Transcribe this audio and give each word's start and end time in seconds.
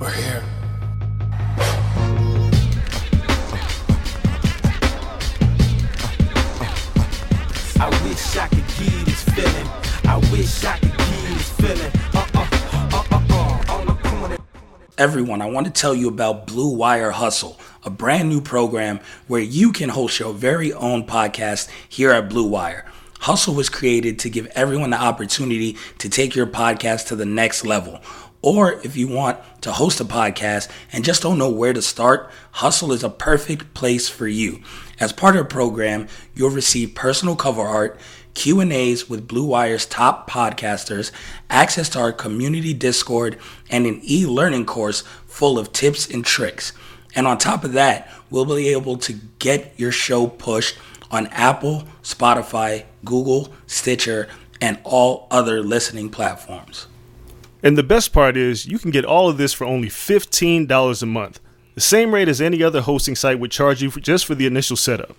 We're 0.00 0.10
here. 0.10 0.44
I 7.80 7.88
wish 8.04 8.36
I 8.36 8.46
could 8.46 8.58
give 8.78 9.04
this 9.06 9.24
feeling. 9.24 9.66
I 10.04 10.18
wish 10.30 10.64
I 10.64 10.78
could 10.78 10.96
give 10.96 11.28
this 11.34 11.50
feeling. 11.50 11.92
Uh 12.14 12.26
uh 12.32 12.46
uh 12.62 13.02
uh 13.10 13.22
uh. 13.28 13.72
On 13.72 13.86
the 13.86 13.94
corner. 13.94 14.36
Everyone, 14.98 15.42
I 15.42 15.46
want 15.46 15.66
to 15.66 15.72
tell 15.72 15.96
you 15.96 16.06
about 16.06 16.46
Blue 16.46 16.76
Wire 16.76 17.10
Hustle, 17.10 17.58
a 17.84 17.90
brand 17.90 18.28
new 18.28 18.40
program 18.40 19.00
where 19.26 19.40
you 19.40 19.72
can 19.72 19.88
host 19.88 20.20
your 20.20 20.32
very 20.32 20.72
own 20.72 21.08
podcast 21.08 21.68
here 21.88 22.12
at 22.12 22.28
Blue 22.28 22.46
Wire. 22.46 22.84
Hustle 23.20 23.54
was 23.54 23.68
created 23.68 24.20
to 24.20 24.30
give 24.30 24.46
everyone 24.54 24.90
the 24.90 25.02
opportunity 25.02 25.76
to 25.98 26.08
take 26.08 26.36
your 26.36 26.46
podcast 26.46 27.08
to 27.08 27.16
the 27.16 27.26
next 27.26 27.66
level. 27.66 28.00
Or 28.40 28.74
if 28.84 28.96
you 28.96 29.08
want 29.08 29.38
to 29.62 29.72
host 29.72 30.00
a 30.00 30.04
podcast 30.04 30.70
and 30.92 31.04
just 31.04 31.22
don't 31.22 31.38
know 31.38 31.50
where 31.50 31.72
to 31.72 31.82
start, 31.82 32.30
Hustle 32.52 32.92
is 32.92 33.02
a 33.02 33.10
perfect 33.10 33.74
place 33.74 34.08
for 34.08 34.28
you. 34.28 34.62
As 35.00 35.12
part 35.12 35.36
of 35.36 35.44
the 35.44 35.52
program, 35.52 36.06
you'll 36.34 36.50
receive 36.50 36.94
personal 36.94 37.34
cover 37.34 37.62
art, 37.62 37.98
Q&As 38.34 39.08
with 39.08 39.26
Blue 39.26 39.44
Wire's 39.44 39.86
top 39.86 40.30
podcasters, 40.30 41.10
access 41.50 41.88
to 41.90 41.98
our 41.98 42.12
community 42.12 42.72
Discord, 42.72 43.36
and 43.68 43.86
an 43.86 44.00
e-learning 44.04 44.66
course 44.66 45.02
full 45.26 45.58
of 45.58 45.72
tips 45.72 46.08
and 46.08 46.24
tricks. 46.24 46.72
And 47.16 47.26
on 47.26 47.38
top 47.38 47.64
of 47.64 47.72
that, 47.72 48.08
we'll 48.30 48.44
be 48.44 48.68
able 48.68 48.96
to 48.98 49.14
get 49.40 49.72
your 49.76 49.90
show 49.90 50.28
pushed 50.28 50.78
on 51.10 51.26
Apple, 51.28 51.88
Spotify, 52.04 52.84
Google, 53.04 53.52
Stitcher, 53.66 54.28
and 54.60 54.78
all 54.84 55.26
other 55.30 55.60
listening 55.62 56.10
platforms. 56.10 56.86
And 57.62 57.76
the 57.76 57.82
best 57.82 58.12
part 58.12 58.36
is, 58.36 58.66
you 58.66 58.78
can 58.78 58.90
get 58.90 59.04
all 59.04 59.28
of 59.28 59.36
this 59.36 59.52
for 59.52 59.64
only 59.64 59.88
$15 59.88 61.02
a 61.02 61.06
month, 61.06 61.40
the 61.78 61.82
same 61.82 62.12
rate 62.12 62.28
as 62.28 62.40
any 62.40 62.60
other 62.60 62.80
hosting 62.80 63.14
site 63.14 63.38
would 63.38 63.52
charge 63.52 63.80
you 63.80 63.88
for 63.88 64.00
just 64.00 64.26
for 64.26 64.34
the 64.34 64.46
initial 64.46 64.76
setup. 64.76 65.14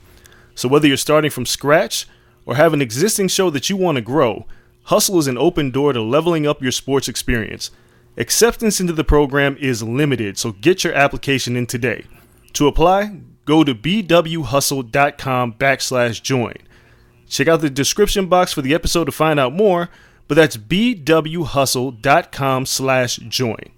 So 0.56 0.68
whether 0.68 0.88
you're 0.90 0.98
starting 0.98 1.32
from 1.32 1.46
scratch 1.46 2.06
or 2.46 2.56
have 2.56 2.74
an 2.74 2.82
existing 2.82 3.30
show 3.30 3.50
that 3.52 3.70
you 3.70 3.78
want 3.78 3.96
to 3.96 4.02
grow, 4.02 4.46
Hustle 4.84 5.20
is 5.20 5.28
an 5.28 5.38
open 5.38 5.72
door 5.72 5.94
to 5.94 6.02
leveling 6.02 6.46
up 6.46 6.62
your 6.62 6.74
sports 6.74 7.08
experience. 7.08 7.72
Acceptance 8.18 8.82
into 8.82 8.92
the 8.92 9.06
program 9.06 9.56
is 9.58 9.82
limited, 9.82 10.38
so 10.38 10.52
get 10.52 10.84
your 10.84 10.94
application 10.94 11.56
in 11.56 11.66
today. 11.66 12.04
To 12.52 12.68
apply, 12.68 13.22
go 13.46 13.64
to 13.64 13.74
bwhustle.com 13.74 15.54
backslash 15.54 16.22
join. 16.22 16.56
Check 17.30 17.48
out 17.48 17.62
the 17.62 17.70
description 17.70 18.28
box 18.28 18.52
for 18.52 18.62
the 18.62 18.74
episode 18.74 19.06
to 19.06 19.14
find 19.14 19.40
out 19.40 19.54
more, 19.54 19.88
but 20.30 20.36
that's 20.36 20.56
bwhustle.com 20.56 22.66
slash 22.68 23.18
join. 23.18 23.72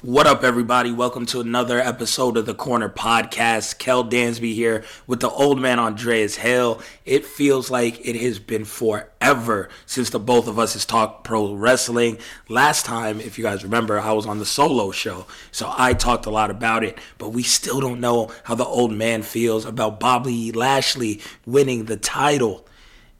What 0.00 0.26
up, 0.26 0.42
everybody? 0.42 0.90
Welcome 0.90 1.26
to 1.26 1.40
another 1.40 1.78
episode 1.80 2.38
of 2.38 2.46
the 2.46 2.54
Corner 2.54 2.88
Podcast. 2.88 3.78
Kel 3.78 4.04
Dansby 4.04 4.54
here 4.54 4.84
with 5.06 5.20
the 5.20 5.28
old 5.28 5.60
man 5.60 5.78
Andreas 5.78 6.36
Hale. 6.36 6.80
It 7.04 7.26
feels 7.26 7.70
like 7.70 8.00
it 8.06 8.16
has 8.16 8.38
been 8.38 8.64
forever 8.64 9.68
since 9.84 10.08
the 10.08 10.18
both 10.18 10.48
of 10.48 10.58
us 10.58 10.72
has 10.72 10.86
talked 10.86 11.24
pro 11.24 11.52
wrestling. 11.52 12.16
Last 12.48 12.86
time, 12.86 13.20
if 13.20 13.36
you 13.36 13.44
guys 13.44 13.64
remember, 13.64 14.00
I 14.00 14.12
was 14.12 14.24
on 14.24 14.38
the 14.38 14.46
solo 14.46 14.92
show, 14.92 15.26
so 15.50 15.70
I 15.76 15.92
talked 15.92 16.24
a 16.24 16.30
lot 16.30 16.50
about 16.50 16.84
it, 16.84 16.96
but 17.18 17.34
we 17.34 17.42
still 17.42 17.80
don't 17.80 18.00
know 18.00 18.32
how 18.44 18.54
the 18.54 18.64
old 18.64 18.92
man 18.92 19.22
feels 19.22 19.66
about 19.66 20.00
Bobby 20.00 20.52
Lashley 20.52 21.20
winning 21.44 21.84
the 21.84 21.98
title 21.98 22.64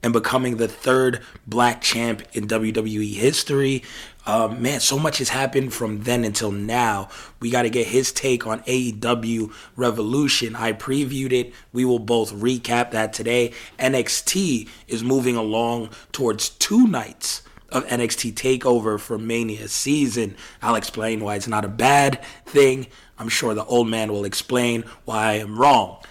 and 0.01 0.13
becoming 0.13 0.57
the 0.57 0.67
third 0.67 1.21
black 1.45 1.81
champ 1.81 2.23
in 2.33 2.47
WWE 2.47 3.13
history. 3.13 3.83
Uh, 4.25 4.47
man, 4.47 4.79
so 4.79 4.99
much 4.99 5.17
has 5.17 5.29
happened 5.29 5.73
from 5.73 6.03
then 6.03 6.23
until 6.23 6.51
now. 6.51 7.09
We 7.39 7.49
got 7.49 7.63
to 7.63 7.69
get 7.69 7.87
his 7.87 8.11
take 8.11 8.45
on 8.45 8.61
AEW 8.61 9.51
Revolution. 9.75 10.55
I 10.55 10.73
previewed 10.73 11.31
it. 11.31 11.53
We 11.73 11.83
will 11.83 11.99
both 11.99 12.33
recap 12.33 12.91
that 12.91 13.11
today. 13.11 13.53
NXT 13.79 14.69
is 14.87 15.03
moving 15.03 15.35
along 15.35 15.89
towards 16.11 16.49
two 16.49 16.87
nights 16.87 17.41
of 17.69 17.85
NXT 17.87 18.33
TakeOver 18.33 18.99
for 18.99 19.17
Mania 19.17 19.67
season. 19.67 20.35
I'll 20.61 20.75
explain 20.75 21.21
why 21.21 21.35
it's 21.35 21.47
not 21.47 21.65
a 21.65 21.69
bad 21.69 22.23
thing. 22.45 22.87
I'm 23.17 23.29
sure 23.29 23.53
the 23.53 23.65
old 23.65 23.87
man 23.87 24.11
will 24.11 24.25
explain 24.25 24.83
why 25.05 25.25
I 25.25 25.33
am 25.33 25.57
wrong 25.57 26.01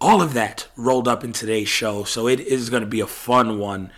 all 0.00 0.20
of 0.22 0.34
that 0.34 0.68
rolled 0.76 1.08
up 1.08 1.24
in 1.24 1.32
today's 1.32 1.68
show. 1.68 2.04
So 2.04 2.28
it 2.28 2.40
is 2.40 2.70
going 2.70 2.82
to 2.82 2.88
be 2.88 3.00
a 3.00 3.06
fun 3.06 3.58
one. 3.58 3.90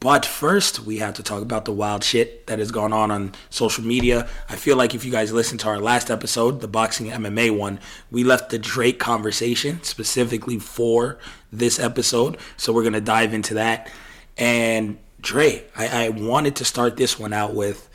But 0.00 0.24
first, 0.24 0.80
we 0.80 0.98
have 0.98 1.14
to 1.14 1.24
talk 1.24 1.42
about 1.42 1.64
the 1.64 1.72
wild 1.72 2.04
shit 2.04 2.46
that 2.46 2.60
has 2.60 2.70
gone 2.70 2.92
on 2.92 3.10
on 3.10 3.32
social 3.50 3.82
media. 3.82 4.28
I 4.48 4.54
feel 4.54 4.76
like 4.76 4.94
if 4.94 5.04
you 5.04 5.10
guys 5.10 5.32
listened 5.32 5.58
to 5.60 5.68
our 5.68 5.80
last 5.80 6.08
episode, 6.08 6.60
the 6.60 6.68
boxing 6.68 7.08
MMA 7.08 7.56
one, 7.56 7.80
we 8.08 8.22
left 8.22 8.50
the 8.50 8.60
Drake 8.60 9.00
conversation 9.00 9.82
specifically 9.82 10.60
for 10.60 11.18
this 11.52 11.80
episode. 11.80 12.38
So 12.56 12.72
we're 12.72 12.82
going 12.82 12.92
to 12.92 13.00
dive 13.00 13.34
into 13.34 13.54
that. 13.54 13.90
And 14.36 14.98
Dre, 15.20 15.64
I, 15.76 16.06
I 16.06 16.08
wanted 16.10 16.54
to 16.56 16.64
start 16.64 16.96
this 16.96 17.18
one 17.18 17.32
out 17.32 17.54
with 17.54 17.88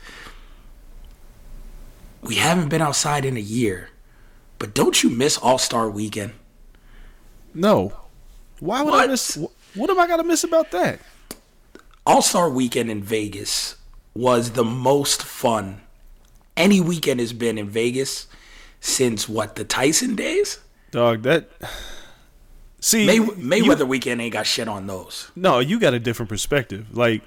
we 2.20 2.36
haven't 2.36 2.68
been 2.68 2.82
outside 2.82 3.24
in 3.24 3.36
a 3.36 3.40
year, 3.40 3.90
but 4.58 4.74
don't 4.74 5.02
you 5.02 5.08
miss 5.08 5.38
All 5.38 5.58
Star 5.58 5.88
Weekend? 5.88 6.32
No. 7.54 7.92
Why 8.60 8.82
would 8.82 8.94
I 8.94 9.06
miss? 9.06 9.38
What 9.74 9.90
am 9.90 9.98
I 9.98 10.06
gonna 10.06 10.24
miss 10.24 10.44
about 10.44 10.70
that? 10.72 11.00
All 12.06 12.22
Star 12.22 12.50
Weekend 12.50 12.90
in 12.90 13.02
Vegas 13.02 13.76
was 14.14 14.52
the 14.52 14.64
most 14.64 15.22
fun 15.22 15.80
any 16.56 16.80
weekend 16.80 17.18
has 17.20 17.32
been 17.32 17.58
in 17.58 17.68
Vegas 17.68 18.26
since 18.80 19.28
what 19.28 19.56
the 19.56 19.64
Tyson 19.64 20.14
days. 20.14 20.60
Dog, 20.92 21.22
that 21.22 21.50
See, 22.80 23.06
May- 23.06 23.14
you- 23.14 23.32
Mayweather 23.32 23.88
weekend 23.88 24.20
ain't 24.20 24.34
got 24.34 24.46
shit 24.46 24.68
on 24.68 24.86
those. 24.86 25.30
No, 25.34 25.58
you 25.58 25.80
got 25.80 25.94
a 25.94 25.98
different 25.98 26.28
perspective. 26.28 26.86
Like 26.96 27.22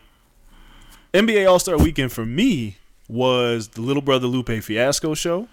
NBA 1.13 1.49
All 1.49 1.59
Star 1.59 1.77
Weekend 1.77 2.11
for 2.11 2.25
me 2.25 2.77
was 3.09 3.69
the 3.69 3.81
Little 3.81 4.01
Brother 4.03 4.27
Lupe 4.27 4.61
Fiasco 4.63 5.13
show, 5.15 5.47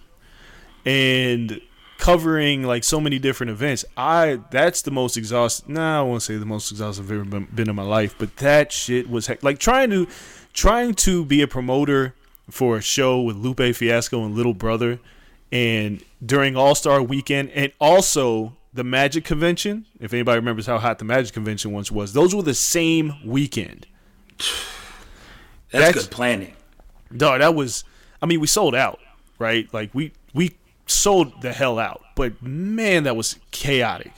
and 0.85 1.59
covering 1.97 2.63
like 2.63 2.83
so 2.83 2.99
many 2.99 3.19
different 3.19 3.49
events. 3.51 3.85
I 3.95 4.39
that's 4.51 4.81
the 4.81 4.91
most 4.91 5.17
exhausted. 5.17 5.69
Nah, 5.69 5.99
I 5.99 6.03
won't 6.03 6.21
say 6.21 6.37
the 6.37 6.45
most 6.45 6.71
exhausting 6.71 7.05
I've 7.05 7.11
ever 7.11 7.23
been, 7.23 7.45
been 7.53 7.69
in 7.69 7.75
my 7.75 7.83
life, 7.83 8.15
but 8.17 8.35
that 8.37 8.71
shit 8.71 9.09
was 9.09 9.27
heck- 9.27 9.43
like 9.43 9.59
trying 9.59 9.89
to 9.91 10.07
trying 10.53 10.93
to 10.95 11.25
be 11.25 11.41
a 11.41 11.47
promoter 11.47 12.13
for 12.49 12.77
a 12.77 12.81
show 12.81 13.21
with 13.21 13.35
Lupe 13.37 13.75
Fiasco 13.75 14.23
and 14.23 14.35
Little 14.35 14.53
Brother, 14.53 14.99
and 15.51 16.03
during 16.25 16.55
All 16.55 16.75
Star 16.75 17.01
Weekend, 17.01 17.49
and 17.51 17.71
also 17.79 18.55
the 18.73 18.83
Magic 18.83 19.23
Convention. 19.25 19.85
If 19.99 20.13
anybody 20.13 20.37
remembers 20.37 20.65
how 20.67 20.77
hot 20.77 20.99
the 20.99 21.05
Magic 21.05 21.33
Convention 21.33 21.71
once 21.71 21.91
was, 21.91 22.13
those 22.13 22.35
were 22.35 22.43
the 22.43 22.53
same 22.53 23.13
weekend. 23.25 23.87
That's, 24.37 24.51
That's- 25.71 25.93
good 26.05 26.11
planning. 26.11 26.53
Dog, 27.15 27.39
that 27.39 27.55
was. 27.55 27.83
I 28.21 28.25
mean, 28.25 28.39
we 28.39 28.47
sold 28.47 28.75
out, 28.75 28.99
right? 29.39 29.71
Like 29.73 29.93
we 29.93 30.11
sold 30.85 31.41
the 31.41 31.53
hell 31.53 31.79
out. 31.79 32.01
But 32.15 32.41
man, 32.41 33.03
that 33.03 33.15
was 33.15 33.39
chaotic. 33.51 34.13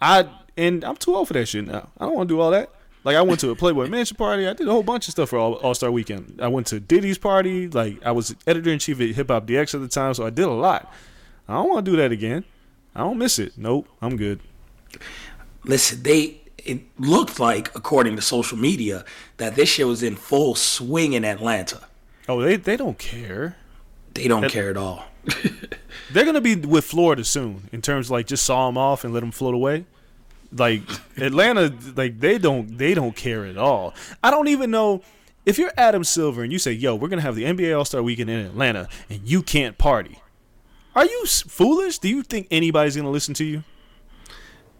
I 0.00 0.28
and 0.56 0.84
I'm 0.84 0.96
too 0.96 1.14
old 1.14 1.28
for 1.28 1.34
that 1.34 1.46
shit 1.46 1.66
now. 1.66 1.88
I 1.98 2.04
don't 2.04 2.14
want 2.14 2.28
to 2.28 2.34
do 2.34 2.40
all 2.40 2.50
that. 2.50 2.70
Like 3.04 3.16
I 3.16 3.22
went 3.22 3.40
to 3.40 3.50
a 3.50 3.56
Playboy 3.56 3.88
Mansion 3.88 4.16
party. 4.16 4.48
I 4.48 4.54
did 4.54 4.66
a 4.66 4.70
whole 4.70 4.82
bunch 4.82 5.08
of 5.08 5.12
stuff 5.12 5.30
for 5.30 5.38
All 5.38 5.74
Star 5.74 5.90
Weekend. 5.90 6.38
I 6.40 6.48
went 6.48 6.66
to 6.68 6.80
Diddy's 6.80 7.18
party. 7.18 7.68
Like 7.68 8.04
I 8.04 8.12
was 8.12 8.34
editor 8.46 8.70
in 8.70 8.78
chief 8.78 9.00
at 9.00 9.10
Hip 9.10 9.28
Hop 9.28 9.46
DX 9.46 9.74
at 9.74 9.80
the 9.80 9.88
time, 9.88 10.14
so 10.14 10.26
I 10.26 10.30
did 10.30 10.46
a 10.46 10.50
lot. 10.50 10.92
I 11.48 11.54
don't 11.54 11.68
want 11.68 11.84
to 11.84 11.90
do 11.90 11.96
that 11.98 12.12
again. 12.12 12.44
I 12.94 13.00
don't 13.00 13.18
miss 13.18 13.38
it. 13.38 13.58
Nope, 13.58 13.88
I'm 14.00 14.16
good. 14.16 14.40
Listen, 15.64 16.02
they 16.02 16.40
it 16.58 16.80
looked 16.98 17.38
like, 17.38 17.74
according 17.74 18.16
to 18.16 18.22
social 18.22 18.56
media, 18.56 19.04
that 19.36 19.54
this 19.54 19.68
shit 19.68 19.86
was 19.86 20.02
in 20.02 20.16
full 20.16 20.54
swing 20.54 21.12
in 21.12 21.24
Atlanta. 21.24 21.80
Oh, 22.26 22.40
they 22.40 22.56
they 22.56 22.76
don't 22.76 22.98
care. 22.98 23.56
They 24.14 24.28
don't 24.28 24.48
care 24.48 24.70
at 24.70 24.76
all. 24.76 25.04
They're 26.12 26.24
gonna 26.24 26.40
be 26.40 26.54
with 26.56 26.84
Florida 26.84 27.24
soon 27.24 27.68
in 27.72 27.82
terms 27.82 28.06
of 28.06 28.10
like 28.12 28.26
just 28.26 28.44
saw 28.44 28.66
them 28.66 28.78
off 28.78 29.04
and 29.04 29.12
let 29.12 29.20
them 29.20 29.30
float 29.32 29.54
away. 29.54 29.86
Like 30.52 30.82
Atlanta, 31.16 31.74
like 31.96 32.20
they 32.20 32.38
don't 32.38 32.78
they 32.78 32.94
don't 32.94 33.16
care 33.16 33.44
at 33.46 33.56
all. 33.56 33.94
I 34.22 34.30
don't 34.30 34.48
even 34.48 34.70
know 34.70 35.02
if 35.44 35.58
you're 35.58 35.72
Adam 35.76 36.04
Silver 36.04 36.42
and 36.42 36.52
you 36.52 36.58
say, 36.58 36.72
"Yo, 36.72 36.94
we're 36.94 37.08
gonna 37.08 37.22
have 37.22 37.34
the 37.34 37.44
NBA 37.44 37.76
All 37.76 37.84
Star 37.84 38.02
Weekend 38.02 38.30
in 38.30 38.38
Atlanta 38.46 38.88
and 39.10 39.20
you 39.28 39.42
can't 39.42 39.76
party." 39.78 40.20
Are 40.94 41.04
you 41.04 41.22
s- 41.24 41.42
foolish? 41.42 41.98
Do 41.98 42.08
you 42.08 42.22
think 42.22 42.46
anybody's 42.52 42.94
gonna 42.96 43.10
listen 43.10 43.34
to 43.34 43.44
you? 43.44 43.64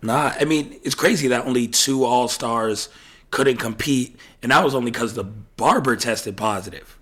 Nah, 0.03 0.33
I 0.39 0.45
mean, 0.45 0.79
it's 0.85 0.95
crazy 0.95 1.29
that 1.29 1.45
only 1.47 1.67
two 1.67 2.05
All 2.05 2.29
Stars 2.29 2.89
couldn't 3.31 3.57
compete, 3.57 4.17
and 4.43 4.53
that 4.53 4.63
was 4.63 4.75
only 4.75 4.93
because 4.93 5.15
the 5.15 5.25
barber 5.25 5.97
tested 5.97 6.37
positive. 6.37 6.99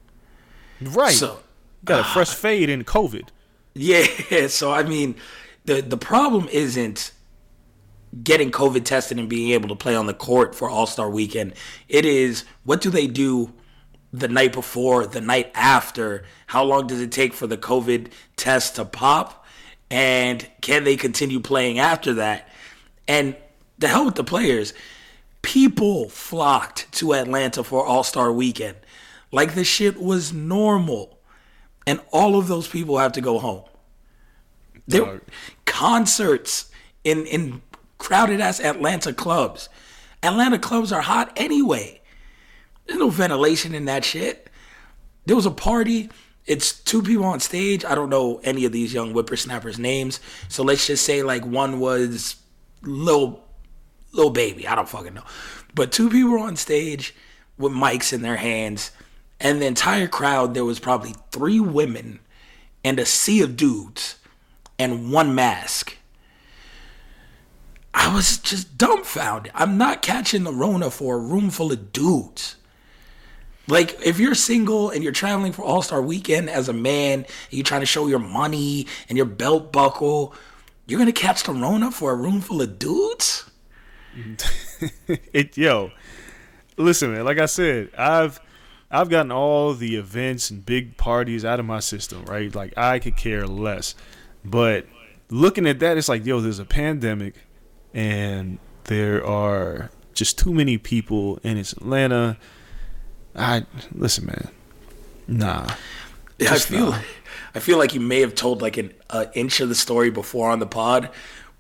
Right. 0.80 1.12
So, 1.12 1.40
Got 1.84 2.00
a 2.00 2.04
fresh 2.04 2.34
fade 2.34 2.68
in 2.68 2.84
COVID. 2.84 3.28
yeah, 3.74 4.46
so 4.48 4.72
I 4.72 4.82
mean, 4.82 5.16
the 5.64 5.80
the 5.80 5.96
problem 5.96 6.48
isn't 6.48 7.12
getting 8.22 8.50
COVID 8.50 8.84
tested 8.84 9.18
and 9.18 9.28
being 9.28 9.50
able 9.52 9.68
to 9.68 9.74
play 9.74 9.94
on 9.94 10.06
the 10.06 10.14
court 10.14 10.54
for 10.54 10.68
All 10.68 10.86
Star 10.86 11.08
Weekend. 11.08 11.54
It 11.88 12.04
is 12.04 12.44
what 12.64 12.80
do 12.80 12.90
they 12.90 13.06
do 13.06 13.52
the 14.12 14.28
night 14.28 14.52
before, 14.52 15.06
the 15.06 15.20
night 15.20 15.50
after? 15.54 16.24
How 16.46 16.62
long 16.64 16.86
does 16.86 17.00
it 17.00 17.10
take 17.10 17.32
for 17.32 17.46
the 17.46 17.56
COVID 17.56 18.12
test 18.36 18.76
to 18.76 18.84
pop? 18.84 19.46
And 19.90 20.46
can 20.60 20.84
they 20.84 20.96
continue 20.96 21.40
playing 21.40 21.78
after 21.78 22.14
that? 22.14 22.48
And 23.08 23.36
the 23.78 23.88
hell 23.88 24.04
with 24.04 24.14
the 24.14 24.24
players. 24.24 24.72
People 25.42 26.08
flocked 26.08 26.90
to 26.92 27.14
Atlanta 27.14 27.64
for 27.64 27.84
All 27.84 28.04
Star 28.04 28.30
Weekend. 28.32 28.76
Like 29.32 29.54
the 29.54 29.64
shit 29.64 30.00
was 30.00 30.32
normal. 30.32 31.18
And 31.86 32.00
all 32.12 32.38
of 32.38 32.48
those 32.48 32.68
people 32.68 32.98
have 32.98 33.12
to 33.12 33.20
go 33.20 33.38
home. 33.38 33.64
There 34.86 35.04
Dog. 35.04 35.20
concerts 35.64 36.70
in 37.04 37.26
in 37.26 37.62
crowded 37.98 38.40
ass 38.40 38.60
Atlanta 38.60 39.12
clubs. 39.12 39.68
Atlanta 40.22 40.58
clubs 40.58 40.92
are 40.92 41.02
hot 41.02 41.32
anyway. 41.36 42.00
There's 42.86 42.98
no 42.98 43.10
ventilation 43.10 43.74
in 43.74 43.84
that 43.86 44.04
shit. 44.04 44.50
There 45.26 45.36
was 45.36 45.46
a 45.46 45.50
party. 45.50 46.10
It's 46.46 46.72
two 46.72 47.02
people 47.02 47.24
on 47.24 47.38
stage. 47.38 47.84
I 47.84 47.94
don't 47.94 48.10
know 48.10 48.40
any 48.42 48.64
of 48.64 48.72
these 48.72 48.92
young 48.92 49.12
whippersnappers' 49.12 49.78
names. 49.78 50.20
So 50.48 50.64
let's 50.64 50.86
just 50.86 51.04
say 51.04 51.22
like 51.22 51.44
one 51.46 51.78
was 51.78 52.36
Lil 52.82 53.42
little 54.12 54.30
Baby. 54.30 54.66
I 54.66 54.74
don't 54.74 54.88
fucking 54.88 55.14
know. 55.14 55.24
But 55.74 55.92
two 55.92 56.10
people 56.10 56.32
were 56.32 56.38
on 56.38 56.56
stage 56.56 57.14
with 57.56 57.72
mics 57.72 58.12
in 58.12 58.22
their 58.22 58.36
hands. 58.36 58.90
And 59.42 59.60
the 59.60 59.66
entire 59.66 60.06
crowd, 60.06 60.54
there 60.54 60.64
was 60.64 60.78
probably 60.78 61.14
three 61.32 61.58
women 61.58 62.20
and 62.84 62.98
a 63.00 63.04
sea 63.04 63.42
of 63.42 63.56
dudes 63.56 64.16
and 64.78 65.12
one 65.12 65.34
mask. 65.34 65.98
I 67.92 68.14
was 68.14 68.38
just 68.38 68.78
dumbfounded. 68.78 69.52
I'm 69.54 69.76
not 69.76 70.00
catching 70.00 70.44
the 70.44 70.52
Rona 70.52 70.90
for 70.90 71.16
a 71.16 71.18
room 71.18 71.50
full 71.50 71.72
of 71.72 71.92
dudes. 71.92 72.56
Like, 73.66 73.98
if 74.04 74.18
you're 74.18 74.34
single 74.34 74.90
and 74.90 75.02
you're 75.02 75.12
traveling 75.12 75.52
for 75.52 75.62
All 75.62 75.82
Star 75.82 76.00
Weekend 76.00 76.48
as 76.48 76.68
a 76.68 76.72
man, 76.72 77.26
you're 77.50 77.64
trying 77.64 77.80
to 77.80 77.86
show 77.86 78.06
your 78.06 78.20
money 78.20 78.86
and 79.08 79.18
your 79.18 79.26
belt 79.26 79.72
buckle, 79.72 80.34
you're 80.86 80.98
gonna 80.98 81.12
catch 81.12 81.42
the 81.42 81.52
Rona 81.52 81.90
for 81.90 82.12
a 82.12 82.14
room 82.14 82.40
full 82.40 82.62
of 82.62 82.78
dudes? 82.78 83.50
it 85.32 85.56
yo 85.56 85.90
listen 86.76 87.12
man 87.12 87.24
like 87.24 87.38
i 87.38 87.46
said 87.46 87.88
i've 87.96 88.40
i've 88.92 89.08
gotten 89.08 89.32
all 89.32 89.74
the 89.74 89.96
events 89.96 90.50
and 90.50 90.64
big 90.64 90.96
parties 90.96 91.44
out 91.44 91.58
of 91.58 91.66
my 91.66 91.80
system 91.80 92.24
right? 92.26 92.54
Like 92.54 92.76
i 92.76 92.98
could 92.98 93.16
care 93.16 93.46
less. 93.46 93.94
But 94.44 94.86
looking 95.30 95.66
at 95.66 95.80
that 95.80 95.96
it's 95.96 96.08
like 96.08 96.24
yo 96.24 96.40
there's 96.40 96.58
a 96.58 96.64
pandemic 96.64 97.34
and 97.94 98.58
there 98.84 99.24
are 99.24 99.90
just 100.14 100.38
too 100.38 100.52
many 100.52 100.78
people 100.78 101.38
and 101.42 101.58
it's 101.58 101.72
atlanta. 101.72 102.36
I 103.34 103.66
listen 103.92 104.26
man. 104.26 104.48
Nah. 105.26 105.74
I 106.40 106.58
feel, 106.58 106.90
not. 106.90 107.04
I 107.54 107.60
feel 107.60 107.78
like 107.78 107.94
you 107.94 108.00
may 108.00 108.20
have 108.20 108.34
told 108.34 108.62
like 108.62 108.76
an 108.76 108.92
uh, 109.10 109.26
inch 109.34 109.60
of 109.60 109.68
the 109.68 109.74
story 109.74 110.10
before 110.10 110.50
on 110.50 110.58
the 110.58 110.66
pod, 110.66 111.10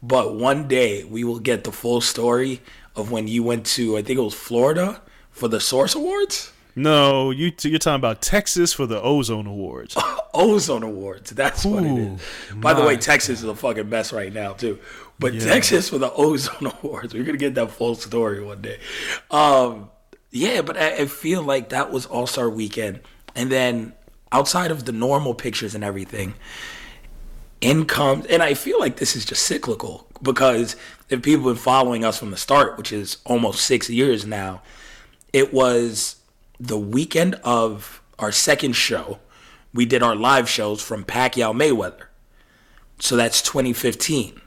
but 0.02 0.34
one 0.34 0.66
day 0.68 1.04
we 1.04 1.24
will 1.24 1.38
get 1.38 1.64
the 1.64 1.72
full 1.72 2.00
story 2.00 2.60
of 2.96 3.10
when 3.10 3.28
you 3.28 3.42
went 3.42 3.66
to 3.66 3.96
I 3.96 4.02
think 4.02 4.18
it 4.18 4.22
was 4.22 4.34
Florida 4.34 5.00
for 5.30 5.48
the 5.48 5.60
Source 5.60 5.94
Awards, 5.94 6.51
no 6.74 7.30
you 7.30 7.52
you're 7.62 7.78
talking 7.78 7.96
about 7.96 8.22
texas 8.22 8.72
for 8.72 8.86
the 8.86 9.00
ozone 9.02 9.46
awards 9.46 9.96
Ozone 10.34 10.82
Awards. 10.82 11.30
That's 11.30 11.64
what 11.64 11.84
it 11.84 11.98
is. 11.98 12.20
By 12.54 12.72
the 12.72 12.82
way. 12.82 12.96
Texas 12.96 13.40
is 13.40 13.42
the 13.44 13.54
fucking 13.54 13.90
best 13.90 14.12
right 14.12 14.32
now 14.32 14.54
too. 14.54 14.78
But 15.18 15.34
Yeah. 15.34 15.44
Texas 15.44 15.90
for 15.90 15.98
the 15.98 16.10
Ozone 16.12 16.72
Awards, 16.82 17.14
we're 17.14 17.24
gonna 17.24 17.38
get 17.38 17.54
that 17.56 17.70
full 17.70 17.94
story 17.94 18.42
one 18.42 18.62
day. 18.62 18.78
Um, 19.30 19.90
yeah, 20.30 20.62
but 20.62 20.76
I, 20.76 21.02
I 21.02 21.06
feel 21.06 21.42
like 21.42 21.68
that 21.68 21.92
was 21.92 22.06
All 22.06 22.26
Star 22.26 22.48
Weekend, 22.48 23.00
and 23.34 23.52
then 23.52 23.92
outside 24.32 24.70
of 24.70 24.86
the 24.86 24.92
normal 24.92 25.34
pictures 25.34 25.74
and 25.74 25.84
everything, 25.84 26.34
in 27.60 27.84
comes, 27.84 28.26
and 28.26 28.42
I 28.42 28.54
feel 28.54 28.80
like 28.80 28.96
this 28.96 29.14
is 29.14 29.24
just 29.26 29.42
cyclical 29.42 30.06
because 30.22 30.76
if 31.10 31.22
people 31.22 31.46
have 31.48 31.56
been 31.56 31.62
following 31.62 32.04
us 32.04 32.18
from 32.18 32.30
the 32.30 32.36
start, 32.38 32.78
which 32.78 32.90
is 32.90 33.18
almost 33.26 33.60
six 33.60 33.90
years 33.90 34.24
now, 34.24 34.62
it 35.34 35.52
was 35.52 36.16
the 36.62 36.78
weekend 36.78 37.34
of 37.42 38.00
our 38.20 38.30
second 38.30 38.74
show. 38.74 39.18
We 39.74 39.84
did 39.84 40.02
our 40.02 40.14
live 40.14 40.48
shows 40.48 40.80
from 40.80 41.04
Pacquiao 41.04 41.52
Mayweather. 41.52 42.04
So 43.00 43.16
that's 43.16 43.42
2015. 43.42 44.40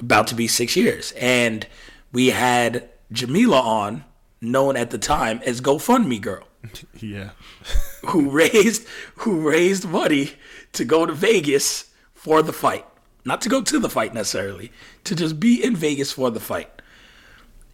About 0.00 0.26
to 0.26 0.34
be 0.34 0.48
six 0.48 0.74
years. 0.74 1.12
And 1.12 1.68
we 2.12 2.30
had 2.30 2.88
Jamila 3.12 3.60
on, 3.60 4.04
known 4.40 4.76
at 4.76 4.90
the 4.90 4.98
time 4.98 5.40
as 5.46 5.60
GoFundMe 5.60 6.20
Girl 6.20 6.46
yeah 7.00 7.30
who 8.06 8.28
raised 8.30 8.86
who 9.16 9.48
raised 9.48 9.88
money 9.88 10.32
to 10.72 10.84
go 10.84 11.06
to 11.06 11.12
Vegas 11.12 11.90
for 12.12 12.42
the 12.42 12.52
fight. 12.52 12.84
Not 13.24 13.40
to 13.42 13.48
go 13.48 13.62
to 13.62 13.78
the 13.78 13.88
fight 13.88 14.12
necessarily, 14.12 14.70
to 15.04 15.14
just 15.14 15.40
be 15.40 15.62
in 15.62 15.76
Vegas 15.76 16.12
for 16.12 16.30
the 16.30 16.40
fight. 16.40 16.82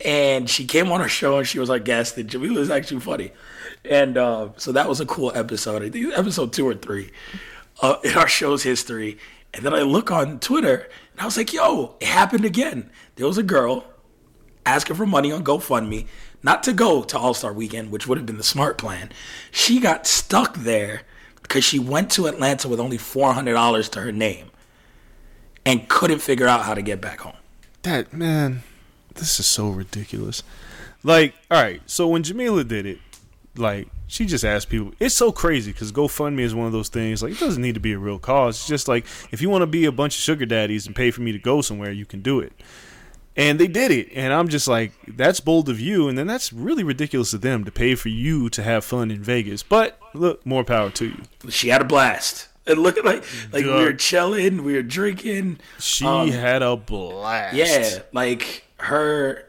And 0.04 0.48
she 0.48 0.64
came 0.64 0.90
on 0.90 1.00
our 1.00 1.08
show 1.08 1.38
and 1.38 1.46
she 1.46 1.58
was 1.58 1.68
our 1.68 1.78
guest, 1.78 2.16
and 2.16 2.28
Jamila 2.28 2.60
is 2.60 2.70
actually 2.70 3.00
funny. 3.00 3.32
And 3.84 4.16
uh, 4.16 4.50
so 4.56 4.72
that 4.72 4.88
was 4.88 5.00
a 5.00 5.06
cool 5.06 5.32
episode 5.34 5.82
I 5.82 5.90
think 5.90 6.12
episode 6.16 6.52
two 6.52 6.66
or 6.66 6.74
three 6.74 7.10
uh, 7.82 7.96
in 8.04 8.14
our 8.14 8.28
show's 8.28 8.62
history. 8.62 9.18
And 9.52 9.64
then 9.64 9.74
I 9.74 9.82
look 9.82 10.10
on 10.10 10.38
Twitter 10.38 10.88
and 11.12 11.20
I 11.20 11.24
was 11.24 11.36
like, 11.36 11.52
yo, 11.52 11.96
it 12.00 12.06
happened 12.06 12.44
again. 12.44 12.90
There 13.16 13.26
was 13.26 13.38
a 13.38 13.42
girl 13.42 13.84
asking 14.64 14.96
for 14.96 15.06
money 15.06 15.32
on 15.32 15.44
GoFundMe, 15.44 16.06
not 16.42 16.62
to 16.64 16.72
go 16.72 17.02
to 17.02 17.18
All 17.18 17.34
Star 17.34 17.52
Weekend, 17.52 17.90
which 17.90 18.06
would 18.06 18.18
have 18.18 18.26
been 18.26 18.36
the 18.36 18.42
smart 18.42 18.78
plan. 18.78 19.10
She 19.50 19.80
got 19.80 20.06
stuck 20.06 20.56
there 20.56 21.02
because 21.42 21.64
she 21.64 21.78
went 21.78 22.10
to 22.12 22.26
Atlanta 22.26 22.68
with 22.68 22.78
only 22.78 22.98
$400 22.98 23.90
to 23.90 24.00
her 24.00 24.12
name 24.12 24.50
and 25.66 25.88
couldn't 25.88 26.20
figure 26.20 26.46
out 26.46 26.62
how 26.64 26.74
to 26.74 26.82
get 26.82 27.00
back 27.00 27.20
home. 27.20 27.34
that 27.82 28.12
man, 28.12 28.62
this 29.14 29.40
is 29.40 29.46
so 29.46 29.70
ridiculous. 29.70 30.42
Like, 31.02 31.34
all 31.50 31.62
right, 31.62 31.80
so 31.86 32.08
when 32.08 32.22
Jamila 32.22 32.64
did 32.64 32.86
it, 32.86 32.98
like 33.56 33.88
she 34.06 34.26
just 34.26 34.44
asked 34.44 34.68
people. 34.68 34.92
It's 35.00 35.14
so 35.14 35.32
crazy 35.32 35.72
because 35.72 35.92
GoFundMe 35.92 36.40
is 36.40 36.54
one 36.54 36.66
of 36.66 36.72
those 36.72 36.88
things. 36.88 37.22
Like, 37.22 37.32
it 37.32 37.38
doesn't 37.38 37.62
need 37.62 37.74
to 37.74 37.80
be 37.80 37.92
a 37.92 37.98
real 37.98 38.18
cause. 38.18 38.56
It's 38.56 38.66
just 38.68 38.88
like 38.88 39.06
if 39.30 39.40
you 39.40 39.48
want 39.50 39.62
to 39.62 39.66
be 39.66 39.84
a 39.86 39.92
bunch 39.92 40.16
of 40.16 40.20
sugar 40.20 40.46
daddies 40.46 40.86
and 40.86 40.94
pay 40.96 41.10
for 41.10 41.20
me 41.22 41.32
to 41.32 41.38
go 41.38 41.60
somewhere, 41.60 41.92
you 41.92 42.04
can 42.06 42.20
do 42.22 42.40
it. 42.40 42.52
And 43.36 43.58
they 43.60 43.68
did 43.68 43.92
it, 43.92 44.08
and 44.14 44.32
I'm 44.34 44.48
just 44.48 44.66
like, 44.66 44.92
that's 45.06 45.38
bold 45.40 45.68
of 45.68 45.78
you, 45.80 46.08
and 46.08 46.18
then 46.18 46.26
that's 46.26 46.52
really 46.52 46.82
ridiculous 46.82 47.32
of 47.32 47.40
them 47.40 47.64
to 47.64 47.70
pay 47.70 47.94
for 47.94 48.08
you 48.08 48.50
to 48.50 48.62
have 48.62 48.84
fun 48.84 49.10
in 49.10 49.22
Vegas. 49.22 49.62
But 49.62 49.98
look, 50.12 50.44
more 50.44 50.64
power 50.64 50.90
to 50.90 51.06
you. 51.06 51.22
She 51.48 51.68
had 51.68 51.80
a 51.80 51.84
blast. 51.84 52.48
And 52.66 52.80
look 52.80 52.98
at 52.98 53.04
like 53.04 53.24
like 53.52 53.64
we 53.64 53.70
Duh. 53.70 53.78
were 53.84 53.92
chilling, 53.94 54.64
we 54.64 54.74
were 54.74 54.82
drinking. 54.82 55.60
She 55.78 56.04
Um, 56.04 56.28
had 56.30 56.62
a 56.62 56.76
blast. 56.76 57.54
Yeah, 57.54 58.00
like 58.12 58.64
her, 58.80 59.46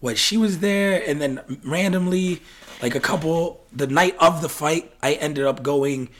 what 0.00 0.18
she 0.18 0.36
was 0.36 0.58
there, 0.60 1.02
and 1.06 1.20
then 1.20 1.40
randomly, 1.64 2.42
like 2.82 2.94
a 2.94 3.00
couple, 3.00 3.64
the 3.72 3.86
night 3.86 4.16
of 4.18 4.42
the 4.42 4.48
fight, 4.48 4.92
I 5.02 5.14
ended 5.14 5.44
up 5.46 5.62
going 5.62 6.10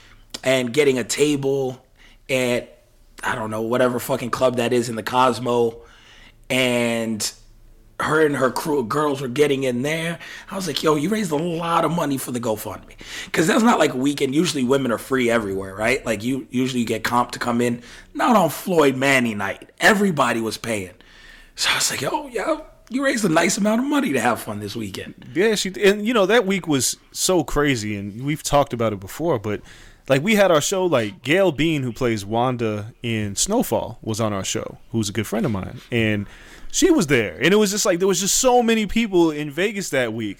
and 0.43 0.73
getting 0.73 0.97
a 0.97 1.03
table 1.03 1.85
at, 2.29 2.83
I 3.23 3.35
don't 3.35 3.51
know, 3.51 3.61
whatever 3.61 3.99
fucking 3.99 4.31
club 4.31 4.57
that 4.57 4.73
is 4.73 4.89
in 4.89 4.95
the 4.95 5.03
Cosmo, 5.03 5.81
and 6.49 7.31
her 7.99 8.25
and 8.25 8.35
her 8.35 8.51
crew 8.51 8.79
of 8.79 8.89
girls 8.89 9.21
were 9.21 9.27
getting 9.27 9.63
in 9.63 9.81
there. 9.81 10.19
I 10.51 10.55
was 10.55 10.67
like, 10.67 10.83
yo, 10.83 10.95
you 10.95 11.09
raised 11.09 11.31
a 11.31 11.37
lot 11.37 11.85
of 11.85 11.91
money 11.91 12.17
for 12.17 12.31
the 12.31 12.41
GoFundMe. 12.41 12.95
Because 13.25 13.47
that's 13.47 13.63
not 13.63 13.79
like 13.79 13.93
a 13.93 13.97
weekend. 13.97 14.35
Usually 14.35 14.63
women 14.63 14.91
are 14.91 14.97
free 14.97 15.29
everywhere, 15.29 15.73
right? 15.73 16.05
Like 16.05 16.23
you 16.23 16.47
usually 16.49 16.81
you 16.81 16.85
get 16.85 17.03
comp 17.03 17.31
to 17.31 17.39
come 17.39 17.61
in. 17.61 17.81
Not 18.13 18.35
on 18.35 18.49
Floyd 18.49 18.97
Manny 18.97 19.33
night. 19.33 19.69
Everybody 19.79 20.41
was 20.41 20.57
paying. 20.57 20.91
So 21.55 21.69
I 21.69 21.75
was 21.75 21.91
like, 21.91 22.03
oh, 22.03 22.27
yeah, 22.27 22.61
you 22.89 23.03
raised 23.03 23.25
a 23.25 23.29
nice 23.29 23.57
amount 23.57 23.81
of 23.81 23.87
money 23.87 24.13
to 24.13 24.19
have 24.19 24.41
fun 24.41 24.59
this 24.59 24.75
weekend. 24.75 25.13
Yeah, 25.33 25.55
she 25.55 25.71
and 25.83 26.05
you 26.05 26.13
know 26.13 26.25
that 26.25 26.45
week 26.45 26.67
was 26.67 26.97
so 27.11 27.43
crazy, 27.43 27.95
and 27.95 28.23
we've 28.23 28.43
talked 28.43 28.73
about 28.73 28.93
it 28.93 28.99
before. 28.99 29.39
But 29.39 29.61
like 30.07 30.21
we 30.21 30.35
had 30.35 30.51
our 30.51 30.61
show, 30.61 30.85
like 30.85 31.23
Gail 31.23 31.51
Bean, 31.51 31.83
who 31.83 31.91
plays 31.91 32.25
Wanda 32.25 32.93
in 33.01 33.35
Snowfall, 33.35 33.99
was 34.01 34.21
on 34.21 34.33
our 34.33 34.43
show. 34.43 34.77
Who's 34.91 35.09
a 35.09 35.13
good 35.13 35.27
friend 35.27 35.45
of 35.45 35.51
mine, 35.51 35.81
and 35.91 36.27
she 36.71 36.91
was 36.91 37.07
there, 37.07 37.35
and 37.41 37.53
it 37.53 37.57
was 37.57 37.71
just 37.71 37.85
like 37.85 37.99
there 37.99 38.07
was 38.07 38.19
just 38.19 38.37
so 38.37 38.61
many 38.61 38.85
people 38.85 39.31
in 39.31 39.49
Vegas 39.49 39.89
that 39.89 40.13
week, 40.13 40.39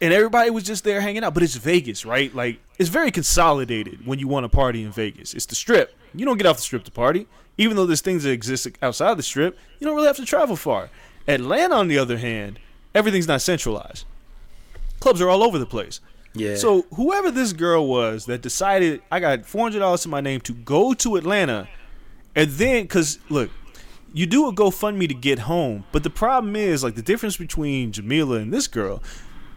and 0.00 0.12
everybody 0.12 0.50
was 0.50 0.64
just 0.64 0.84
there 0.84 1.00
hanging 1.00 1.24
out. 1.24 1.34
But 1.34 1.42
it's 1.42 1.56
Vegas, 1.56 2.04
right? 2.04 2.32
Like 2.34 2.60
it's 2.78 2.90
very 2.90 3.10
consolidated 3.10 4.06
when 4.06 4.18
you 4.18 4.28
want 4.28 4.44
to 4.44 4.48
party 4.48 4.82
in 4.82 4.92
Vegas. 4.92 5.34
It's 5.34 5.46
the 5.46 5.56
Strip. 5.56 5.97
You 6.14 6.24
don't 6.24 6.38
get 6.38 6.46
off 6.46 6.56
the 6.56 6.62
Strip 6.62 6.84
to 6.84 6.90
party, 6.90 7.26
even 7.56 7.76
though 7.76 7.86
there's 7.86 8.00
things 8.00 8.24
that 8.24 8.30
exist 8.30 8.66
outside 8.82 9.16
the 9.16 9.22
Strip. 9.22 9.58
You 9.78 9.86
don't 9.86 9.96
really 9.96 10.06
have 10.06 10.16
to 10.16 10.24
travel 10.24 10.56
far. 10.56 10.90
Atlanta, 11.26 11.74
on 11.74 11.88
the 11.88 11.98
other 11.98 12.18
hand, 12.18 12.58
everything's 12.94 13.28
not 13.28 13.42
centralized 13.42 14.04
clubs 15.00 15.20
are 15.20 15.28
all 15.28 15.42
over 15.42 15.58
the 15.58 15.66
place. 15.66 16.00
Yeah. 16.34 16.56
So 16.56 16.82
whoever 16.94 17.30
this 17.30 17.52
girl 17.52 17.86
was 17.86 18.26
that 18.26 18.42
decided 18.42 19.02
I 19.10 19.20
got 19.20 19.46
four 19.46 19.62
hundred 19.62 19.80
dollars 19.80 20.04
in 20.04 20.10
my 20.10 20.20
name 20.20 20.40
to 20.42 20.52
go 20.52 20.94
to 20.94 21.16
Atlanta, 21.16 21.68
and 22.34 22.50
then 22.50 22.82
because 22.82 23.18
look, 23.28 23.50
you 24.12 24.26
do 24.26 24.46
a 24.48 24.52
GoFundMe 24.52 25.08
to 25.08 25.14
get 25.14 25.40
home, 25.40 25.84
but 25.92 26.02
the 26.02 26.10
problem 26.10 26.54
is 26.54 26.84
like 26.84 26.94
the 26.94 27.02
difference 27.02 27.36
between 27.36 27.92
Jamila 27.92 28.36
and 28.36 28.52
this 28.52 28.66
girl. 28.66 29.02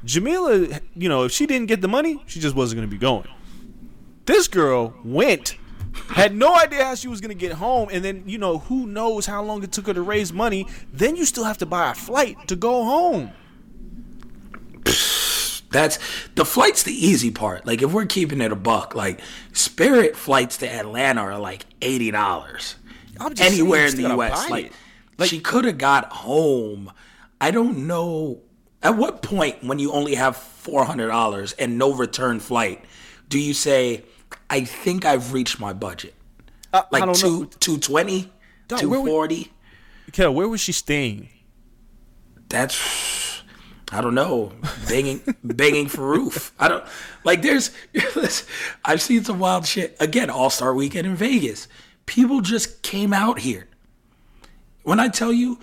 Jamila, 0.04 0.80
you 0.96 1.10
know, 1.10 1.26
if 1.26 1.32
she 1.32 1.46
didn't 1.46 1.68
get 1.68 1.82
the 1.82 1.88
money, 1.88 2.24
she 2.26 2.40
just 2.40 2.56
wasn't 2.56 2.80
going 2.80 2.90
to 2.90 2.92
be 2.92 3.00
going. 3.00 3.28
This 4.26 4.48
girl 4.48 4.96
went, 5.04 5.58
had 6.10 6.36
no 6.36 6.56
idea 6.56 6.86
how 6.86 6.96
she 6.96 7.08
was 7.08 7.22
going 7.22 7.30
to 7.30 7.40
get 7.40 7.54
home, 7.54 7.90
and 7.92 8.04
then 8.04 8.24
you 8.26 8.38
know 8.38 8.60
who 8.60 8.88
knows 8.88 9.26
how 9.26 9.44
long 9.44 9.64
it 9.64 9.72
took 9.72 9.88
her 9.88 9.94
to 9.94 10.02
raise 10.02 10.32
money. 10.32 10.68
Then 10.92 11.16
you 11.16 11.26
still 11.26 11.44
have 11.44 11.58
to 11.60 11.66
buy 11.66 11.92
a 11.92 11.94
flight 11.96 12.48
to 12.48 12.56
go 12.56 12.84
home. 12.84 13.32
That's 15.72 16.00
the 16.36 16.44
flight's 16.44 16.84
the 16.84 16.94
easy 16.94 17.32
part. 17.32 17.66
Like 17.66 17.82
if 17.82 17.94
we're 17.94 18.06
keeping 18.06 18.42
it 18.42 18.52
a 18.52 18.56
buck, 18.56 18.94
like 18.94 19.22
Spirit 19.54 20.16
flights 20.18 20.58
to 20.58 20.70
Atlanta 20.70 21.22
are 21.22 21.40
like 21.40 21.66
eighty 21.82 22.12
dollars. 22.12 22.76
Anywhere 23.40 23.86
in 23.86 23.96
the 23.96 24.10
U.S. 24.10 24.50
Like, 24.50 24.74
like 25.18 25.30
she 25.30 25.40
could 25.40 25.66
have 25.66 25.78
got 25.78 26.12
home. 26.12 26.92
I 27.40 27.52
don't 27.52 27.88
know. 27.88 28.42
At 28.84 28.98
what 28.98 29.22
point, 29.22 29.64
when 29.64 29.80
you 29.80 29.92
only 29.92 30.16
have 30.16 30.36
four 30.36 30.86
hundred 30.86 31.08
dollars 31.08 31.54
and 31.54 31.78
no 31.78 31.94
return 31.94 32.40
flight, 32.40 32.84
do 33.30 33.40
you 33.40 33.54
say, 33.54 34.04
"I 34.50 34.64
think 34.66 35.06
I've 35.06 35.34
reached 35.34 35.60
my 35.60 35.74
budget"? 35.74 36.14
I, 36.74 36.84
Like 36.92 37.04
I 37.04 37.14
two 37.14 37.42
know. 37.42 37.46
two 37.60 37.78
twenty, 37.78 38.32
Dog, 38.68 38.80
where. 38.86 39.02
Kel, 40.12 40.34
where 40.34 40.48
was 40.48 40.62
she 40.62 40.72
staying? 40.72 41.30
that's 42.50 43.44
I 43.94 44.00
don't 44.02 44.16
know, 44.16 44.54
banging 44.88 45.22
banging 45.44 45.88
for 45.88 46.08
roof. 46.08 46.54
I 46.60 46.68
don't 46.68 46.84
like. 47.24 47.42
There's 47.42 47.72
I've 48.86 49.02
seen 49.02 49.24
some 49.24 49.40
wild 49.40 49.66
shit. 49.66 49.98
Again, 50.00 50.30
All 50.30 50.50
Star 50.50 50.74
Weekend 50.74 51.08
in 51.08 51.16
Vegas. 51.16 51.68
People 52.06 52.42
just 52.42 52.82
came 52.84 53.14
out 53.14 53.40
here. 53.40 53.68
When 54.84 55.00
I 55.00 55.08
tell 55.10 55.32
you, 55.34 55.60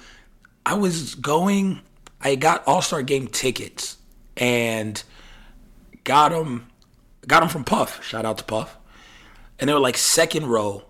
I 0.66 0.74
was 0.74 1.14
going. 1.14 1.80
I 2.20 2.34
got 2.34 2.66
All 2.66 2.82
Star 2.82 3.02
Game 3.02 3.28
tickets 3.28 3.96
and 4.36 5.02
got 6.04 6.30
them. 6.30 6.67
Got 7.28 7.40
them 7.40 7.48
from 7.50 7.64
Puff. 7.64 8.02
Shout 8.02 8.24
out 8.24 8.38
to 8.38 8.44
Puff. 8.44 8.76
And 9.60 9.68
they 9.68 9.74
were 9.74 9.80
like 9.80 9.96
second 9.96 10.46
row, 10.46 10.84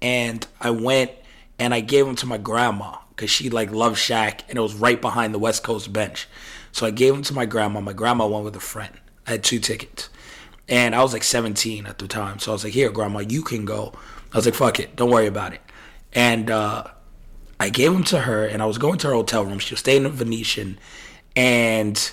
and 0.00 0.46
I 0.60 0.70
went 0.70 1.12
and 1.58 1.74
I 1.74 1.80
gave 1.80 2.06
them 2.06 2.16
to 2.16 2.26
my 2.26 2.38
grandma 2.38 2.96
because 3.10 3.30
she 3.30 3.50
like 3.50 3.70
loved 3.70 3.96
Shaq, 3.96 4.40
and 4.48 4.58
it 4.58 4.60
was 4.60 4.74
right 4.74 5.00
behind 5.00 5.34
the 5.34 5.38
West 5.38 5.62
Coast 5.62 5.92
bench. 5.92 6.28
So 6.72 6.86
I 6.86 6.90
gave 6.90 7.12
them 7.12 7.22
to 7.24 7.34
my 7.34 7.46
grandma. 7.46 7.80
My 7.80 7.92
grandma 7.92 8.26
went 8.26 8.44
with 8.44 8.56
a 8.56 8.60
friend. 8.60 8.92
I 9.26 9.32
had 9.32 9.44
two 9.44 9.58
tickets, 9.58 10.08
and 10.68 10.94
I 10.94 11.02
was 11.02 11.12
like 11.12 11.24
17 11.24 11.86
at 11.86 11.98
the 11.98 12.08
time. 12.08 12.38
So 12.38 12.52
I 12.52 12.54
was 12.54 12.64
like, 12.64 12.72
"Here, 12.72 12.90
grandma, 12.90 13.20
you 13.20 13.42
can 13.42 13.64
go." 13.64 13.92
I 14.32 14.36
was 14.36 14.46
like, 14.46 14.54
"Fuck 14.54 14.80
it, 14.80 14.96
don't 14.96 15.10
worry 15.10 15.26
about 15.26 15.52
it." 15.52 15.60
And 16.12 16.50
uh, 16.50 16.84
I 17.60 17.68
gave 17.68 17.92
them 17.92 18.04
to 18.04 18.20
her, 18.20 18.46
and 18.46 18.62
I 18.62 18.66
was 18.66 18.78
going 18.78 18.98
to 18.98 19.08
her 19.08 19.14
hotel 19.14 19.44
room. 19.44 19.58
She 19.58 19.74
was 19.74 19.80
staying 19.80 20.04
in 20.04 20.12
Venetian, 20.12 20.78
and 21.34 22.12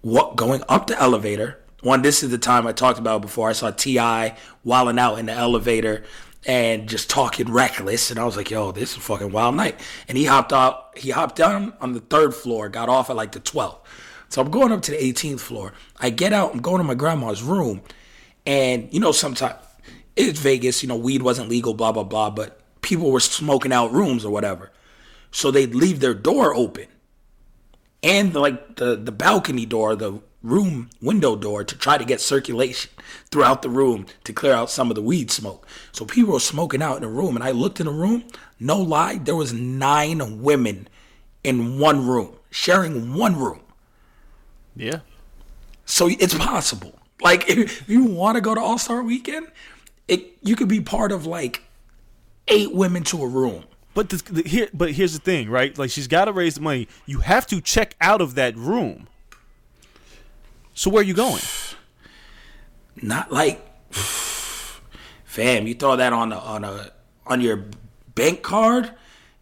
what 0.00 0.34
going 0.34 0.62
up 0.68 0.88
the 0.88 1.00
elevator. 1.00 1.58
One, 1.82 2.02
this 2.02 2.22
is 2.22 2.30
the 2.30 2.38
time 2.38 2.66
I 2.66 2.72
talked 2.72 2.98
about 2.98 3.22
before. 3.22 3.48
I 3.48 3.52
saw 3.52 3.70
T.I. 3.70 4.36
wilding 4.64 4.98
out 4.98 5.18
in 5.18 5.26
the 5.26 5.32
elevator 5.32 6.04
and 6.46 6.88
just 6.88 7.08
talking 7.10 7.50
reckless, 7.52 8.10
and 8.10 8.18
I 8.18 8.24
was 8.24 8.36
like, 8.36 8.50
"Yo, 8.50 8.72
this 8.72 8.92
is 8.92 8.96
a 8.98 9.00
fucking 9.00 9.32
wild 9.32 9.56
night." 9.56 9.78
And 10.08 10.16
he 10.16 10.24
hopped 10.24 10.52
out. 10.52 10.96
He 10.96 11.10
hopped 11.10 11.36
down 11.36 11.74
on 11.80 11.92
the 11.92 12.00
third 12.00 12.34
floor, 12.34 12.68
got 12.68 12.88
off 12.88 13.10
at 13.10 13.16
like 13.16 13.32
the 13.32 13.40
12th. 13.40 13.80
So 14.28 14.40
I'm 14.40 14.50
going 14.50 14.72
up 14.72 14.82
to 14.82 14.90
the 14.92 14.96
18th 14.96 15.40
floor. 15.40 15.72
I 15.98 16.10
get 16.10 16.32
out. 16.32 16.54
I'm 16.54 16.60
going 16.60 16.78
to 16.78 16.84
my 16.84 16.94
grandma's 16.94 17.42
room, 17.42 17.82
and 18.46 18.88
you 18.92 19.00
know, 19.00 19.12
sometimes 19.12 19.56
it's 20.16 20.38
Vegas. 20.38 20.82
You 20.82 20.88
know, 20.88 20.96
weed 20.96 21.22
wasn't 21.22 21.48
legal, 21.48 21.74
blah 21.74 21.92
blah 21.92 22.04
blah, 22.04 22.30
but 22.30 22.60
people 22.82 23.10
were 23.10 23.20
smoking 23.20 23.72
out 23.72 23.92
rooms 23.92 24.24
or 24.24 24.30
whatever. 24.30 24.70
So 25.30 25.50
they'd 25.50 25.74
leave 25.74 26.00
their 26.00 26.14
door 26.14 26.54
open 26.54 26.86
and 28.02 28.34
like 28.34 28.76
the 28.76 28.96
the 28.96 29.12
balcony 29.12 29.66
door, 29.66 29.94
the 29.96 30.20
room 30.42 30.90
window 31.02 31.36
door 31.36 31.64
to 31.64 31.76
try 31.76 31.98
to 31.98 32.04
get 32.04 32.20
circulation 32.20 32.90
throughout 33.30 33.62
the 33.62 33.68
room 33.68 34.06
to 34.24 34.32
clear 34.32 34.52
out 34.52 34.70
some 34.70 34.90
of 34.90 34.94
the 34.94 35.02
weed 35.02 35.30
smoke. 35.30 35.66
So 35.92 36.04
people 36.04 36.32
were 36.32 36.40
smoking 36.40 36.82
out 36.82 36.96
in 36.96 37.02
the 37.02 37.08
room, 37.08 37.36
and 37.36 37.44
I 37.44 37.50
looked 37.50 37.80
in 37.80 37.86
the 37.86 37.92
room. 37.92 38.24
No 38.58 38.78
lie, 38.78 39.18
there 39.18 39.36
was 39.36 39.52
nine 39.52 40.42
women 40.42 40.88
in 41.44 41.78
one 41.78 42.06
room 42.06 42.34
sharing 42.50 43.14
one 43.14 43.36
room. 43.36 43.60
Yeah. 44.76 45.00
So 45.84 46.08
it's 46.08 46.34
possible. 46.34 46.98
Like 47.20 47.48
if 47.48 47.88
you 47.88 48.04
want 48.04 48.36
to 48.36 48.40
go 48.40 48.54
to 48.54 48.60
All 48.60 48.78
Star 48.78 49.02
Weekend, 49.02 49.48
it 50.08 50.36
you 50.42 50.56
could 50.56 50.68
be 50.68 50.80
part 50.80 51.12
of 51.12 51.26
like 51.26 51.62
eight 52.48 52.74
women 52.74 53.04
to 53.04 53.22
a 53.22 53.26
room. 53.26 53.64
But 53.92 54.08
the, 54.10 54.32
the, 54.32 54.48
here, 54.48 54.68
but 54.72 54.92
here's 54.92 55.14
the 55.14 55.18
thing, 55.18 55.50
right? 55.50 55.76
Like 55.76 55.90
she's 55.90 56.06
got 56.06 56.26
to 56.26 56.32
raise 56.32 56.54
the 56.56 56.60
money. 56.60 56.86
You 57.06 57.20
have 57.20 57.46
to 57.48 57.60
check 57.60 57.96
out 58.00 58.20
of 58.20 58.34
that 58.36 58.56
room. 58.56 59.08
So 60.80 60.88
where 60.88 61.02
are 61.02 61.04
you 61.04 61.12
going? 61.12 61.42
Not 63.02 63.30
like, 63.30 63.60
fam, 63.92 65.66
you 65.66 65.74
throw 65.74 65.96
that 65.96 66.14
on 66.14 66.32
a, 66.32 66.38
on 66.38 66.64
a 66.64 66.90
on 67.26 67.42
your 67.42 67.66
bank 68.14 68.40
card, 68.40 68.90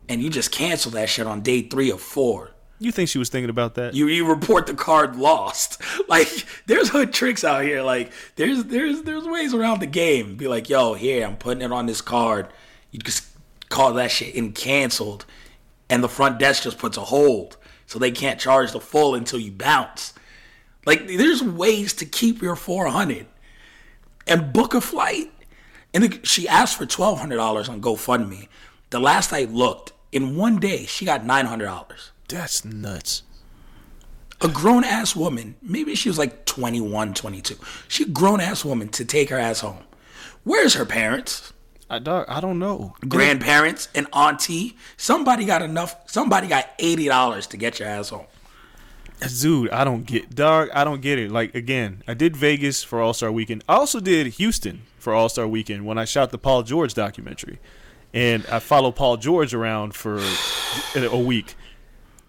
and 0.09 0.21
you 0.21 0.31
just 0.31 0.51
cancel 0.51 0.91
that 0.91 1.09
shit 1.09 1.29
on 1.29 1.43
day 1.43 1.63
three 1.63 1.93
or 1.93 1.99
four. 1.99 2.51
You 2.81 2.91
think 2.91 3.09
she 3.09 3.19
was 3.19 3.29
thinking 3.29 3.51
about 3.51 3.77
that? 3.77 3.95
You 3.95 4.09
you 4.09 4.27
report 4.27 4.67
the 4.67 4.75
card 4.75 5.15
lost. 5.15 5.81
Like 6.09 6.45
there's 6.67 6.89
hood 6.89 7.13
tricks 7.13 7.45
out 7.45 7.63
here. 7.63 7.83
Like 7.83 8.11
there's 8.35 8.65
there's 8.65 9.03
there's 9.03 9.25
ways 9.25 9.55
around 9.55 9.79
the 9.79 9.87
game. 9.87 10.35
Be 10.35 10.49
like, 10.49 10.69
yo, 10.69 10.95
here 10.95 11.25
I'm 11.25 11.37
putting 11.37 11.63
it 11.63 11.71
on 11.71 11.87
this 11.87 12.01
card. 12.01 12.49
You 12.91 12.99
just 12.99 13.25
call 13.69 13.95
that 13.95 14.11
shit 14.11 14.35
in 14.35 14.55
canceled, 14.55 15.25
and 15.89 16.03
the 16.03 16.09
front 16.09 16.41
desk 16.41 16.65
just 16.65 16.79
puts 16.79 16.97
a 16.97 17.03
hold, 17.03 17.59
so 17.87 18.01
they 18.01 18.11
can't 18.11 18.41
charge 18.41 18.73
the 18.73 18.81
full 18.81 19.15
until 19.15 19.39
you 19.39 19.53
bounce. 19.53 20.15
Like 20.89 21.07
there's 21.07 21.43
ways 21.43 21.93
to 21.93 22.07
keep 22.07 22.41
your 22.41 22.57
400 22.57 23.27
and 24.27 24.55
book 24.55 24.73
a 24.73 24.81
flight. 24.81 25.31
And 25.93 26.05
the, 26.05 26.21
she 26.27 26.49
asked 26.49 26.79
for 26.79 26.87
twelve 26.87 27.19
hundred 27.21 27.37
dollars 27.37 27.69
on 27.69 27.83
GoFundMe. 27.83 28.49
The 28.89 28.99
last 28.99 29.31
I 29.35 29.45
looked, 29.45 29.93
in 30.13 30.35
one 30.35 30.57
day, 30.59 30.87
she 30.87 31.05
got 31.05 31.27
nine 31.27 31.45
hundred 31.45 31.67
dollars. 31.67 32.13
That's 32.29 32.65
nuts. 32.65 33.23
A 34.41 34.49
grown 34.49 34.83
ass 34.83 35.15
woman, 35.15 35.57
maybe 35.61 35.95
she 35.95 36.09
was 36.09 36.17
like 36.17 36.47
21, 36.47 37.13
22. 37.13 37.57
She 37.87 38.05
a 38.05 38.07
grown 38.07 38.41
ass 38.41 38.65
woman 38.65 38.89
to 38.91 39.05
take 39.05 39.29
her 39.29 39.39
ass 39.39 39.61
home. 39.61 39.83
Where's 40.43 40.73
her 40.73 40.87
parents? 40.87 41.53
I 41.91 41.99
don't, 41.99 42.27
I 42.31 42.41
don't 42.41 42.59
know. 42.59 42.95
Grandparents 43.07 43.89
and 43.95 44.07
auntie? 44.15 44.79
Somebody 44.97 45.45
got 45.45 45.61
enough. 45.61 46.09
Somebody 46.09 46.47
got 46.49 46.71
eighty 46.79 47.09
dollars 47.09 47.47
to 47.49 47.59
get 47.59 47.79
your 47.79 47.89
ass 47.89 48.09
home. 48.09 48.27
Dude, 49.41 49.71
I 49.71 49.85
don't 49.85 50.07
get 50.07 50.35
dog. 50.35 50.69
I 50.73 50.85
don't 50.85 51.01
get 51.01 51.19
it. 51.19 51.31
Like 51.31 51.55
again, 51.55 52.03
I 52.07 52.15
did 52.15 52.37
Vegas 52.37 52.85
for 52.85 53.01
All 53.01 53.13
Star 53.13 53.33
Weekend. 53.33 53.65
I 53.69 53.75
also 53.75 54.01
did 54.01 54.27
Houston 54.35 54.83
for 54.99 55.13
All 55.13 55.29
Star 55.29 55.47
Weekend 55.49 55.85
when 55.87 55.99
I 55.99 56.05
shot 56.05 56.31
the 56.31 56.39
Paul 56.39 56.63
George 56.63 56.95
documentary, 56.95 57.59
and 58.15 58.47
I 58.47 58.61
followed 58.61 58.95
Paul 58.95 59.17
George 59.17 59.55
around 59.55 59.95
for 59.95 60.23
a 60.95 61.19
week. 61.19 61.57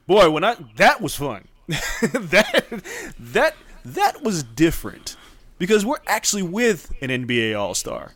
Boy, 0.07 0.29
when 0.31 0.43
I 0.43 0.55
that 0.77 1.01
was 1.01 1.15
fun. 1.15 1.47
that 1.67 2.81
that 3.19 3.55
that 3.85 4.23
was 4.23 4.41
different 4.41 5.15
because 5.59 5.85
we're 5.85 5.99
actually 6.07 6.41
with 6.41 6.91
an 7.01 7.09
NBA 7.09 7.57
All 7.59 7.75
Star, 7.75 8.13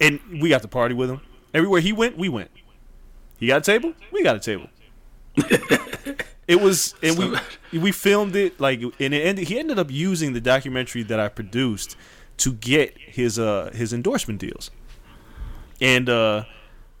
and 0.00 0.18
we 0.40 0.48
got 0.48 0.62
to 0.62 0.68
party 0.68 0.94
with 0.94 1.10
him. 1.10 1.20
Everywhere 1.52 1.80
he 1.80 1.92
went, 1.92 2.18
we 2.18 2.28
went. 2.28 2.50
He 3.38 3.46
got 3.46 3.58
a 3.58 3.60
table, 3.60 3.94
we 4.10 4.24
got 4.24 4.34
a 4.34 4.40
table. 4.40 4.68
it 6.46 6.60
was, 6.60 6.94
and 7.02 7.18
we 7.18 7.78
we 7.78 7.92
filmed 7.92 8.36
it 8.36 8.60
like, 8.60 8.82
and 8.82 9.14
it 9.14 9.26
ended, 9.26 9.48
he 9.48 9.58
ended 9.58 9.78
up 9.78 9.90
using 9.90 10.32
the 10.32 10.40
documentary 10.40 11.02
that 11.04 11.18
I 11.18 11.28
produced 11.28 11.96
to 12.38 12.52
get 12.52 12.96
his 12.98 13.38
uh 13.38 13.70
his 13.74 13.92
endorsement 13.92 14.40
deals, 14.40 14.70
and 15.80 16.08
uh, 16.08 16.44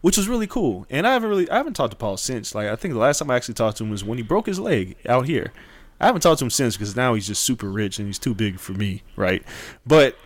which 0.00 0.16
was 0.16 0.28
really 0.28 0.46
cool. 0.46 0.86
And 0.88 1.06
I 1.06 1.12
haven't 1.12 1.28
really 1.28 1.50
I 1.50 1.56
haven't 1.56 1.74
talked 1.74 1.92
to 1.92 1.96
Paul 1.96 2.16
since. 2.16 2.54
Like 2.54 2.68
I 2.68 2.76
think 2.76 2.94
the 2.94 3.00
last 3.00 3.18
time 3.18 3.30
I 3.30 3.36
actually 3.36 3.54
talked 3.54 3.78
to 3.78 3.84
him 3.84 3.90
was 3.90 4.04
when 4.04 4.18
he 4.18 4.24
broke 4.24 4.46
his 4.46 4.58
leg 4.58 4.96
out 5.06 5.26
here. 5.26 5.52
I 6.00 6.06
haven't 6.06 6.22
talked 6.22 6.40
to 6.40 6.44
him 6.44 6.50
since 6.50 6.76
because 6.76 6.96
now 6.96 7.14
he's 7.14 7.26
just 7.26 7.42
super 7.42 7.70
rich 7.70 7.98
and 7.98 8.06
he's 8.08 8.18
too 8.18 8.34
big 8.34 8.58
for 8.58 8.72
me, 8.72 9.02
right? 9.16 9.42
But 9.86 10.16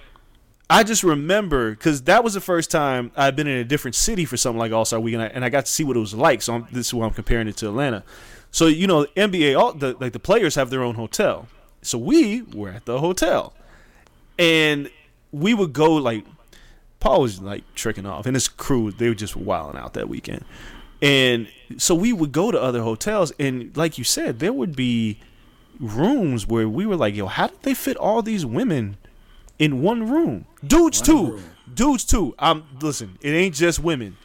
I 0.70 0.82
just 0.82 1.02
remember 1.02 1.70
because 1.70 2.02
that 2.02 2.22
was 2.22 2.34
the 2.34 2.40
first 2.40 2.70
time 2.70 3.10
I'd 3.16 3.37
been 3.37 3.46
in 3.46 3.58
a 3.58 3.64
different 3.64 3.94
city 3.94 4.25
for 4.25 4.37
something 4.37 4.58
like 4.58 4.72
All 4.72 4.84
Star 4.84 5.00
Weekend, 5.00 5.22
and 5.22 5.32
I, 5.32 5.34
and 5.34 5.44
I 5.44 5.48
got 5.48 5.66
to 5.66 5.70
see 5.72 5.84
what 5.84 5.96
it 5.96 6.00
was 6.00 6.14
like. 6.14 6.42
So 6.42 6.54
I'm, 6.54 6.66
this 6.72 6.88
is 6.88 6.94
why 6.94 7.06
I'm 7.06 7.14
comparing 7.14 7.48
it 7.48 7.56
to 7.58 7.68
Atlanta. 7.68 8.04
So 8.50 8.67
you 8.67 8.87
know, 8.87 9.07
NBA, 9.17 9.59
all 9.59 9.73
the 9.73 9.97
like 10.00 10.12
the 10.12 10.19
players 10.19 10.55
have 10.55 10.71
their 10.71 10.83
own 10.83 10.95
hotel. 10.95 11.49
So 11.83 11.99
we 11.99 12.43
were 12.43 12.71
at 12.71 12.87
the 12.87 12.99
hotel, 13.00 13.55
and 14.38 14.90
we 15.33 15.55
would 15.55 15.73
go 15.73 15.95
like 15.95 16.25
Paul 17.00 17.23
was 17.23 17.40
like 17.40 17.62
tricking 17.75 18.07
off, 18.07 18.26
and 18.26 18.35
his 18.35 18.49
crew 18.49 18.90
they 18.90 19.09
were 19.09 19.14
just 19.14 19.37
wilding 19.37 19.81
out 19.81 19.95
that 19.95 20.09
weekend. 20.09 20.45
And 21.00 21.49
so 21.76 21.95
we 21.95 22.12
would 22.12 22.33
go 22.33 22.50
to 22.50 22.61
other 22.61 22.83
hotels, 22.83 23.33
and 23.38 23.76
like 23.76 23.99
you 23.99 24.05
said, 24.05 24.40
there 24.40 24.52
would 24.52 24.75
be 24.75 25.21
rooms 25.78 26.47
where 26.47 26.69
we 26.69 26.87
were 26.87 26.97
like, 26.97 27.14
"Yo, 27.14 27.26
how 27.26 27.47
did 27.49 27.62
they 27.62 27.75
fit 27.75 27.97
all 27.97 28.23
these 28.23 28.45
women 28.45 28.97
in 29.59 29.83
one 29.83 30.11
room? 30.11 30.47
Dudes 30.67 31.00
too, 31.00 31.40
dudes 31.73 32.05
too." 32.05 32.35
Um, 32.38 32.64
listen, 32.81 33.17
it 33.21 33.31
ain't 33.31 33.55
just 33.55 33.78
women. 33.78 34.17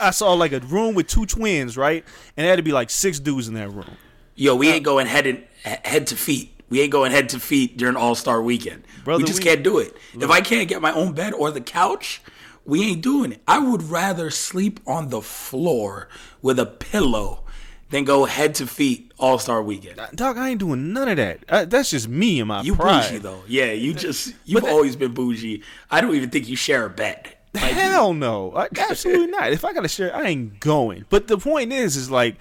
I 0.00 0.10
saw 0.10 0.32
like 0.34 0.52
a 0.52 0.60
room 0.60 0.94
with 0.94 1.08
two 1.08 1.26
twins, 1.26 1.76
right? 1.76 2.04
And 2.36 2.44
there 2.44 2.50
had 2.52 2.56
to 2.56 2.62
be 2.62 2.72
like 2.72 2.90
six 2.90 3.18
dudes 3.18 3.48
in 3.48 3.54
that 3.54 3.70
room. 3.70 3.96
Yo, 4.36 4.54
we 4.54 4.68
ain't 4.68 4.84
going 4.84 5.06
head 5.06 5.26
and, 5.26 5.44
head 5.64 6.06
to 6.08 6.16
feet. 6.16 6.54
We 6.70 6.80
ain't 6.82 6.92
going 6.92 7.10
head 7.12 7.30
to 7.30 7.40
feet 7.40 7.76
during 7.76 7.96
All 7.96 8.14
Star 8.14 8.40
Weekend. 8.42 8.84
Brother, 9.04 9.22
we 9.22 9.26
just 9.26 9.40
we- 9.40 9.44
can't 9.44 9.62
do 9.64 9.78
it. 9.78 9.96
If 10.14 10.30
I 10.30 10.40
can't 10.40 10.68
get 10.68 10.80
my 10.82 10.92
own 10.92 11.12
bed 11.12 11.32
or 11.32 11.50
the 11.50 11.60
couch, 11.60 12.20
we 12.64 12.82
ain't 12.90 13.02
doing 13.02 13.32
it. 13.32 13.42
I 13.48 13.58
would 13.58 13.82
rather 13.82 14.30
sleep 14.30 14.78
on 14.86 15.08
the 15.08 15.22
floor 15.22 16.08
with 16.42 16.58
a 16.60 16.66
pillow 16.66 17.42
than 17.90 18.04
go 18.04 18.26
head 18.26 18.54
to 18.56 18.66
feet 18.66 19.12
All 19.18 19.38
Star 19.38 19.62
Weekend. 19.62 19.98
Dog, 20.14 20.36
I 20.36 20.50
ain't 20.50 20.60
doing 20.60 20.92
none 20.92 21.08
of 21.08 21.16
that. 21.16 21.44
Uh, 21.48 21.64
that's 21.64 21.90
just 21.90 22.06
me 22.06 22.38
and 22.38 22.48
my 22.48 22.60
You 22.60 22.76
pride. 22.76 23.08
bougie 23.08 23.18
though, 23.18 23.42
yeah. 23.48 23.72
You 23.72 23.94
just 23.94 24.34
you've 24.44 24.62
that- 24.62 24.70
always 24.70 24.94
been 24.94 25.14
bougie. 25.14 25.62
I 25.90 26.00
don't 26.02 26.14
even 26.14 26.28
think 26.30 26.48
you 26.48 26.54
share 26.54 26.84
a 26.84 26.90
bed. 26.90 27.34
Like, 27.62 27.72
Hell 27.72 28.14
no, 28.14 28.52
I, 28.54 28.68
absolutely 28.78 29.26
not. 29.38 29.52
If 29.52 29.64
I 29.64 29.72
gotta 29.72 29.88
share, 29.88 30.14
I 30.14 30.28
ain't 30.28 30.60
going. 30.60 31.04
But 31.10 31.28
the 31.28 31.38
point 31.38 31.72
is, 31.72 31.96
is 31.96 32.10
like, 32.10 32.36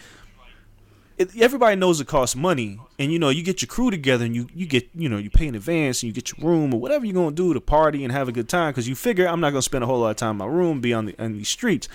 it, 1.17 1.35
everybody 1.37 1.75
knows 1.75 1.99
it 1.99 2.07
costs 2.07 2.35
money, 2.35 2.79
and 2.99 3.11
you 3.11 3.17
know, 3.17 3.29
you 3.29 3.41
get 3.43 3.61
your 3.61 3.67
crew 3.67 3.89
together, 3.89 4.25
and 4.25 4.35
you 4.35 4.47
you 4.53 4.67
get, 4.67 4.87
you 4.93 5.09
know, 5.09 5.17
you 5.17 5.29
pay 5.29 5.47
in 5.47 5.55
advance, 5.55 6.03
and 6.03 6.07
you 6.07 6.13
get 6.13 6.37
your 6.37 6.47
room 6.47 6.73
or 6.73 6.79
whatever 6.79 7.05
you're 7.05 7.15
gonna 7.15 7.35
do 7.35 7.53
to 7.53 7.61
party 7.61 8.03
and 8.03 8.11
have 8.11 8.27
a 8.27 8.31
good 8.31 8.47
time, 8.47 8.71
because 8.71 8.87
you 8.87 8.95
figure 8.95 9.27
I'm 9.27 9.39
not 9.39 9.49
gonna 9.49 9.61
spend 9.63 9.83
a 9.83 9.87
whole 9.87 9.99
lot 9.99 10.11
of 10.11 10.15
time 10.17 10.31
in 10.31 10.37
my 10.37 10.45
room, 10.45 10.79
be 10.79 10.93
on 10.93 11.05
the 11.05 11.15
on 11.17 11.33
these 11.33 11.49
streets. 11.49 11.89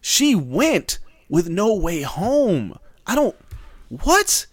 She 0.00 0.34
went 0.34 0.98
with 1.28 1.48
no 1.48 1.74
way 1.74 2.02
home. 2.02 2.78
I 3.06 3.14
don't. 3.14 3.36
What? 3.88 4.46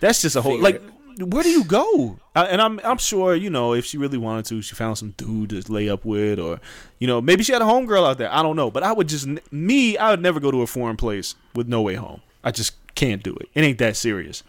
That's 0.00 0.22
just 0.22 0.36
a 0.36 0.42
whole 0.42 0.58
like. 0.58 0.82
Where 1.18 1.42
do 1.42 1.48
you 1.48 1.64
go? 1.64 2.18
Uh, 2.34 2.46
and 2.50 2.60
I'm 2.60 2.78
I'm 2.84 2.98
sure 2.98 3.34
you 3.34 3.48
know 3.48 3.72
if 3.72 3.86
she 3.86 3.96
really 3.96 4.18
wanted 4.18 4.44
to, 4.46 4.60
she 4.60 4.74
found 4.74 4.98
some 4.98 5.12
dude 5.16 5.50
to 5.50 5.72
lay 5.72 5.88
up 5.88 6.04
with, 6.04 6.38
or 6.38 6.60
you 6.98 7.06
know 7.06 7.20
maybe 7.20 7.42
she 7.42 7.52
had 7.52 7.62
a 7.62 7.66
homegirl 7.66 8.06
out 8.06 8.18
there. 8.18 8.32
I 8.32 8.42
don't 8.42 8.56
know, 8.56 8.70
but 8.70 8.82
I 8.82 8.92
would 8.92 9.08
just 9.08 9.26
me 9.50 9.96
I 9.96 10.10
would 10.10 10.20
never 10.20 10.40
go 10.40 10.50
to 10.50 10.62
a 10.62 10.66
foreign 10.66 10.96
place 10.96 11.34
with 11.54 11.68
no 11.68 11.80
way 11.80 11.94
home. 11.94 12.20
I 12.44 12.50
just 12.50 12.74
can't 12.94 13.22
do 13.22 13.34
it. 13.34 13.48
It 13.54 13.62
ain't 13.62 13.78
that 13.78 13.96
serious. 13.96 14.42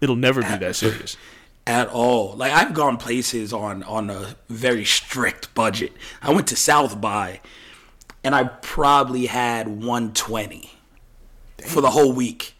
It'll 0.00 0.16
never 0.16 0.42
be 0.42 0.56
that 0.56 0.74
serious. 0.74 1.16
at 1.66 1.88
all. 1.88 2.34
Like 2.34 2.52
I've 2.52 2.74
gone 2.74 2.96
places 2.96 3.52
on 3.52 3.84
on 3.84 4.10
a 4.10 4.36
very 4.48 4.84
strict 4.84 5.54
budget. 5.54 5.92
I 6.20 6.32
went 6.32 6.48
to 6.48 6.56
South 6.56 7.00
by, 7.00 7.40
and 8.24 8.34
I 8.34 8.44
probably 8.44 9.26
had 9.26 9.68
120 9.68 10.70
for 11.64 11.80
the 11.80 11.90
whole 11.90 12.12
week. 12.12 12.51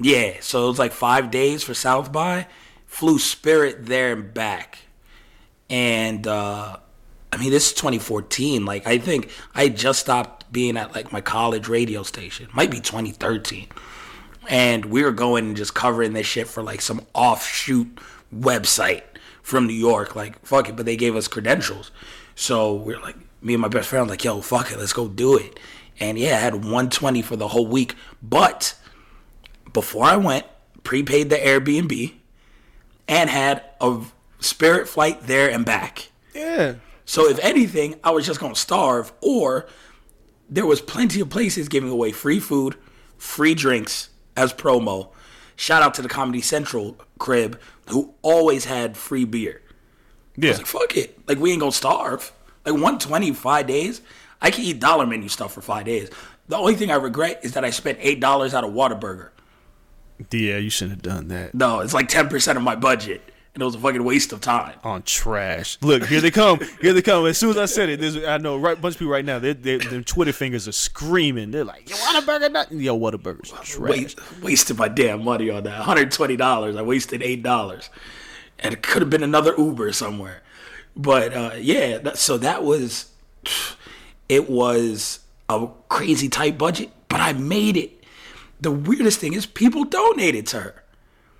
Yeah, 0.00 0.34
so 0.40 0.64
it 0.66 0.68
was 0.68 0.78
like 0.78 0.92
five 0.92 1.30
days 1.30 1.62
for 1.62 1.74
South 1.74 2.12
by. 2.12 2.46
Flew 2.86 3.18
Spirit 3.18 3.86
there 3.86 4.12
and 4.12 4.32
back, 4.32 4.78
and 5.68 6.26
uh, 6.26 6.76
I 7.32 7.36
mean 7.36 7.50
this 7.50 7.68
is 7.68 7.72
2014. 7.74 8.64
Like 8.64 8.86
I 8.86 8.98
think 8.98 9.30
I 9.54 9.68
just 9.68 10.00
stopped 10.00 10.52
being 10.52 10.76
at 10.76 10.94
like 10.94 11.12
my 11.12 11.20
college 11.20 11.68
radio 11.68 12.02
station. 12.02 12.48
Might 12.52 12.70
be 12.70 12.80
2013 12.80 13.68
and 14.48 14.86
we 14.86 15.02
were 15.02 15.12
going 15.12 15.46
and 15.46 15.56
just 15.56 15.74
covering 15.74 16.12
this 16.12 16.26
shit 16.26 16.48
for 16.48 16.62
like 16.62 16.80
some 16.80 17.06
offshoot 17.14 17.98
website 18.34 19.02
from 19.42 19.66
New 19.66 19.74
York. 19.74 20.14
Like, 20.14 20.44
fuck 20.44 20.68
it, 20.68 20.76
but 20.76 20.86
they 20.86 20.96
gave 20.96 21.16
us 21.16 21.28
credentials. 21.28 21.90
So 22.34 22.74
we 22.74 22.94
are 22.94 23.00
like, 23.00 23.16
me 23.42 23.54
and 23.54 23.62
my 23.62 23.68
best 23.68 23.88
friend, 23.88 24.06
were 24.06 24.10
like, 24.10 24.24
yo, 24.24 24.40
fuck 24.40 24.70
it, 24.70 24.78
let's 24.78 24.92
go 24.92 25.08
do 25.08 25.36
it. 25.36 25.58
And 26.00 26.18
yeah, 26.18 26.36
I 26.36 26.40
had 26.40 26.54
120 26.54 27.22
for 27.22 27.36
the 27.36 27.48
whole 27.48 27.66
week. 27.66 27.94
But 28.22 28.74
before 29.74 30.04
I 30.04 30.16
went, 30.16 30.46
prepaid 30.84 31.28
the 31.28 31.36
Airbnb 31.36 32.14
and 33.06 33.28
had 33.28 33.62
a 33.82 34.00
spirit 34.40 34.88
flight 34.88 35.26
there 35.26 35.50
and 35.50 35.64
back. 35.66 36.08
Yeah. 36.34 36.76
So 37.04 37.28
if 37.28 37.38
anything, 37.40 37.96
I 38.02 38.10
was 38.12 38.24
just 38.24 38.40
gonna 38.40 38.54
starve, 38.54 39.12
or 39.20 39.66
there 40.48 40.64
was 40.64 40.80
plenty 40.80 41.20
of 41.20 41.28
places 41.28 41.68
giving 41.68 41.90
away 41.90 42.12
free 42.12 42.40
food, 42.40 42.76
free 43.18 43.54
drinks 43.54 44.08
as 44.36 44.54
promo. 44.54 45.10
Shout 45.56 45.82
out 45.82 45.92
to 45.94 46.02
the 46.02 46.08
Comedy 46.08 46.40
Central 46.40 46.96
crib 47.18 47.60
who 47.90 48.14
always 48.22 48.64
had 48.64 48.96
free 48.96 49.24
beer. 49.26 49.60
I 49.66 50.46
Yeah. 50.46 50.48
was 50.50 50.58
like, 50.58 50.66
fuck 50.66 50.96
it. 50.96 51.18
Like 51.28 51.38
we 51.38 51.50
ain't 51.52 51.60
gonna 51.60 51.72
starve. 51.72 52.32
Like 52.64 52.74
120 52.74 53.32
five 53.32 53.66
days. 53.66 54.00
I 54.40 54.50
can 54.50 54.64
eat 54.64 54.80
dollar 54.80 55.06
menu 55.06 55.28
stuff 55.28 55.52
for 55.52 55.60
five 55.60 55.84
days. 55.84 56.08
The 56.48 56.56
only 56.56 56.74
thing 56.74 56.90
I 56.90 56.96
regret 56.96 57.40
is 57.42 57.52
that 57.52 57.64
I 57.64 57.70
spent 57.70 57.98
eight 58.00 58.20
dollars 58.20 58.54
out 58.54 58.64
of 58.64 58.70
Whataburger. 58.72 59.28
Yeah, 60.30 60.58
you 60.58 60.70
shouldn't 60.70 61.04
have 61.04 61.14
done 61.16 61.28
that. 61.28 61.54
No, 61.54 61.80
it's 61.80 61.94
like 61.94 62.08
ten 62.08 62.28
percent 62.28 62.56
of 62.56 62.64
my 62.64 62.76
budget. 62.76 63.22
And 63.54 63.62
it 63.62 63.66
was 63.66 63.76
a 63.76 63.78
fucking 63.78 64.02
waste 64.02 64.32
of 64.32 64.40
time. 64.40 64.76
on 64.82 65.02
trash. 65.02 65.78
Look, 65.80 66.06
here 66.06 66.20
they 66.20 66.32
come. 66.32 66.58
Here 66.80 66.92
they 66.92 67.02
come. 67.02 67.24
As 67.24 67.38
soon 67.38 67.50
as 67.50 67.56
I 67.56 67.66
said 67.66 67.88
it, 67.88 68.00
there's, 68.00 68.16
I 68.16 68.38
know 68.38 68.56
right 68.56 68.80
bunch 68.80 68.96
of 68.96 68.98
people 68.98 69.12
right 69.12 69.24
now. 69.24 69.38
Their 69.38 69.54
their 69.54 69.78
their 69.78 70.02
Twitter 70.02 70.32
fingers 70.32 70.66
are 70.66 70.72
screaming. 70.72 71.52
They're 71.52 71.64
like, 71.64 71.88
"Yo, 71.88 71.94
Whataburger, 71.94 72.50
not 72.50 72.72
yo, 72.72 72.98
Whataburger's 72.98 73.52
trash." 73.52 73.78
Waste, 73.78 74.42
wasted 74.42 74.76
my 74.76 74.88
damn 74.88 75.22
money 75.22 75.50
on 75.50 75.62
that. 75.64 75.84
$120. 75.84 76.76
I 76.76 76.82
wasted 76.82 77.20
$8. 77.20 77.88
And 78.58 78.74
it 78.74 78.82
could 78.82 79.02
have 79.02 79.10
been 79.10 79.22
another 79.22 79.54
Uber 79.56 79.92
somewhere. 79.92 80.42
But 80.96 81.32
uh, 81.32 81.52
yeah, 81.56 81.98
that, 81.98 82.18
so 82.18 82.38
that 82.38 82.64
was, 82.64 83.10
it 84.28 84.48
was 84.50 85.20
a 85.48 85.68
crazy 85.88 86.28
tight 86.28 86.58
budget, 86.58 86.90
but 87.08 87.20
I 87.20 87.32
made 87.34 87.76
it. 87.76 88.03
The 88.64 88.70
weirdest 88.70 89.20
thing 89.20 89.34
is 89.34 89.44
people 89.44 89.84
donated 89.84 90.46
to 90.46 90.60
her. 90.60 90.84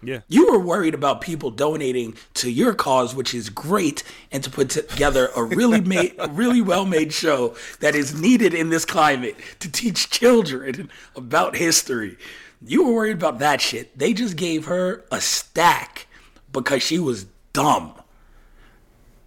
Yeah, 0.03 0.21
You 0.29 0.53
were 0.53 0.59
worried 0.59 0.93
about 0.93 1.23
people 1.23 1.51
donating 1.51 2.19
to 2.35 2.51
your 2.51 2.75
cause, 2.75 3.15
which 3.15 3.33
is 3.33 3.49
great, 3.49 4.03
and 4.31 4.45
to 4.45 4.51
put 4.51 4.69
together 4.69 5.31
a 5.35 5.43
really 5.43 5.81
made, 5.81 6.17
a 6.19 6.29
really 6.29 6.61
well 6.61 6.85
made 6.85 7.15
show 7.15 7.57
that 7.81 7.95
is 7.95 8.15
needed 8.15 8.53
in 8.53 8.69
this 8.69 8.85
climate 8.85 9.37
to 9.61 9.73
teach 9.73 10.11
children 10.11 10.91
about 11.17 11.57
history. 11.57 12.19
You 12.61 12.85
were 12.85 12.93
worried 12.93 13.17
about 13.17 13.39
that 13.39 13.63
shit. 13.63 13.99
They 13.99 14.13
just 14.13 14.37
gave 14.37 14.67
her 14.67 15.07
a 15.11 15.23
stack 15.23 16.07
because 16.53 16.83
she 16.83 16.99
was 16.99 17.25
dumb. 17.55 17.95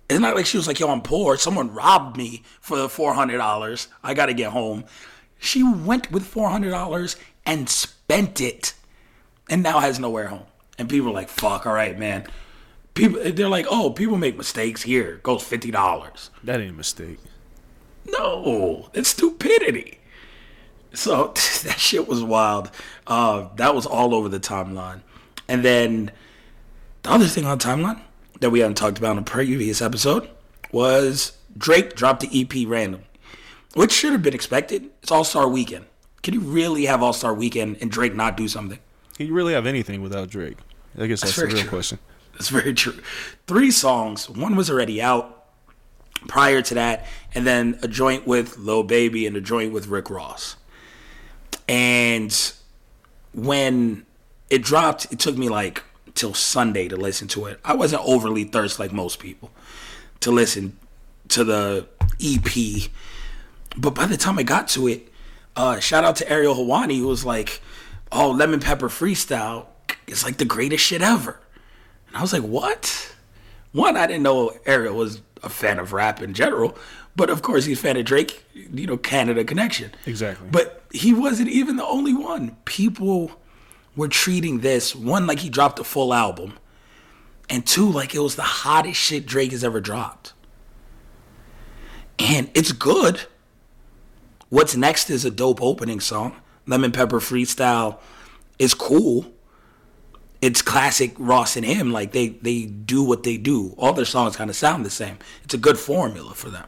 It's 0.08 0.20
not 0.20 0.36
like 0.36 0.46
she 0.46 0.58
was 0.58 0.68
like, 0.68 0.80
yo, 0.80 0.90
I'm 0.90 1.02
poor. 1.02 1.36
Someone 1.38 1.74
robbed 1.74 2.16
me 2.16 2.44
for 2.62 2.78
the 2.78 2.90
$400. 2.90 3.88
I 4.04 4.14
got 4.14 4.28
to 4.28 4.36
get 4.36 4.52
home. 4.52 4.86
She 5.40 5.64
went 5.64 6.12
with 6.12 6.26
four 6.26 6.50
hundred 6.50 6.72
dollars 6.72 7.16
and 7.48 7.68
spent 7.70 8.42
it, 8.42 8.74
and 9.50 9.64
now 9.64 9.80
has 9.80 10.00
nowhere 10.00 10.28
home. 10.28 10.46
And 10.78 10.88
people 10.88 11.10
are 11.10 11.14
like, 11.14 11.30
"Fuck, 11.30 11.66
all 11.66 11.74
right, 11.74 11.98
man." 11.98 12.28
People, 12.94 13.22
they're 13.32 13.50
like, 13.50 13.66
"Oh, 13.70 13.90
people 13.92 14.18
make 14.18 14.38
mistakes. 14.38 14.84
Here 14.84 15.16
it 15.16 15.24
goes 15.24 15.42
fifty 15.42 15.72
dollars." 15.72 16.30
That 16.44 16.60
ain't 16.60 16.72
a 16.72 16.74
mistake. 16.74 17.18
No, 18.06 18.90
it's 18.94 19.10
stupidity. 19.10 19.98
So 20.94 21.28
that 21.64 21.78
shit 21.80 22.08
was 22.08 22.22
wild. 22.22 22.70
Uh, 23.08 23.48
that 23.56 23.74
was 23.74 23.86
all 23.86 24.14
over 24.14 24.30
the 24.30 24.40
timeline. 24.40 25.02
And 25.48 25.64
then 25.64 26.12
the 27.04 27.12
other 27.12 27.26
thing 27.26 27.46
on 27.46 27.58
the 27.58 27.64
timeline 27.64 28.02
that 28.42 28.50
we 28.50 28.60
haven't 28.60 28.76
talked 28.76 28.98
about 28.98 29.14
in 29.14 29.20
a 29.20 29.24
previous 29.24 29.82
episode 29.82 30.30
was 30.72 31.38
Drake 31.58 31.96
dropped 31.96 32.22
the 32.22 32.42
EP 32.42 32.68
random, 32.68 33.04
which 33.74 33.94
should 33.94 34.12
have 34.12 34.22
been 34.22 34.34
expected. 34.34 34.90
It's 35.02 35.12
All 35.12 35.24
Star 35.24 35.48
Weekend. 35.48 35.86
Can 36.28 36.34
you 36.34 36.42
really 36.42 36.88
have 36.88 37.02
All 37.02 37.13
Star 37.13 37.34
Weekend 37.34 37.78
and 37.80 37.90
Drake 37.90 38.13
not 38.13 38.36
do 38.36 38.50
something? 38.50 38.80
Can 39.16 39.28
you 39.28 39.34
really 39.34 39.54
have 39.54 39.66
anything 39.66 40.02
without 40.02 40.30
Drake? 40.30 40.58
I 41.00 41.08
guess 41.08 41.22
that's, 41.22 41.38
the 41.38 41.46
real 41.46 41.56
true. 41.60 41.70
question. 41.70 42.00
That's 42.34 42.50
very 42.50 42.74
true. 42.74 43.00
Three 43.48 43.72
songs. 43.72 44.30
One 44.30 44.58
was 44.58 44.70
already 44.70 45.02
out 45.02 45.46
prior 46.28 46.62
to 46.63 46.74
that, 46.74 47.06
and 47.34 47.48
then 47.48 47.80
a 47.82 47.88
joint 47.88 48.28
with 48.28 48.58
Lil 48.58 48.84
Baby 48.84 49.26
and 49.26 49.38
a 49.38 49.40
joint 49.40 49.72
with 49.72 49.88
Rick 49.88 50.10
Ross. 50.10 50.58
And 51.66 52.38
when 53.34 54.06
it 54.50 54.63
dropped, 54.63 55.10
it 55.13 55.20
took 55.20 55.38
me 55.38 55.48
like 55.48 55.82
till 56.13 56.34
Sunday 56.34 56.90
to 56.90 56.98
listen 56.98 57.30
to 57.30 57.46
it. 57.46 57.58
I 57.63 57.74
wasn't 57.74 58.02
overly 58.04 58.44
thirst 58.44 58.80
like 58.80 58.92
most 58.92 59.20
people 59.20 59.50
to 60.20 60.32
listen 60.32 60.78
to 61.30 61.46
the 61.46 61.88
EP. 62.22 62.92
But 63.78 63.92
by 63.92 64.08
the 64.08 64.18
time 64.18 64.38
I 64.38 64.44
got 64.44 64.68
to 64.70 64.90
it, 64.90 65.07
uh, 65.58 65.80
shout 65.80 66.04
out 66.04 66.15
to 66.17 66.32
Ariel 66.32 66.56
Helwani, 66.56 67.00
who 67.00 67.08
was 67.08 67.26
like, 67.26 67.62
"Oh, 68.12 68.30
Lemon 68.30 68.62
Pepper 68.62 68.88
Freestyle 68.88 69.65
is 70.06 70.24
like 70.24 70.38
the 70.38 70.46
greatest 70.46 70.86
shit 70.86 71.02
ever." 71.02 71.39
And 72.08 72.15
I 72.15 72.22
was 72.22 72.32
like, 72.32 72.43
"What?" 72.43 73.13
One, 73.74 73.98
I 73.98 74.08
didn't 74.08 74.24
know 74.24 74.54
Ariel 74.65 74.96
was 74.96 75.22
a 75.43 75.50
fan 75.50 75.80
of 75.80 75.93
rap 75.93 76.22
in 76.22 76.34
general, 76.34 76.78
but 77.15 77.30
of 77.30 77.41
course 77.41 77.65
he's 77.65 77.80
a 77.80 77.82
fan 77.82 77.98
of 77.98 78.06
Drake, 78.06 78.46
you 78.54 78.88
know, 78.88 78.98
Canada 78.98 79.43
connection. 79.43 79.91
Exactly. 80.06 80.48
But 80.50 80.84
he 80.91 81.13
wasn't 81.13 81.50
even 81.50 81.76
the 81.76 81.86
only 81.86 82.13
one. 82.13 82.56
People 82.65 83.32
were 83.96 84.08
treating 84.08 84.60
this 84.60 84.96
one 84.96 85.28
like 85.28 85.39
he 85.39 85.50
dropped 85.50 85.80
a 85.80 85.84
full 85.84 86.13
album, 86.13 86.54
and 87.50 87.65
two 87.65 87.91
like 87.91 88.13
it 88.13 88.20
was 88.20 88.36
the 88.36 88.43
hottest 88.43 89.00
shit 89.00 89.26
Drake 89.26 89.52
has 89.52 89.63
ever 89.63 89.82
dropped. 89.82 90.34
And 92.20 92.50
it's 92.54 92.72
good. 92.72 93.22
What's 94.50 94.76
next 94.76 95.10
is 95.10 95.26
a 95.26 95.32
dope 95.32 95.62
opening 95.62 96.00
song. 96.00 96.36
Lemon 96.66 96.92
Pepper 96.92 97.20
Freestyle 97.20 98.00
is 98.60 98.74
cool. 98.74 99.32
It's 100.42 100.62
classic 100.62 101.14
Ross 101.18 101.58
and 101.58 101.66
him. 101.66 101.92
Like 101.92 102.12
they 102.12 102.30
they 102.30 102.66
do 102.66 103.04
what 103.04 103.24
they 103.24 103.38
do. 103.38 103.74
All 103.78 103.94
their 103.94 104.06
songs 104.06 104.36
kind 104.36 104.50
of 104.50 104.56
sound 104.56 104.86
the 104.86 104.90
same. 104.90 105.18
It's 105.44 105.54
a 105.54 105.58
good 105.58 105.78
formula 105.78 106.34
for 106.34 106.50
them. 106.50 106.66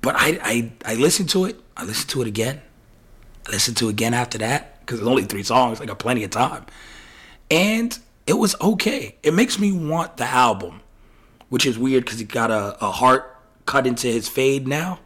But 0.00 0.14
I 0.16 0.38
I 0.42 0.72
I 0.84 0.94
listened 0.94 1.28
to 1.30 1.44
it. 1.44 1.60
I 1.76 1.84
listened 1.84 2.10
to 2.10 2.22
it 2.22 2.28
again. 2.28 2.62
I 3.46 3.50
listened 3.50 3.76
to 3.78 3.88
it 3.88 3.92
again 3.92 4.14
after 4.14 4.38
that 4.38 4.80
because 4.80 5.00
it's 5.00 5.08
only 5.08 5.24
three 5.24 5.42
songs. 5.42 5.80
I 5.80 5.86
got 5.86 5.98
plenty 5.98 6.24
of 6.24 6.30
time, 6.30 6.64
and 7.50 7.98
it 8.26 8.34
was 8.34 8.54
okay. 8.60 9.16
It 9.22 9.34
makes 9.34 9.58
me 9.58 9.72
want 9.72 10.16
the 10.16 10.24
album, 10.24 10.80
which 11.50 11.66
is 11.66 11.78
weird 11.78 12.04
because 12.04 12.18
he 12.18 12.24
got 12.24 12.50
a, 12.50 12.82
a 12.82 12.90
heart 12.90 13.36
cut 13.66 13.86
into 13.86 14.06
his 14.06 14.28
fade 14.28 14.66
now. 14.66 15.00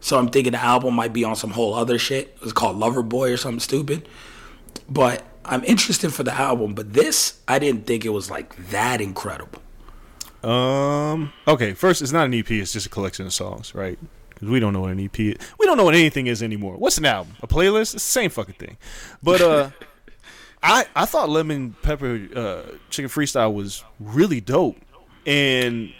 So 0.00 0.18
I'm 0.18 0.28
thinking 0.28 0.52
the 0.52 0.62
album 0.62 0.94
might 0.94 1.12
be 1.12 1.24
on 1.24 1.36
some 1.36 1.50
whole 1.50 1.74
other 1.74 1.98
shit. 1.98 2.36
It's 2.42 2.52
called 2.52 2.76
Lover 2.76 3.02
Boy 3.02 3.32
or 3.32 3.36
something 3.36 3.60
stupid. 3.60 4.08
But 4.88 5.24
I'm 5.44 5.64
interested 5.64 6.12
for 6.14 6.22
the 6.22 6.32
album. 6.32 6.74
But 6.74 6.92
this, 6.92 7.40
I 7.48 7.58
didn't 7.58 7.86
think 7.86 8.04
it 8.04 8.10
was 8.10 8.30
like 8.30 8.56
that 8.70 9.00
incredible. 9.00 9.62
Um. 10.42 11.32
Okay. 11.46 11.74
First, 11.74 12.00
it's 12.00 12.12
not 12.12 12.26
an 12.26 12.34
EP. 12.34 12.50
It's 12.50 12.72
just 12.72 12.86
a 12.86 12.90
collection 12.90 13.26
of 13.26 13.32
songs, 13.32 13.74
right? 13.74 13.98
Because 14.30 14.48
we 14.48 14.60
don't 14.60 14.72
know 14.72 14.82
what 14.82 14.92
an 14.92 15.00
EP. 15.00 15.18
Is. 15.18 15.36
We 15.58 15.66
don't 15.66 15.76
know 15.76 15.84
what 15.84 15.94
anything 15.94 16.28
is 16.28 16.42
anymore. 16.42 16.76
What's 16.76 16.96
an 16.98 17.06
album? 17.06 17.34
A 17.42 17.48
playlist? 17.48 17.94
It's 17.94 18.04
the 18.04 18.12
same 18.12 18.30
fucking 18.30 18.54
thing. 18.54 18.76
But 19.20 19.40
uh, 19.40 19.70
I 20.62 20.86
I 20.94 21.06
thought 21.06 21.28
Lemon 21.28 21.74
Pepper 21.82 22.28
uh, 22.36 22.62
Chicken 22.90 23.10
Freestyle 23.10 23.52
was 23.52 23.82
really 23.98 24.40
dope, 24.40 24.76
and 25.26 25.92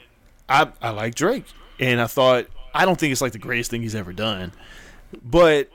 I 0.48 0.70
I 0.80 0.90
like 0.90 1.16
Drake, 1.16 1.46
and 1.80 2.00
I 2.00 2.06
thought 2.06 2.46
I 2.78 2.84
don't 2.84 2.98
think 2.98 3.12
it's 3.12 3.20
like 3.20 3.32
the 3.32 3.38
greatest 3.38 3.70
thing 3.70 3.82
he's 3.82 3.94
ever 3.94 4.12
done, 4.12 4.52
but 5.24 5.68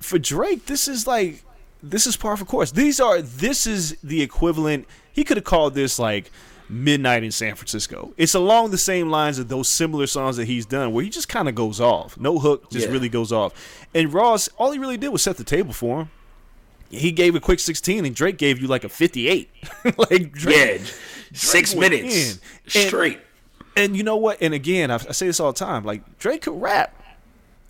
for 0.00 0.18
Drake, 0.18 0.66
this 0.66 0.86
is 0.88 1.06
like 1.06 1.42
this 1.82 2.06
is 2.06 2.16
par 2.16 2.36
for 2.36 2.44
course. 2.44 2.70
These 2.70 3.00
are 3.00 3.20
this 3.20 3.66
is 3.66 3.96
the 4.02 4.22
equivalent. 4.22 4.86
He 5.12 5.24
could 5.24 5.36
have 5.36 5.44
called 5.44 5.74
this 5.74 5.98
like 5.98 6.30
Midnight 6.68 7.24
in 7.24 7.30
San 7.30 7.54
Francisco. 7.56 8.14
It's 8.16 8.34
along 8.34 8.70
the 8.70 8.78
same 8.78 9.10
lines 9.10 9.38
of 9.38 9.48
those 9.48 9.68
similar 9.68 10.06
songs 10.06 10.36
that 10.38 10.46
he's 10.46 10.64
done, 10.66 10.92
where 10.92 11.04
he 11.04 11.10
just 11.10 11.28
kind 11.28 11.48
of 11.48 11.54
goes 11.54 11.80
off. 11.80 12.18
No 12.18 12.38
hook, 12.38 12.70
just 12.70 12.86
Yeah. 12.86 12.92
really 12.92 13.08
goes 13.08 13.32
off. 13.32 13.52
And 13.94 14.12
Ross, 14.12 14.48
all 14.56 14.70
he 14.72 14.78
really 14.78 14.96
did 14.96 15.08
was 15.10 15.22
set 15.22 15.36
the 15.36 15.44
table 15.44 15.72
for 15.72 16.00
him. 16.00 16.10
He 16.90 17.10
gave 17.12 17.34
a 17.34 17.40
quick 17.40 17.58
16, 17.60 18.04
and 18.06 18.14
Drake 18.14 18.38
gave 18.38 18.60
you 18.60 18.68
like 18.68 18.84
a 18.84 18.88
58. 18.88 19.50
like 19.98 20.32
Drake, 20.32 20.80
Yeah, 20.80 20.86
six 21.32 21.74
minutes 21.74 22.40
in. 22.64 22.80
Straight. 22.88 23.14
and 23.16 23.22
you 23.76 24.02
know 24.02 24.16
what? 24.16 24.38
And 24.40 24.54
again, 24.54 24.90
I, 24.90 24.94
I 24.94 25.12
say 25.12 25.26
this 25.26 25.40
all 25.40 25.52
the 25.52 25.58
time. 25.58 25.84
Like 25.84 26.18
Drake 26.18 26.42
could 26.42 26.60
rap. 26.60 26.94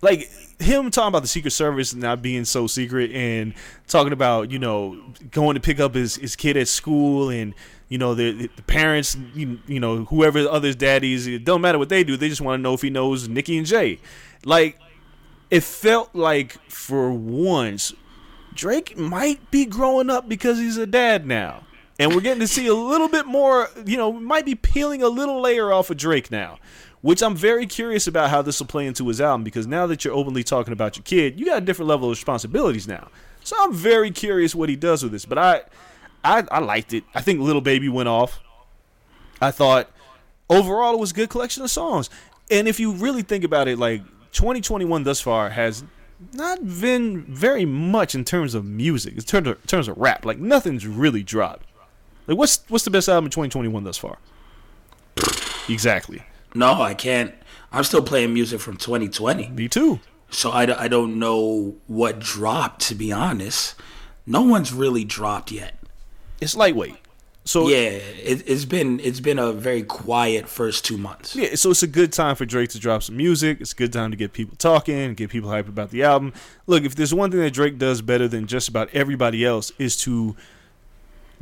Like 0.01 0.29
him 0.59 0.91
talking 0.91 1.07
about 1.07 1.21
the 1.21 1.27
Secret 1.27 1.51
Service 1.51 1.93
not 1.93 2.21
being 2.21 2.45
so 2.45 2.67
secret, 2.67 3.11
and 3.11 3.53
talking 3.87 4.13
about 4.13 4.51
you 4.51 4.59
know 4.59 5.01
going 5.31 5.55
to 5.55 5.59
pick 5.59 5.79
up 5.79 5.95
his, 5.95 6.15
his 6.15 6.35
kid 6.35 6.57
at 6.57 6.67
school, 6.67 7.29
and 7.29 7.53
you 7.89 7.97
know 7.97 8.13
the, 8.13 8.47
the 8.55 8.61
parents, 8.63 9.17
you, 9.33 9.59
you 9.67 9.79
know 9.79 10.05
whoever 10.05 10.43
the 10.43 10.51
other's 10.51 10.75
daddies, 10.75 11.27
it 11.27 11.43
don't 11.43 11.61
matter 11.61 11.79
what 11.79 11.89
they 11.89 12.03
do. 12.03 12.17
They 12.17 12.29
just 12.29 12.41
want 12.41 12.59
to 12.59 12.61
know 12.61 12.73
if 12.73 12.81
he 12.81 12.89
knows 12.89 13.27
Nicki 13.27 13.57
and 13.57 13.65
Jay. 13.65 13.99
Like 14.43 14.79
it 15.49 15.63
felt 15.63 16.13
like 16.13 16.59
for 16.69 17.11
once 17.11 17.93
Drake 18.53 18.97
might 18.97 19.51
be 19.51 19.65
growing 19.65 20.09
up 20.09 20.27
because 20.29 20.59
he's 20.59 20.77
a 20.77 20.87
dad 20.87 21.25
now. 21.25 21.63
And 21.97 22.13
we're 22.13 22.21
getting 22.21 22.41
to 22.41 22.47
see 22.47 22.67
a 22.67 22.73
little 22.73 23.07
bit 23.07 23.25
more, 23.25 23.69
you 23.85 23.97
know, 23.97 24.11
might 24.11 24.45
be 24.45 24.55
peeling 24.55 25.01
a 25.01 25.07
little 25.07 25.41
layer 25.41 25.71
off 25.71 25.89
of 25.89 25.97
Drake 25.97 26.29
now, 26.29 26.59
which 27.01 27.23
I'm 27.23 27.35
very 27.35 27.65
curious 27.65 28.05
about 28.05 28.29
how 28.29 28.41
this 28.41 28.59
will 28.59 28.67
play 28.67 28.85
into 28.85 29.07
his 29.07 29.21
album 29.21 29.43
because 29.43 29.65
now 29.65 29.87
that 29.87 30.03
you're 30.03 30.13
openly 30.13 30.43
talking 30.43 30.73
about 30.73 30.97
your 30.97 31.03
kid, 31.03 31.39
you 31.39 31.45
got 31.45 31.59
a 31.59 31.65
different 31.65 31.87
level 31.87 32.09
of 32.09 32.17
responsibilities 32.17 32.87
now. 32.87 33.07
So 33.43 33.55
I'm 33.59 33.73
very 33.73 34.11
curious 34.11 34.53
what 34.53 34.69
he 34.69 34.75
does 34.75 35.03
with 35.03 35.13
this. 35.13 35.23
But 35.23 35.37
I 35.37 35.61
I, 36.25 36.43
I 36.51 36.59
liked 36.59 36.91
it. 36.93 37.03
I 37.13 37.21
think 37.21 37.39
Little 37.39 37.61
Baby 37.61 37.87
went 37.87 38.09
off. 38.09 38.41
I 39.39 39.51
thought 39.51 39.89
overall 40.49 40.95
it 40.95 40.99
was 40.99 41.11
a 41.11 41.13
good 41.13 41.29
collection 41.29 41.63
of 41.63 41.69
songs. 41.69 42.09
And 42.49 42.67
if 42.67 42.79
you 42.79 42.91
really 42.91 43.21
think 43.21 43.43
about 43.43 43.67
it, 43.67 43.77
like 43.77 44.01
2021 44.31 45.03
thus 45.03 45.21
far 45.21 45.51
has 45.51 45.83
not 46.33 46.65
been 46.81 47.23
very 47.25 47.65
much 47.65 48.15
in 48.15 48.25
terms 48.25 48.55
of 48.55 48.65
music, 48.65 49.15
in 49.15 49.21
terms 49.21 49.47
of, 49.47 49.61
in 49.61 49.67
terms 49.67 49.87
of 49.87 49.97
rap. 49.97 50.25
Like 50.25 50.39
nothing's 50.39 50.87
really 50.87 51.21
dropped. 51.21 51.67
Like 52.27 52.37
what's 52.37 52.63
what's 52.67 52.83
the 52.83 52.91
best 52.91 53.07
album 53.09 53.25
in 53.25 53.31
2021 53.31 53.83
thus 53.83 53.97
far? 53.97 54.17
Exactly. 55.69 56.23
No, 56.53 56.81
I 56.81 56.93
can't. 56.93 57.33
I'm 57.71 57.83
still 57.83 58.01
playing 58.01 58.33
music 58.33 58.61
from 58.61 58.77
2020. 58.77 59.49
Me 59.49 59.67
too. 59.67 59.99
So 60.29 60.51
I, 60.51 60.83
I 60.83 60.87
don't 60.87 61.19
know 61.19 61.75
what 61.87 62.19
dropped, 62.19 62.81
to 62.87 62.95
be 62.95 63.11
honest. 63.11 63.75
No 64.25 64.41
one's 64.41 64.73
really 64.73 65.03
dropped 65.03 65.51
yet. 65.51 65.75
It's 66.41 66.55
lightweight. 66.55 66.97
So 67.47 67.67
Yeah, 67.67 67.75
it, 67.77 68.43
it's 68.47 68.65
been 68.65 68.99
it's 69.01 69.19
been 69.19 69.37
a 69.37 69.51
very 69.53 69.83
quiet 69.83 70.49
first 70.49 70.83
two 70.83 70.97
months. 70.97 71.35
Yeah, 71.35 71.53
so 71.53 71.69
it's 71.69 71.83
a 71.83 71.87
good 71.87 72.11
time 72.11 72.35
for 72.35 72.43
Drake 72.43 72.69
to 72.71 72.79
drop 72.79 73.03
some 73.03 73.17
music. 73.17 73.61
It's 73.61 73.71
a 73.71 73.75
good 73.75 73.93
time 73.93 74.09
to 74.09 74.17
get 74.17 74.33
people 74.33 74.55
talking, 74.57 75.13
get 75.13 75.29
people 75.29 75.51
hyped 75.51 75.69
about 75.69 75.91
the 75.91 76.01
album. 76.03 76.33
Look, 76.65 76.83
if 76.85 76.95
there's 76.95 77.13
one 77.13 77.29
thing 77.29 77.41
that 77.41 77.53
Drake 77.53 77.77
does 77.77 78.01
better 78.01 78.27
than 78.27 78.47
just 78.47 78.67
about 78.67 78.89
everybody 78.93 79.45
else 79.45 79.71
is 79.77 79.95
to 79.97 80.35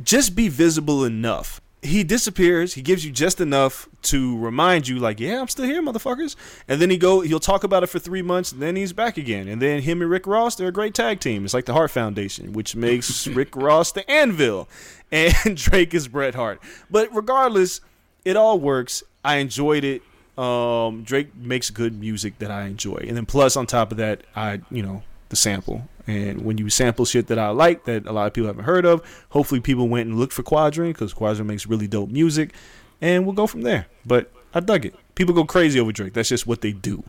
just 0.04 0.36
be 0.36 0.48
visible 0.48 1.04
enough. 1.04 1.60
He 1.82 2.02
disappears, 2.02 2.74
he 2.74 2.82
gives 2.82 3.04
you 3.04 3.12
just 3.12 3.42
enough 3.42 3.88
to 4.02 4.38
remind 4.38 4.88
you 4.88 4.98
like, 4.98 5.20
"Yeah, 5.20 5.40
I'm 5.40 5.48
still 5.48 5.66
here, 5.66 5.82
motherfuckers." 5.82 6.34
And 6.66 6.80
then 6.80 6.88
he 6.88 6.96
go 6.96 7.20
he'll 7.20 7.40
talk 7.40 7.62
about 7.62 7.82
it 7.82 7.88
for 7.88 7.98
3 7.98 8.22
months, 8.22 8.52
and 8.52 8.62
then 8.62 8.74
he's 8.74 8.94
back 8.94 9.18
again. 9.18 9.48
And 9.48 9.60
then 9.60 9.82
him 9.82 10.00
and 10.00 10.10
Rick 10.10 10.26
Ross, 10.26 10.56
they're 10.56 10.68
a 10.68 10.72
great 10.72 10.94
tag 10.94 11.20
team. 11.20 11.44
It's 11.44 11.52
like 11.52 11.66
the 11.66 11.74
Hart 11.74 11.90
Foundation, 11.90 12.54
which 12.54 12.74
makes 12.74 13.26
Rick 13.40 13.54
Ross 13.54 13.92
the 13.92 14.10
Anvil 14.10 14.66
and 15.12 15.34
Drake 15.56 15.92
is 15.92 16.08
Bret 16.08 16.34
Hart. 16.34 16.60
But 16.90 17.14
regardless, 17.14 17.80
it 18.24 18.36
all 18.36 18.58
works. 18.58 19.02
I 19.22 19.36
enjoyed 19.36 19.84
it. 19.84 20.02
Um, 20.38 21.04
Drake 21.04 21.34
makes 21.36 21.70
good 21.70 21.98
music 21.98 22.38
that 22.38 22.50
I 22.50 22.64
enjoy, 22.64 23.04
and 23.06 23.16
then 23.16 23.26
plus 23.26 23.56
on 23.56 23.66
top 23.66 23.92
of 23.92 23.98
that, 23.98 24.22
I 24.34 24.60
you 24.70 24.82
know 24.82 25.02
sample. 25.34 25.88
And 26.06 26.42
when 26.42 26.58
you 26.58 26.68
sample 26.68 27.04
shit 27.04 27.28
that 27.28 27.38
I 27.38 27.48
like 27.48 27.84
that 27.84 28.06
a 28.06 28.12
lot 28.12 28.26
of 28.26 28.34
people 28.34 28.48
haven't 28.48 28.64
heard 28.64 28.84
of, 28.84 29.02
hopefully 29.30 29.60
people 29.60 29.88
went 29.88 30.08
and 30.08 30.18
looked 30.18 30.32
for 30.32 30.42
Quadrant 30.42 30.94
because 30.94 31.14
Quadrant 31.14 31.48
makes 31.48 31.66
really 31.66 31.86
dope 31.86 32.10
music, 32.10 32.52
and 33.00 33.24
we'll 33.24 33.34
go 33.34 33.46
from 33.46 33.62
there. 33.62 33.86
But 34.04 34.30
I 34.52 34.60
dug 34.60 34.84
it. 34.84 34.94
People 35.14 35.34
go 35.34 35.44
crazy 35.44 35.80
over 35.80 35.92
Drake. 35.92 36.12
That's 36.12 36.28
just 36.28 36.46
what 36.46 36.60
they 36.60 36.72
do. 36.72 37.04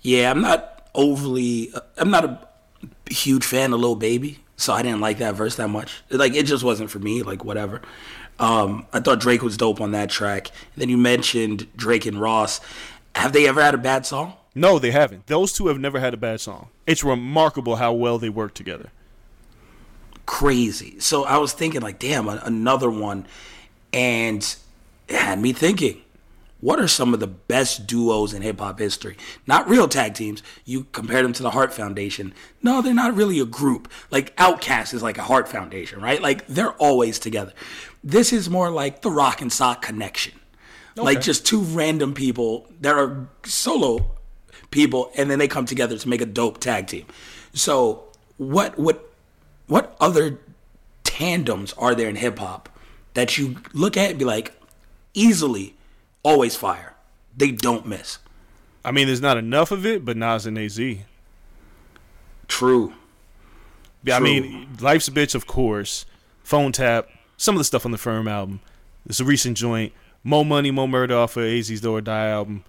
Yeah, 0.00 0.30
I'm 0.30 0.40
not 0.40 0.88
overly. 0.94 1.72
I'm 1.98 2.10
not 2.10 2.24
a 2.24 2.48
huge 3.10 3.44
fan 3.44 3.72
of 3.72 3.80
Lil 3.80 3.96
Baby, 3.96 4.38
so 4.56 4.72
I 4.72 4.82
didn't 4.82 5.00
like 5.00 5.18
that 5.18 5.34
verse 5.34 5.56
that 5.56 5.68
much. 5.68 6.02
Like 6.10 6.34
it 6.34 6.44
just 6.44 6.64
wasn't 6.64 6.90
for 6.90 6.98
me. 6.98 7.22
Like 7.22 7.44
whatever. 7.44 7.82
Um, 8.38 8.86
I 8.92 9.00
thought 9.00 9.20
Drake 9.20 9.42
was 9.42 9.56
dope 9.56 9.80
on 9.80 9.92
that 9.92 10.10
track. 10.10 10.48
And 10.74 10.82
then 10.82 10.88
you 10.88 10.98
mentioned 10.98 11.66
Drake 11.76 12.06
and 12.06 12.20
Ross. 12.20 12.60
Have 13.14 13.32
they 13.32 13.48
ever 13.48 13.62
had 13.62 13.74
a 13.74 13.78
bad 13.78 14.04
song? 14.04 14.34
No, 14.56 14.78
they 14.78 14.90
haven't. 14.90 15.26
Those 15.26 15.52
two 15.52 15.66
have 15.66 15.78
never 15.78 16.00
had 16.00 16.14
a 16.14 16.16
bad 16.16 16.40
song. 16.40 16.68
It's 16.86 17.04
remarkable 17.04 17.76
how 17.76 17.92
well 17.92 18.18
they 18.18 18.30
work 18.30 18.54
together. 18.54 18.90
Crazy. 20.24 20.98
So 20.98 21.24
I 21.24 21.36
was 21.36 21.52
thinking, 21.52 21.82
like, 21.82 21.98
damn, 21.98 22.26
another 22.26 22.88
one, 22.88 23.26
and 23.92 24.56
it 25.08 25.16
had 25.16 25.38
me 25.40 25.52
thinking. 25.52 26.00
What 26.60 26.80
are 26.80 26.88
some 26.88 27.12
of 27.12 27.20
the 27.20 27.26
best 27.26 27.86
duos 27.86 28.32
in 28.32 28.40
hip 28.40 28.58
hop 28.58 28.78
history? 28.78 29.18
Not 29.46 29.68
real 29.68 29.86
tag 29.88 30.14
teams. 30.14 30.42
You 30.64 30.84
compare 30.90 31.22
them 31.22 31.34
to 31.34 31.42
the 31.42 31.50
Hart 31.50 31.74
Foundation. 31.74 32.32
No, 32.62 32.80
they're 32.80 32.94
not 32.94 33.14
really 33.14 33.38
a 33.38 33.44
group. 33.44 33.92
Like 34.10 34.34
Outkast 34.36 34.94
is 34.94 35.02
like 35.02 35.18
a 35.18 35.22
Hart 35.22 35.48
Foundation, 35.48 36.00
right? 36.00 36.20
Like 36.20 36.46
they're 36.46 36.72
always 36.72 37.18
together. 37.18 37.52
This 38.02 38.32
is 38.32 38.48
more 38.48 38.70
like 38.70 39.02
the 39.02 39.10
Rock 39.10 39.42
and 39.42 39.52
Sock 39.52 39.82
connection. 39.82 40.32
Like 40.96 41.20
just 41.20 41.44
two 41.44 41.60
random 41.60 42.14
people 42.14 42.66
that 42.80 42.96
are 42.96 43.28
solo 43.44 44.15
people 44.70 45.10
and 45.16 45.30
then 45.30 45.38
they 45.38 45.48
come 45.48 45.66
together 45.66 45.96
to 45.96 46.08
make 46.08 46.20
a 46.20 46.26
dope 46.26 46.58
tag 46.58 46.86
team. 46.86 47.06
So 47.52 48.04
what 48.36 48.78
what 48.78 49.10
what 49.66 49.96
other 50.00 50.38
tandems 51.04 51.72
are 51.74 51.94
there 51.94 52.08
in 52.08 52.16
hip 52.16 52.38
hop 52.38 52.68
that 53.14 53.38
you 53.38 53.56
look 53.72 53.96
at 53.96 54.10
and 54.10 54.18
be 54.18 54.24
like 54.24 54.52
easily 55.14 55.74
always 56.22 56.56
fire. 56.56 56.94
They 57.36 57.50
don't 57.50 57.86
miss. 57.86 58.18
I 58.84 58.92
mean, 58.92 59.06
there's 59.06 59.20
not 59.20 59.36
enough 59.36 59.70
of 59.70 59.84
it, 59.84 60.04
but 60.04 60.16
Nas 60.16 60.46
and 60.46 60.58
AZ. 60.58 60.80
True. 62.46 62.92
Yeah, 64.04 64.16
I 64.16 64.20
mean, 64.20 64.76
Life's 64.80 65.08
a 65.08 65.10
Bitch, 65.10 65.34
of 65.34 65.46
course. 65.46 66.06
Phone 66.44 66.70
Tap. 66.70 67.08
Some 67.36 67.56
of 67.56 67.58
the 67.58 67.64
stuff 67.64 67.84
on 67.84 67.90
the 67.90 67.98
Firm 67.98 68.28
album. 68.28 68.60
It's 69.08 69.18
a 69.20 69.24
recent 69.24 69.56
joint. 69.56 69.92
Mo 70.22 70.44
Money, 70.44 70.70
Mo 70.70 70.86
Murder 70.86 71.16
off 71.16 71.36
of 71.36 71.44
AZ's 71.44 71.80
Do 71.80 71.96
or 71.96 72.00
Die 72.00 72.28
album. 72.28 72.64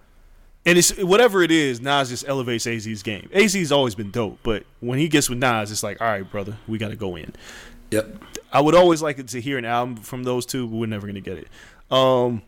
And 0.68 0.76
it's 0.76 0.94
whatever 0.98 1.42
it 1.42 1.50
is, 1.50 1.80
Nas 1.80 2.10
just 2.10 2.28
elevates 2.28 2.66
AZ's 2.66 3.02
game. 3.02 3.30
AZ's 3.32 3.72
always 3.72 3.94
been 3.94 4.10
dope, 4.10 4.38
but 4.42 4.64
when 4.80 4.98
he 4.98 5.08
gets 5.08 5.30
with 5.30 5.38
Nas, 5.38 5.72
it's 5.72 5.82
like, 5.82 5.98
all 5.98 6.06
right, 6.06 6.30
brother, 6.30 6.58
we 6.66 6.76
got 6.76 6.88
to 6.88 6.96
go 6.96 7.16
in. 7.16 7.32
Yep. 7.90 8.22
I 8.52 8.60
would 8.60 8.74
always 8.74 9.00
like 9.00 9.24
to 9.26 9.40
hear 9.40 9.56
an 9.56 9.64
album 9.64 9.96
from 9.96 10.24
those 10.24 10.44
two, 10.44 10.66
but 10.66 10.76
we're 10.76 10.84
never 10.84 11.06
gonna 11.06 11.22
get 11.22 11.38
it. 11.38 11.48
Um, 11.90 12.42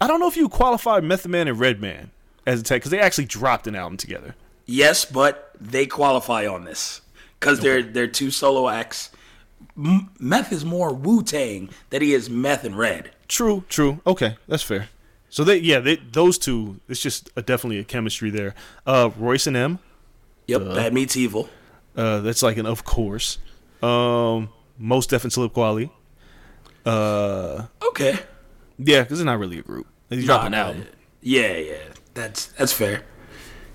I 0.00 0.06
don't 0.06 0.20
know 0.20 0.28
if 0.28 0.36
you 0.36 0.48
qualify 0.48 1.00
Method 1.00 1.32
Man 1.32 1.48
and 1.48 1.58
Redman 1.58 2.12
as 2.46 2.60
a 2.60 2.62
tech 2.62 2.80
because 2.82 2.92
they 2.92 3.00
actually 3.00 3.24
dropped 3.24 3.66
an 3.66 3.74
album 3.74 3.96
together. 3.96 4.36
Yes, 4.66 5.04
but 5.04 5.50
they 5.60 5.86
qualify 5.86 6.46
on 6.46 6.62
this 6.64 7.00
because 7.40 7.58
they're 7.58 7.82
they're 7.82 8.06
two 8.06 8.30
solo 8.30 8.68
acts. 8.68 9.10
M- 9.76 10.10
Meth 10.20 10.52
is 10.52 10.64
more 10.64 10.94
Wu 10.94 11.24
Tang 11.24 11.70
than 11.90 12.02
he 12.02 12.14
is 12.14 12.30
Meth 12.30 12.62
and 12.62 12.78
Red. 12.78 13.10
True, 13.26 13.64
true. 13.68 14.00
Okay, 14.06 14.36
that's 14.46 14.62
fair. 14.62 14.90
So 15.30 15.44
they, 15.44 15.56
yeah, 15.58 15.78
they, 15.80 15.96
those 15.96 16.38
two. 16.38 16.80
It's 16.88 17.00
just 17.00 17.30
a, 17.36 17.42
definitely 17.42 17.78
a 17.78 17.84
chemistry 17.84 18.30
there. 18.30 18.54
Uh, 18.86 19.10
Royce 19.18 19.46
and 19.46 19.56
M. 19.56 19.78
Yep, 20.46 20.62
that 20.74 20.92
Meets 20.94 21.16
Evil. 21.16 21.48
Uh, 21.96 22.20
that's 22.20 22.42
like 22.42 22.56
an 22.56 22.64
of 22.66 22.84
course. 22.84 23.38
Um, 23.82 24.48
most 24.78 25.10
definitely 25.10 25.30
Slip 25.30 25.52
Quality. 25.52 25.90
Uh, 26.86 27.66
Okay. 27.88 28.18
yeah, 28.78 29.02
because 29.02 29.20
it's 29.20 29.26
not 29.26 29.38
really 29.38 29.58
a 29.58 29.62
group. 29.62 29.86
An 30.10 30.24
Nah, 30.24 30.48
album. 30.48 30.86
Yeah, 31.20 31.56
yeah, 31.56 31.76
that's 32.14 32.46
that's 32.46 32.72
fair. 32.72 33.02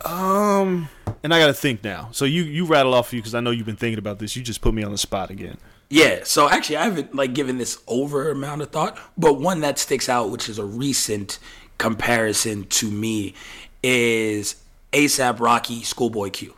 Um, 0.03 0.89
and 1.23 1.33
I 1.33 1.39
got 1.39 1.47
to 1.47 1.53
think 1.53 1.83
now. 1.83 2.09
So 2.11 2.25
you 2.25 2.43
you 2.43 2.65
rattle 2.65 2.93
off 2.93 3.13
you 3.13 3.19
because 3.19 3.35
I 3.35 3.39
know 3.39 3.51
you've 3.51 3.65
been 3.65 3.75
thinking 3.75 3.99
about 3.99 4.19
this. 4.19 4.35
You 4.35 4.41
just 4.41 4.61
put 4.61 4.73
me 4.73 4.83
on 4.83 4.91
the 4.91 4.97
spot 4.97 5.29
again. 5.29 5.57
Yeah, 5.93 6.21
so 6.23 6.49
actually, 6.49 6.77
I 6.77 6.85
haven't 6.85 7.13
like 7.13 7.33
given 7.35 7.59
this 7.59 7.77
over 7.87 8.31
amount 8.31 8.63
of 8.63 8.71
thought, 8.71 8.97
but 9.15 9.35
one 9.39 9.59
that 9.61 9.77
sticks 9.77 10.09
out, 10.09 10.31
which 10.31 10.49
is 10.49 10.57
a 10.57 10.65
recent 10.65 11.37
comparison 11.77 12.65
to 12.69 12.89
me, 12.89 13.35
is 13.83 14.55
ASAP 14.91 15.39
Rocky 15.39 15.83
Schoolboy 15.83 16.31
Q. 16.31 16.55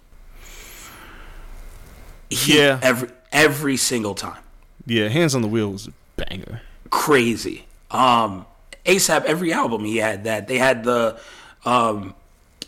He- 2.29 2.57
Yeah. 2.59 2.79
every 2.81 3.09
every 3.33 3.75
single 3.75 4.15
time, 4.15 4.41
Yeah, 4.85 5.09
Hands 5.09 5.35
on 5.35 5.41
the 5.41 5.49
Wheel 5.49 5.71
was 5.73 5.87
a 5.87 5.91
banger. 6.15 6.61
crazy. 6.89 7.65
Um, 7.91 8.45
ASAP 8.85 9.25
every 9.25 9.51
album 9.51 9.83
he 9.83 9.97
had 9.97 10.23
that. 10.23 10.47
They 10.47 10.59
had 10.59 10.85
the 10.85 11.19
um, 11.65 12.15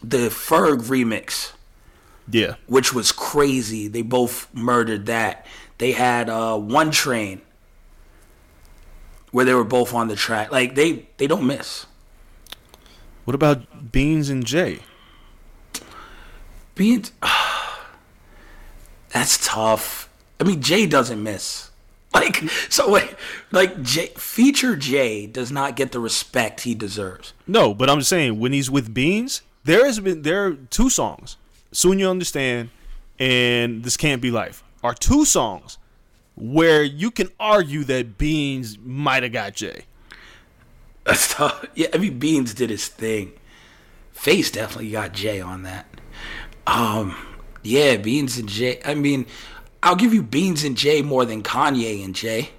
the 0.03 0.27
Ferg 0.30 0.84
remix. 0.84 1.53
Yeah, 2.30 2.56
which 2.65 2.93
was 2.93 3.13
crazy. 3.13 3.88
They 3.88 4.01
both 4.01 4.47
murdered 4.53 5.06
that. 5.06 5.45
They 5.77 5.91
had 5.91 6.29
uh, 6.29 6.57
one 6.57 6.91
train 6.91 7.41
where 9.31 9.45
they 9.45 9.53
were 9.53 9.63
both 9.63 9.93
on 9.93 10.07
the 10.07 10.15
track. 10.15 10.51
Like 10.51 10.75
they 10.75 11.07
they 11.17 11.27
don't 11.27 11.45
miss. 11.45 11.85
What 13.25 13.35
about 13.35 13.91
Beans 13.91 14.29
and 14.29 14.45
Jay? 14.45 14.79
Being 16.75 17.05
that's 19.09 19.45
tough. 19.45 20.09
I 20.39 20.43
mean, 20.43 20.61
Jay 20.61 20.85
doesn't 20.85 21.21
miss. 21.21 21.65
Like 22.13 22.49
so, 22.69 22.89
wait, 22.89 23.13
like 23.51 23.83
Jay, 23.83 24.07
feature 24.17 24.75
Jay 24.75 25.27
does 25.27 25.51
not 25.51 25.75
get 25.75 25.91
the 25.91 25.99
respect 25.99 26.61
he 26.61 26.73
deserves. 26.73 27.33
No, 27.45 27.75
but 27.75 27.91
I'm 27.91 27.99
just 27.99 28.09
saying 28.09 28.39
when 28.39 28.53
he's 28.53 28.71
with 28.71 28.91
Beans, 28.91 29.43
there 29.65 29.85
has 29.85 29.99
been 29.99 30.23
there 30.23 30.47
are 30.47 30.53
two 30.53 30.89
songs. 30.89 31.37
Soon 31.73 31.99
you 31.99 32.09
understand, 32.09 32.69
and 33.19 33.83
this 33.83 33.97
can't 33.97 34.19
be 34.19 34.31
life 34.31 34.63
are 34.88 34.93
two 34.93 35.26
songs 35.26 35.78
where 36.36 36.82
you 36.84 37.12
can 37.12 37.30
argue 37.39 37.84
that 37.84 38.17
Beans 38.17 38.78
might 38.80 39.23
have 39.23 39.32
got 39.34 39.54
Jay. 39.54 39.84
That's 41.04 41.34
tough. 41.34 41.65
Yeah, 41.76 41.88
I 41.93 41.97
mean, 41.97 42.19
Beans 42.19 42.54
did 42.54 42.69
his 42.69 42.88
thing. 42.88 43.34
Face 44.13 44.50
definitely 44.50 44.91
got 44.91 45.12
Jay 45.13 45.41
on 45.41 45.63
that. 45.63 45.86
Um, 46.65 47.15
yeah, 47.63 47.97
Beans 47.97 48.38
and 48.38 48.47
Jay. 48.50 48.80
I 48.86 48.93
mean, 48.95 49.26
I'll 49.84 49.95
give 49.95 50.13
you 50.13 50.23
Beans 50.23 50.63
and 50.63 50.78
Jay 50.78 51.02
more 51.02 51.26
than 51.26 51.43
Kanye 51.43 52.04
and 52.04 52.15
Jay. 52.15 52.50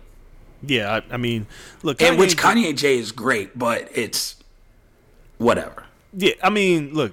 Yeah, 0.63 1.01
I, 1.11 1.15
I 1.15 1.17
mean, 1.17 1.47
look, 1.83 2.03
And 2.03 2.19
which 2.19 2.37
Kanye- 2.37 2.63
Kanye 2.65 2.69
and 2.71 2.79
Jay 2.79 2.99
is 2.99 3.13
great, 3.13 3.59
but 3.59 3.89
it's 3.95 4.37
whatever. 5.39 5.85
Yeah, 6.17 6.33
I 6.43 6.51
mean, 6.51 6.95
look, 6.95 7.13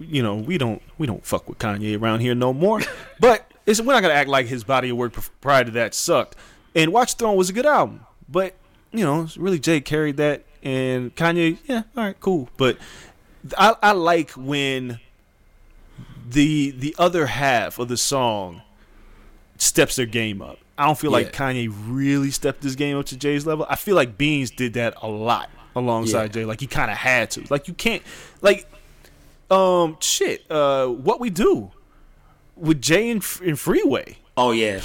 you 0.00 0.22
know, 0.22 0.34
we 0.36 0.58
don't 0.58 0.82
we 0.98 1.06
don't 1.06 1.24
fuck 1.24 1.48
with 1.48 1.58
Kanye 1.58 2.00
around 2.00 2.20
here 2.20 2.34
no 2.34 2.52
more. 2.52 2.80
but 3.20 3.51
it's 3.66 3.80
we're 3.80 3.92
not 3.92 4.02
gonna 4.02 4.14
act 4.14 4.28
like 4.28 4.46
his 4.46 4.64
body 4.64 4.88
of 4.90 4.96
work 4.96 5.14
prior 5.40 5.64
to 5.64 5.70
that 5.72 5.94
sucked. 5.94 6.36
And 6.74 6.92
Watch 6.92 7.14
Throne 7.14 7.36
was 7.36 7.50
a 7.50 7.52
good 7.52 7.66
album, 7.66 8.00
but 8.28 8.54
you 8.92 9.04
know, 9.04 9.28
really 9.36 9.58
Jay 9.58 9.80
carried 9.80 10.16
that, 10.18 10.44
and 10.62 11.14
Kanye, 11.16 11.58
yeah, 11.66 11.82
all 11.96 12.04
right, 12.04 12.20
cool. 12.20 12.48
But 12.56 12.78
I 13.56 13.74
I 13.82 13.92
like 13.92 14.30
when 14.32 15.00
the 16.28 16.70
the 16.70 16.94
other 16.98 17.26
half 17.26 17.78
of 17.78 17.88
the 17.88 17.96
song 17.96 18.62
steps 19.58 19.96
their 19.96 20.06
game 20.06 20.40
up. 20.42 20.58
I 20.78 20.86
don't 20.86 20.98
feel 20.98 21.10
like 21.12 21.32
Kanye 21.32 21.72
really 21.88 22.30
stepped 22.30 22.62
his 22.62 22.74
game 22.76 22.96
up 22.96 23.06
to 23.06 23.16
Jay's 23.16 23.46
level. 23.46 23.66
I 23.68 23.76
feel 23.76 23.94
like 23.94 24.16
Beans 24.18 24.50
did 24.50 24.72
that 24.74 24.94
a 25.02 25.08
lot 25.08 25.50
alongside 25.76 26.22
Yeah. 26.22 26.28
Jay. 26.28 26.44
Like 26.44 26.60
he 26.60 26.66
kind 26.66 26.90
of 26.90 26.96
had 26.96 27.30
to. 27.32 27.44
Like 27.50 27.68
you 27.68 27.74
can't 27.74 28.02
like 28.40 28.66
um 29.50 29.98
shit. 30.00 30.50
Uh, 30.50 30.86
what 30.88 31.20
we 31.20 31.30
do 31.30 31.70
with 32.56 32.80
Jay 32.80 33.10
and, 33.10 33.24
and 33.44 33.58
Freeway. 33.58 34.18
Oh 34.36 34.52
yeah, 34.52 34.80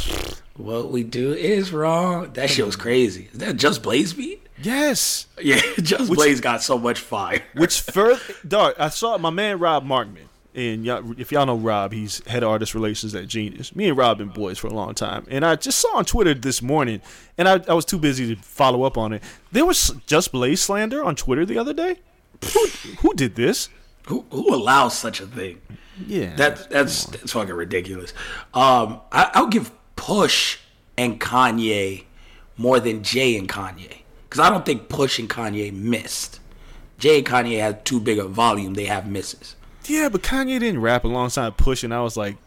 what 0.56 0.92
we 0.92 1.04
do 1.04 1.34
is 1.34 1.72
wrong. 1.72 2.32
That 2.34 2.50
shit 2.50 2.66
was 2.66 2.76
crazy. 2.76 3.30
Is 3.32 3.40
that 3.40 3.56
Just 3.58 3.84
Blaze 3.84 4.14
beat? 4.14 4.46
Yes. 4.62 5.28
Yeah, 5.42 5.62
Just 5.82 6.12
Blaze 6.12 6.42
got 6.42 6.64
so 6.64 6.78
much 6.78 7.00
fire. 7.00 7.44
Which 7.56 7.82
further, 7.94 8.20
dog, 8.48 8.74
I 8.80 8.90
saw 8.90 9.18
my 9.18 9.30
man 9.30 9.60
Rob 9.60 9.86
Markman, 9.86 10.28
and 10.56 10.84
y'all, 10.84 11.20
if 11.20 11.32
y'all 11.32 11.46
know 11.46 11.56
Rob, 11.56 11.94
he's 11.94 12.26
head 12.26 12.44
of 12.44 12.50
artist 12.50 12.74
relations 12.74 13.14
at 13.16 13.28
Genius. 13.28 13.76
Me 13.76 13.88
and 13.88 13.98
Rob 13.98 14.18
been 14.18 14.30
boys 14.30 14.58
for 14.58 14.68
a 14.68 14.74
long 14.74 14.94
time, 14.96 15.26
and 15.30 15.46
I 15.46 15.56
just 15.56 15.80
saw 15.80 15.98
on 15.98 16.06
Twitter 16.06 16.34
this 16.34 16.62
morning, 16.62 17.02
and 17.38 17.48
I, 17.48 17.62
I 17.68 17.74
was 17.74 17.86
too 17.86 18.00
busy 18.00 18.36
to 18.36 18.42
follow 18.42 18.84
up 18.84 18.98
on 18.98 19.14
it. 19.14 19.24
There 19.52 19.66
was 19.66 19.94
just 20.08 20.32
Blaze 20.32 20.62
slander 20.62 21.04
on 21.04 21.16
Twitter 21.16 21.46
the 21.46 21.58
other 21.58 21.74
day. 21.74 21.98
Who, 22.54 22.68
who 23.00 23.14
did 23.14 23.36
this? 23.36 23.70
Who, 24.08 24.26
who 24.32 24.54
allows 24.54 24.98
such 24.98 25.22
a 25.22 25.28
thing? 25.28 25.62
Yeah, 26.06 26.36
That 26.36 26.70
that's 26.70 27.06
that's 27.06 27.32
fucking 27.32 27.54
ridiculous. 27.56 28.14
Um, 28.54 29.02
I, 29.12 29.32
I'll 29.34 29.48
give 29.48 29.72
Push 29.96 30.60
and 30.98 31.20
Kanye 31.20 32.04
more 32.58 32.80
than 32.80 33.04
Jay 33.04 33.38
and 33.38 33.48
Kanye 33.50 34.02
because 34.30 34.40
I 34.40 34.50
don't 34.50 34.66
think 34.66 34.90
Push 34.90 35.18
and 35.20 35.30
Kanye 35.30 35.74
missed. 35.74 36.40
Jay 37.00 37.20
and 37.20 37.26
Kanye 37.28 37.60
had 37.60 37.86
too 37.86 38.00
big 38.00 38.20
a 38.20 38.28
volume; 38.28 38.74
they 38.76 38.86
have 38.86 39.08
misses. 39.08 39.56
yeah, 39.86 40.10
but 40.10 40.22
Kanye 40.22 40.60
didn't 40.60 40.82
rap 40.82 41.04
alongside 41.04 41.58
Push, 41.58 41.84
and 41.84 41.94
I 41.94 42.02
was 42.02 42.16
like, 42.18 42.38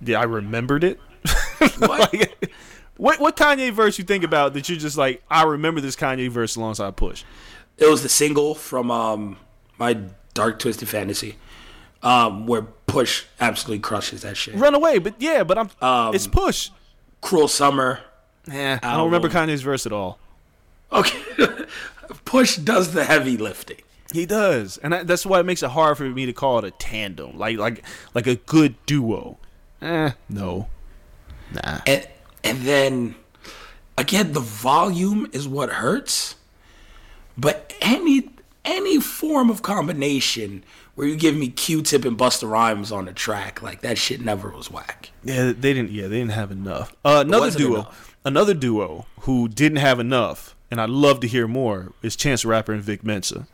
yeah, 0.00 0.20
I 0.20 0.24
remembered 0.24 0.82
it. 0.84 0.98
What? 1.78 2.12
Like, 2.12 2.54
what 2.96 3.20
what 3.20 3.36
Kanye 3.36 3.72
verse 3.72 3.98
you 3.98 4.04
think 4.04 4.24
about 4.24 4.54
that 4.54 4.68
you're 4.68 4.78
just 4.78 4.96
like, 4.96 5.22
I 5.30 5.42
remember 5.44 5.80
this 5.80 5.96
Kanye 5.96 6.30
verse 6.30 6.56
alongside 6.56 6.96
Push. 6.96 7.24
It 7.78 7.86
was 7.90 8.02
the 8.02 8.08
single 8.08 8.54
from 8.54 8.90
um, 8.90 9.36
my 9.78 9.98
Dark 10.32 10.58
Twisted 10.58 10.88
Fantasy, 10.88 11.36
um, 12.02 12.46
where 12.46 12.62
Push 12.62 13.24
absolutely 13.40 13.80
crushes 13.80 14.22
that 14.22 14.36
shit. 14.36 14.54
Run 14.54 14.74
away, 14.74 14.98
but 14.98 15.14
yeah, 15.18 15.44
but 15.44 15.58
I'm. 15.58 15.70
Um, 15.80 16.14
it's 16.14 16.26
push. 16.26 16.70
Cruel 17.20 17.48
Summer. 17.48 18.00
Yeah, 18.46 18.78
I 18.82 18.96
don't 18.96 19.06
remember. 19.06 19.28
Kanye's 19.28 19.62
verse 19.62 19.86
at 19.86 19.92
all. 19.92 20.18
Okay, 20.92 21.18
Push 22.24 22.58
does 22.58 22.92
the 22.92 23.04
heavy 23.04 23.36
lifting. 23.36 23.82
He 24.12 24.24
does, 24.24 24.78
and 24.78 24.92
that, 24.92 25.06
that's 25.08 25.26
why 25.26 25.40
it 25.40 25.46
makes 25.46 25.62
it 25.64 25.70
hard 25.70 25.98
for 25.98 26.04
me 26.04 26.26
to 26.26 26.32
call 26.32 26.58
it 26.58 26.64
a 26.64 26.70
tandem, 26.70 27.36
like 27.36 27.58
like 27.58 27.84
like 28.14 28.26
a 28.26 28.36
good 28.36 28.76
duo. 28.86 29.38
Eh, 29.82 30.12
no, 30.28 30.68
nah. 31.52 31.80
and 31.86 32.08
and 32.44 32.58
then 32.58 33.16
again 33.98 34.32
the 34.32 34.40
volume 34.40 35.28
is 35.32 35.48
what 35.48 35.70
hurts 35.70 36.36
but 37.36 37.72
any 37.80 38.30
any 38.64 39.00
form 39.00 39.50
of 39.50 39.62
combination 39.62 40.64
where 40.96 41.06
you 41.06 41.14
give 41.16 41.36
me 41.36 41.48
q-tip 41.48 42.04
and 42.04 42.18
Busta 42.18 42.50
Rhymes 42.50 42.90
on 42.90 43.04
the 43.04 43.12
track 43.12 43.62
like 43.62 43.82
that 43.82 43.96
shit 43.98 44.20
never 44.20 44.50
was 44.50 44.70
whack 44.70 45.10
Yeah, 45.22 45.52
they 45.52 45.72
didn't. 45.72 45.90
Yeah, 45.92 46.08
they 46.08 46.18
didn't 46.18 46.32
have 46.32 46.50
enough. 46.50 46.94
Uh, 47.04 47.22
another 47.24 47.50
duo, 47.52 47.74
enough. 47.80 48.16
another 48.24 48.54
duo 48.54 49.06
who 49.20 49.46
didn't 49.48 49.78
have 49.78 50.00
enough, 50.00 50.56
and 50.70 50.80
I'd 50.80 50.90
love 50.90 51.20
to 51.20 51.28
hear 51.28 51.46
more 51.46 51.92
is 52.02 52.16
Chance 52.16 52.42
the 52.42 52.48
Rapper 52.48 52.72
and 52.72 52.82
Vic 52.82 53.04
Mensa. 53.04 53.46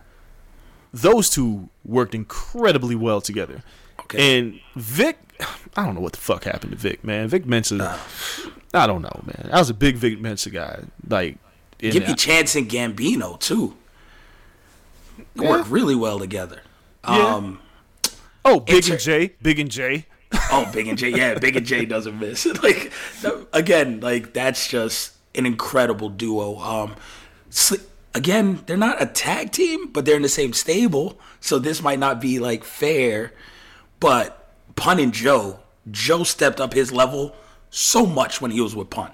Those 0.94 1.28
two 1.30 1.68
worked 1.84 2.14
incredibly 2.14 2.94
well 2.94 3.20
together. 3.20 3.62
Okay. 4.00 4.38
And 4.38 4.60
Vic, 4.74 5.18
I 5.76 5.84
don't 5.84 5.94
know 5.94 6.00
what 6.00 6.12
the 6.12 6.18
fuck 6.20 6.44
happened 6.44 6.72
to 6.72 6.78
Vic, 6.78 7.02
man. 7.04 7.28
Vic 7.28 7.44
Mensa, 7.46 7.76
Uh. 7.82 7.98
I 8.74 8.86
don't 8.86 9.02
know, 9.02 9.20
man. 9.26 9.50
I 9.52 9.58
was 9.58 9.68
a 9.68 9.74
big 9.74 9.96
Vic 9.96 10.18
Mensa 10.20 10.48
guy. 10.48 10.84
Like, 11.08 11.36
give 11.78 11.94
me 11.94 12.06
I- 12.06 12.14
chance 12.14 12.54
and 12.56 12.68
gambino 12.70 13.38
too 13.40 13.76
they 15.34 15.46
work 15.46 15.66
really 15.68 15.94
well 15.94 16.18
together 16.18 16.62
Yeah. 17.08 17.34
um 17.34 17.60
oh, 18.44 18.60
Big 18.60 18.76
Inter- 18.76 18.92
and 18.94 19.02
J, 19.02 19.34
Big 19.42 19.58
and 19.58 19.70
J. 19.70 20.06
Oh, 20.50 20.68
Big 20.72 20.88
and 20.88 20.96
J, 20.98 21.10
yeah, 21.10 21.38
Big 21.38 21.56
and 21.56 21.66
J 21.66 21.84
doesn't 21.84 22.18
miss. 22.18 22.46
like 22.62 22.92
again, 23.52 24.00
like 24.00 24.32
that's 24.32 24.68
just 24.68 25.14
an 25.34 25.46
incredible 25.46 26.08
duo. 26.08 26.58
Um, 26.58 26.96
sli- 27.50 27.84
again, 28.14 28.62
they're 28.66 28.76
not 28.76 29.00
a 29.02 29.06
tag 29.06 29.52
team, 29.52 29.88
but 29.88 30.04
they're 30.04 30.16
in 30.16 30.22
the 30.22 30.28
same 30.28 30.52
stable, 30.52 31.18
so 31.40 31.58
this 31.58 31.82
might 31.82 31.98
not 31.98 32.20
be 32.20 32.38
like 32.38 32.64
fair. 32.64 33.32
But 34.00 34.52
Pun 34.74 34.98
and 35.00 35.12
Joe, 35.12 35.60
Joe 35.90 36.24
stepped 36.24 36.60
up 36.60 36.72
his 36.72 36.92
level 36.92 37.34
so 37.70 38.06
much 38.06 38.40
when 38.40 38.50
he 38.50 38.60
was 38.60 38.74
with 38.74 38.90
Pun. 38.90 39.10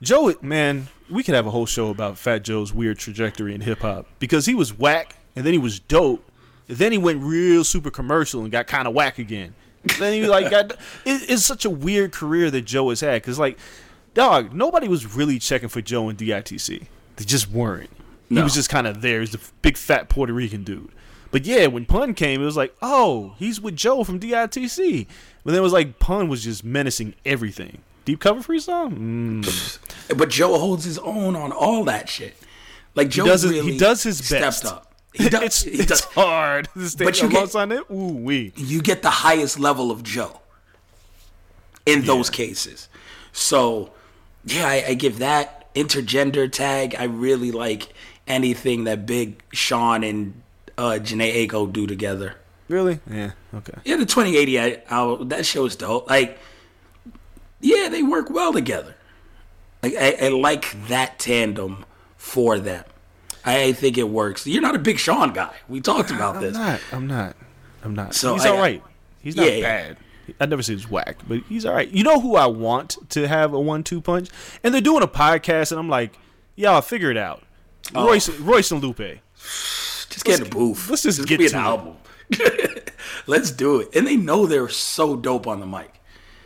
Joe, 0.00 0.34
man, 0.40 0.88
we 1.10 1.22
could 1.22 1.34
have 1.34 1.46
a 1.46 1.50
whole 1.50 1.66
show 1.66 1.88
about 1.88 2.18
Fat 2.18 2.44
Joe's 2.44 2.72
weird 2.72 2.98
trajectory 2.98 3.54
in 3.54 3.60
hip 3.62 3.80
hop 3.80 4.06
because 4.18 4.46
he 4.46 4.54
was 4.54 4.76
whack 4.76 5.16
and 5.34 5.44
then 5.44 5.52
he 5.52 5.58
was 5.58 5.80
dope. 5.80 6.24
Then 6.68 6.92
he 6.92 6.98
went 6.98 7.22
real 7.22 7.64
super 7.64 7.90
commercial 7.90 8.42
and 8.42 8.52
got 8.52 8.66
kind 8.66 8.86
of 8.86 8.94
whack 8.94 9.18
again. 9.18 9.54
Then 9.98 10.12
he 10.12 10.26
like 10.26 10.50
got. 10.50 10.72
It, 11.04 11.30
it's 11.30 11.44
such 11.44 11.64
a 11.64 11.70
weird 11.70 12.12
career 12.12 12.50
that 12.50 12.62
Joe 12.62 12.90
has 12.90 13.00
had 13.00 13.22
because 13.22 13.38
like, 13.38 13.58
dog, 14.14 14.52
nobody 14.52 14.86
was 14.88 15.14
really 15.16 15.38
checking 15.38 15.68
for 15.68 15.80
Joe 15.80 16.08
in 16.08 16.16
DITC. 16.16 16.86
They 17.16 17.24
just 17.24 17.50
weren't. 17.50 17.90
He 18.28 18.42
was 18.42 18.52
just 18.52 18.68
kind 18.68 18.86
of 18.86 19.00
there. 19.00 19.20
He's 19.20 19.32
the 19.32 19.40
big 19.62 19.78
fat 19.78 20.10
Puerto 20.10 20.34
Rican 20.34 20.62
dude. 20.62 20.90
But 21.30 21.46
yeah, 21.46 21.66
when 21.66 21.86
Pun 21.86 22.12
came, 22.14 22.42
it 22.42 22.44
was 22.44 22.56
like, 22.56 22.74
oh, 22.82 23.34
he's 23.38 23.60
with 23.60 23.74
Joe 23.74 24.04
from 24.04 24.20
DITC. 24.20 25.06
But 25.44 25.52
then 25.52 25.60
it 25.60 25.62
was 25.62 25.72
like 25.72 25.98
Pun 25.98 26.28
was 26.28 26.44
just 26.44 26.62
menacing 26.62 27.14
everything. 27.24 27.82
Deep 28.04 28.20
cover 28.20 28.40
freestyle? 28.40 28.92
Mm. 28.92 30.16
But 30.16 30.30
Joe 30.30 30.58
holds 30.58 30.84
his 30.84 30.98
own 30.98 31.36
on 31.36 31.52
all 31.52 31.84
that 31.84 32.08
shit. 32.08 32.36
Like 32.94 33.08
Joe 33.08 33.24
does 33.26 33.42
his- 33.42 33.52
really 33.52 33.72
he 33.72 33.78
does 33.78 34.02
his 34.02 34.24
stepped 34.24 34.64
up. 34.64 34.87
He 35.14 35.28
does. 35.28 35.42
it's, 35.42 35.62
he 35.62 35.70
it's 35.80 36.04
hard 36.04 36.68
to 36.74 36.88
stay 36.88 37.04
But 37.04 37.20
you 37.20 37.28
get- 37.28 37.36
alongside 37.36 37.72
it. 37.72 37.84
Ooh 37.90 38.12
wee. 38.12 38.52
you 38.56 38.82
get 38.82 39.02
the 39.02 39.10
highest 39.10 39.58
level 39.58 39.90
of 39.90 40.02
Joe 40.02 40.40
in 41.86 42.04
those 42.04 42.28
cases. 42.30 42.88
So, 43.32 43.90
yeah, 44.44 44.66
I, 44.68 44.84
I 44.88 44.94
give 44.94 45.18
that 45.18 45.72
intergender 45.74 46.50
tag. 46.50 46.94
I 46.98 47.04
really 47.04 47.50
like 47.50 47.92
anything 48.26 48.84
that 48.84 49.06
Big 49.06 49.42
Sean 49.52 50.04
and 50.04 50.42
uh, 50.76 50.98
Jhené 51.00 51.46
Aiko 51.48 51.72
do 51.72 51.86
together. 51.86 52.34
Really? 52.68 53.00
Yeah. 53.10 53.30
Okay. 53.54 53.72
Yeah, 53.84 53.96
the 53.96 54.04
2080 54.06 54.60
I, 54.60 54.82
I, 54.90 55.16
that 55.24 55.46
show 55.46 55.64
is 55.64 55.74
dope. 55.76 56.08
Like, 56.10 56.38
yeah, 57.60 57.88
they 57.88 58.02
work 58.02 58.28
well 58.30 58.52
together. 58.52 58.94
Like, 59.82 59.94
I, 59.94 60.16
I 60.26 60.28
like 60.28 60.88
that 60.88 61.18
tandem 61.18 61.84
for 62.16 62.58
them. 62.58 62.84
I 63.56 63.72
think 63.72 63.98
it 63.98 64.08
works. 64.08 64.46
You're 64.46 64.62
not 64.62 64.74
a 64.74 64.78
Big 64.78 64.98
Sean 64.98 65.32
guy. 65.32 65.54
We 65.68 65.80
talked 65.80 66.10
about 66.10 66.36
I'm 66.36 66.42
this. 66.42 66.54
not. 66.54 66.80
I'm 66.92 67.06
not. 67.06 67.36
I'm 67.84 67.94
not. 67.94 68.14
So 68.14 68.34
he's 68.34 68.44
I- 68.46 68.50
all 68.50 68.58
right. 68.58 68.82
He's 69.20 69.36
not 69.36 69.46
Yeah, 69.52 69.60
bad. 69.60 69.96
I 70.40 70.46
never 70.46 70.62
said 70.62 70.72
he's 70.76 70.90
whack, 70.90 71.16
but 71.26 71.40
he's 71.48 71.64
all 71.64 71.72
right. 71.74 71.88
You 71.88 72.04
know 72.04 72.20
who 72.20 72.36
I 72.36 72.46
want 72.46 72.96
to 73.10 73.26
have 73.26 73.52
a 73.54 73.60
one-two 73.60 74.00
punch, 74.02 74.28
and 74.62 74.74
they're 74.74 74.80
doing 74.82 75.02
a 75.02 75.08
podcast, 75.08 75.70
and 75.72 75.78
I'm 75.80 75.88
like, 75.88 76.18
y'all 76.54 76.80
figure 76.82 77.10
it 77.10 77.16
out. 77.16 77.42
Oh. 77.94 78.06
Royce, 78.06 78.28
Royce 78.38 78.70
and 78.70 78.82
Lupe. 78.82 78.98
Just 79.36 80.24
get 80.24 80.38
in 80.38 80.44
the 80.44 80.50
booth. 80.50 80.90
let's 80.90 81.02
just 81.02 81.18
This 81.18 81.26
get 81.26 81.38
be 81.38 81.46
an 81.46 81.52
it. 81.54 81.56
album. 81.56 81.96
let's 83.26 83.50
do 83.50 83.80
it. 83.80 83.88
And 83.94 84.06
they 84.06 84.16
know 84.16 84.46
they're 84.46 84.68
so 84.68 85.16
dope 85.16 85.46
on 85.46 85.60
the 85.60 85.66
mic. 85.66 85.94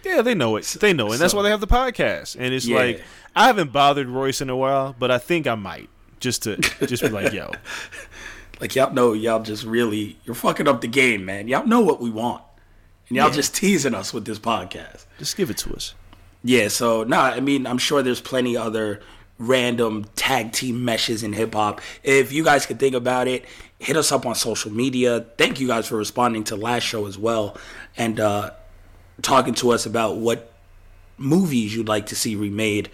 Yeah, 0.05 0.23
they 0.23 0.35
know 0.35 0.57
it. 0.57 0.65
They 0.81 0.93
know 0.93 1.09
it. 1.09 1.13
And 1.15 1.21
that's 1.21 1.35
why 1.35 1.43
they 1.43 1.51
have 1.51 1.61
the 1.61 1.67
podcast. 1.67 2.37
And 2.39 2.53
it's 2.55 2.67
Yeah. 2.67 2.77
like 2.77 3.03
I 3.35 3.47
haven't 3.47 3.73
bothered 3.73 4.09
Royce 4.09 4.41
in 4.41 4.51
a 4.51 4.57
while, 4.57 4.95
but 4.99 5.11
I 5.11 5.19
think 5.19 5.47
I 5.47 5.55
might 5.55 5.89
just 6.23 6.45
to 6.45 6.57
just 6.87 7.03
be 7.03 7.11
like, 7.11 7.33
yo, 7.35 7.51
Like 8.61 8.77
y'all 8.77 8.93
know 8.95 9.13
y'all 9.13 9.43
just 9.43 9.65
really 9.65 10.17
you're 10.25 10.37
fucking 10.37 10.69
up 10.69 10.81
the 10.81 10.87
game, 10.87 11.25
man. 11.25 11.49
Y'all 11.49 11.67
know 11.67 11.81
what 11.81 12.01
we 12.01 12.11
want. 12.11 12.43
And 13.09 13.17
y'all 13.17 13.29
Yeah. 13.29 13.35
just 13.35 13.55
teasing 13.55 13.95
us 13.95 14.15
with 14.15 14.25
this 14.25 14.39
podcast. 14.39 15.05
just 15.19 15.37
give 15.37 15.51
it 15.51 15.59
to 15.59 15.75
us. 15.75 15.95
Yeah, 16.45 16.69
so 16.69 17.03
nah, 17.05 17.23
I 17.25 17.41
mean, 17.41 17.67
I'm 17.67 17.79
sure 17.79 18.03
there's 18.03 18.21
plenty 18.21 18.57
other 18.57 19.01
random 19.39 20.05
tag 20.15 20.53
team 20.53 20.85
meshes 20.85 21.23
in 21.25 21.33
hip 21.33 21.55
hop. 21.55 21.81
If 22.05 22.33
you 22.33 22.45
guys 22.45 22.65
could 22.67 22.79
think 22.79 22.95
about 22.95 23.27
it, 23.27 23.45
hit 23.81 23.97
us 23.97 24.13
up 24.13 24.27
on 24.27 24.35
social 24.37 24.71
media. 24.71 25.27
Thank 25.39 25.59
you 25.59 25.67
guys 25.67 25.89
for 25.89 25.97
responding 25.97 26.45
to 26.45 26.57
last 26.57 26.85
show 26.85 27.07
as 27.07 27.19
well 27.19 27.57
and 27.97 28.21
uh 28.21 28.51
talking 29.23 29.55
to 29.55 29.71
us 29.73 29.87
about 29.87 30.17
what 30.19 30.53
movies 31.19 31.75
you'd 31.75 31.89
like 31.89 32.07
to 32.07 32.17
see 32.17 32.37
remade. 32.37 32.91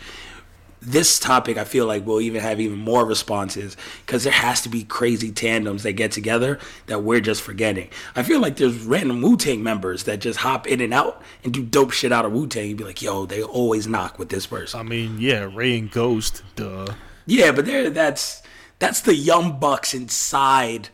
This 0.80 1.18
topic, 1.18 1.56
I 1.58 1.64
feel 1.64 1.86
like, 1.86 2.06
we'll 2.06 2.20
even 2.20 2.40
have 2.40 2.60
even 2.60 2.78
more 2.78 3.04
responses 3.04 3.76
because 4.06 4.22
there 4.22 4.32
has 4.32 4.60
to 4.62 4.68
be 4.68 4.84
crazy 4.84 5.32
tandems 5.32 5.82
that 5.82 5.94
get 5.94 6.12
together 6.12 6.60
that 6.86 7.02
we're 7.02 7.20
just 7.20 7.42
forgetting. 7.42 7.88
I 8.14 8.22
feel 8.22 8.40
like 8.40 8.56
there's 8.56 8.78
random 8.84 9.20
Wu 9.20 9.36
Tang 9.36 9.62
members 9.62 10.04
that 10.04 10.20
just 10.20 10.38
hop 10.38 10.68
in 10.68 10.80
and 10.80 10.94
out 10.94 11.20
and 11.42 11.52
do 11.52 11.64
dope 11.64 11.90
shit 11.90 12.12
out 12.12 12.24
of 12.24 12.32
Wu 12.32 12.46
Tang. 12.46 12.68
You'd 12.68 12.78
be 12.78 12.84
like, 12.84 13.02
yo, 13.02 13.26
they 13.26 13.42
always 13.42 13.88
knock 13.88 14.20
with 14.20 14.28
this 14.28 14.46
person. 14.46 14.78
I 14.78 14.84
mean, 14.84 15.16
yeah, 15.18 15.50
Ray 15.52 15.78
and 15.78 15.90
Ghost, 15.90 16.42
duh. 16.54 16.86
Yeah, 17.26 17.50
but 17.52 17.66
there, 17.66 17.90
that's 17.90 18.42
that's 18.78 19.00
the 19.00 19.16
young 19.16 19.58
bucks 19.58 19.92
inside 19.94 20.90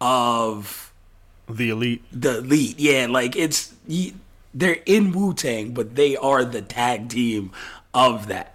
of 0.00 0.92
The 1.48 1.70
elite. 1.70 2.02
the 2.12 2.38
elite. 2.38 2.78
Yeah, 2.78 3.06
like 3.08 3.36
it's 3.36 3.72
they're 4.52 4.78
in 4.84 5.12
Wu 5.12 5.32
Tang, 5.32 5.72
but 5.72 5.94
they 5.94 6.16
are 6.16 6.44
the 6.44 6.60
tag 6.62 7.08
team 7.08 7.52
of 7.94 8.26
that. 8.26 8.54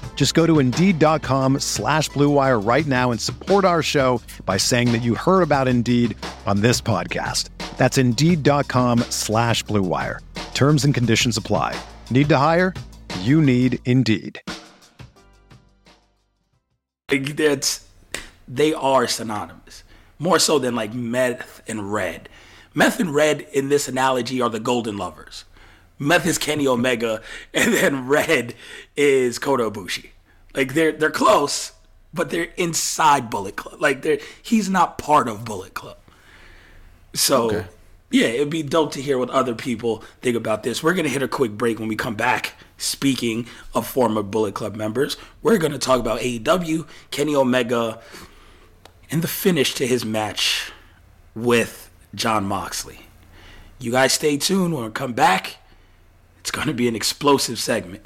Just 0.15 0.35
go 0.35 0.45
to 0.45 0.59
Indeed.com 0.59 1.59
slash 1.61 2.09
Blue 2.09 2.29
Wire 2.29 2.59
right 2.59 2.85
now 2.85 3.09
and 3.09 3.19
support 3.19 3.65
our 3.65 3.81
show 3.81 4.21
by 4.45 4.57
saying 4.57 4.91
that 4.91 5.01
you 5.01 5.15
heard 5.15 5.41
about 5.41 5.67
Indeed 5.67 6.15
on 6.45 6.61
this 6.61 6.79
podcast. 6.79 7.49
That's 7.79 7.97
Indeed.com 7.97 8.99
slash 9.09 9.63
Blue 9.63 9.81
Wire. 9.81 10.19
Terms 10.53 10.85
and 10.85 10.93
conditions 10.93 11.35
apply. 11.35 11.75
Need 12.11 12.29
to 12.29 12.37
hire? 12.37 12.75
you 13.21 13.41
need 13.41 13.79
Indeed. 13.85 14.41
That's 17.07 17.85
they 18.47 18.73
are 18.73 19.07
synonymous, 19.07 19.83
more 20.17 20.39
so 20.39 20.59
than 20.59 20.75
like 20.75 20.93
meth 20.93 21.61
and 21.67 21.91
red. 21.91 22.29
Meth 22.73 22.99
and 22.99 23.13
red 23.13 23.41
in 23.53 23.69
this 23.69 23.87
analogy 23.87 24.41
are 24.41 24.49
the 24.49 24.59
golden 24.59 24.97
lovers. 24.97 25.45
Meth 25.99 26.25
is 26.25 26.37
Kenny 26.37 26.67
Omega, 26.67 27.21
and 27.53 27.73
then 27.73 28.07
red 28.07 28.55
is 29.01 29.39
Kota 29.39 29.63
Ibushi. 29.69 30.09
Like 30.53 30.73
they're 30.73 30.91
they're 30.91 31.09
close, 31.11 31.71
but 32.13 32.29
they're 32.29 32.49
inside 32.57 33.29
Bullet 33.29 33.55
Club. 33.55 33.81
Like 33.81 34.01
they're 34.03 34.19
he's 34.41 34.69
not 34.69 34.97
part 34.97 35.27
of 35.27 35.43
Bullet 35.45 35.73
Club. 35.73 35.97
So 37.13 37.45
Okay. 37.47 37.65
yeah, 38.11 38.27
it'd 38.27 38.49
be 38.49 38.63
dope 38.63 38.91
to 38.93 39.01
hear 39.01 39.17
what 39.17 39.29
other 39.29 39.55
people 39.55 40.03
think 40.21 40.35
about 40.37 40.63
this. 40.63 40.83
We're 40.83 40.93
gonna 40.93 41.09
hit 41.09 41.23
a 41.23 41.27
quick 41.27 41.51
break 41.53 41.79
when 41.79 41.87
we 41.87 41.95
come 41.95 42.15
back. 42.15 42.53
Speaking 42.77 43.47
of 43.75 43.85
former 43.87 44.23
Bullet 44.23 44.53
Club 44.55 44.75
members, 44.75 45.17
we're 45.41 45.57
gonna 45.57 45.77
talk 45.79 45.99
about 45.99 46.19
AEW, 46.21 46.87
Kenny 47.11 47.35
Omega, 47.35 47.99
and 49.09 49.21
the 49.21 49.27
finish 49.27 49.73
to 49.75 49.85
his 49.87 50.03
match 50.05 50.71
with 51.35 51.89
Jon 52.15 52.45
Moxley. 52.45 52.99
You 53.79 53.91
guys 53.91 54.13
stay 54.13 54.37
tuned 54.37 54.73
when 54.75 54.83
we 54.85 54.91
come 54.91 55.13
back. 55.13 55.57
It's 56.39 56.51
gonna 56.51 56.73
be 56.73 56.87
an 56.87 56.95
explosive 56.95 57.57
segment. 57.59 58.05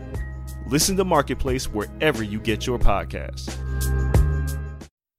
Listen 0.71 0.95
to 0.95 1.03
Marketplace 1.03 1.65
wherever 1.65 2.23
you 2.23 2.39
get 2.39 2.65
your 2.65 2.79
podcasts. 2.79 3.57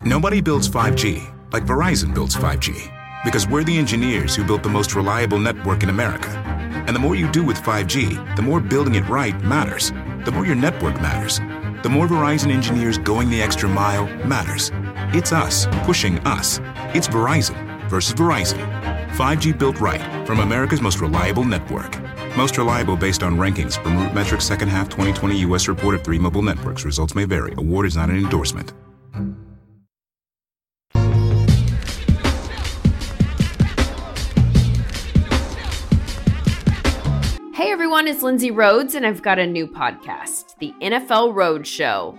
Nobody 0.03 0.41
builds 0.41 0.67
5G 0.67 1.53
like 1.53 1.67
Verizon 1.67 2.15
builds 2.15 2.35
5G 2.35 2.91
because 3.23 3.47
we're 3.47 3.63
the 3.63 3.77
engineers 3.77 4.35
who 4.35 4.45
built 4.45 4.63
the 4.63 4.71
most 4.71 4.95
reliable 4.95 5.39
network 5.39 5.83
in 5.83 5.91
America. 5.91 6.31
And 6.87 6.97
the 6.97 7.01
more 7.01 7.15
you 7.15 7.31
do 7.31 7.45
with 7.45 7.59
5G, 7.59 8.35
the 8.35 8.41
more 8.41 8.61
building 8.61 8.95
it 8.95 9.07
right 9.11 9.39
matters. 9.43 9.91
The 10.25 10.33
more 10.33 10.47
your 10.47 10.57
network 10.57 10.95
matters. 11.03 11.37
The 11.83 11.91
more 11.91 12.07
Verizon 12.07 12.51
engineers 12.51 12.97
going 12.97 13.29
the 13.29 13.43
extra 13.43 13.69
mile 13.69 14.07
matters. 14.27 14.71
It's 15.15 15.33
us 15.33 15.67
pushing 15.85 16.19
us. 16.21 16.61
It's 16.95 17.09
Verizon 17.09 17.91
versus 17.91 18.15
Verizon. 18.15 18.59
5G 19.17 19.59
built 19.59 19.83
right 19.83 20.27
from 20.27 20.41
America's 20.41 20.81
most 20.81 21.01
reliable 21.01 21.45
network. 21.45 21.99
Most 22.37 22.57
reliable 22.57 22.97
based 22.97 23.23
on 23.23 23.37
rankings 23.37 23.81
from 23.83 23.99
RootMetrics 23.99 24.43
second 24.43 24.69
half 24.69 24.89
2020 24.89 25.39
U.S. 25.41 25.69
report 25.69 25.95
of 25.95 26.03
three 26.03 26.19
mobile 26.19 26.41
networks. 26.41 26.85
Results 26.85 27.15
may 27.15 27.27
vary. 27.27 27.53
Award 27.59 27.85
is 27.85 27.97
not 27.97 28.09
an 28.09 28.17
endorsement. 28.17 28.73
Hey 37.55 37.71
everyone, 37.71 38.09
it's 38.09 38.23
Lindsay 38.23 38.51
Rhodes, 38.51 38.95
and 38.95 39.07
I've 39.07 39.23
got 39.23 39.39
a 39.39 39.47
new 39.47 39.67
podcast, 39.69 40.57
the 40.59 40.73
NFL 40.81 41.35
Road 41.35 41.67
Show. 41.67 42.19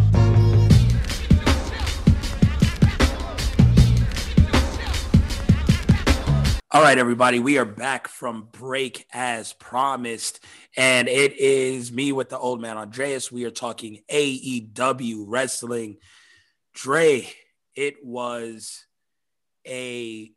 All 6.73 6.81
right, 6.81 6.97
everybody, 6.97 7.39
we 7.39 7.57
are 7.57 7.65
back 7.65 8.07
from 8.07 8.47
break 8.49 9.05
as 9.11 9.51
promised, 9.51 10.41
and 10.77 11.09
it 11.09 11.37
is 11.37 11.91
me 11.91 12.13
with 12.13 12.29
the 12.29 12.39
old 12.39 12.61
man 12.61 12.77
Andreas. 12.77 13.29
We 13.29 13.43
are 13.43 13.51
talking 13.51 14.03
AEW 14.09 15.25
wrestling. 15.27 15.97
Dre, 16.73 17.27
it 17.75 17.95
was 18.05 18.85
a 19.67 20.31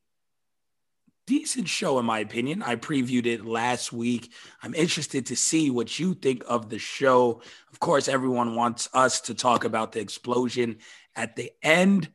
decent 1.28 1.68
show, 1.68 2.01
in 2.01 2.05
my 2.05 2.18
opinion. 2.18 2.64
I 2.64 2.74
previewed 2.74 3.26
it 3.26 3.47
last 3.47 3.93
week. 3.93 4.32
I'm 4.61 4.74
interested 4.74 5.26
to 5.26 5.37
see 5.37 5.70
what 5.70 6.01
you 6.01 6.14
think 6.14 6.43
of 6.49 6.68
the 6.68 6.80
show. 6.80 7.43
Of 7.70 7.78
course, 7.78 8.09
everyone 8.09 8.57
wants 8.57 8.89
us 8.93 9.20
to 9.20 9.35
talk 9.35 9.62
about 9.62 9.93
the 9.93 10.01
explosion 10.01 10.78
at 11.14 11.37
the 11.37 11.53
end. 11.62 12.11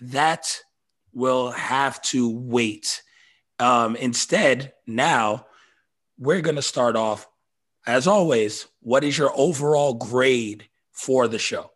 That 0.00 0.60
will 1.14 1.50
have 1.52 2.02
to 2.02 2.28
wait. 2.28 3.00
Um, 3.58 3.96
instead, 3.96 4.72
now 4.86 5.46
we're 6.18 6.40
going 6.40 6.56
to 6.56 6.62
start 6.62 6.96
off, 6.96 7.28
as 7.86 8.06
always. 8.06 8.66
What 8.80 9.04
is 9.04 9.16
your 9.16 9.32
overall 9.34 9.94
grade 9.94 10.68
for 10.92 11.28
the 11.28 11.38
show? 11.38 11.70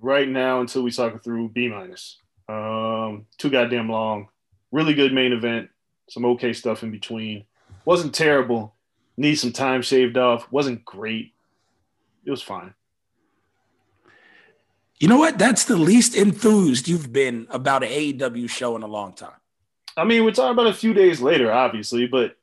right 0.00 0.28
now 0.28 0.60
until 0.60 0.82
we 0.82 0.90
cycle 0.90 1.18
through 1.18 1.50
B 1.50 1.68
minus. 1.68 2.20
Um, 2.48 3.26
too 3.38 3.50
goddamn 3.50 3.88
long. 3.88 4.28
Really 4.72 4.94
good 4.94 5.12
main 5.12 5.32
event. 5.32 5.70
Some 6.08 6.24
okay 6.24 6.52
stuff 6.52 6.82
in 6.82 6.90
between. 6.90 7.44
Wasn't 7.84 8.14
terrible. 8.14 8.74
Need 9.16 9.36
some 9.36 9.52
time 9.52 9.82
shaved 9.82 10.16
off. 10.16 10.50
Wasn't 10.52 10.84
great. 10.84 11.32
It 12.24 12.30
was 12.30 12.42
fine. 12.42 12.74
You 14.98 15.08
know 15.08 15.18
what? 15.18 15.38
That's 15.38 15.64
the 15.64 15.76
least 15.76 16.16
enthused 16.16 16.88
you've 16.88 17.12
been 17.12 17.46
about 17.50 17.82
an 17.82 17.90
AEW 17.90 18.48
show 18.48 18.76
in 18.76 18.82
a 18.82 18.86
long 18.86 19.12
time. 19.12 19.32
I 19.96 20.04
mean, 20.04 20.24
we're 20.24 20.32
talking 20.32 20.52
about 20.52 20.66
a 20.66 20.74
few 20.74 20.92
days 20.92 21.20
later, 21.20 21.52
obviously, 21.52 22.06
but 22.06 22.36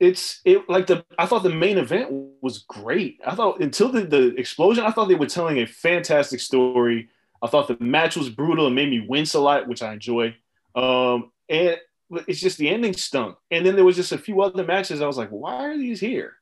it's 0.00 0.40
it 0.44 0.68
like 0.68 0.86
the 0.86 1.04
I 1.18 1.26
thought 1.26 1.42
the 1.42 1.50
main 1.50 1.76
event 1.78 2.10
was 2.40 2.58
great. 2.58 3.20
I 3.26 3.34
thought 3.34 3.60
until 3.60 3.90
the, 3.90 4.02
the 4.02 4.34
explosion, 4.36 4.84
I 4.84 4.90
thought 4.90 5.08
they 5.08 5.14
were 5.14 5.26
telling 5.26 5.58
a 5.58 5.66
fantastic 5.66 6.40
story. 6.40 7.08
I 7.42 7.48
thought 7.48 7.68
the 7.68 7.76
match 7.80 8.16
was 8.16 8.28
brutal 8.28 8.66
and 8.66 8.74
made 8.74 8.90
me 8.90 9.04
wince 9.06 9.34
a 9.34 9.40
lot, 9.40 9.68
which 9.68 9.82
I 9.82 9.92
enjoy. 9.92 10.34
Um, 10.74 11.30
and 11.48 11.78
it's 12.26 12.40
just 12.40 12.58
the 12.58 12.68
ending 12.68 12.94
stunk. 12.94 13.36
And 13.50 13.66
then 13.66 13.76
there 13.76 13.84
was 13.84 13.96
just 13.96 14.12
a 14.12 14.18
few 14.18 14.40
other 14.40 14.64
matches. 14.64 15.02
I 15.02 15.06
was 15.06 15.18
like, 15.18 15.30
why 15.30 15.66
are 15.66 15.76
these 15.76 16.00
here? 16.00 16.34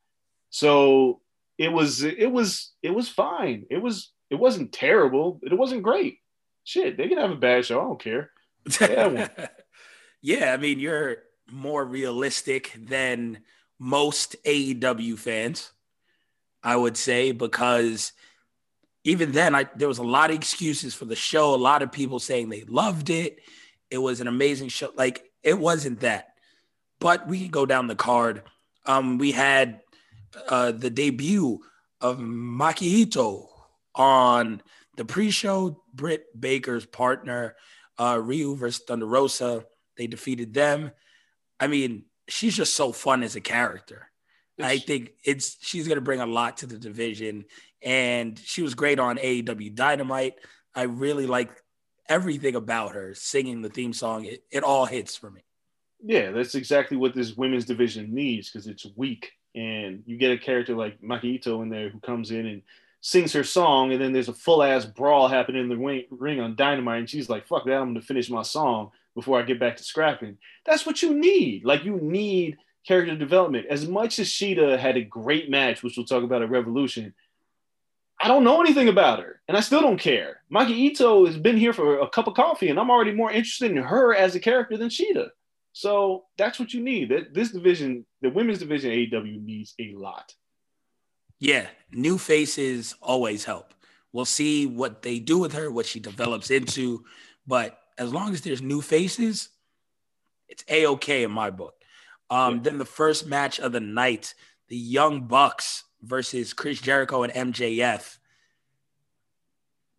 So 0.50 1.20
it 1.58 1.72
was 1.72 2.02
it 2.02 2.30
was 2.30 2.72
it 2.82 2.90
was 2.90 3.08
fine. 3.08 3.66
It 3.70 3.78
was 3.78 4.12
it 4.30 4.36
wasn't 4.36 4.72
terrible. 4.72 5.40
It 5.42 5.54
wasn't 5.54 5.82
great. 5.82 6.18
Shit, 6.64 6.96
they 6.96 7.08
can 7.08 7.18
have 7.18 7.30
a 7.30 7.36
bad 7.36 7.64
show. 7.64 7.80
I 7.80 7.84
don't 7.84 8.00
care. 8.00 8.30
Yeah, 10.26 10.52
I 10.52 10.56
mean, 10.56 10.80
you're 10.80 11.18
more 11.52 11.84
realistic 11.84 12.72
than 12.76 13.42
most 13.78 14.34
AEW 14.44 15.16
fans, 15.16 15.70
I 16.64 16.74
would 16.74 16.96
say, 16.96 17.30
because 17.30 18.10
even 19.04 19.30
then, 19.30 19.54
I 19.54 19.68
there 19.76 19.86
was 19.86 19.98
a 19.98 20.02
lot 20.02 20.30
of 20.30 20.36
excuses 20.36 20.96
for 20.96 21.04
the 21.04 21.14
show. 21.14 21.54
A 21.54 21.64
lot 21.70 21.80
of 21.80 21.92
people 21.92 22.18
saying 22.18 22.48
they 22.48 22.64
loved 22.64 23.08
it. 23.08 23.38
It 23.88 23.98
was 23.98 24.20
an 24.20 24.26
amazing 24.26 24.66
show. 24.70 24.90
Like 24.96 25.30
it 25.44 25.60
wasn't 25.60 26.00
that, 26.00 26.30
but 26.98 27.28
we 27.28 27.38
can 27.38 27.52
go 27.52 27.64
down 27.64 27.86
the 27.86 27.94
card. 27.94 28.42
Um, 28.84 29.18
we 29.18 29.30
had 29.30 29.80
uh, 30.48 30.72
the 30.72 30.90
debut 30.90 31.60
of 32.00 32.18
Maki 32.18 33.06
Itoh 33.06 33.46
on 33.94 34.60
the 34.96 35.04
pre-show. 35.04 35.84
Britt 35.94 36.24
Baker's 36.38 36.84
partner, 36.84 37.54
uh, 37.96 38.16
Riho 38.16 38.56
versus 38.56 38.82
Thunder 38.84 39.06
Rosa. 39.06 39.64
They 39.96 40.06
defeated 40.06 40.54
them. 40.54 40.90
I 41.58 41.66
mean, 41.66 42.04
she's 42.28 42.56
just 42.56 42.74
so 42.74 42.92
fun 42.92 43.22
as 43.22 43.36
a 43.36 43.40
character. 43.40 44.10
I 44.60 44.78
think 44.78 45.12
it's 45.24 45.58
she's 45.60 45.86
gonna 45.86 46.00
bring 46.00 46.20
a 46.20 46.26
lot 46.26 46.58
to 46.58 46.66
the 46.66 46.78
division, 46.78 47.44
and 47.82 48.38
she 48.38 48.62
was 48.62 48.74
great 48.74 48.98
on 48.98 49.18
AEW 49.18 49.74
Dynamite. 49.74 50.34
I 50.74 50.82
really 50.82 51.26
like 51.26 51.50
everything 52.08 52.54
about 52.54 52.94
her 52.94 53.14
singing 53.14 53.62
the 53.62 53.68
theme 53.68 53.92
song. 53.92 54.24
It, 54.24 54.44
it 54.50 54.62
all 54.62 54.86
hits 54.86 55.16
for 55.16 55.30
me. 55.30 55.42
Yeah, 56.02 56.30
that's 56.30 56.54
exactly 56.54 56.96
what 56.96 57.14
this 57.14 57.36
women's 57.36 57.64
division 57.64 58.14
needs 58.14 58.50
because 58.50 58.66
it's 58.66 58.86
weak. 58.96 59.32
And 59.54 60.02
you 60.06 60.16
get 60.16 60.32
a 60.32 60.38
character 60.38 60.74
like 60.74 61.00
Maki 61.00 61.40
Itoh 61.40 61.62
in 61.62 61.70
there 61.70 61.88
who 61.88 61.98
comes 62.00 62.30
in 62.30 62.46
and 62.46 62.62
sings 63.00 63.32
her 63.32 63.44
song, 63.44 63.92
and 63.92 64.00
then 64.00 64.12
there's 64.12 64.28
a 64.28 64.34
full 64.34 64.62
ass 64.62 64.84
brawl 64.84 65.28
happening 65.28 65.62
in 65.62 65.68
the 65.68 65.76
ring, 65.76 66.04
ring 66.10 66.40
on 66.40 66.56
Dynamite, 66.56 66.98
and 67.00 67.10
she's 67.10 67.28
like, 67.28 67.46
"Fuck 67.46 67.64
that! 67.66 67.74
I'm 67.76 67.88
gonna 67.88 68.00
finish 68.00 68.30
my 68.30 68.42
song." 68.42 68.90
Before 69.16 69.40
I 69.40 69.42
get 69.42 69.58
back 69.58 69.78
to 69.78 69.82
scrapping. 69.82 70.36
That's 70.64 70.86
what 70.86 71.02
you 71.02 71.18
need. 71.18 71.64
Like 71.64 71.84
you 71.84 71.96
need 71.96 72.58
character 72.86 73.16
development. 73.16 73.66
As 73.68 73.88
much 73.88 74.18
as 74.18 74.28
Shida 74.28 74.78
had 74.78 74.96
a 74.96 75.02
great 75.02 75.50
match, 75.50 75.82
which 75.82 75.96
we'll 75.96 76.06
talk 76.06 76.22
about 76.22 76.42
at 76.42 76.50
Revolution, 76.50 77.14
I 78.20 78.28
don't 78.28 78.44
know 78.44 78.60
anything 78.60 78.88
about 78.88 79.20
her, 79.20 79.40
and 79.48 79.56
I 79.56 79.60
still 79.60 79.80
don't 79.80 79.98
care. 79.98 80.42
Maki 80.52 80.90
Itoh 80.90 81.26
has 81.26 81.36
been 81.36 81.56
here 81.56 81.72
for 81.72 81.98
a 82.00 82.08
cup 82.08 82.28
of 82.28 82.34
coffee, 82.34 82.68
and 82.68 82.78
I'm 82.78 82.90
already 82.90 83.12
more 83.12 83.32
interested 83.32 83.70
in 83.70 83.78
her 83.78 84.14
as 84.14 84.34
a 84.34 84.40
character 84.40 84.76
than 84.76 84.88
Shida. 84.88 85.30
So 85.72 86.24
that's 86.38 86.58
what 86.58 86.72
you 86.72 86.82
need. 86.82 87.10
That 87.10 87.34
this 87.34 87.50
division, 87.50 88.06
the 88.22 88.30
women's 88.30 88.58
division 88.58 88.90
AEW 88.90 89.44
needs 89.44 89.74
a 89.78 89.94
lot. 89.94 90.34
Yeah, 91.38 91.66
new 91.90 92.16
faces 92.16 92.94
always 93.02 93.44
help. 93.44 93.74
We'll 94.12 94.24
see 94.24 94.66
what 94.66 95.02
they 95.02 95.18
do 95.18 95.38
with 95.38 95.52
her, 95.52 95.70
what 95.70 95.84
she 95.84 96.00
develops 96.00 96.50
into, 96.50 97.04
but 97.46 97.78
as 97.98 98.12
long 98.12 98.32
as 98.32 98.42
there's 98.42 98.62
new 98.62 98.80
faces, 98.80 99.48
it's 100.48 100.64
a 100.68 100.86
okay 100.86 101.22
in 101.22 101.30
my 101.30 101.50
book. 101.50 101.74
Um, 102.30 102.56
yeah. 102.56 102.60
Then 102.62 102.78
the 102.78 102.84
first 102.84 103.26
match 103.26 103.58
of 103.60 103.72
the 103.72 103.80
night, 103.80 104.34
the 104.68 104.76
Young 104.76 105.26
Bucks 105.26 105.84
versus 106.02 106.52
Chris 106.52 106.80
Jericho 106.80 107.22
and 107.22 107.54
MJF. 107.54 108.18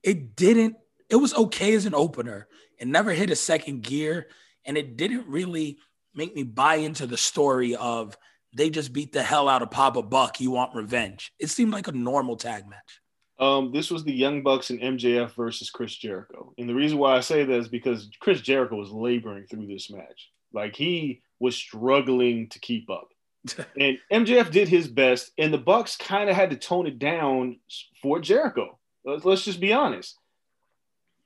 It 0.04 0.36
didn't, 0.36 0.78
it 1.10 1.16
was 1.16 1.34
okay 1.34 1.74
as 1.74 1.86
an 1.86 1.96
opener. 1.96 2.48
It 2.78 2.88
never 2.88 3.12
hit 3.12 3.30
a 3.30 3.36
second 3.36 3.84
gear. 3.84 4.28
And 4.66 4.78
it 4.78 4.98
didn't 4.98 5.28
really 5.28 5.80
make 6.14 6.36
me 6.36 6.44
buy 6.44 6.76
into 6.76 7.08
the 7.08 7.18
story 7.18 7.76
of 7.76 8.18
they 8.54 8.70
just 8.70 8.94
beat 8.94 9.14
the 9.14 9.24
hell 9.24 9.48
out 9.48 9.62
of 9.62 9.72
Papa 9.72 10.02
Buck. 10.02 10.40
You 10.40 10.52
want 10.52 10.76
revenge. 10.76 11.34
It 11.40 11.50
seemed 11.50 11.72
like 11.72 11.88
a 11.88 11.94
normal 11.94 12.36
tag 12.36 12.68
match. 12.68 13.02
Um, 13.40 13.72
this 13.72 13.92
was 13.92 14.04
the 14.04 14.14
Young 14.14 14.42
Bucks 14.42 14.70
and 14.70 14.80
MJF 14.80 15.32
versus 15.36 15.70
Chris 15.70 15.96
Jericho. 15.96 16.54
And 16.58 16.68
the 16.68 16.74
reason 16.74 16.98
why 16.98 17.16
I 17.16 17.20
say 17.20 17.44
that 17.44 17.60
is 17.60 17.68
because 17.68 18.10
Chris 18.20 18.42
Jericho 18.42 18.76
was 18.76 18.92
laboring 18.92 19.46
through 19.46 19.68
this 19.68 19.92
match. 19.92 20.32
Like 20.54 20.76
he 20.76 21.22
was 21.40 21.56
struggling 21.56 22.50
to 22.50 22.60
keep 22.60 22.90
up. 22.90 23.10
and 23.80 24.00
MJF 24.12 24.52
did 24.52 24.68
his 24.68 24.88
best, 24.88 25.32
and 25.38 25.54
the 25.54 25.58
Bucks 25.58 25.96
kind 25.96 26.30
of 26.30 26.36
had 26.36 26.50
to 26.50 26.58
tone 26.58 26.88
it 26.88 27.00
down 27.00 27.60
for 28.02 28.20
Jericho. 28.20 28.78
Let's, 29.06 29.24
let's 29.24 29.46
just 29.46 29.60
be 29.60 29.72
honest. 29.72 30.18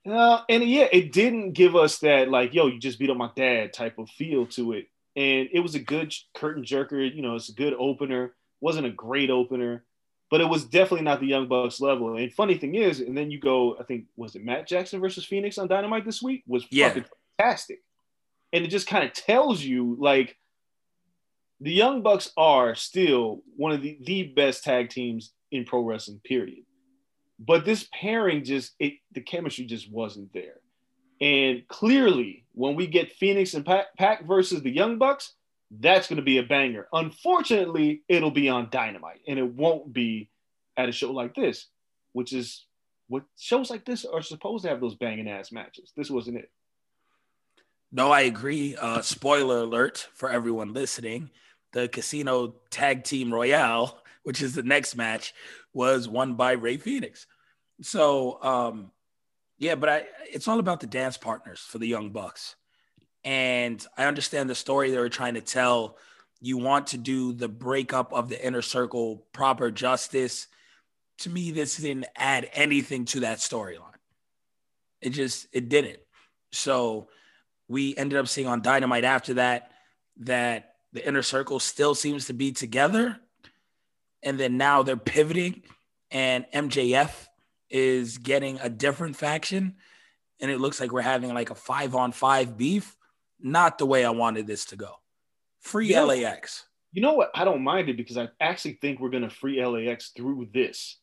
Uh, 0.05 0.41
and 0.49 0.63
yeah, 0.63 0.87
it 0.91 1.11
didn't 1.11 1.53
give 1.53 1.75
us 1.75 1.99
that 1.99 2.29
like, 2.29 2.53
yo, 2.53 2.67
you 2.67 2.79
just 2.79 2.99
beat 2.99 3.09
up 3.09 3.17
my 3.17 3.29
dad 3.35 3.73
type 3.73 3.97
of 3.97 4.09
feel 4.09 4.47
to 4.47 4.73
it. 4.73 4.87
And 5.15 5.49
it 5.51 5.59
was 5.59 5.75
a 5.75 5.79
good 5.79 6.13
curtain 6.33 6.63
jerker. 6.63 7.13
You 7.13 7.21
know, 7.21 7.35
it's 7.35 7.49
a 7.49 7.53
good 7.53 7.73
opener. 7.77 8.33
wasn't 8.61 8.87
a 8.87 8.91
great 8.91 9.29
opener, 9.29 9.83
but 10.31 10.41
it 10.41 10.49
was 10.49 10.65
definitely 10.65 11.03
not 11.03 11.19
the 11.19 11.27
Young 11.27 11.47
Bucks 11.47 11.79
level. 11.79 12.15
And 12.17 12.33
funny 12.33 12.57
thing 12.57 12.73
is, 12.73 13.01
and 13.01 13.15
then 13.15 13.29
you 13.29 13.39
go, 13.39 13.77
I 13.79 13.83
think 13.83 14.05
was 14.15 14.35
it 14.35 14.43
Matt 14.43 14.67
Jackson 14.67 14.99
versus 14.99 15.25
Fenix 15.25 15.59
on 15.59 15.67
Dynamite 15.67 16.05
this 16.05 16.23
week 16.23 16.43
was 16.47 16.65
yeah. 16.71 16.87
fucking 16.87 17.05
fantastic 17.37 17.81
and 18.53 18.65
it 18.65 18.69
just 18.69 18.87
kind 18.87 19.05
of 19.05 19.13
tells 19.13 19.61
you 19.61 19.95
like 19.99 20.37
the 21.59 21.71
Young 21.71 22.01
Bucks 22.01 22.31
are 22.37 22.75
still 22.75 23.43
one 23.55 23.71
of 23.71 23.81
the, 23.81 23.97
the 24.03 24.23
best 24.23 24.63
tag 24.63 24.89
teams 24.89 25.31
in 25.51 25.63
pro 25.63 25.81
wrestling, 25.81 26.21
period. 26.23 26.63
But 27.39 27.65
this 27.65 27.87
pairing 27.93 28.43
just 28.43 28.73
it 28.79 28.93
the 29.11 29.21
chemistry 29.21 29.65
just 29.65 29.91
wasn't 29.91 30.33
there. 30.33 30.59
And 31.19 31.67
clearly, 31.67 32.45
when 32.53 32.75
we 32.75 32.87
get 32.87 33.11
Fenix 33.11 33.53
and 33.53 33.65
Pac, 33.65 33.95
Pac 33.97 34.25
versus 34.25 34.63
the 34.63 34.71
Young 34.71 34.97
Bucks, 34.97 35.33
that's 35.79 36.07
going 36.07 36.17
to 36.17 36.23
be 36.23 36.37
a 36.37 36.43
banger. 36.43 36.87
Unfortunately, 36.91 38.03
it'll 38.09 38.31
be 38.31 38.49
on 38.49 38.67
Dynamite, 38.71 39.21
and 39.27 39.39
it 39.39 39.53
won't 39.53 39.93
be 39.93 40.29
at 40.75 40.89
a 40.89 40.91
show 40.91 41.11
like 41.11 41.33
this, 41.33 41.67
which 42.13 42.33
is 42.33 42.65
what 43.07 43.23
shows 43.37 43.69
like 43.69 43.85
this 43.85 44.05
are 44.05 44.21
supposed 44.21 44.63
to 44.63 44.69
have 44.69 44.81
those 44.81 44.95
banging 44.95 45.29
ass 45.29 45.51
matches. 45.51 45.91
This 45.95 46.09
wasn't 46.09 46.37
it. 46.37 46.51
No, 47.91 48.11
I 48.11 48.21
agree. 48.21 48.75
Uh, 48.75 49.01
spoiler 49.01 49.59
alert 49.59 50.09
for 50.13 50.29
everyone 50.29 50.73
listening: 50.73 51.29
the 51.71 51.87
Casino 51.87 52.55
Tag 52.69 53.03
Team 53.03 53.33
Royale, 53.33 54.01
which 54.23 54.41
is 54.41 54.55
the 54.55 54.63
next 54.63 54.95
match, 54.95 55.33
was 55.73 56.07
won 56.07 56.35
by 56.35 56.51
Rey 56.51 56.77
Fenix. 56.77 57.27
So, 57.81 58.41
um, 58.43 58.91
yeah, 59.57 59.75
but 59.75 59.89
I, 59.89 60.05
it's 60.31 60.47
all 60.47 60.59
about 60.59 60.79
the 60.79 60.87
dance 60.87 61.17
partners 61.17 61.59
for 61.59 61.79
the 61.79 61.87
Young 61.87 62.11
Bucks, 62.11 62.55
and 63.23 63.85
I 63.97 64.05
understand 64.05 64.49
the 64.49 64.55
story 64.55 64.91
they 64.91 64.97
were 64.97 65.09
trying 65.09 65.35
to 65.35 65.41
tell. 65.41 65.97
You 66.39 66.57
want 66.57 66.87
to 66.87 66.97
do 66.97 67.33
the 67.33 67.47
breakup 67.47 68.13
of 68.13 68.29
the 68.29 68.45
inner 68.45 68.61
circle 68.61 69.27
proper 69.31 69.69
justice. 69.69 70.47
To 71.19 71.29
me, 71.29 71.51
this 71.51 71.77
didn't 71.77 72.07
add 72.15 72.49
anything 72.53 73.05
to 73.05 73.21
that 73.21 73.37
storyline. 73.37 73.91
It 75.01 75.11
just 75.11 75.47
it 75.51 75.69
didn't. 75.69 75.99
So 76.51 77.09
we 77.67 77.95
ended 77.95 78.19
up 78.19 78.27
seeing 78.27 78.47
on 78.47 78.61
Dynamite 78.61 79.03
after 79.03 79.35
that 79.35 79.71
that 80.17 80.75
the 80.93 81.07
inner 81.07 81.21
circle 81.21 81.59
still 81.59 81.95
seems 81.95 82.25
to 82.25 82.33
be 82.33 82.51
together. 82.51 83.17
And 84.23 84.39
then 84.39 84.57
now 84.57 84.83
they're 84.83 84.97
pivoting, 84.97 85.63
and 86.11 86.45
MJF 86.53 87.27
is 87.69 88.17
getting 88.17 88.59
a 88.59 88.69
different 88.69 89.15
faction. 89.15 89.75
And 90.39 90.51
it 90.51 90.59
looks 90.59 90.79
like 90.79 90.91
we're 90.91 91.01
having 91.01 91.33
like 91.33 91.49
a 91.49 91.55
five 91.55 91.95
on 91.95 92.11
five 92.11 92.57
beef. 92.57 92.95
Not 93.41 93.77
the 93.77 93.85
way 93.85 94.05
I 94.05 94.09
wanted 94.09 94.47
this 94.47 94.65
to 94.65 94.75
go. 94.75 94.99
Free 95.59 95.87
you 95.87 95.95
know, 95.95 96.07
LAX. 96.07 96.65
You 96.93 97.01
know 97.01 97.13
what? 97.13 97.31
I 97.35 97.43
don't 97.43 97.63
mind 97.63 97.89
it 97.89 97.97
because 97.97 98.17
I 98.17 98.29
actually 98.39 98.73
think 98.73 98.99
we're 98.99 99.09
going 99.09 99.23
to 99.23 99.29
free 99.29 99.63
LAX 99.65 100.09
through 100.09 100.49
this. 100.53 100.97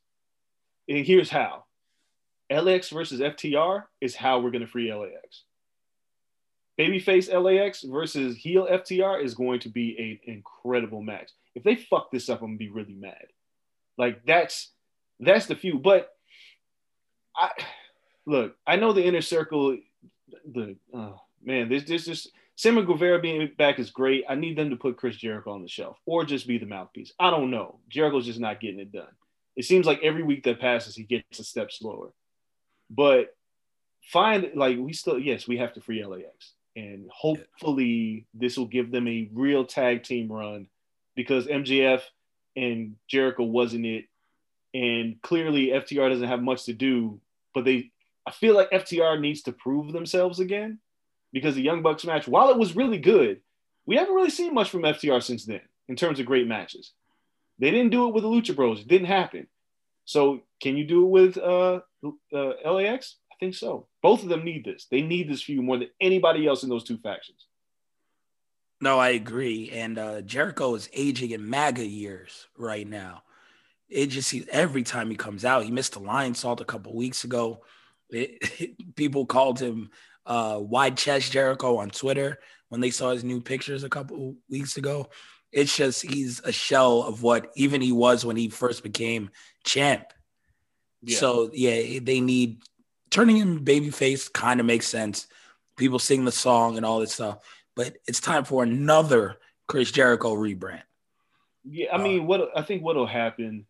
And 0.89 1.07
here's 1.07 1.31
how 1.31 1.65
LAX 2.51 2.91
versus 2.91 3.21
FTR 3.21 3.85
is 4.01 4.15
how 4.15 4.41
we're 4.41 4.51
going 4.51 4.65
to 4.65 4.67
free 4.67 4.93
LAX 4.93 5.45
babyface 6.79 7.29
LAX 7.33 7.83
versus 7.83 8.37
heel 8.37 8.67
FTR 8.71 9.23
is 9.23 9.35
going 9.35 9.61
to 9.61 9.69
be 9.69 10.21
an 10.27 10.33
incredible 10.33 11.03
match. 11.03 11.31
If 11.55 11.65
they 11.65 11.75
fuck 11.75 12.11
this 12.11 12.29
up, 12.29 12.41
I'm 12.41 12.49
gonna 12.49 12.59
be 12.59 12.69
really 12.69 12.95
mad. 12.95 13.27
Like 13.99 14.25
that's 14.25 14.71
that's 15.19 15.47
the 15.47 15.57
few. 15.57 15.79
But 15.79 16.11
I 17.37 17.51
look, 18.27 18.57
I 18.67 18.77
know 18.77 18.93
the 18.93 19.05
inner 19.05 19.23
circle. 19.23 19.77
The 20.53 20.77
oh, 20.95 21.21
man, 21.43 21.69
this 21.69 21.85
this 21.85 22.05
just 22.05 22.31
Sammy 22.57 22.83
Guevara 22.83 23.21
being 23.21 23.51
back 23.57 23.79
is 23.79 23.91
great. 23.91 24.25
I 24.29 24.35
need 24.35 24.57
them 24.57 24.71
to 24.71 24.77
put 24.77 24.97
Chris 24.97 25.17
Jericho 25.17 25.53
on 25.53 25.63
the 25.63 25.69
shelf 25.69 25.99
or 26.07 26.25
just 26.25 26.47
be 26.47 26.59
the 26.59 26.67
mouthpiece. 26.67 27.13
I 27.19 27.31
don't 27.31 27.51
know. 27.51 27.79
Jericho's 27.89 28.27
just 28.27 28.41
not 28.41 28.61
getting 28.61 28.81
it 28.81 28.93
done. 28.93 29.13
It 29.57 29.65
seems 29.65 29.87
like 29.87 30.01
every 30.03 30.23
week 30.23 30.45
that 30.45 30.61
passes, 30.61 30.95
he 30.95 31.03
gets 31.03 31.39
a 31.39 31.45
step 31.45 31.73
slower. 31.73 32.13
But 32.91 33.35
find 34.03 34.51
like 34.55 34.79
we 34.79 34.93
still 34.93 35.19
yes, 35.19 35.47
we 35.47 35.59
have 35.59 35.75
to 35.75 35.81
free 35.81 36.05
LAX 36.05 36.55
and 36.79 37.11
hopefully 37.13 38.25
this 38.35 38.57
will 38.57 38.67
give 38.67 38.93
them 38.93 39.09
a 39.09 39.29
real 39.33 39.65
tag 39.65 40.05
team 40.05 40.31
run 40.31 40.69
because 41.17 41.49
MJF 41.49 42.03
and 42.55 42.95
Jericho 43.09 43.43
wasn't 43.43 43.85
it, 43.85 44.05
and 44.73 45.21
clearly 45.23 45.69
FTR 45.69 46.09
doesn't 46.09 46.29
have 46.29 46.43
much 46.43 46.65
to 46.67 46.73
do. 46.73 47.21
But 47.53 47.65
they, 47.65 47.91
I 48.27 48.31
feel 48.31 48.55
like 48.55 48.71
FTR 48.71 49.21
needs 49.21 49.43
to 49.43 49.53
prove 49.53 49.93
themselves 49.93 50.39
again 50.39 50.79
because 51.33 51.55
the 51.55 51.63
Young 51.63 51.83
Bucks 51.83 52.05
match, 52.05 52.29
while 52.29 52.51
it 52.51 52.59
was 52.59 52.77
really 52.77 52.99
good, 52.99 53.41
we 53.87 53.97
haven't 53.97 54.15
really 54.15 54.31
seen 54.31 54.55
much 54.55 54.71
from 54.71 54.83
FTR 54.83 55.23
since 55.23 55.45
then 55.45 55.61
in 55.89 55.97
terms 55.97 56.21
of 56.21 56.27
great 56.27 56.47
matches. 56.47 56.93
They 57.59 57.71
didn't 57.71 57.91
do 57.91 58.09
it 58.09 58.15
with 58.15 58.23
the 58.23 58.29
Lucha 58.29 58.55
Bros; 58.55 58.81
it 58.81 58.89
didn't 58.89 59.09
happen. 59.09 59.47
So, 60.05 60.43
can 60.63 60.77
you 60.77 60.85
do 60.85 61.05
it 61.05 61.11
with 61.11 61.39
uh, 61.39 61.81
uh, 62.33 62.73
LAX? 62.73 63.17
I 63.31 63.35
think 63.41 63.55
so. 63.55 63.87
Both 64.03 64.23
of 64.23 64.29
them 64.29 64.45
need 64.45 64.65
this. 64.65 64.87
They 64.91 65.03
need 65.03 65.29
this 65.29 65.43
feud 65.43 65.65
more 65.65 65.79
than 65.79 65.91
anybody 66.01 66.47
else 66.47 66.63
in 66.63 66.69
those 66.69 66.85
two 66.85 66.99
factions. 66.99 67.47
No, 68.81 68.99
I 68.99 69.11
agree. 69.11 69.71
And 69.71 69.99
uh, 69.99 70.21
Jericho 70.23 70.75
is 70.75 70.89
aging 70.93 71.33
in 71.33 71.49
MAGA 71.49 71.85
years 71.85 72.47
right 72.57 72.87
now. 72.87 73.23
It 73.89 74.07
just 74.07 74.29
seems 74.29 74.47
every 74.51 74.83
time 74.83 75.11
he 75.11 75.17
comes 75.17 75.45
out, 75.45 75.65
he 75.65 75.71
missed 75.71 75.97
a 75.97 76.01
Lionsault 76.01 76.61
a 76.61 76.65
couple 76.65 76.95
weeks 76.95 77.25
ago. 77.25 77.65
It, 78.11 78.39
it, 78.61 78.97
people 78.97 79.27
called 79.27 79.59
him 79.59 79.91
uh, 80.29 80.59
wide 80.61 80.97
chest 80.97 81.33
Jericho 81.33 81.79
on 81.79 81.91
Twitter 81.91 82.39
when 82.69 82.81
they 82.81 82.91
saw 82.91 83.11
his 83.11 83.25
new 83.25 83.41
pictures 83.41 83.83
a 83.83 83.89
couple 83.89 84.37
weeks 84.49 84.77
ago. 84.77 85.09
It's 85.51 85.75
just 85.75 86.03
he's 86.03 86.41
a 86.45 86.53
shell 86.53 87.03
of 87.03 87.23
what 87.23 87.51
even 87.57 87.81
he 87.81 87.91
was 87.91 88.25
when 88.25 88.37
he 88.37 88.51
first 88.51 88.83
became 88.83 89.31
champ. 89.65 90.13
Yeah. 91.03 91.19
So 91.19 91.51
yeah, 91.55 91.99
they 92.01 92.21
need 92.21 92.63
turning 93.11 93.39
him 93.39 93.65
babyface 93.65 94.31
kind 94.31 94.61
of 94.61 94.67
makes 94.67 94.87
sense. 94.87 95.27
People 95.77 95.99
sing 95.99 96.25
the 96.25 96.33
song 96.33 96.77
and 96.77 96.85
all 96.85 97.01
this 97.01 97.15
stuff, 97.15 97.39
but 97.75 97.97
it's 98.07 98.21
time 98.21 98.45
for 98.45 98.63
another 98.63 99.37
Chris 99.67 99.91
Jericho 99.91 100.35
rebrand. 100.35 100.83
Yeah, 101.65 101.95
I 101.95 101.99
mean, 102.03 102.27
what 102.27 102.51
I 102.55 102.63
think 102.63 102.83
what'll 102.83 103.07
happen 103.07 103.67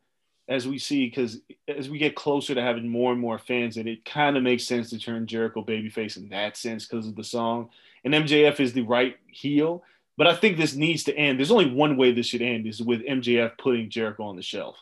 as 0.49 0.67
we 0.67 0.79
see, 0.79 1.07
because 1.07 1.41
as 1.69 1.91
we 1.91 1.99
get 1.99 2.15
closer 2.15 2.55
to 2.55 2.63
having 2.63 2.89
more 2.89 3.13
and 3.13 3.21
more 3.21 3.39
fans, 3.39 3.77
and 3.77 3.89
it 3.89 4.05
kind 4.05 4.37
of 4.37 4.43
makes 4.43 4.65
sense 4.65 4.91
to 4.91 4.99
turn 4.99 5.27
Jericho 5.27 5.63
babyface 5.63 6.17
in 6.17 6.31
that 6.31 6.57
sense 6.57 6.87
because 6.87 7.07
of 7.07 7.17
the 7.17 7.25
song. 7.25 7.69
And 8.05 8.15
MJF 8.15 8.59
is 8.59 8.73
the 8.73 8.83
right 8.83 9.17
heel, 9.27 9.83
but 10.17 10.27
I 10.27 10.35
think 10.35 10.57
this 10.57 10.75
needs 10.75 11.05
to 11.05 11.17
end. 11.17 11.39
There's 11.39 11.51
only 11.51 11.71
one 11.71 11.97
way 11.97 12.13
this 12.13 12.27
should 12.27 12.43
end 12.43 12.67
is 12.67 12.81
with 12.81 13.05
MJF 13.05 13.59
putting 13.59 13.91
Jericho 13.91 14.25
on 14.25 14.37
the 14.37 14.43
shelf 14.43 14.77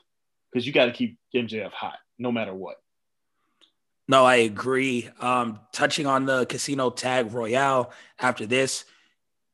because 0.52 0.66
you 0.66 0.72
got 0.72 0.86
to 0.86 0.92
keep 0.92 1.18
MJF 1.34 1.72
hot 1.72 1.98
no 2.18 2.30
matter 2.30 2.54
what. 2.54 2.76
No, 4.08 4.24
I 4.24 4.36
agree. 4.36 5.08
Um, 5.20 5.58
touching 5.72 6.06
on 6.06 6.26
the 6.26 6.46
casino 6.46 6.90
tag 6.90 7.32
royale 7.32 7.92
after 8.20 8.46
this, 8.46 8.84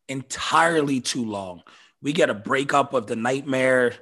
entirely 0.08 1.00
too 1.00 1.24
long. 1.24 1.62
We 2.02 2.12
get 2.12 2.28
a 2.28 2.34
breakup 2.34 2.92
of 2.92 3.06
the 3.06 3.16
nightmare 3.16 3.94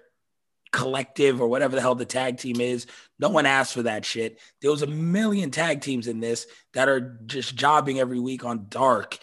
collective 0.72 1.40
or 1.40 1.48
whatever 1.48 1.74
the 1.74 1.82
hell 1.82 1.94
the 1.94 2.04
tag 2.04 2.38
team 2.38 2.60
is. 2.60 2.86
No 3.18 3.28
one 3.28 3.46
asked 3.46 3.74
for 3.74 3.82
that 3.82 4.04
shit. 4.04 4.38
There 4.62 4.70
was 4.70 4.82
a 4.82 4.86
million 4.86 5.50
tag 5.50 5.80
teams 5.80 6.06
in 6.06 6.20
this 6.20 6.46
that 6.74 6.88
are 6.88 7.18
just 7.26 7.56
jobbing 7.56 7.98
every 7.98 8.20
week 8.20 8.44
on 8.44 8.66
dark. 8.68 9.18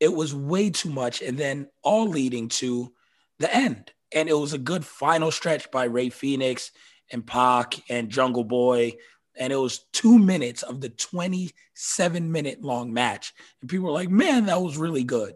It 0.00 0.12
was 0.12 0.34
way 0.34 0.70
too 0.70 0.90
much. 0.90 1.22
And 1.22 1.38
then 1.38 1.68
all 1.82 2.08
leading 2.08 2.48
to 2.48 2.92
the 3.38 3.54
end. 3.54 3.92
And 4.14 4.28
it 4.28 4.36
was 4.36 4.52
a 4.52 4.58
good 4.58 4.84
final 4.84 5.30
stretch 5.30 5.70
by 5.70 5.84
Rey 5.84 6.10
Fenix 6.10 6.70
and 7.10 7.26
Pac 7.26 7.74
and 7.88 8.10
Jungle 8.10 8.44
Boy. 8.44 8.94
And 9.36 9.52
it 9.52 9.56
was 9.56 9.86
two 9.92 10.18
minutes 10.18 10.62
of 10.62 10.80
the 10.80 10.90
27 10.90 12.30
minute 12.30 12.62
long 12.62 12.92
match. 12.92 13.32
And 13.60 13.70
people 13.70 13.86
were 13.86 13.92
like, 13.92 14.10
man, 14.10 14.46
that 14.46 14.60
was 14.60 14.76
really 14.76 15.04
good. 15.04 15.34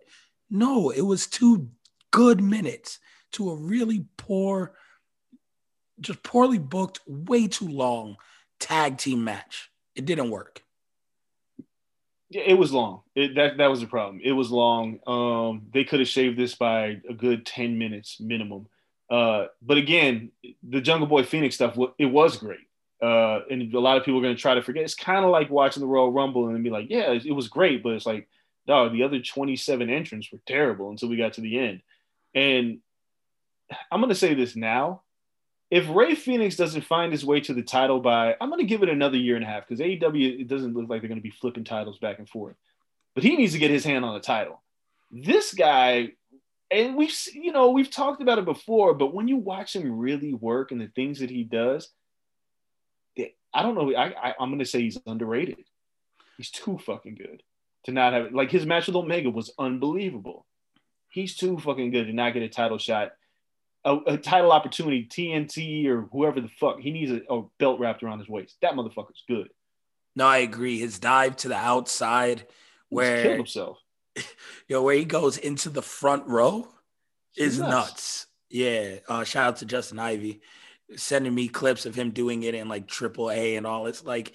No, 0.50 0.90
it 0.90 1.00
was 1.00 1.26
two 1.26 1.70
good 2.10 2.42
minutes 2.42 2.98
to 3.32 3.50
a 3.50 3.56
really 3.56 4.04
poor 4.16 4.74
just 6.00 6.22
poorly 6.22 6.58
booked, 6.58 7.00
way 7.06 7.46
too 7.48 7.68
long 7.68 8.16
tag 8.58 8.98
team 8.98 9.24
match. 9.24 9.70
It 9.94 10.04
didn't 10.04 10.30
work. 10.30 10.62
Yeah, 12.28 12.42
it 12.42 12.54
was 12.54 12.72
long. 12.72 13.02
It, 13.14 13.36
that 13.36 13.58
that 13.58 13.70
was 13.70 13.80
the 13.80 13.86
problem. 13.86 14.20
It 14.22 14.32
was 14.32 14.50
long. 14.50 14.98
Um, 15.06 15.66
they 15.72 15.84
could 15.84 16.00
have 16.00 16.08
shaved 16.08 16.36
this 16.38 16.54
by 16.54 17.00
a 17.08 17.14
good 17.14 17.46
ten 17.46 17.78
minutes 17.78 18.20
minimum. 18.20 18.66
Uh, 19.08 19.46
but 19.62 19.76
again, 19.76 20.32
the 20.68 20.80
Jungle 20.80 21.06
Boy 21.06 21.22
Fenix 21.22 21.54
stuff, 21.54 21.78
it 21.98 22.06
was 22.06 22.36
great. 22.36 22.58
Uh, 23.00 23.40
and 23.50 23.72
a 23.72 23.78
lot 23.78 23.96
of 23.96 24.04
people 24.04 24.18
are 24.18 24.22
going 24.22 24.34
to 24.34 24.40
try 24.40 24.54
to 24.54 24.62
forget. 24.62 24.82
It's 24.82 24.94
kind 24.94 25.24
of 25.24 25.30
like 25.30 25.50
watching 25.50 25.80
the 25.80 25.86
Royal 25.86 26.10
Rumble 26.10 26.48
and 26.48 26.64
be 26.64 26.70
like, 26.70 26.86
yeah, 26.90 27.12
it, 27.12 27.26
it 27.26 27.32
was 27.32 27.48
great, 27.48 27.82
but 27.82 27.92
it's 27.92 28.06
like, 28.06 28.28
no, 28.66 28.88
the 28.88 29.04
other 29.04 29.20
27 29.20 29.90
entrants 29.90 30.32
were 30.32 30.40
terrible 30.46 30.90
until 30.90 31.08
we 31.08 31.16
got 31.16 31.34
to 31.34 31.40
the 31.40 31.58
end. 31.58 31.82
And 32.34 32.78
I'm 33.92 34.00
going 34.00 34.08
to 34.08 34.14
say 34.14 34.34
this 34.34 34.56
now 34.56 35.02
if 35.70 35.88
Rey 35.88 36.14
Fenix 36.14 36.56
doesn't 36.56 36.84
find 36.84 37.12
his 37.12 37.24
way 37.24 37.40
to 37.40 37.54
the 37.54 37.62
title 37.62 38.00
by, 38.00 38.36
I'm 38.40 38.50
going 38.50 38.60
to 38.60 38.66
give 38.66 38.82
it 38.82 38.88
another 38.88 39.16
year 39.16 39.36
and 39.36 39.44
a 39.44 39.48
half 39.48 39.66
because 39.66 39.80
AEW, 39.80 40.40
it 40.40 40.48
doesn't 40.48 40.74
look 40.74 40.88
like 40.88 41.00
they're 41.00 41.08
going 41.08 41.20
to 41.20 41.22
be 41.22 41.30
flipping 41.30 41.64
titles 41.64 41.98
back 41.98 42.18
and 42.18 42.28
forth. 42.28 42.56
But 43.14 43.24
he 43.24 43.36
needs 43.36 43.52
to 43.52 43.58
get 43.58 43.70
his 43.70 43.84
hand 43.84 44.04
on 44.04 44.14
the 44.14 44.20
title. 44.20 44.62
This 45.10 45.54
guy, 45.54 46.12
and 46.70 46.96
we've, 46.96 47.14
you 47.32 47.52
know, 47.52 47.70
we've 47.70 47.90
talked 47.90 48.22
about 48.22 48.38
it 48.38 48.44
before, 48.44 48.94
but 48.94 49.14
when 49.14 49.26
you 49.26 49.38
watch 49.38 49.74
him 49.74 49.98
really 49.98 50.34
work 50.34 50.70
and 50.70 50.80
the 50.80 50.88
things 50.88 51.20
that 51.20 51.30
he 51.30 51.42
does, 51.42 51.88
I 53.56 53.62
don't 53.62 53.74
know. 53.74 53.94
I, 53.94 54.08
I 54.08 54.34
I'm 54.38 54.50
going 54.50 54.58
to 54.58 54.66
say 54.66 54.82
he's 54.82 54.98
underrated. 55.06 55.64
He's 56.36 56.50
too 56.50 56.78
fucking 56.78 57.14
good 57.14 57.42
to 57.84 57.92
not 57.92 58.12
have 58.12 58.32
like 58.32 58.50
his 58.50 58.66
match 58.66 58.86
with 58.86 58.96
Omega 58.96 59.30
was 59.30 59.52
unbelievable. 59.58 60.44
He's 61.08 61.34
too 61.34 61.58
fucking 61.58 61.90
good 61.90 62.06
to 62.06 62.12
not 62.12 62.34
get 62.34 62.42
a 62.42 62.48
title 62.50 62.76
shot 62.76 63.12
a, 63.86 63.96
a, 64.06 64.18
title 64.18 64.52
opportunity, 64.52 65.06
TNT 65.06 65.86
or 65.86 66.02
whoever 66.12 66.40
the 66.40 66.48
fuck. 66.60 66.80
He 66.80 66.90
needs 66.90 67.12
a, 67.12 67.22
a, 67.32 67.44
belt 67.58 67.80
wrapped 67.80 68.02
around 68.02 68.18
his 68.18 68.28
waist. 68.28 68.56
That 68.60 68.74
motherfucker's 68.74 69.22
good. 69.28 69.48
No, 70.14 70.26
I 70.26 70.38
agree. 70.38 70.78
His 70.78 70.98
dive 70.98 71.36
to 71.36 71.48
the 71.48 71.56
outside, 71.56 72.46
where 72.88 73.22
killed 73.22 73.36
himself. 73.36 73.78
Yo, 74.68 74.82
where 74.82 74.96
he 74.96 75.04
goes 75.04 75.38
into 75.38 75.70
the 75.70 75.82
front 75.82 76.26
row, 76.26 76.68
is 77.36 77.58
nuts. 77.58 77.70
nuts. 77.70 78.26
Yeah. 78.50 78.96
Uh, 79.08 79.24
shout 79.24 79.46
out 79.46 79.56
to 79.58 79.66
Justin 79.66 79.98
Ivy 79.98 80.40
sending 80.94 81.34
me 81.34 81.48
clips 81.48 81.86
of 81.86 81.94
him 81.94 82.10
doing 82.10 82.42
it 82.42 82.54
in 82.54 82.68
like 82.68 82.86
triple 82.86 83.30
A 83.30 83.56
and 83.56 83.66
all. 83.66 83.86
It's 83.86 84.04
like 84.04 84.34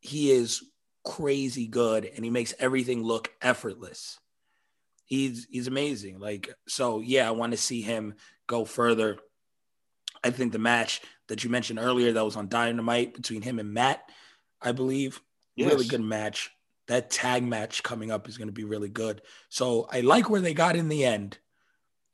he 0.00 0.30
is 0.30 0.62
crazy 1.04 1.66
good 1.66 2.04
and 2.04 2.24
he 2.24 2.30
makes 2.30 2.54
everything 2.58 3.02
look 3.02 3.30
effortless. 3.42 4.18
He's 5.04 5.46
he's 5.50 5.66
amazing. 5.66 6.18
Like 6.18 6.52
so, 6.66 7.00
yeah. 7.00 7.28
I 7.28 7.32
want 7.32 7.52
to 7.52 7.58
see 7.58 7.82
him 7.82 8.14
go 8.46 8.64
further. 8.64 9.18
I 10.22 10.30
think 10.30 10.52
the 10.52 10.58
match 10.58 11.02
that 11.28 11.44
you 11.44 11.50
mentioned 11.50 11.78
earlier 11.78 12.12
that 12.12 12.24
was 12.24 12.36
on 12.36 12.48
Dynamite 12.48 13.14
between 13.14 13.42
him 13.42 13.58
and 13.58 13.72
Matt, 13.72 14.02
I 14.60 14.72
believe, 14.72 15.20
yes. 15.56 15.70
really 15.70 15.86
good 15.86 16.00
match. 16.00 16.50
That 16.88 17.10
tag 17.10 17.42
match 17.42 17.82
coming 17.82 18.10
up 18.10 18.28
is 18.28 18.36
going 18.36 18.48
to 18.48 18.52
be 18.52 18.64
really 18.64 18.88
good. 18.88 19.22
So 19.48 19.88
I 19.90 20.00
like 20.00 20.28
where 20.28 20.40
they 20.40 20.54
got 20.54 20.76
in 20.76 20.88
the 20.88 21.04
end. 21.04 21.38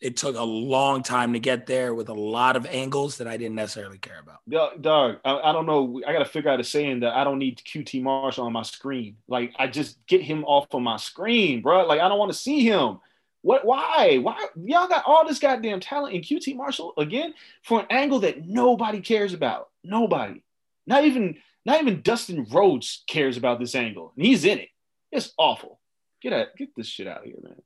It 0.01 0.17
took 0.17 0.35
a 0.37 0.43
long 0.43 1.03
time 1.03 1.35
to 1.35 1.39
get 1.39 1.67
there 1.67 1.95
with 1.95 2.09
a 2.09 2.15
lot 2.15 2.57
of 2.57 2.65
angles 2.67 3.19
that 3.19 3.27
I 3.27 3.37
didn't 3.37 3.57
necessarily 3.57 3.99
care 3.99 4.19
about. 4.19 4.41
Dog, 4.81 5.19
I, 5.25 5.39
I 5.41 5.53
don't 5.53 5.67
know. 5.67 6.01
I 6.07 6.13
got 6.13 6.21
to 6.21 6.25
figure 6.25 6.51
out 6.51 6.59
a 6.59 6.65
saying 6.65 7.01
that 7.01 7.15
I 7.15 7.23
don't 7.23 7.39
need 7.39 7.59
QT 7.59 8.03
Marshall 8.03 8.47
on 8.47 8.53
my 8.53 8.63
screen. 8.63 9.17
Like, 9.29 9.53
I 9.59 9.67
just 9.67 10.05
get 10.07 10.23
him 10.23 10.45
off 10.45 10.73
of 10.73 10.81
my 10.81 10.97
screen, 10.97 11.61
bro. 11.61 11.87
Like, 11.87 12.01
I 12.01 12.09
don't 12.09 12.19
want 12.19 12.33
to 12.33 12.39
see 12.39 12.61
him. 12.61 12.99
What? 13.43 13.65
Why? 13.67 14.19
Why? 14.23 14.47
Y'all 14.57 14.89
got 14.89 15.05
all 15.07 15.27
this 15.27 15.39
goddamn 15.39 15.81
talent 15.81 16.15
in 16.15 16.23
QT 16.23 16.57
Marshall 16.57 16.95
again 16.97 17.35
for 17.63 17.81
an 17.81 17.87
angle 17.91 18.21
that 18.21 18.47
nobody 18.47 19.01
cares 19.01 19.35
about. 19.35 19.69
Nobody. 19.85 20.43
Not 20.87 21.05
even. 21.05 21.37
Not 21.67 21.83
even 21.83 22.01
Dustin 22.01 22.47
Rhodes 22.51 23.05
cares 23.07 23.37
about 23.37 23.61
this 23.61 23.75
angle, 23.75 24.15
and 24.17 24.25
he's 24.25 24.47
in 24.47 24.61
it. 24.61 24.71
It's 25.13 25.35
awful. 25.37 25.79
Get 26.23 26.33
out. 26.33 26.49
Get 26.57 26.75
this 26.75 26.87
shit 26.87 27.07
out 27.07 27.19
of 27.19 27.25
here, 27.25 27.37
man. 27.43 27.61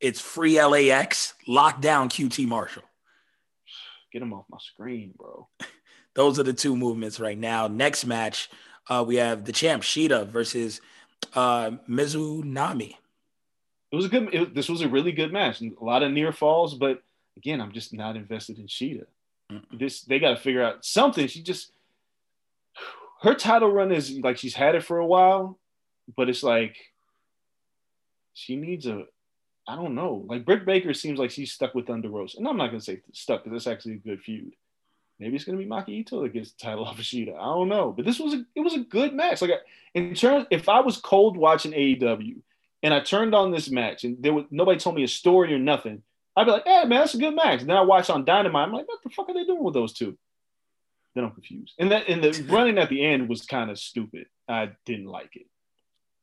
It's 0.00 0.20
free 0.20 0.62
LAX. 0.62 1.34
Lock 1.46 1.80
down 1.80 2.08
QT 2.08 2.46
Marshall. 2.46 2.84
Get 4.12 4.22
him 4.22 4.32
off 4.32 4.44
my 4.50 4.58
screen, 4.58 5.12
bro. 5.16 5.48
Those 6.14 6.38
are 6.38 6.44
the 6.44 6.52
two 6.52 6.76
movements 6.76 7.20
right 7.20 7.38
now. 7.38 7.68
Next 7.68 8.04
match, 8.04 8.50
uh, 8.88 9.04
we 9.06 9.16
have 9.16 9.44
the 9.44 9.52
champ 9.52 9.82
Shida 9.82 10.26
versus 10.26 10.80
uh, 11.34 11.72
Mizunami 11.88 12.96
it 13.90 13.96
was 13.96 14.04
a 14.04 14.08
good. 14.08 14.34
It, 14.34 14.54
this 14.54 14.68
was 14.68 14.82
a 14.82 14.88
really 14.88 15.12
good 15.12 15.32
match. 15.32 15.60
A 15.62 15.72
lot 15.80 16.02
of 16.02 16.12
near 16.12 16.32
falls, 16.32 16.74
but 16.74 17.02
again, 17.36 17.60
I'm 17.60 17.72
just 17.72 17.94
not 17.94 18.16
invested 18.16 18.58
in 18.58 18.66
Shida. 18.66 19.06
Mm-mm. 19.50 19.78
This 19.78 20.02
they 20.02 20.18
got 20.18 20.30
to 20.30 20.36
figure 20.36 20.62
out 20.62 20.84
something. 20.84 21.26
She 21.26 21.42
just 21.42 21.72
her 23.22 23.34
title 23.34 23.70
run 23.70 23.90
is 23.92 24.18
like 24.18 24.36
she's 24.36 24.54
had 24.54 24.74
it 24.74 24.84
for 24.84 24.98
a 24.98 25.06
while, 25.06 25.58
but 26.16 26.28
it's 26.28 26.42
like 26.42 26.76
she 28.34 28.56
needs 28.56 28.86
a. 28.86 29.04
I 29.68 29.76
don't 29.76 29.94
know. 29.94 30.24
Like 30.26 30.46
Britt 30.46 30.64
Baker 30.64 30.94
seems 30.94 31.18
like 31.18 31.30
she's 31.30 31.52
stuck 31.52 31.74
with 31.74 31.86
Thunder 31.86 32.08
Rosa, 32.08 32.38
and 32.38 32.48
I'm 32.48 32.56
not 32.56 32.68
gonna 32.68 32.80
say 32.80 33.02
stuck 33.12 33.44
because 33.44 33.64
that's 33.64 33.72
actually 33.72 33.94
a 33.94 33.98
good 33.98 34.22
feud. 34.22 34.54
Maybe 35.20 35.36
it's 35.36 35.44
gonna 35.44 35.58
be 35.58 35.66
Maki 35.66 36.04
Itoh 36.04 36.22
that 36.22 36.32
gets 36.32 36.52
the 36.52 36.58
title 36.58 36.84
off 36.86 36.98
of 36.98 37.04
Shida. 37.04 37.36
I 37.36 37.44
don't 37.44 37.68
know, 37.68 37.92
but 37.92 38.06
this 38.06 38.18
was 38.18 38.32
a 38.32 38.44
it 38.54 38.60
was 38.60 38.74
a 38.74 38.80
good 38.80 39.12
match. 39.12 39.42
Like 39.42 39.50
in 39.94 40.14
terms, 40.14 40.46
if 40.50 40.70
I 40.70 40.80
was 40.80 40.96
cold 40.96 41.36
watching 41.36 41.72
AEW 41.72 42.40
and 42.82 42.94
I 42.94 43.00
turned 43.00 43.34
on 43.34 43.50
this 43.50 43.70
match 43.70 44.04
and 44.04 44.16
there 44.22 44.32
was 44.32 44.46
nobody 44.50 44.80
told 44.80 44.96
me 44.96 45.04
a 45.04 45.08
story 45.08 45.52
or 45.52 45.58
nothing, 45.58 46.02
I'd 46.34 46.44
be 46.44 46.52
like, 46.52 46.66
hey 46.66 46.84
man, 46.86 47.00
that's 47.00 47.14
a 47.14 47.18
good 47.18 47.36
match. 47.36 47.60
And 47.60 47.68
then 47.68 47.76
I 47.76 47.82
watch 47.82 48.08
on 48.08 48.24
Dynamite, 48.24 48.68
I'm 48.68 48.72
like, 48.72 48.88
what 48.88 49.00
the 49.04 49.10
fuck 49.10 49.28
are 49.28 49.34
they 49.34 49.44
doing 49.44 49.62
with 49.62 49.74
those 49.74 49.92
two? 49.92 50.16
Then 51.14 51.24
I'm 51.24 51.32
confused. 51.32 51.74
And 51.78 51.92
that 51.92 52.08
and 52.08 52.24
the 52.24 52.42
running 52.48 52.78
at 52.78 52.88
the 52.88 53.04
end 53.04 53.28
was 53.28 53.42
kind 53.42 53.70
of 53.70 53.78
stupid. 53.78 54.28
I 54.48 54.70
didn't 54.86 55.06
like 55.06 55.36
it. 55.36 55.46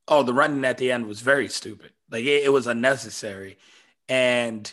Oh, 0.07 0.23
the 0.23 0.33
running 0.33 0.65
at 0.65 0.77
the 0.77 0.91
end 0.91 1.07
was 1.07 1.21
very 1.21 1.47
stupid. 1.47 1.91
Like 2.09 2.25
it, 2.25 2.43
it 2.43 2.53
was 2.53 2.67
unnecessary. 2.67 3.57
And 4.07 4.71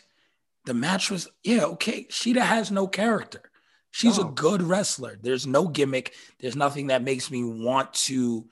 the 0.67 0.75
match 0.75 1.11
was, 1.11 1.29
yeah, 1.43 1.65
okay. 1.65 2.05
Shida 2.05 2.43
has 2.43 2.71
no 2.71 2.87
character. 2.87 3.51
She's 3.91 4.19
oh. 4.19 4.29
a 4.29 4.33
good 4.33 4.63
wrestler. 4.63 5.19
There's 5.21 5.47
no 5.47 5.69
gimmick. 5.69 6.15
There's 6.41 6.57
nothing 6.57 6.89
that 6.89 7.03
makes 7.03 7.31
me 7.31 7.45
want 7.45 7.93
to 7.95 8.47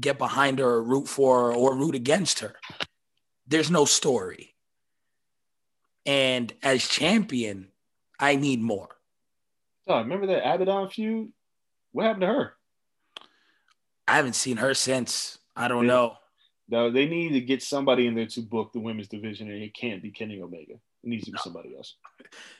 get 0.00 0.18
behind 0.18 0.58
her 0.58 0.66
or 0.66 0.82
root 0.82 1.08
for 1.08 1.46
her 1.46 1.52
or 1.52 1.76
root 1.76 1.94
against 1.94 2.40
her. 2.40 2.54
There's 3.46 3.70
no 3.70 3.84
story. 3.84 4.54
And 6.06 6.52
as 6.62 6.86
champion, 6.86 7.68
I 8.18 8.36
need 8.36 8.60
more. 8.60 8.88
Oh, 9.86 9.98
remember 9.98 10.28
that 10.28 10.48
Abaddon 10.48 10.88
feud? 10.88 11.32
What 11.92 12.04
happened 12.04 12.22
to 12.22 12.26
her? 12.28 12.52
I 14.06 14.16
haven't 14.16 14.34
seen 14.34 14.58
her 14.58 14.72
since. 14.74 15.38
I 15.60 15.68
don't 15.68 15.84
yeah. 15.84 15.92
know. 15.92 16.16
No, 16.68 16.90
they 16.90 17.06
need 17.06 17.32
to 17.32 17.40
get 17.40 17.62
somebody 17.62 18.06
in 18.06 18.14
there 18.14 18.26
to 18.26 18.40
book 18.40 18.72
the 18.72 18.80
women's 18.80 19.08
division, 19.08 19.50
and 19.50 19.62
it 19.62 19.74
can't 19.74 20.02
be 20.02 20.10
Kenny 20.10 20.40
Omega. 20.40 20.74
It 20.74 20.80
needs 21.02 21.24
to 21.24 21.32
be 21.32 21.36
no. 21.36 21.42
somebody 21.42 21.76
else. 21.76 21.96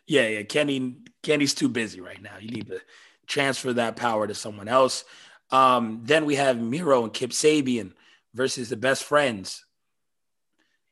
Yeah, 0.07 0.27
yeah. 0.29 0.43
Kenny 0.43 0.97
Kenny's 1.23 1.55
too 1.55 1.69
busy 1.69 2.01
right 2.01 2.21
now. 2.21 2.37
You 2.39 2.51
need 2.51 2.67
to 2.67 2.81
transfer 3.27 3.73
that 3.73 3.97
power 3.97 4.27
to 4.27 4.35
someone 4.35 4.69
else. 4.69 5.05
Um, 5.51 6.03
then 6.05 6.27
we 6.27 6.35
have 6.35 6.61
Miro 6.61 7.05
and 7.05 7.13
Kip 7.13 7.31
Sabian 7.31 7.93
versus 8.35 8.69
the 8.69 8.77
best 8.77 9.05
friends. 9.05 9.65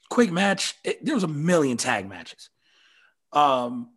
Quick 0.08 0.32
match. 0.32 0.74
It, 0.84 1.04
there 1.04 1.14
was 1.14 1.24
a 1.24 1.28
million 1.28 1.76
tag 1.76 2.08
matches. 2.08 2.48
Um, 3.32 3.90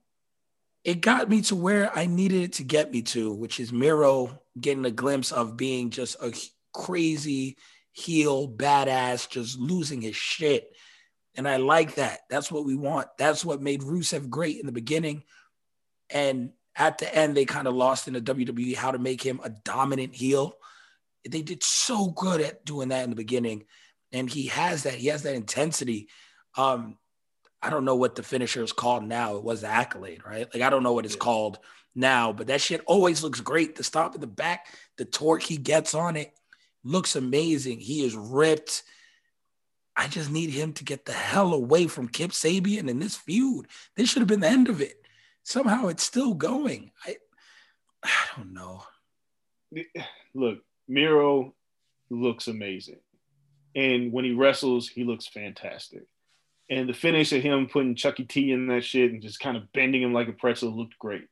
it 0.84 1.00
got 1.00 1.30
me 1.30 1.42
to 1.44 1.56
where 1.56 1.96
I 1.96 2.08
needed 2.08 2.42
it 2.42 2.54
to 2.54 2.64
get 2.64 2.92
me 2.92 3.04
to, 3.04 3.32
which 3.32 3.60
is 3.60 3.72
Miro 3.72 4.42
getting 4.60 4.86
a 4.86 4.92
glimpse 4.92 5.32
of 5.32 5.56
being 5.56 5.92
just 5.92 6.18
a 6.22 6.34
crazy 6.74 7.58
heel 7.94 8.48
badass, 8.48 9.30
just 9.30 9.60
losing 9.60 10.02
his 10.02 10.16
shit. 10.16 10.72
And 11.36 11.48
I 11.48 11.58
like 11.58 11.96
that. 11.96 12.22
That's 12.30 12.52
what 12.52 12.66
we 12.66 12.76
want. 12.76 13.08
That's 13.18 13.46
what 13.46 13.62
made 13.62 13.82
Rusev 13.82 14.30
great 14.30 14.60
in 14.60 14.66
the 14.66 14.72
beginning. 14.72 15.24
And 16.10 16.52
at 16.76 16.98
the 16.98 17.14
end, 17.14 17.36
they 17.36 17.46
kind 17.46 17.68
of 17.68 17.74
lost 17.74 18.08
in 18.08 18.14
the 18.14 18.22
WWE 18.22 18.76
how 18.76 18.92
to 18.92 19.00
make 19.00 19.22
him 19.22 19.40
a 19.44 19.50
dominant 19.50 20.14
heel. 20.16 20.56
they 21.30 21.42
did 21.42 21.64
so 21.64 22.08
good 22.08 22.42
at 22.42 22.66
doing 22.66 22.90
that 22.90 23.04
in 23.04 23.10
the 23.10 23.16
beginning, 23.16 23.66
and 24.12 24.30
he 24.30 24.48
has 24.48 24.84
that. 24.84 24.96
He 24.96 25.08
has 25.08 25.24
that 25.24 25.36
intensity. 25.36 26.10
Um, 26.58 26.98
I 27.62 27.70
don't 27.70 27.86
know 27.86 27.96
what 27.96 28.16
the 28.16 28.24
finisher 28.24 28.64
is 28.64 28.74
called 28.74 29.04
now. 29.04 29.36
It 29.36 29.44
was 29.44 29.62
the 29.62 29.68
accolade, 29.68 30.24
right? 30.26 30.48
Like 30.54 30.64
I 30.64 30.70
don't 30.70 30.84
know 30.84 30.94
what 30.94 31.06
it's 31.06 31.16
yeah. 31.16 31.20
called 31.20 31.60
now, 31.94 32.34
but 32.34 32.48
that 32.48 32.62
shit 32.62 32.82
always 32.88 33.22
looks 33.22 33.40
great. 33.40 33.76
The 33.76 33.84
stop 33.84 34.16
in 34.16 34.22
the 34.22 34.28
back, 34.28 34.66
the 34.98 35.06
torque 35.06 35.44
he 35.44 35.58
gets 35.58 35.94
on 35.94 36.16
it 36.16 36.34
looks 36.84 37.16
amazing. 37.16 37.80
He 37.80 38.04
is 38.04 38.16
ripped. 38.16 38.84
I 39.96 40.08
just 40.08 40.32
need 40.32 40.50
him 40.50 40.74
to 40.74 40.84
get 40.84 41.06
the 41.06 41.14
hell 41.14 41.54
away 41.54 41.88
from 41.88 42.08
Kip 42.08 42.32
Sabian 42.32 42.90
in 42.90 43.00
this 43.00 43.18
feud. 43.18 43.68
This 43.96 44.10
should 44.10 44.22
have 44.22 44.28
been 44.28 44.40
the 44.40 44.48
end 44.48 44.70
of 44.70 44.82
it. 44.82 44.96
Somehow 45.44 45.88
it's 45.88 46.04
still 46.04 46.34
going. 46.34 46.92
I 47.06 47.18
I 48.04 48.10
don't 48.36 48.54
know. 48.54 48.84
Look, 50.34 50.60
Miro 50.88 51.54
looks 52.10 52.48
amazing. 52.48 53.00
And 53.76 54.12
when 54.12 54.26
he 54.26 54.34
wrestles, 54.34 54.88
he 54.88 55.04
looks 55.04 55.28
fantastic. 55.28 56.04
And 56.70 56.88
the 56.88 56.94
finish 56.94 57.32
of 57.32 57.42
him 57.42 57.68
putting 57.68 57.96
Chucky 57.96 58.24
T 58.26 58.52
in 58.52 58.68
that 58.68 58.84
shit 58.84 59.12
and 59.12 59.22
just 59.22 59.40
kind 59.40 59.58
of 59.58 59.72
bending 59.74 60.02
him 60.02 60.14
like 60.14 60.28
a 60.28 60.34
pretzel 60.34 60.76
looked 60.76 60.98
great. 61.00 61.28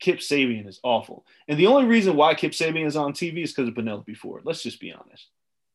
Kip 0.00 0.18
Sabian 0.18 0.68
is 0.68 0.80
awful. 0.82 1.24
And 1.48 1.58
the 1.58 1.66
only 1.66 1.86
reason 1.86 2.16
why 2.16 2.34
Kip 2.34 2.52
Sabian 2.52 2.86
is 2.86 2.96
on 2.96 3.12
TV 3.12 3.44
is 3.44 3.52
because 3.52 3.68
of 3.68 3.74
Penelope 3.74 4.14
Ford. 4.14 4.42
Let's 4.44 4.62
just 4.62 4.80
be 4.80 4.92
honest. 4.92 5.26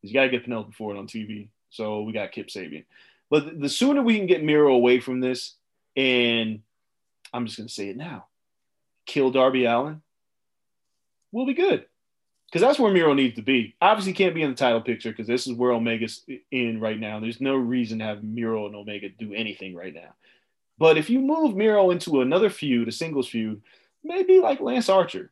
You 0.02 0.14
got 0.14 0.24
to 0.24 0.30
get 0.30 0.44
Penelope 0.44 0.74
Ford 0.74 0.98
on 0.98 1.08
TV. 1.08 1.48
So 1.70 2.02
we 2.04 2.14
got 2.14 2.32
Kip 2.32 2.48
Sabian. 2.48 2.86
But 3.30 3.60
the 3.60 3.70
sooner 3.70 4.02
we 4.02 4.18
can 4.18 4.28
get 4.28 4.44
Miro 4.44 4.74
away 4.74 5.00
from 5.00 5.20
this, 5.20 5.56
and 5.96 6.62
I'm 7.34 7.46
just 7.46 7.58
going 7.58 7.68
to 7.68 7.74
say 7.74 7.90
it 7.90 7.98
now 7.98 8.26
kill 9.06 9.32
Darby 9.32 9.66
Allin, 9.66 10.02
we'll 11.32 11.46
be 11.46 11.54
good. 11.54 11.86
Because 12.48 12.62
that's 12.62 12.80
where 12.80 12.94
Miro 12.94 13.14
needs 13.14 13.36
to 13.38 13.42
be. 13.42 13.76
Obviously, 13.82 14.14
can't 14.14 14.36
be 14.36 14.44
in 14.44 14.52
the 14.52 14.56
title 14.56 14.82
picture 14.82 15.10
because 15.10 15.26
this 15.26 15.48
is 15.48 15.54
where 15.54 15.72
Omega's 15.72 16.24
in 16.52 16.80
right 16.80 17.00
now. 17.00 17.20
There's 17.20 17.42
no 17.42 17.56
reason 17.56 18.00
to 18.00 18.06
have 18.06 18.24
Miro 18.24 18.68
and 18.68 18.76
Omega 18.76 19.10
do 19.10 19.34
anything 19.34 19.76
right 19.76 19.94
now. 19.94 20.14
But 20.78 20.98
if 20.98 21.10
you 21.10 21.20
move 21.20 21.56
Miro 21.56 21.90
into 21.90 22.22
another 22.22 22.52
feud, 22.52 22.88
a 22.88 22.92
singles 22.92 23.28
feud, 23.28 23.62
maybe 24.04 24.40
like 24.40 24.62
Lance 24.62 24.90
Archer, 24.90 25.32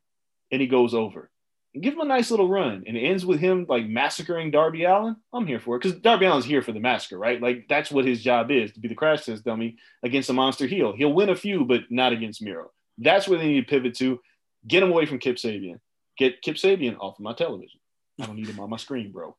and 0.51 0.61
he 0.61 0.67
goes 0.67 0.93
over. 0.93 1.29
And 1.73 1.81
give 1.81 1.93
him 1.93 2.01
a 2.01 2.05
nice 2.05 2.31
little 2.31 2.49
run, 2.49 2.83
and 2.85 2.97
it 2.97 3.01
ends 3.01 3.25
with 3.25 3.39
him 3.39 3.65
like 3.69 3.85
massacring 3.87 4.51
Darby 4.51 4.83
Allin. 4.83 5.15
I'm 5.31 5.47
here 5.47 5.59
for 5.59 5.75
it 5.75 5.83
because 5.83 5.97
Darby 5.99 6.25
Allin's 6.25 6.45
here 6.45 6.61
for 6.61 6.73
the 6.73 6.81
massacre, 6.81 7.17
right? 7.17 7.41
Like 7.41 7.65
that's 7.69 7.91
what 7.91 8.05
his 8.05 8.21
job 8.21 8.51
is 8.51 8.73
to 8.73 8.79
be 8.79 8.89
the 8.89 8.95
crash 8.95 9.25
test 9.25 9.45
dummy 9.45 9.77
against 10.03 10.29
a 10.29 10.33
monster 10.33 10.67
heel. 10.67 10.93
He'll 10.93 11.13
win 11.13 11.29
a 11.29 11.35
few, 11.35 11.63
but 11.63 11.83
not 11.89 12.11
against 12.11 12.41
Miro. 12.41 12.71
That's 12.97 13.27
where 13.27 13.39
they 13.39 13.47
need 13.47 13.61
to 13.61 13.69
pivot 13.69 13.95
to. 13.99 14.19
Get 14.67 14.83
him 14.83 14.91
away 14.91 15.05
from 15.05 15.19
Kip 15.19 15.37
Sabian. 15.37 15.79
Get 16.17 16.41
Kip 16.41 16.55
Sabian 16.55 16.97
off 16.99 17.17
of 17.17 17.23
my 17.23 17.33
television. 17.33 17.79
I 18.19 18.25
don't 18.25 18.35
need 18.35 18.49
him 18.49 18.59
on 18.59 18.69
my 18.69 18.77
screen, 18.77 19.11
bro. 19.11 19.35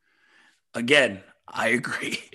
Again, 0.74 1.20
I 1.46 1.68
agree. 1.68 2.18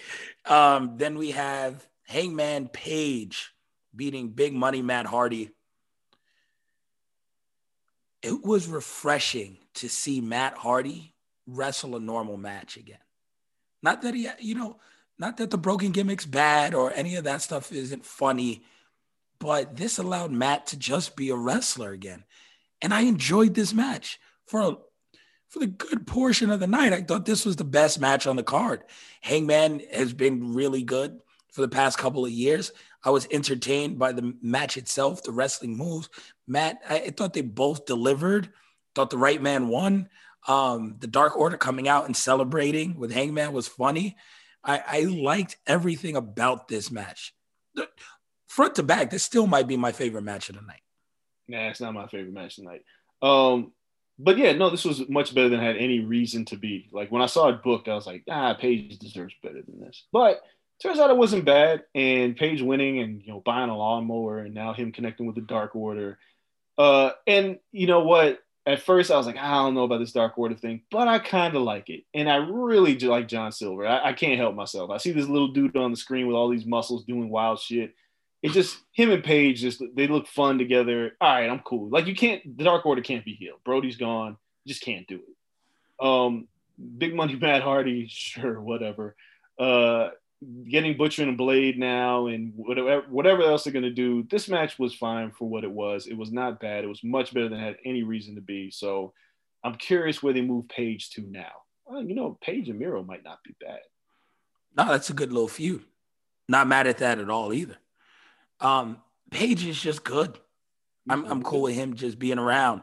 Um, 0.50 0.94
then 0.96 1.18
we 1.18 1.32
have 1.32 1.86
Hangman 2.06 2.70
Page 2.70 3.52
beating 3.94 4.30
Big 4.30 4.54
Money 4.54 4.82
Matt 4.82 5.06
Hardy 5.06 5.50
it 8.22 8.44
was 8.44 8.68
refreshing 8.68 9.58
to 9.76 9.90
see 9.90 10.22
Matt 10.22 10.58
Hardy 10.58 11.14
wrestle 11.46 11.96
a 11.96 12.00
normal 12.00 12.38
match 12.38 12.78
again. 12.78 12.98
Not 13.82 14.02
that 14.02 14.14
he, 14.14 14.28
you 14.40 14.56
know, 14.56 14.80
not 15.20 15.38
that 15.38 15.50
the 15.50 15.58
broken 15.58 15.92
gimmick's 15.92 16.26
bad 16.26 16.74
or 16.74 16.92
any 16.94 17.16
of 17.16 17.24
that 17.24 17.42
stuff 17.42 17.72
isn't 17.72 18.06
funny, 18.06 18.64
but 19.40 19.76
this 19.76 19.98
allowed 19.98 20.32
Matt 20.32 20.68
to 20.68 20.78
just 20.78 21.16
be 21.16 21.30
a 21.30 21.36
wrestler 21.36 21.92
again. 21.92 22.24
And 22.82 22.94
I 22.94 23.02
enjoyed 23.02 23.54
this 23.54 23.74
match 23.74 24.20
for 24.46 24.62
a, 24.62 24.78
for 25.50 25.60
the 25.60 25.68
good 25.68 26.06
portion 26.06 26.50
of 26.50 26.60
the 26.60 26.68
night. 26.68 26.94
I 26.94 27.02
thought 27.02 27.26
this 27.26 27.46
was 27.46 27.56
the 27.56 27.64
best 27.64 28.00
match 28.00 28.28
on 28.28 28.36
the 28.36 28.44
card. 28.44 28.84
Hangman 29.22 29.82
has 29.94 30.14
been 30.14 30.54
really 30.54 30.84
good 30.84 31.20
for 31.52 31.62
the 31.62 31.68
past 31.68 31.98
couple 31.98 32.26
of 32.26 32.32
years. 32.32 32.72
I 33.04 33.10
was 33.10 33.28
entertained 33.32 33.98
by 33.98 34.12
the 34.12 34.36
match 34.42 34.78
itself, 34.78 35.24
the 35.24 35.32
wrestling 35.32 35.78
moves. 35.78 36.10
Matt, 36.48 36.82
I 36.90 37.10
thought 37.10 37.34
they 37.34 37.42
both 37.42 37.86
delivered. 37.86 38.52
Thought 38.96 39.10
the 39.10 39.18
right 39.18 39.42
man 39.42 39.68
won. 39.68 40.10
Um, 40.48 40.96
the 41.00 41.08
Dark 41.08 41.38
Order 41.38 41.58
coming 41.58 41.88
out 41.88 42.06
and 42.06 42.16
celebrating 42.16 42.98
with 42.98 43.12
Hangman 43.12 43.52
was 43.52 43.68
funny. 43.68 44.16
I, 44.64 44.82
I 44.88 45.02
liked 45.02 45.58
everything 45.68 46.16
about 46.16 46.68
this 46.68 46.90
match. 46.90 47.34
The, 47.76 47.88
front 48.48 48.76
to 48.76 48.84
back, 48.84 49.10
this 49.10 49.24
still 49.24 49.46
might 49.46 49.68
be 49.68 49.78
my 49.78 49.92
favorite 49.92 50.24
match 50.24 50.50
of 50.50 50.56
the 50.56 50.62
night. 50.62 50.82
Nah, 51.48 51.70
it's 51.70 51.82
not 51.82 51.94
my 51.94 52.08
favorite 52.08 52.34
match 52.34 52.56
tonight. 52.56 52.84
Um, 53.22 53.72
but 54.20 54.38
yeah, 54.38 54.54
no, 54.54 54.70
this 54.70 54.86
was 54.86 55.08
much 55.10 55.36
better 55.36 55.50
than 55.50 55.60
I 55.60 55.66
had 55.66 55.78
any 55.78 56.00
reason 56.00 56.46
to 56.46 56.58
be. 56.58 56.90
Like 56.92 57.12
when 57.12 57.22
I 57.22 57.28
saw 57.28 57.50
it 57.50 57.62
booked, 57.64 57.88
I 57.88 57.94
was 57.94 58.08
like, 58.08 58.24
ah, 58.30 58.54
Page 58.56 58.98
deserves 58.98 59.36
better 59.44 59.62
than 59.62 59.80
this. 59.80 60.06
But 60.12 60.42
turns 60.82 61.00
out 61.00 61.10
it 61.10 61.18
wasn't 61.18 61.46
bad. 61.46 61.84
And 61.94 62.36
Page 62.36 62.62
winning 62.62 63.00
and 63.00 63.22
you 63.22 63.32
know 63.32 63.42
buying 63.46 63.70
a 63.70 63.78
lawnmower 63.78 64.40
and 64.40 64.54
now 64.54 64.74
him 64.74 64.92
connecting 64.92 65.28
with 65.28 65.36
the 65.36 65.42
Dark 65.42 65.76
Order. 65.76 66.18
Uh, 66.78 67.12
and 67.26 67.60
you 67.72 67.88
know 67.88 68.02
what? 68.02 68.40
At 68.66 68.82
first, 68.82 69.12
I 69.12 69.18
was 69.18 69.26
like, 69.26 69.38
I 69.38 69.54
don't 69.54 69.76
know 69.76 69.86
about 69.86 70.00
this 70.00 70.12
Dark 70.12 70.38
Order 70.38 70.56
thing, 70.56 70.82
but 70.92 71.08
I 71.08 71.20
kind 71.20 71.56
of 71.56 71.62
like 71.62 71.90
it, 71.90 72.04
and 72.14 72.30
I 72.30 72.36
really 72.36 72.98
like 73.00 73.30
John 73.30 73.52
Silver. 73.52 73.88
I, 73.88 74.10
I 74.10 74.14
can't 74.14 74.38
help 74.38 74.56
myself. 74.56 74.92
I 74.92 74.98
see 74.98 75.12
this 75.12 75.30
little 75.30 75.48
dude 75.48 75.78
on 75.78 75.92
the 75.92 75.98
screen 75.98 76.28
with 76.28 76.36
all 76.36 76.50
these 76.50 76.66
muscles 76.66 77.06
doing 77.06 77.30
wild 77.30 77.60
shit. 77.60 77.96
It 78.44 78.52
just 78.52 78.78
him 78.92 79.10
and 79.10 79.24
Page. 79.24 79.62
just 79.62 79.82
they 79.96 80.08
look 80.08 80.28
fun 80.28 80.58
together. 80.58 81.14
All 81.22 81.30
right, 81.34 81.50
I'm 81.50 81.60
cool. 81.60 81.90
Like 81.90 82.08
you 82.08 82.16
can't 82.16 82.58
the 82.58 82.66
Dark 82.66 82.86
Order 82.86 83.02
can't 83.02 83.26
be 83.26 83.34
healed. 83.34 83.60
Brody's 83.64 83.98
gone. 83.98 84.38
You 84.66 84.74
just 84.74 84.84
can't 84.84 85.08
do 85.08 85.16
it. 85.16 86.06
Um, 86.06 86.48
Big 86.98 87.16
Money 87.16 87.36
Matt 87.42 87.64
Hardy, 87.64 88.08
sure, 88.10 88.60
whatever. 88.62 89.16
Uh, 89.58 90.10
getting 90.70 90.98
Butcher 90.98 91.24
and 91.24 91.38
Blade 91.38 91.80
now 91.80 92.28
and 92.28 92.54
whatever 92.56 93.04
whatever 93.10 93.44
else 93.44 93.64
they're 93.64 93.74
gonna 93.74 93.90
do. 93.90 94.24
This 94.30 94.48
match 94.48 94.78
was 94.78 94.94
fine 94.94 95.32
for 95.32 95.50
what 95.50 95.64
it 95.64 95.72
was. 95.72 96.08
It 96.08 96.18
was 96.18 96.32
not 96.32 96.60
bad. 96.60 96.84
It 96.84 96.88
was 96.88 97.04
much 97.04 97.34
better 97.34 97.50
than 97.50 97.60
had 97.60 97.78
any 97.86 98.04
reason 98.04 98.36
to 98.36 98.42
be. 98.42 98.72
So 98.72 99.14
I'm 99.64 99.76
curious 99.76 100.22
where 100.22 100.34
they 100.34 100.42
move 100.42 100.68
Page 100.70 101.10
to 101.12 101.22
now. 101.22 101.52
Well, 101.86 102.04
you 102.04 102.16
know, 102.16 102.38
Page 102.42 102.70
and 102.70 102.80
Miro 102.80 103.04
might 103.04 103.24
not 103.24 103.40
be 103.44 103.56
bad. 103.60 103.80
No, 104.76 104.86
that's 104.86 105.10
a 105.10 105.14
good 105.14 105.32
little 105.32 105.48
feud. 105.48 105.84
Not 106.48 106.68
mad 106.68 106.88
at 106.88 107.00
that 107.00 107.20
at 107.20 107.30
all 107.30 107.54
either. 107.54 107.78
Um, 108.60 109.02
Page 109.32 109.66
is 109.66 109.82
just 109.82 110.04
good. 110.04 110.38
I'm 111.10 111.26
I'm 111.26 111.44
cool 111.44 111.64
with 111.64 111.76
him 111.76 111.96
just 111.96 112.20
being 112.20 112.40
around. 112.40 112.82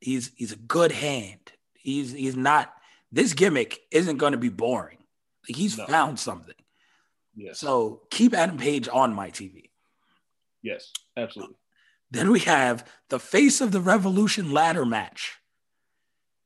He's 0.00 0.32
he's 0.36 0.52
a 0.52 0.56
good 0.56 0.92
hand. 0.92 1.52
He's 1.74 2.12
he's 2.12 2.36
not 2.36 2.72
this 3.12 3.34
gimmick 3.34 3.80
isn't 3.90 4.16
going 4.16 4.32
to 4.32 4.38
be 4.38 4.48
boring. 4.48 4.98
Like 5.48 5.56
he's 5.56 5.78
no. 5.78 5.86
found 5.86 6.18
something. 6.18 6.54
Yes. 7.34 7.58
So 7.58 8.02
keep 8.10 8.34
Adam 8.34 8.58
Page 8.58 8.88
on 8.88 9.14
my 9.14 9.30
TV. 9.30 9.70
Yes, 10.62 10.92
absolutely. 11.16 11.56
Then 12.10 12.30
we 12.30 12.40
have 12.40 12.86
the 13.08 13.18
face 13.18 13.60
of 13.60 13.72
the 13.72 13.80
revolution 13.80 14.52
ladder 14.52 14.84
match 14.84 15.38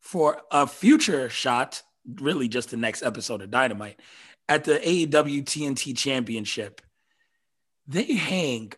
for 0.01 0.41
a 0.51 0.67
future 0.67 1.29
shot, 1.29 1.83
really 2.21 2.49
just 2.49 2.71
the 2.71 2.77
next 2.77 3.03
episode 3.03 3.43
of 3.43 3.51
Dynamite 3.51 4.01
at 4.49 4.65
the 4.65 4.79
AEW 4.79 5.45
TNT 5.45 5.97
Championship. 5.97 6.81
They 7.89 8.15
hang 8.15 8.73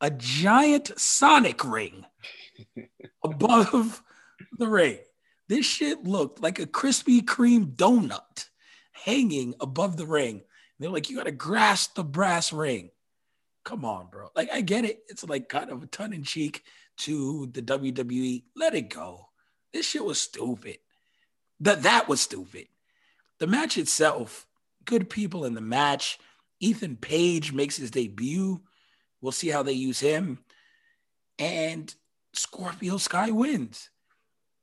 a 0.00 0.10
giant 0.10 0.98
Sonic 0.98 1.64
ring 1.64 2.06
above 3.24 4.02
the 4.56 4.68
ring. 4.68 4.98
This 5.48 5.66
shit 5.66 6.04
looked 6.04 6.40
like 6.40 6.60
a 6.60 6.66
Krispy 6.66 7.22
Kreme 7.22 7.74
donut 7.74 8.49
hanging 9.04 9.54
above 9.60 9.96
the 9.96 10.06
ring. 10.06 10.36
And 10.36 10.42
they're 10.78 10.90
like, 10.90 11.10
you 11.10 11.16
got 11.16 11.24
to 11.24 11.32
grasp 11.32 11.94
the 11.94 12.04
brass 12.04 12.52
ring. 12.52 12.90
Come 13.64 13.84
on, 13.84 14.08
bro. 14.10 14.28
Like, 14.34 14.50
I 14.52 14.62
get 14.62 14.84
it. 14.84 15.02
It's 15.08 15.24
like 15.24 15.48
kind 15.48 15.70
of 15.70 15.82
a 15.82 15.86
tongue 15.86 16.14
in 16.14 16.22
cheek 16.22 16.64
to 16.98 17.46
the 17.52 17.62
WWE. 17.62 18.44
Let 18.56 18.74
it 18.74 18.90
go. 18.90 19.28
This 19.72 19.86
shit 19.86 20.04
was 20.04 20.20
stupid. 20.20 20.78
That 21.60 21.82
that 21.82 22.08
was 22.08 22.20
stupid. 22.20 22.68
The 23.38 23.46
match 23.46 23.78
itself, 23.78 24.46
good 24.84 25.10
people 25.10 25.44
in 25.44 25.54
the 25.54 25.60
match. 25.60 26.18
Ethan 26.60 26.96
Page 26.96 27.52
makes 27.52 27.76
his 27.76 27.90
debut. 27.90 28.60
We'll 29.20 29.32
see 29.32 29.48
how 29.48 29.62
they 29.62 29.72
use 29.72 30.00
him. 30.00 30.38
And 31.38 31.94
Scorpio 32.32 32.96
Sky 32.96 33.30
wins 33.30 33.90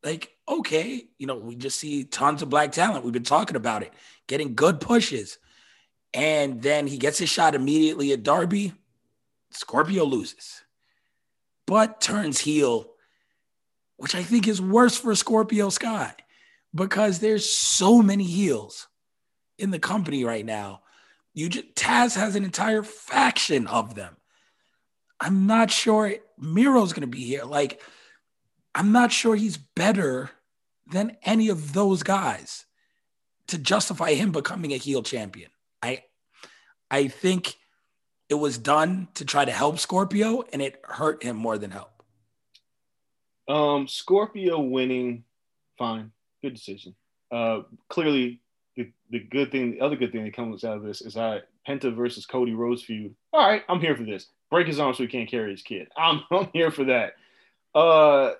like, 0.03 0.36
okay, 0.48 1.08
you 1.18 1.28
know, 1.28 1.36
we 1.36 1.56
just 1.56 1.80
see 1.80 2.04
tons 2.04 2.41
of 2.41 2.50
black 2.50 2.72
talent. 2.72 3.04
We've 3.04 3.14
been 3.14 3.24
talking 3.24 3.56
about 3.56 3.84
it, 3.84 3.93
getting 4.28 4.56
good 4.56 4.80
pushes. 4.80 5.38
And 6.14 6.62
then 6.62 6.88
he 6.88 6.98
gets 6.98 7.20
his 7.20 7.30
shot 7.30 7.56
immediately 7.56 8.14
at 8.14 8.24
Darby. 8.24 8.74
Scorpio 9.52 10.04
loses, 10.04 10.62
but 11.66 12.02
turns 12.02 12.39
heel, 12.39 12.91
which 13.98 14.14
I 14.16 14.24
think 14.24 14.48
is 14.48 14.62
worse 14.62 14.98
for 14.98 15.16
Scorpio 15.16 15.70
Sky 15.70 16.14
because 16.76 17.20
there's 17.20 17.50
so 17.50 18.02
many 18.02 18.26
heels 18.26 18.88
in 19.58 19.72
the 19.72 19.80
company 19.80 20.24
right 20.24 20.45
now. 20.45 20.82
You 21.34 21.50
just, 21.50 21.76
Taz 21.76 22.16
has 22.16 22.36
an 22.36 22.43
entire 22.43 22.84
faction 22.84 23.68
of 23.68 23.95
them. 23.95 24.16
I'm 25.20 25.48
not 25.48 25.72
sure 25.72 26.14
Miro's 26.38 26.93
going 26.93 27.02
to 27.02 27.08
be 27.08 27.24
here. 27.24 27.43
Like, 27.43 27.82
I'm 28.76 28.91
not 28.91 29.12
sure 29.12 29.36
he's 29.36 29.58
better 29.58 30.30
than 30.91 31.17
any 31.23 31.49
of 31.49 31.73
those 31.73 32.03
guys 32.03 32.65
to 33.47 33.57
justify 33.57 34.13
him 34.13 34.31
becoming 34.31 34.73
a 34.73 34.77
heel 34.77 35.03
champion. 35.03 35.49
I 35.81 36.03
I 36.89 37.07
think 37.07 37.55
it 38.29 38.35
was 38.35 38.57
done 38.57 39.07
to 39.15 39.25
try 39.25 39.45
to 39.45 39.51
help 39.51 39.79
Scorpio 39.79 40.43
and 40.51 40.61
it 40.61 40.81
hurt 40.83 41.23
him 41.23 41.38
more 41.38 41.57
than 41.57 41.71
help. 41.71 42.03
Um, 43.47 43.88
Scorpio 43.88 44.59
winning, 44.59 45.23
fine, 45.77 46.11
good 46.41 46.53
decision. 46.53 46.95
Uh, 47.31 47.61
clearly, 47.89 48.41
the, 48.75 48.91
the 49.09 49.19
good 49.19 49.51
thing, 49.51 49.71
the 49.71 49.81
other 49.81 49.95
good 49.95 50.11
thing 50.11 50.25
that 50.25 50.35
comes 50.35 50.63
out 50.63 50.77
of 50.77 50.83
this 50.83 51.01
is 51.01 51.15
I 51.15 51.41
Penta 51.67 51.95
versus 51.95 52.25
Cody 52.25 52.53
Rhodes 52.53 52.83
feud. 52.83 53.15
All 53.33 53.47
right, 53.47 53.63
I'm 53.69 53.79
here 53.79 53.95
for 53.95 54.03
this. 54.03 54.27
Break 54.49 54.67
his 54.67 54.79
arm 54.79 54.93
so 54.93 55.03
he 55.03 55.09
can't 55.09 55.29
carry 55.29 55.51
his 55.51 55.61
kid. 55.61 55.88
I'm, 55.97 56.21
I'm 56.31 56.49
here 56.53 56.71
for 56.71 56.85
that. 56.85 57.13
Uh, 57.73 58.33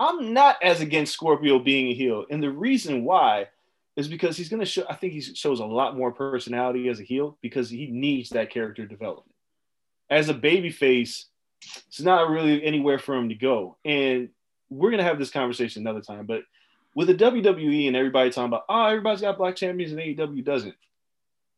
I'm 0.00 0.32
not 0.32 0.56
as 0.62 0.80
against 0.80 1.12
Scorpio 1.12 1.58
being 1.58 1.88
a 1.88 1.94
heel, 1.94 2.24
and 2.30 2.42
the 2.42 2.50
reason 2.50 3.04
why 3.04 3.48
is 3.96 4.08
because 4.08 4.36
he's 4.36 4.48
going 4.48 4.60
to 4.60 4.66
show. 4.66 4.84
I 4.88 4.94
think 4.94 5.12
he 5.12 5.20
shows 5.20 5.60
a 5.60 5.64
lot 5.64 5.96
more 5.96 6.10
personality 6.10 6.88
as 6.88 7.00
a 7.00 7.04
heel 7.04 7.36
because 7.42 7.68
he 7.68 7.86
needs 7.88 8.30
that 8.30 8.50
character 8.50 8.86
development. 8.86 9.34
As 10.08 10.28
a 10.28 10.34
baby 10.34 10.70
face, 10.70 11.26
it's 11.88 12.00
not 12.00 12.30
really 12.30 12.64
anywhere 12.64 12.98
for 12.98 13.14
him 13.14 13.28
to 13.28 13.34
go. 13.34 13.76
And 13.84 14.30
we're 14.70 14.90
going 14.90 14.98
to 14.98 15.04
have 15.04 15.18
this 15.18 15.30
conversation 15.30 15.82
another 15.82 16.00
time. 16.00 16.24
But 16.24 16.42
with 16.94 17.08
the 17.08 17.14
WWE 17.14 17.86
and 17.86 17.96
everybody 17.96 18.30
talking 18.30 18.46
about, 18.48 18.64
oh, 18.68 18.86
everybody's 18.86 19.20
got 19.20 19.38
black 19.38 19.56
champions 19.56 19.92
and 19.92 20.00
AEW 20.00 20.44
doesn't. 20.44 20.74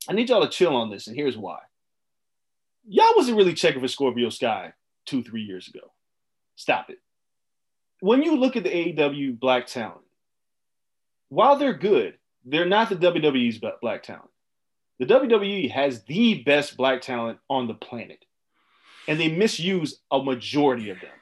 I 0.08 0.14
need 0.14 0.28
y'all 0.28 0.42
to 0.42 0.50
chill 0.50 0.74
on 0.74 0.90
this, 0.90 1.06
and 1.06 1.14
here's 1.14 1.36
why. 1.36 1.58
Y'all 2.88 3.14
wasn't 3.14 3.36
really 3.36 3.54
checking 3.54 3.80
for 3.80 3.86
Scorpio 3.86 4.30
Sky 4.30 4.72
two, 5.06 5.22
three 5.22 5.42
years 5.42 5.68
ago. 5.68 5.92
Stop 6.56 6.90
it. 6.90 6.98
When 8.02 8.24
you 8.24 8.34
look 8.34 8.56
at 8.56 8.64
the 8.64 8.68
AEW 8.68 9.38
black 9.38 9.68
talent, 9.68 10.00
while 11.28 11.54
they're 11.54 11.72
good, 11.72 12.18
they're 12.44 12.66
not 12.66 12.88
the 12.88 12.96
WWE's 12.96 13.60
black 13.80 14.02
talent. 14.02 14.28
The 14.98 15.06
WWE 15.06 15.70
has 15.70 16.02
the 16.02 16.42
best 16.42 16.76
black 16.76 17.00
talent 17.00 17.38
on 17.48 17.68
the 17.68 17.74
planet, 17.74 18.24
and 19.06 19.20
they 19.20 19.28
misuse 19.28 20.00
a 20.10 20.20
majority 20.20 20.90
of 20.90 20.98
them. 20.98 21.12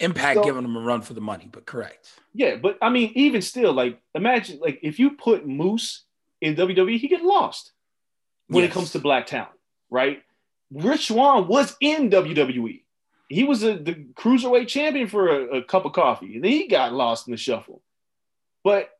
Impact 0.00 0.38
so, 0.38 0.42
giving 0.42 0.64
them 0.64 0.74
a 0.74 0.80
run 0.80 1.00
for 1.00 1.14
the 1.14 1.20
money, 1.20 1.48
but 1.52 1.64
correct. 1.64 2.08
Yeah, 2.32 2.56
but 2.56 2.76
I 2.82 2.90
mean, 2.90 3.12
even 3.14 3.40
still, 3.40 3.72
like 3.72 4.00
imagine, 4.16 4.58
like 4.58 4.80
if 4.82 4.98
you 4.98 5.12
put 5.12 5.46
Moose 5.46 6.06
in 6.40 6.56
WWE, 6.56 6.98
he 6.98 7.06
get 7.06 7.22
lost 7.22 7.70
when 8.48 8.64
yes. 8.64 8.72
it 8.72 8.74
comes 8.74 8.90
to 8.90 8.98
black 8.98 9.26
talent, 9.26 9.60
right? 9.90 10.24
Rich 10.72 11.06
Swann 11.06 11.46
was 11.46 11.76
in 11.80 12.10
WWE. 12.10 12.83
He 13.28 13.44
was 13.44 13.62
a, 13.62 13.76
the 13.76 13.94
cruiserweight 14.14 14.68
champion 14.68 15.08
for 15.08 15.28
a, 15.28 15.58
a 15.58 15.64
cup 15.64 15.84
of 15.84 15.92
coffee, 15.92 16.34
and 16.36 16.44
then 16.44 16.50
he 16.50 16.68
got 16.68 16.92
lost 16.92 17.26
in 17.26 17.32
the 17.32 17.36
shuffle. 17.36 17.82
But 18.62 18.90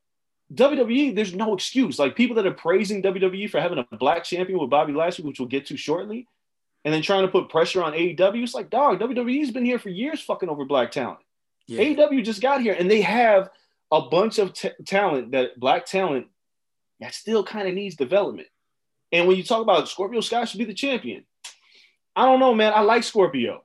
WWE, 0.52 1.14
there's 1.14 1.34
no 1.34 1.54
excuse. 1.54 1.98
Like 1.98 2.16
people 2.16 2.36
that 2.36 2.46
are 2.46 2.52
praising 2.52 3.02
WWE 3.02 3.50
for 3.50 3.60
having 3.60 3.78
a 3.78 3.96
black 3.96 4.24
champion 4.24 4.58
with 4.58 4.70
Bobby 4.70 4.92
Lashley, 4.92 5.24
which 5.24 5.38
we'll 5.38 5.48
get 5.48 5.66
to 5.66 5.76
shortly, 5.76 6.26
and 6.84 6.92
then 6.92 7.02
trying 7.02 7.22
to 7.22 7.32
put 7.32 7.48
pressure 7.48 7.82
on 7.82 7.92
AEW. 7.92 8.42
It's 8.42 8.54
like, 8.54 8.70
dog, 8.70 9.00
WWE's 9.00 9.50
been 9.50 9.64
here 9.64 9.78
for 9.78 9.88
years 9.88 10.20
fucking 10.20 10.48
over 10.48 10.64
black 10.64 10.90
talent. 10.90 11.20
Yeah. 11.66 11.80
AEW 11.80 12.24
just 12.24 12.42
got 12.42 12.60
here 12.60 12.76
and 12.78 12.90
they 12.90 13.00
have 13.00 13.48
a 13.90 14.02
bunch 14.02 14.38
of 14.38 14.52
t- 14.52 14.70
talent 14.84 15.32
that 15.32 15.58
black 15.58 15.86
talent 15.86 16.26
that 17.00 17.14
still 17.14 17.42
kind 17.42 17.66
of 17.66 17.74
needs 17.74 17.96
development. 17.96 18.48
And 19.12 19.26
when 19.26 19.36
you 19.36 19.44
talk 19.44 19.62
about 19.62 19.88
Scorpio 19.88 20.20
Sky 20.20 20.44
should 20.44 20.58
be 20.58 20.64
the 20.64 20.74
champion, 20.74 21.24
I 22.14 22.26
don't 22.26 22.40
know, 22.40 22.54
man. 22.54 22.72
I 22.74 22.80
like 22.80 23.02
Scorpio. 23.02 23.62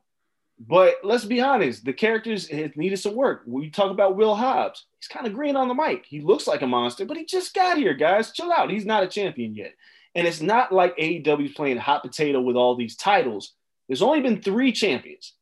But 0.60 0.95
let's 1.03 1.24
be 1.24 1.39
honest, 1.39 1.86
the 1.86 1.93
characters 1.93 2.51
needed 2.51 2.97
some 2.97 3.16
work. 3.16 3.43
We 3.45 3.70
talk 3.70 3.91
about 3.91 4.18
Will 4.18 4.36
Hobbs. 4.36 4.86
He's 4.99 5.07
kind 5.07 5.26
of 5.26 5.34
green 5.34 5.55
on 5.55 5.70
the 5.70 5.74
mic. 5.74 6.05
He 6.05 6.20
looks 6.20 6.47
like 6.47 6.62
a 6.62 6.68
monster, 6.68 7.05
but 7.05 7.16
he 7.16 7.26
just 7.26 7.53
got 7.53 7.78
here, 7.78 7.93
guys. 7.93 8.34
Chill 8.34 8.51
out. 8.51 8.70
He's 8.70 8.86
not 8.86 9.03
a 9.03 9.07
champion 9.07 9.55
yet. 9.55 9.74
And 10.16 10.28
it's 10.28 10.41
not 10.41 10.74
like 10.74 10.97
AEW's 10.97 11.53
playing 11.53 11.78
hot 11.78 12.01
potato 12.01 12.41
with 12.41 12.57
all 12.57 12.76
these 12.76 12.97
titles. 12.97 13.53
There's 13.88 14.01
only 14.01 14.22
been 14.22 14.41
three 14.41 14.74
champions 14.74 15.34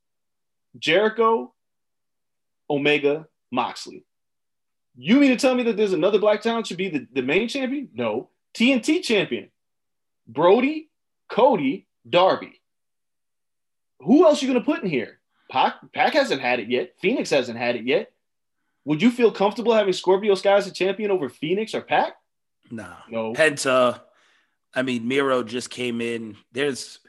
Jericho, 0.78 1.54
Omega, 2.70 3.28
Moxley. 3.52 4.06
You 4.96 5.18
mean 5.18 5.32
to 5.32 5.38
tell 5.38 5.56
me 5.56 5.64
that 5.64 5.78
there's 5.78 5.94
another 5.94 6.20
black 6.20 6.42
talent 6.42 6.68
should 6.68 6.78
be 6.78 6.90
the, 6.90 7.08
the 7.12 7.22
main 7.22 7.48
champion? 7.48 7.90
No. 7.94 8.30
TNT 8.56 9.04
champion. 9.04 9.50
Brody, 10.28 10.90
Cody, 11.30 11.88
Darby. 12.08 12.62
Who 14.00 14.26
else 14.26 14.42
are 14.42 14.46
you 14.46 14.52
going 14.52 14.64
to 14.64 14.66
put 14.66 14.84
in 14.84 14.90
here? 14.90 15.20
Pac, 15.50 15.76
Pac 15.94 16.14
hasn't 16.14 16.42
had 16.42 16.60
it 16.60 16.70
yet. 16.70 16.94
Fenix 17.00 17.30
hasn't 17.30 17.58
had 17.58 17.76
it 17.76 17.86
yet. 17.86 18.12
Would 18.86 19.02
you 19.02 19.12
feel 19.12 19.32
comfortable 19.32 19.74
having 19.74 19.94
Scorpio 19.94 20.36
Sky 20.36 20.56
as 20.56 20.68
a 20.68 20.72
champion 20.72 21.12
over 21.12 21.30
Fenix 21.30 21.74
or 21.74 21.82
Pac? 21.82 22.14
No. 22.72 22.94
No. 23.10 23.34
Penta. 23.34 24.02
I 24.74 24.82
mean, 24.82 25.08
Miro 25.08 25.44
just 25.44 25.70
came 25.70 26.02
in. 26.02 26.38
There's 26.52 27.00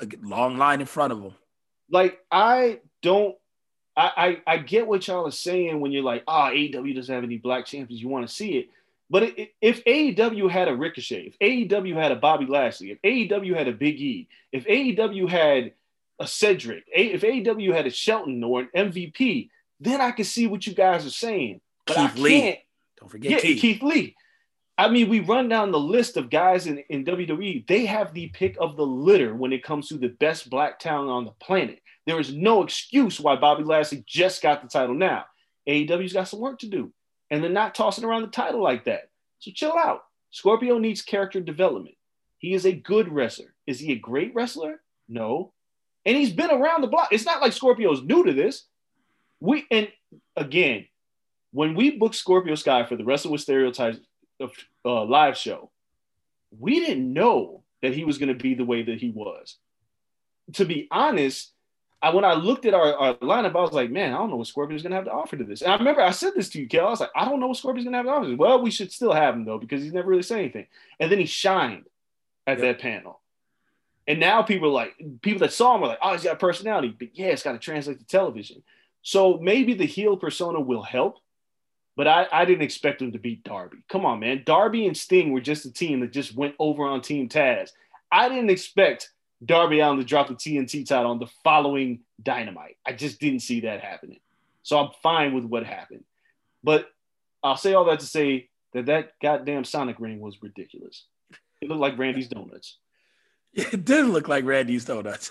a 0.00 0.06
long 0.22 0.56
line 0.58 0.80
in 0.80 0.86
front 0.86 1.12
of 1.12 1.20
him. 1.20 1.34
Like, 1.90 2.18
I 2.30 2.80
don't 3.02 3.36
I, 3.96 4.40
I, 4.46 4.54
I 4.54 4.56
get 4.58 4.86
what 4.86 5.06
y'all 5.06 5.26
are 5.26 5.30
saying 5.30 5.80
when 5.80 5.92
you're 5.92 6.02
like, 6.02 6.24
ah, 6.26 6.48
oh, 6.50 6.54
AEW 6.54 6.94
doesn't 6.94 7.14
have 7.14 7.24
any 7.24 7.36
black 7.36 7.66
champions. 7.66 8.02
You 8.02 8.08
want 8.08 8.26
to 8.26 8.34
see 8.34 8.58
it. 8.58 8.68
But 9.12 9.34
if 9.60 9.84
AEW 9.84 10.50
had 10.50 10.68
a 10.68 10.74
Ricochet, 10.74 11.34
if 11.34 11.38
AEW 11.38 11.94
had 11.94 12.12
a 12.12 12.16
Bobby 12.16 12.46
Lashley, 12.46 12.92
if 12.92 13.02
AEW 13.02 13.54
had 13.54 13.68
a 13.68 13.72
Big 13.72 14.00
E, 14.00 14.26
if 14.52 14.64
AEW 14.64 15.28
had 15.28 15.74
a 16.18 16.26
Cedric, 16.26 16.84
if 16.86 17.20
AEW 17.20 17.74
had 17.74 17.86
a 17.86 17.90
Shelton 17.90 18.42
or 18.42 18.60
an 18.60 18.70
MVP, 18.74 19.50
then 19.80 20.00
I 20.00 20.12
can 20.12 20.24
see 20.24 20.46
what 20.46 20.66
you 20.66 20.72
guys 20.72 21.04
are 21.04 21.10
saying. 21.10 21.60
But 21.84 21.96
Keith 21.96 22.16
I 22.16 22.20
Lee. 22.20 22.40
can't. 22.40 22.58
Don't 23.00 23.10
forget 23.10 23.32
yeah, 23.32 23.38
Keith. 23.40 23.60
Keith 23.60 23.82
Lee. 23.82 24.16
I 24.78 24.88
mean, 24.88 25.10
we 25.10 25.20
run 25.20 25.46
down 25.46 25.72
the 25.72 25.78
list 25.78 26.16
of 26.16 26.30
guys 26.30 26.66
in, 26.66 26.78
in 26.88 27.04
WWE. 27.04 27.66
They 27.66 27.84
have 27.84 28.14
the 28.14 28.28
pick 28.28 28.56
of 28.58 28.78
the 28.78 28.86
litter 28.86 29.34
when 29.34 29.52
it 29.52 29.62
comes 29.62 29.88
to 29.88 29.98
the 29.98 30.08
best 30.08 30.48
black 30.48 30.78
talent 30.78 31.10
on 31.10 31.26
the 31.26 31.32
planet. 31.32 31.80
There 32.06 32.18
is 32.18 32.32
no 32.32 32.62
excuse 32.62 33.20
why 33.20 33.36
Bobby 33.36 33.62
Lashley 33.62 34.04
just 34.06 34.40
got 34.40 34.62
the 34.62 34.68
title 34.68 34.94
now. 34.94 35.26
AEW's 35.68 36.14
got 36.14 36.28
some 36.28 36.40
work 36.40 36.60
to 36.60 36.66
do 36.66 36.94
and 37.32 37.42
they're 37.42 37.50
not 37.50 37.74
tossing 37.74 38.04
around 38.04 38.22
the 38.22 38.28
title 38.28 38.62
like 38.62 38.84
that. 38.84 39.08
So 39.38 39.50
chill 39.52 39.72
out. 39.72 40.04
Scorpio 40.30 40.78
needs 40.78 41.00
character 41.00 41.40
development. 41.40 41.96
He 42.36 42.52
is 42.52 42.66
a 42.66 42.72
good 42.72 43.08
wrestler. 43.08 43.54
Is 43.66 43.80
he 43.80 43.92
a 43.92 43.98
great 43.98 44.34
wrestler? 44.34 44.82
No. 45.08 45.54
And 46.04 46.14
he's 46.14 46.32
been 46.32 46.50
around 46.50 46.82
the 46.82 46.88
block. 46.88 47.08
It's 47.10 47.24
not 47.24 47.40
like 47.40 47.54
Scorpio's 47.54 48.02
new 48.02 48.24
to 48.24 48.34
this. 48.34 48.66
We 49.40 49.64
and 49.70 49.88
again, 50.36 50.86
when 51.52 51.74
we 51.74 51.96
booked 51.96 52.16
Scorpio 52.16 52.54
Sky 52.54 52.84
for 52.84 52.96
the 52.96 53.04
Wrestle 53.04 53.32
with 53.32 53.40
Stereotypes 53.40 53.98
uh, 54.84 55.04
live 55.04 55.36
show, 55.36 55.70
we 56.58 56.80
didn't 56.80 57.10
know 57.10 57.62
that 57.80 57.94
he 57.94 58.04
was 58.04 58.18
going 58.18 58.28
to 58.28 58.42
be 58.42 58.54
the 58.54 58.64
way 58.64 58.82
that 58.82 59.00
he 59.00 59.10
was. 59.10 59.56
To 60.54 60.66
be 60.66 60.86
honest, 60.90 61.52
I, 62.02 62.10
when 62.10 62.24
I 62.24 62.34
looked 62.34 62.66
at 62.66 62.74
our, 62.74 62.94
our 62.94 63.14
lineup, 63.14 63.54
I 63.54 63.60
was 63.60 63.72
like, 63.72 63.90
man, 63.90 64.12
I 64.12 64.18
don't 64.18 64.28
know 64.28 64.36
what 64.36 64.48
Scorpion's 64.48 64.82
gonna 64.82 64.96
have 64.96 65.04
to 65.04 65.12
offer 65.12 65.36
to 65.36 65.44
this. 65.44 65.62
And 65.62 65.72
I 65.72 65.76
remember 65.76 66.02
I 66.02 66.10
said 66.10 66.32
this 66.34 66.48
to 66.50 66.60
you, 66.60 66.66
Kel. 66.66 66.88
I 66.88 66.90
was 66.90 67.00
like, 67.00 67.10
I 67.14 67.24
don't 67.24 67.38
know 67.38 67.46
what 67.46 67.56
Scorpion's 67.56 67.84
gonna 67.84 67.98
have 67.98 68.06
to 68.06 68.12
offer. 68.12 68.36
Well, 68.36 68.60
we 68.60 68.72
should 68.72 68.90
still 68.90 69.12
have 69.12 69.34
him 69.34 69.44
though, 69.44 69.58
because 69.58 69.82
he's 69.82 69.92
never 69.92 70.08
really 70.08 70.22
said 70.22 70.40
anything. 70.40 70.66
And 70.98 71.10
then 71.10 71.20
he 71.20 71.26
shined 71.26 71.86
at 72.46 72.58
yep. 72.58 72.78
that 72.78 72.82
panel. 72.82 73.20
And 74.08 74.18
now 74.18 74.42
people 74.42 74.68
are 74.68 74.72
like, 74.72 74.96
people 75.22 75.40
that 75.40 75.52
saw 75.52 75.76
him 75.76 75.84
are 75.84 75.88
like, 75.88 75.98
oh, 76.02 76.12
he's 76.12 76.24
got 76.24 76.40
personality. 76.40 76.94
But 76.98 77.16
yeah, 77.16 77.26
it's 77.26 77.44
got 77.44 77.52
to 77.52 77.58
translate 77.58 78.00
to 78.00 78.04
television. 78.04 78.64
So 79.02 79.38
maybe 79.38 79.74
the 79.74 79.86
heel 79.86 80.16
persona 80.16 80.60
will 80.60 80.82
help, 80.82 81.18
but 81.96 82.08
I, 82.08 82.26
I 82.32 82.44
didn't 82.44 82.62
expect 82.62 83.00
him 83.00 83.12
to 83.12 83.18
beat 83.18 83.44
Darby. 83.44 83.78
Come 83.88 84.04
on, 84.04 84.18
man. 84.18 84.42
Darby 84.44 84.86
and 84.86 84.96
Sting 84.96 85.32
were 85.32 85.40
just 85.40 85.66
a 85.66 85.72
team 85.72 86.00
that 86.00 86.12
just 86.12 86.34
went 86.34 86.54
over 86.58 86.84
on 86.84 87.00
Team 87.00 87.28
Taz. 87.28 87.70
I 88.10 88.28
didn't 88.28 88.50
expect 88.50 89.10
Darby 89.44 89.80
Allin 89.80 89.98
to 89.98 90.04
drop 90.04 90.28
the 90.28 90.34
TNT 90.34 90.86
title 90.86 91.10
on 91.10 91.18
the 91.18 91.26
following 91.42 92.00
Dynamite. 92.22 92.76
I 92.86 92.92
just 92.92 93.20
didn't 93.20 93.40
see 93.40 93.60
that 93.60 93.80
happening. 93.80 94.20
So 94.62 94.78
I'm 94.78 94.90
fine 95.02 95.34
with 95.34 95.44
what 95.44 95.64
happened. 95.64 96.04
But 96.62 96.88
I'll 97.42 97.56
say 97.56 97.74
all 97.74 97.84
that 97.86 98.00
to 98.00 98.06
say 98.06 98.48
that 98.72 98.86
that 98.86 99.12
goddamn 99.20 99.64
Sonic 99.64 99.98
ring 99.98 100.20
was 100.20 100.42
ridiculous. 100.42 101.06
It 101.60 101.68
looked 101.68 101.80
like 101.80 101.98
Randy's 101.98 102.28
Donuts. 102.28 102.78
It 103.54 103.84
did 103.84 104.06
look 104.06 104.28
like 104.28 104.46
Randy's 104.46 104.86
Donuts. 104.86 105.30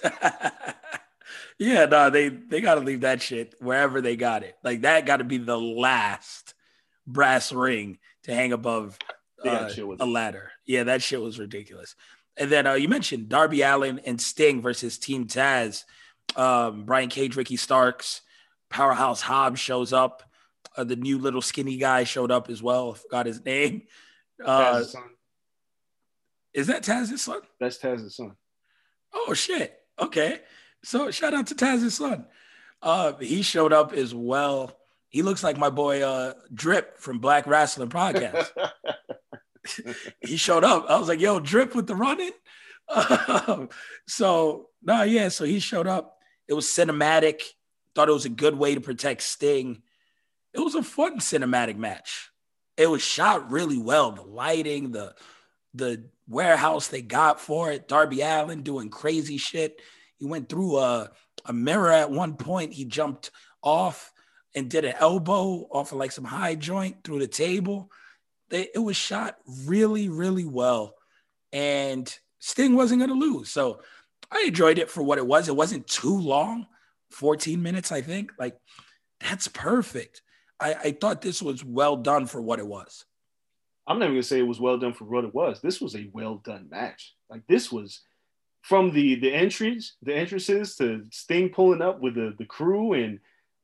yeah, 1.57 1.86
no, 1.86 2.12
they 2.12 2.30
they 2.30 2.62
got 2.62 2.76
to 2.76 2.82
leave 2.82 3.01
that 3.01 3.20
shit 3.20 3.55
wherever 3.59 3.99
they 3.99 4.16
got 4.16 4.43
it. 4.43 4.55
Like 4.64 4.82
that 4.82 5.07
got 5.07 5.18
to 5.18 5.24
be 5.24 5.39
the 5.39 5.59
last 5.59 6.53
brass 7.07 7.51
ring 7.51 7.97
to 8.26 8.36
hang 8.36 8.53
above 8.53 8.99
uh, 9.43 9.72
a 9.99 10.05
ladder. 10.05 10.51
Yeah, 10.68 10.84
that 10.84 11.01
shit 11.01 11.20
was 11.20 11.39
ridiculous. 11.39 11.95
And 12.42 12.52
then 12.52 12.66
uh, 12.66 12.74
you 12.74 12.89
mentioned 12.89 13.30
Darby 13.30 13.62
Allin 13.62 14.00
and 14.00 14.20
Sting 14.20 14.64
versus 14.64 14.98
Team 14.98 15.28
Taz. 15.28 15.84
Um, 16.36 16.86
Brian 16.86 17.08
Cage, 17.08 17.36
Ricky 17.36 17.56
Starks, 17.56 18.22
Powerhouse 18.68 19.22
Hobbs 19.22 19.60
shows 19.60 19.94
up. 19.94 20.24
Uh, 20.76 20.84
the 20.84 20.96
new 20.96 21.20
little 21.20 21.44
skinny 21.44 21.78
guy 21.78 22.04
showed 22.04 22.32
up 22.32 22.50
as 22.50 22.64
well. 22.64 22.94
I 22.94 22.98
forgot 22.98 23.26
his 23.28 23.46
name. 23.46 23.84
Uh, 24.44 24.82
son. 24.82 25.04
Is 26.52 26.66
that 26.66 26.82
Taz's 26.82 27.22
son? 27.22 27.42
That's 27.60 27.78
Taz's 27.78 28.16
son. 28.16 28.32
Oh 29.14 29.36
shit. 29.36 29.80
Okay. 30.00 30.39
So 30.84 31.12
shout 31.12 31.36
out 31.36 31.46
to 31.48 31.56
Taz's 31.56 31.94
son. 31.94 32.26
Uh, 32.82 33.14
he 33.18 33.44
showed 33.44 33.72
up 33.72 33.94
as 33.94 34.16
well. 34.16 34.76
He 35.10 35.22
looks 35.22 35.44
like 35.44 35.60
my 35.60 35.70
boy 35.70 36.02
uh, 36.02 36.34
Drip 36.52 36.98
from 36.98 37.20
Black 37.20 37.46
Wrestling 37.46 37.89
Podcast. 37.89 38.50
he 40.22 40.38
showed 40.38 40.64
up. 40.64 40.86
I 40.89 40.97
was 40.97 41.07
like, 41.07 41.20
"Yo, 41.20 41.39
Drip 41.39 41.76
with 41.76 41.88
the 41.88 41.95
running." 41.95 42.32
Um, 42.89 43.70
so 44.07 44.70
no, 44.84 44.97
nah, 44.97 45.03
yeah. 45.03 45.30
So 45.30 45.45
he 45.45 45.59
showed 45.59 45.88
up. 45.88 46.18
It 46.47 46.53
was 46.53 46.66
cinematic. 46.66 47.41
Thought 47.95 48.09
it 48.09 48.14
was 48.14 48.26
a 48.26 48.30
good 48.30 48.57
way 48.57 48.76
to 48.76 48.82
protect 48.82 49.22
Sting. 49.22 49.82
It 50.53 50.59
was 50.59 50.76
a 50.76 50.84
fun 50.84 51.20
cinematic 51.20 51.78
match. 51.78 52.32
It 52.78 52.88
was 52.88 53.01
shot 53.01 53.51
really 53.51 53.78
well. 53.78 54.12
The 54.12 54.24
lighting, 54.24 54.91
the 54.91 55.16
the 55.74 56.05
warehouse 56.28 56.88
they 56.88 57.01
got 57.01 57.39
for 57.39 57.72
it. 57.72 57.88
Darby 57.88 58.22
Allin 58.22 58.64
doing 58.64 58.89
crazy 58.89 59.38
shit. 59.38 59.82
He 60.18 60.26
went 60.26 60.49
through 60.49 60.78
a, 60.78 61.12
a 61.45 61.53
mirror 61.53 61.91
at 61.91 62.12
one 62.12 62.36
point. 62.36 62.74
He 62.74 62.86
jumped 62.86 63.32
off 63.64 64.12
and 64.55 64.70
did 64.70 64.86
an 64.86 64.95
elbow 64.99 65.68
off 65.72 65.91
of 65.91 65.97
like 65.97 66.12
some 66.12 66.26
high 66.26 66.55
joint 66.55 67.03
through 67.03 67.20
the 67.20 67.28
table. 67.28 67.89
They, 68.52 68.70
it 68.76 68.80
was 68.80 68.95
shot 68.95 69.38
really, 69.66 70.10
really 70.10 70.45
well. 70.45 70.95
And 71.52 72.14
Sting 72.39 72.76
wasn't 72.76 72.99
going 72.99 73.10
to 73.10 73.26
lose. 73.28 73.49
So 73.49 73.82
I 74.32 74.45
enjoyed 74.47 74.78
it 74.78 74.89
for 74.89 75.02
what 75.02 75.18
it 75.18 75.26
was. 75.26 75.47
It 75.47 75.56
wasn't 75.56 75.88
too 75.88 76.18
long 76.18 76.68
14 77.10 77.62
minutes, 77.62 77.91
I 77.91 78.02
think. 78.02 78.32
Like, 78.38 78.58
that's 79.20 79.47
perfect. 79.47 80.22
I, 80.60 80.74
I 80.74 80.91
thought 80.91 81.22
this 81.22 81.41
was 81.41 81.66
well 81.66 81.97
done 81.97 82.28
for 82.28 82.41
what 82.41 82.60
it 82.60 82.68
was. 82.68 83.06
I'm 83.88 83.99
not 83.99 84.06
even 84.06 84.16
gonna 84.16 84.24
say 84.24 84.39
it 84.39 84.47
was 84.47 84.60
well 84.60 84.78
done 84.78 84.93
for 84.93 85.06
what 85.06 85.26
it 85.26 85.34
was. 85.34 85.60
This 85.60 85.82
was 85.82 85.95
a 85.95 86.10
well 86.14 86.36
done 86.45 86.68
match. 86.70 87.16
Like 87.30 87.41
this 87.47 87.72
was 87.72 88.02
from 88.62 88.91
the 88.91 89.16
the 89.16 89.34
entries, 89.34 89.95
the 90.04 90.16
entrances 90.16 90.76
to 90.78 91.06
Sting 91.12 91.49
pulling 91.49 91.82
up 91.82 91.99
with 91.99 92.16
the 92.16 92.36
the 92.38 92.45
crew 92.45 92.93
and 92.93 93.20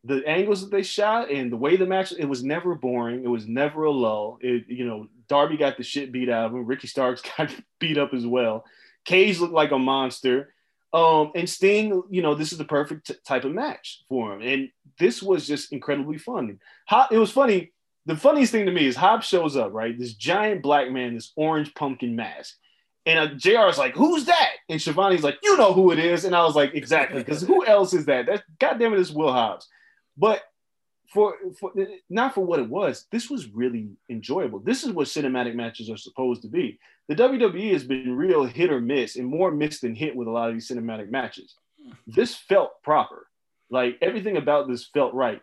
the 0.08 0.28
angles 0.28 0.62
that 0.62 0.72
they 0.72 0.84
shot 0.84 1.32
and 1.32 1.52
the 1.52 1.58
way 1.58 1.76
the 1.76 1.86
match. 1.86 2.14
It 2.18 2.26
was 2.26 2.44
never 2.44 2.76
boring. 2.76 3.24
It 3.24 3.28
was 3.28 3.48
never 3.48 3.84
a 3.84 3.92
lull. 3.92 4.40
It 4.42 4.66
you 4.68 4.86
know 4.86 5.08
Darby 5.28 5.58
got 5.58 5.78
the 5.78 5.84
shit 5.84 6.12
beat 6.12 6.30
out 6.30 6.48
of 6.48 6.54
him. 6.54 6.66
Ricky 6.66 6.88
Starks 6.88 7.22
got 7.38 7.54
beat 7.80 7.98
up 7.98 8.14
as 8.14 8.26
well. 8.26 8.66
Cage 9.06 9.40
looked 9.40 9.54
like 9.54 9.72
a 9.72 9.80
monster. 9.80 10.54
Um, 10.94 11.32
and 11.36 11.50
Sting, 11.50 12.02
you 12.10 12.22
know, 12.22 12.34
this 12.34 12.54
is 12.54 12.58
the 12.58 12.66
perfect 12.66 13.08
t- 13.08 13.16
type 13.26 13.44
of 13.44 13.52
match 13.52 14.04
for 14.08 14.34
him. 14.34 14.42
And 14.42 14.70
this 14.98 15.22
was 15.22 15.46
just 15.46 15.74
incredibly 15.74 16.18
fun. 16.18 16.60
It 17.12 17.18
was 17.18 17.30
funny 17.30 17.74
the 18.08 18.16
funniest 18.16 18.54
thing 18.54 18.66
to 18.66 18.72
me 18.72 18.88
is 18.88 18.96
Hobbs 18.96 19.28
shows 19.28 19.58
up, 19.58 19.74
right? 19.74 19.98
This 19.98 20.14
giant 20.14 20.64
black 20.64 20.90
man, 20.90 21.14
this 21.14 21.34
orange 21.36 21.76
pumpkin 21.76 22.16
mask. 22.16 22.56
And 23.06 23.20
uh, 23.20 23.36
JR 23.36 23.68
is 23.68 23.78
like, 23.78 23.96
who's 23.96 24.26
that? 24.26 24.52
And 24.70 24.82
Schiavone's 24.82 25.24
like, 25.24 25.38
you 25.44 25.58
know 25.58 25.74
who 25.74 25.92
it 25.92 26.00
is. 26.00 26.24
And 26.24 26.34
I 26.34 26.44
was 26.44 26.56
like, 26.56 26.74
exactly, 26.74 27.20
because 27.20 27.42
who 27.42 27.66
else 27.66 27.94
is 27.94 28.06
that? 28.06 28.26
That 28.26 28.44
goddamn 28.60 28.94
it 28.94 29.00
is 29.00 29.12
Will 29.12 29.32
Hobbs. 29.32 29.68
But 30.18 30.44
for, 31.14 31.36
for 31.60 31.72
not 32.10 32.34
for 32.34 32.46
what 32.46 32.60
it 32.60 32.70
was, 32.70 33.06
this 33.12 33.30
was 33.30 33.48
really 33.50 33.90
enjoyable. 34.10 34.60
This 34.60 34.84
is 34.84 34.92
what 34.92 35.08
cinematic 35.08 35.56
matches 35.56 35.90
are 35.90 35.98
supposed 35.98 36.42
to 36.42 36.48
be. 36.48 36.80
The 37.08 37.16
WWE 37.16 37.72
has 37.72 37.84
been 37.84 38.16
real 38.16 38.44
hit 38.44 38.72
or 38.72 38.82
miss, 38.82 39.16
and 39.16 39.28
more 39.28 39.52
miss 39.52 39.80
than 39.80 39.96
hit 39.96 40.16
with 40.16 40.28
a 40.28 40.32
lot 40.32 40.50
of 40.50 40.56
these 40.56 40.70
cinematic 40.70 41.10
matches. 41.10 41.56
This 42.06 42.36
felt 42.36 42.82
proper. 42.84 43.28
Like 43.70 43.98
everything 44.02 44.38
about 44.38 44.68
this 44.68 44.88
felt 44.94 45.14
right. 45.14 45.42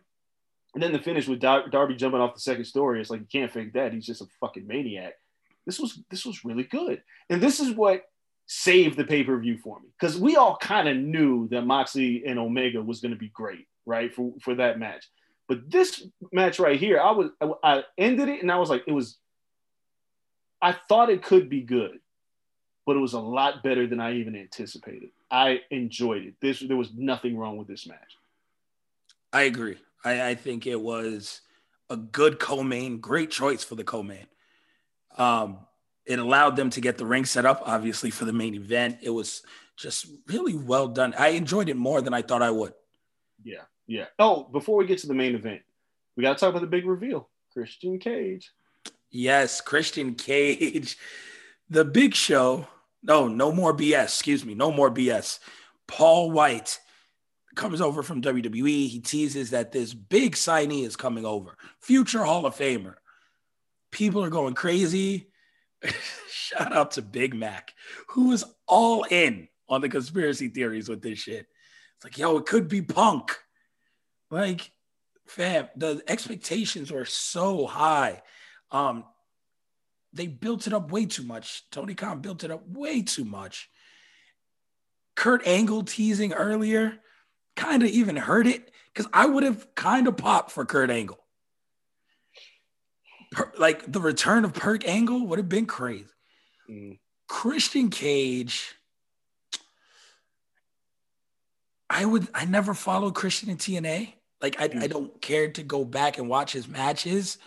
And 0.75 0.83
then 0.83 0.93
the 0.93 0.99
finish 0.99 1.29
with 1.29 1.41
Dar- 1.41 1.69
Darby 1.69 1.95
jumping 1.95 2.21
off 2.21 2.35
the 2.35 2.41
second 2.41 2.65
story, 2.65 3.01
it's 3.01 3.11
like 3.11 3.21
you 3.21 3.27
can't 3.31 3.53
fake 3.53 3.73
that. 3.75 3.93
He's 3.93 4.07
just 4.07 4.23
a 4.23 4.27
fucking 4.41 4.67
maniac. 4.67 5.15
This 5.67 5.79
was 5.79 6.03
this 6.11 6.27
was 6.27 6.45
really 6.45 6.65
good, 6.65 7.03
and 7.31 7.41
this 7.41 7.59
is 7.61 7.75
what 7.75 8.05
saved 8.47 8.99
the 8.99 9.05
pay 9.05 9.25
per 9.25 9.39
view 9.39 9.57
for 9.57 9.81
me 9.81 9.89
because 9.99 10.19
we 10.19 10.37
all 10.37 10.59
kind 10.59 10.89
of 10.89 10.97
knew 10.97 11.49
that 11.49 11.63
Moxley 11.63 12.25
and 12.27 12.39
Omega 12.39 12.83
was 12.83 13.01
going 13.01 13.13
to 13.13 13.19
be 13.19 13.29
great, 13.29 13.67
right, 13.87 14.15
for 14.15 14.33
for 14.41 14.55
that 14.57 14.79
match. 14.79 15.05
But 15.49 15.71
this 15.71 16.07
match 16.33 16.59
right 16.59 16.79
here, 16.79 17.01
I 17.01 17.11
was 17.11 17.31
I, 17.63 17.85
ended 17.99 18.29
it 18.29 18.41
and 18.43 18.51
I 18.51 18.59
was 18.59 18.71
like, 18.71 18.85
it 18.87 18.93
was. 18.93 19.19
I 20.63 20.73
thought 20.73 21.11
it 21.11 21.23
could 21.23 21.51
be 21.51 21.61
good, 21.61 21.99
but 22.87 22.97
it 22.97 23.01
was 23.01 23.13
a 23.13 23.21
lot 23.21 23.63
better 23.63 23.87
than 23.87 24.01
I 24.01 24.15
even 24.15 24.35
anticipated. 24.35 25.11
I 25.31 25.61
enjoyed 25.71 26.25
it. 26.25 26.35
This 26.41 26.61
there 26.61 26.77
was 26.77 26.93
nothing 26.95 27.37
wrong 27.37 27.57
with 27.57 27.69
this 27.69 27.87
match. 27.87 28.17
I 29.33 29.43
agree. 29.43 29.77
I, 30.05 30.31
I 30.31 30.35
think 30.35 30.67
it 30.67 30.81
was 30.81 31.41
a 31.91 31.97
good 31.97 32.39
co-main, 32.39 33.01
great 33.01 33.31
choice 33.31 33.65
for 33.65 33.75
the 33.75 33.85
co-main. 33.85 34.27
Um, 35.17 35.59
it 36.07 36.19
allowed 36.19 36.57
them 36.57 36.71
to 36.71 36.81
get 36.81 36.99
the 36.99 37.07
ring 37.07 37.25
set 37.25 37.45
up, 37.45 37.63
obviously, 37.65 38.11
for 38.11 38.25
the 38.25 38.33
main 38.33 38.55
event. 38.55 38.99
It 39.03 39.11
was 39.11 39.43
just 39.77 40.07
really 40.29 40.55
well 40.55 40.89
done. 40.89 41.15
I 41.19 41.29
enjoyed 41.29 41.69
it 41.69 41.77
more 41.77 42.01
than 42.01 42.15
I 42.15 42.23
thought 42.23 42.43
I 42.43 42.51
would. 42.51 42.75
Yeah, 43.43 43.63
yeah. 43.87 44.07
Oh, 44.19 44.45
before 44.45 44.77
we 44.77 44.87
get 44.87 44.99
to 44.99 45.07
the 45.07 45.15
main 45.15 45.35
event, 45.35 45.63
we 46.17 46.23
got 46.23 46.37
to 46.37 46.41
talk 46.41 46.51
about 46.51 46.63
the 46.63 46.67
big 46.67 46.87
reveal 46.87 47.29
Christian 47.53 47.99
Cage. 47.99 48.51
Yes, 49.11 49.61
Christian 49.61 50.15
Cage. 50.15 50.97
The 51.69 51.85
big 51.85 52.15
show. 52.15 52.67
No, 53.03 53.29
no 53.29 53.53
more 53.53 53.77
BS. 53.77 54.05
Excuse 54.05 54.45
me. 54.45 54.55
No 54.55 54.73
more 54.73 54.91
BS. 54.91 55.39
Paul 55.87 56.31
White 56.31 56.79
comes 57.55 57.81
over 57.81 58.03
from 58.03 58.23
WWE. 58.23 58.89
He 58.89 59.01
teases 59.01 59.51
that 59.51 59.73
this 59.73 59.95
big 59.95 60.35
signee 60.35 60.85
is 60.85 60.97
coming 60.97 61.25
over, 61.25 61.57
future 61.81 62.25
Hall 62.25 62.47
of 62.47 62.57
Famer. 62.57 62.95
People 63.93 64.25
are 64.25 64.31
going 64.31 64.55
crazy. 64.55 65.31
Shout 66.29 66.73
out 66.73 66.93
to 66.93 67.03
Big 67.03 67.35
Mac, 67.35 67.73
who 68.09 68.33
is 68.33 68.45
all 68.67 69.05
in 69.05 69.49
on 69.69 69.81
the 69.81 69.89
conspiracy 69.89 70.49
theories 70.49 70.89
with 70.89 71.03
this 71.03 71.19
shit. 71.19 71.47
It's 71.97 72.05
like, 72.05 72.19
yo, 72.19 72.39
it 72.39 72.47
could 72.47 72.69
be 72.69 72.83
Punk. 72.83 73.39
Like, 74.31 74.71
fam, 75.27 75.69
the 75.77 76.03
expectations 76.07 76.91
were 76.91 77.05
so 77.05 77.67
high. 77.67 78.23
Um, 78.71 79.05
they 80.13 80.27
built 80.27 80.67
it 80.67 80.73
up 80.73 80.91
way 80.91 81.07
too 81.07 81.25
much. 81.25 81.65
Tony 81.71 81.95
Khan 81.95 82.21
built 82.21 82.45
it 82.45 82.51
up 82.51 82.67
way 82.69 83.03
too 83.03 83.25
much. 83.25 83.69
Kurt 85.17 85.47
Angle 85.47 85.85
teasing 85.85 86.33
earlier 86.33 87.01
kind 87.57 87.83
of 87.83 87.89
even 87.89 88.17
heard 88.17 88.47
it 88.47 88.71
because 88.93 89.11
I 89.13 89.27
would 89.27 89.45
have 89.45 89.75
kind 89.75 90.07
of 90.07 90.17
popped 90.17 90.51
for 90.51 90.65
Kurt 90.65 90.91
Angle. 90.91 91.19
Per, 93.33 93.53
like 93.59 93.91
the 93.91 94.01
return 94.01 94.45
of 94.45 94.55
Perk 94.55 94.87
Angle 94.87 95.27
would 95.27 95.39
have 95.39 95.49
been 95.49 95.67
crazy. 95.67 96.07
Mm. 96.71 96.99
Christian 97.29 97.91
Cage. 97.91 98.75
I 101.95 102.05
would. 102.05 102.29
I 102.35 102.45
never 102.45 102.75
followed 102.75 103.15
Christian 103.15 103.49
in 103.49 103.57
TNA. 103.57 104.13
Like 104.43 104.61
I, 104.61 104.69
mm. 104.69 104.83
I 104.83 104.87
don't 104.89 105.19
care 105.23 105.49
to 105.53 105.63
go 105.63 105.85
back 105.85 106.19
and 106.19 106.29
watch 106.29 106.53
his 106.53 106.69
matches. 106.69 107.39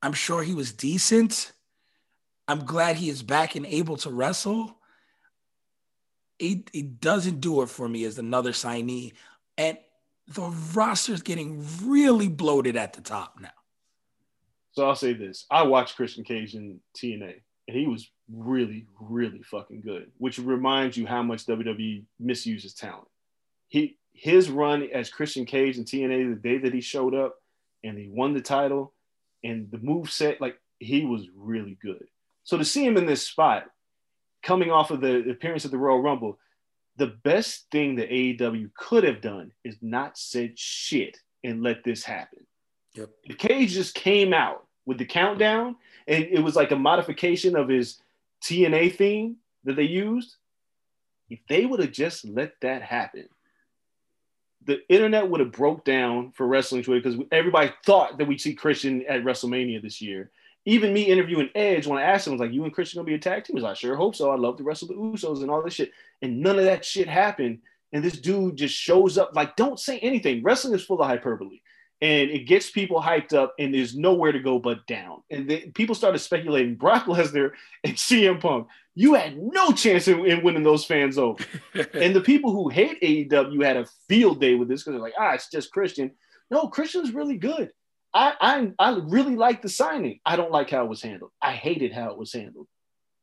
I'm 0.00 0.12
sure 0.12 0.42
he 0.42 0.54
was 0.54 0.72
decent. 0.72 1.52
I'm 2.46 2.64
glad 2.64 2.94
he 2.94 3.08
is 3.08 3.24
back 3.24 3.56
and 3.56 3.66
able 3.66 3.96
to 3.98 4.10
wrestle 4.10 4.76
he, 6.38 6.64
he 6.72 6.82
doesn't 6.82 7.40
do 7.40 7.62
it 7.62 7.68
for 7.68 7.88
me 7.88 8.04
as 8.04 8.18
another 8.18 8.52
signee. 8.52 9.12
And 9.56 9.78
the 10.28 10.42
roster 10.74 11.12
is 11.12 11.22
getting 11.22 11.64
really 11.84 12.28
bloated 12.28 12.76
at 12.76 12.92
the 12.92 13.00
top 13.00 13.38
now. 13.40 13.48
So 14.72 14.86
I'll 14.86 14.96
say 14.96 15.14
this. 15.14 15.46
I 15.50 15.62
watched 15.62 15.96
Christian 15.96 16.24
Cage 16.24 16.54
in 16.54 16.80
TNA, 16.96 17.40
and 17.68 17.76
he 17.76 17.86
was 17.86 18.10
really, 18.30 18.86
really 19.00 19.42
fucking 19.42 19.80
good, 19.80 20.10
which 20.18 20.38
reminds 20.38 20.96
you 20.96 21.06
how 21.06 21.22
much 21.22 21.46
WWE 21.46 22.04
misuses 22.20 22.74
talent. 22.74 23.08
He 23.68 23.98
his 24.12 24.50
run 24.50 24.88
as 24.94 25.10
Christian 25.10 25.44
Cage 25.44 25.76
in 25.76 25.84
TNA 25.84 26.30
the 26.30 26.40
day 26.40 26.58
that 26.58 26.72
he 26.72 26.80
showed 26.80 27.14
up 27.14 27.36
and 27.84 27.98
he 27.98 28.08
won 28.08 28.32
the 28.32 28.40
title 28.40 28.94
and 29.44 29.70
the 29.70 29.78
move 29.78 30.10
set, 30.10 30.40
like 30.40 30.58
he 30.78 31.04
was 31.04 31.28
really 31.36 31.76
good. 31.82 32.06
So 32.44 32.56
to 32.56 32.64
see 32.64 32.84
him 32.84 32.96
in 32.96 33.06
this 33.06 33.22
spot, 33.22 33.66
coming 34.42 34.70
off 34.70 34.90
of 34.90 35.00
the 35.00 35.28
appearance 35.30 35.64
at 35.64 35.70
the 35.70 35.78
Royal 35.78 36.00
Rumble, 36.00 36.38
the 36.96 37.08
best 37.24 37.66
thing 37.70 37.96
that 37.96 38.10
AEW 38.10 38.70
could 38.74 39.04
have 39.04 39.20
done 39.20 39.52
is 39.64 39.76
not 39.82 40.16
said 40.16 40.58
shit 40.58 41.18
and 41.44 41.62
let 41.62 41.84
this 41.84 42.02
happen. 42.02 42.46
Yep. 42.94 43.10
If 43.24 43.38
Cage 43.38 43.72
just 43.72 43.94
came 43.94 44.32
out 44.32 44.66
with 44.86 44.96
the 44.96 45.04
countdown 45.04 45.76
and 46.08 46.24
it 46.24 46.40
was 46.40 46.56
like 46.56 46.70
a 46.70 46.76
modification 46.76 47.54
of 47.54 47.68
his 47.68 48.00
TNA 48.42 48.94
theme 48.96 49.36
that 49.64 49.76
they 49.76 49.82
used, 49.82 50.36
if 51.28 51.40
they 51.48 51.66
would 51.66 51.80
have 51.80 51.92
just 51.92 52.24
let 52.24 52.52
that 52.62 52.80
happen, 52.82 53.28
the 54.66 54.80
internet 54.88 55.28
would 55.28 55.40
have 55.40 55.52
broke 55.52 55.84
down 55.84 56.32
for 56.32 56.46
wrestling 56.46 56.82
Twitter 56.82 57.00
because 57.00 57.24
everybody 57.32 57.72
thought 57.84 58.18
that 58.18 58.26
we'd 58.26 58.40
see 58.40 58.54
Christian 58.54 59.04
at 59.06 59.22
WrestleMania 59.22 59.80
this 59.80 60.02
year 60.02 60.30
even 60.66 60.92
me 60.92 61.02
interviewing 61.02 61.48
Edge 61.54 61.86
when 61.86 61.98
I 61.98 62.02
asked 62.02 62.26
him, 62.26 62.32
I 62.32 62.34
was 62.34 62.40
like, 62.40 62.52
"You 62.52 62.64
and 62.64 62.74
Christian 62.74 62.98
gonna 62.98 63.06
be 63.06 63.14
a 63.14 63.18
tag 63.18 63.44
team?" 63.44 63.54
He 63.54 63.62
was 63.62 63.62
like, 63.62 63.76
"Sure, 63.76 63.94
hope 63.94 64.16
so. 64.16 64.32
I'd 64.32 64.40
love 64.40 64.56
to 64.58 64.64
wrestle 64.64 64.88
the 64.88 64.94
Usos 64.94 65.40
and 65.40 65.50
all 65.50 65.62
this 65.62 65.74
shit." 65.74 65.92
And 66.20 66.40
none 66.40 66.58
of 66.58 66.64
that 66.64 66.84
shit 66.84 67.08
happened. 67.08 67.60
And 67.92 68.04
this 68.04 68.20
dude 68.20 68.56
just 68.56 68.74
shows 68.74 69.16
up 69.16 69.34
like, 69.34 69.54
"Don't 69.54 69.78
say 69.78 70.00
anything." 70.00 70.42
Wrestling 70.42 70.74
is 70.74 70.84
full 70.84 71.00
of 71.00 71.06
hyperbole, 71.06 71.60
and 72.00 72.30
it 72.30 72.46
gets 72.46 72.70
people 72.70 73.00
hyped 73.00 73.32
up, 73.32 73.54
and 73.58 73.72
there's 73.72 73.96
nowhere 73.96 74.32
to 74.32 74.40
go 74.40 74.58
but 74.58 74.86
down. 74.86 75.22
And 75.30 75.48
then 75.48 75.72
people 75.72 75.94
started 75.94 76.18
speculating 76.18 76.74
Brock 76.74 77.06
Lesnar 77.06 77.52
and 77.84 77.94
CM 77.94 78.40
Punk. 78.40 78.68
You 78.94 79.14
had 79.14 79.36
no 79.36 79.72
chance 79.72 80.08
in, 80.08 80.24
in 80.26 80.42
winning 80.42 80.62
those 80.62 80.84
fans 80.84 81.18
over. 81.18 81.42
and 81.94 82.14
the 82.14 82.20
people 82.20 82.52
who 82.52 82.68
hate 82.68 83.00
AEW 83.02 83.64
had 83.64 83.76
a 83.76 83.86
field 84.08 84.40
day 84.40 84.54
with 84.54 84.68
this 84.68 84.82
because 84.82 84.92
they're 84.92 85.02
like, 85.02 85.14
ah, 85.18 85.32
it's 85.32 85.50
just 85.50 85.72
Christian. 85.72 86.12
No, 86.50 86.68
Christian's 86.68 87.12
really 87.12 87.36
good. 87.36 87.70
I, 88.14 88.34
I 88.40 88.72
I 88.78 88.98
really 89.04 89.36
like 89.36 89.60
the 89.60 89.68
signing. 89.68 90.20
I 90.24 90.36
don't 90.36 90.52
like 90.52 90.70
how 90.70 90.84
it 90.84 90.88
was 90.88 91.02
handled. 91.02 91.32
I 91.42 91.52
hated 91.52 91.92
how 91.92 92.10
it 92.10 92.18
was 92.18 92.32
handled. 92.32 92.66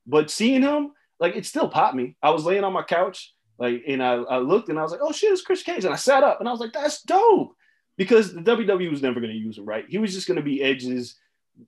But 0.06 0.30
seeing 0.30 0.62
him, 0.62 0.92
like 1.18 1.34
it 1.36 1.46
still 1.46 1.68
popped 1.68 1.96
me. 1.96 2.16
I 2.22 2.30
was 2.30 2.44
laying 2.44 2.64
on 2.64 2.72
my 2.72 2.82
couch, 2.82 3.34
like, 3.58 3.82
and 3.88 4.02
I, 4.02 4.14
I 4.14 4.38
looked 4.38 4.68
and 4.68 4.78
I 4.78 4.82
was 4.82 4.92
like, 4.92 5.00
oh 5.02 5.12
shit, 5.12 5.32
it's 5.32 5.42
Chris 5.42 5.62
Cage. 5.62 5.84
And 5.84 5.94
I 5.94 5.96
sat 5.96 6.22
up 6.22 6.40
and 6.40 6.48
I 6.48 6.52
was 6.52 6.60
like, 6.60 6.72
that's 6.72 7.02
dope. 7.02 7.56
Because 7.96 8.34
the 8.34 8.40
WWE 8.40 8.90
was 8.90 9.02
never 9.02 9.20
going 9.20 9.32
to 9.32 9.38
use 9.38 9.58
him, 9.58 9.66
right? 9.66 9.84
He 9.88 9.98
was 9.98 10.12
just 10.12 10.26
going 10.26 10.36
to 10.36 10.42
be 10.42 10.62
Edge's 10.62 11.16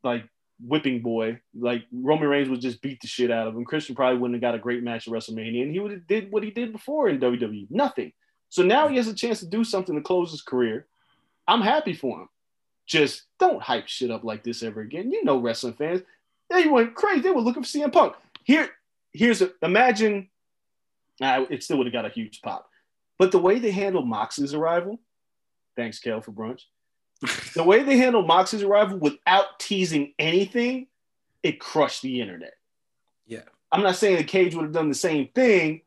like 0.03 0.29
whipping 0.61 1.01
boy. 1.01 1.41
Like 1.55 1.85
Roman 1.93 2.29
Reigns 2.29 2.49
would 2.49 2.61
just 2.61 2.83
beat 2.83 3.01
the 3.01 3.07
shit 3.07 3.31
out 3.31 3.47
of 3.47 3.55
him. 3.55 3.65
Christian 3.65 3.95
probably 3.95 4.19
wouldn't 4.19 4.37
have 4.37 4.53
got 4.53 4.55
a 4.55 4.63
great 4.63 4.83
match 4.83 5.07
at 5.07 5.13
WrestleMania, 5.13 5.63
and 5.63 5.73
he 5.73 5.79
would 5.79 5.93
have 5.93 6.07
did 6.07 6.33
what 6.33 6.43
he 6.43 6.51
did 6.51 6.73
before 6.73 7.09
in 7.09 7.21
WWE. 7.21 7.71
Nothing. 7.71 8.13
So 8.49 8.63
now 8.63 8.89
he 8.89 8.97
has 8.97 9.09
a 9.09 9.15
chance 9.15 9.41
to 9.41 9.47
do 9.47 9.65
something 9.65 9.95
to 9.95 10.01
close 10.01 10.31
his 10.31 10.43
career. 10.43 10.87
I'm 11.47 11.63
happy 11.63 11.95
for 11.95 12.21
him. 12.21 12.29
Just 12.87 13.23
don't 13.39 13.63
hype 13.63 13.89
shit 13.89 14.11
up 14.11 14.25
like 14.25 14.45
this 14.45 14.63
ever 14.63 14.81
again. 14.81 15.11
You 15.11 15.25
know, 15.25 15.39
wrestling 15.39 15.75
fans, 15.75 16.03
they 16.49 16.67
went 16.67 16.95
crazy. 16.95 17.21
They 17.21 17.31
were 17.31 17.41
looking 17.41 17.63
for 17.63 17.69
CM 17.69 17.93
Punk. 17.93 18.15
Here, 18.45 18.71
here's 19.13 19.43
a 19.43 19.51
imagine. 19.63 20.29
Uh, 21.21 21.47
it 21.51 21.63
still 21.63 21.79
would 21.79 21.87
have 21.87 21.95
got 21.95 22.05
a 22.05 22.11
huge 22.11 22.43
pop, 22.43 22.69
but 23.19 23.33
the 23.33 23.39
way 23.39 23.59
they 23.59 23.71
handled 23.71 24.07
Moxley's 24.07 24.53
arrival, 24.53 25.01
thanks, 25.77 25.99
Kel, 25.99 26.21
for 26.21 26.33
brunch. 26.33 26.63
the 27.55 27.65
way 27.65 27.83
they 27.83 27.97
handled 27.97 28.27
Mox's 28.27 28.63
arrival 28.63 28.99
without 28.99 29.59
teasing 29.59 30.13
anything, 30.19 30.87
it 31.43 31.61
crushed 31.61 32.03
the 32.03 32.21
internet. 32.21 32.55
Yeah. 33.27 33.43
I'm 33.73 33.83
not 33.83 33.97
saying 33.97 34.17
the 34.17 34.25
cage 34.25 34.55
would 34.55 34.65
have 34.65 34.73
done 34.73 34.89
the 34.89 34.95
same 34.95 35.29
thing, 35.29 35.83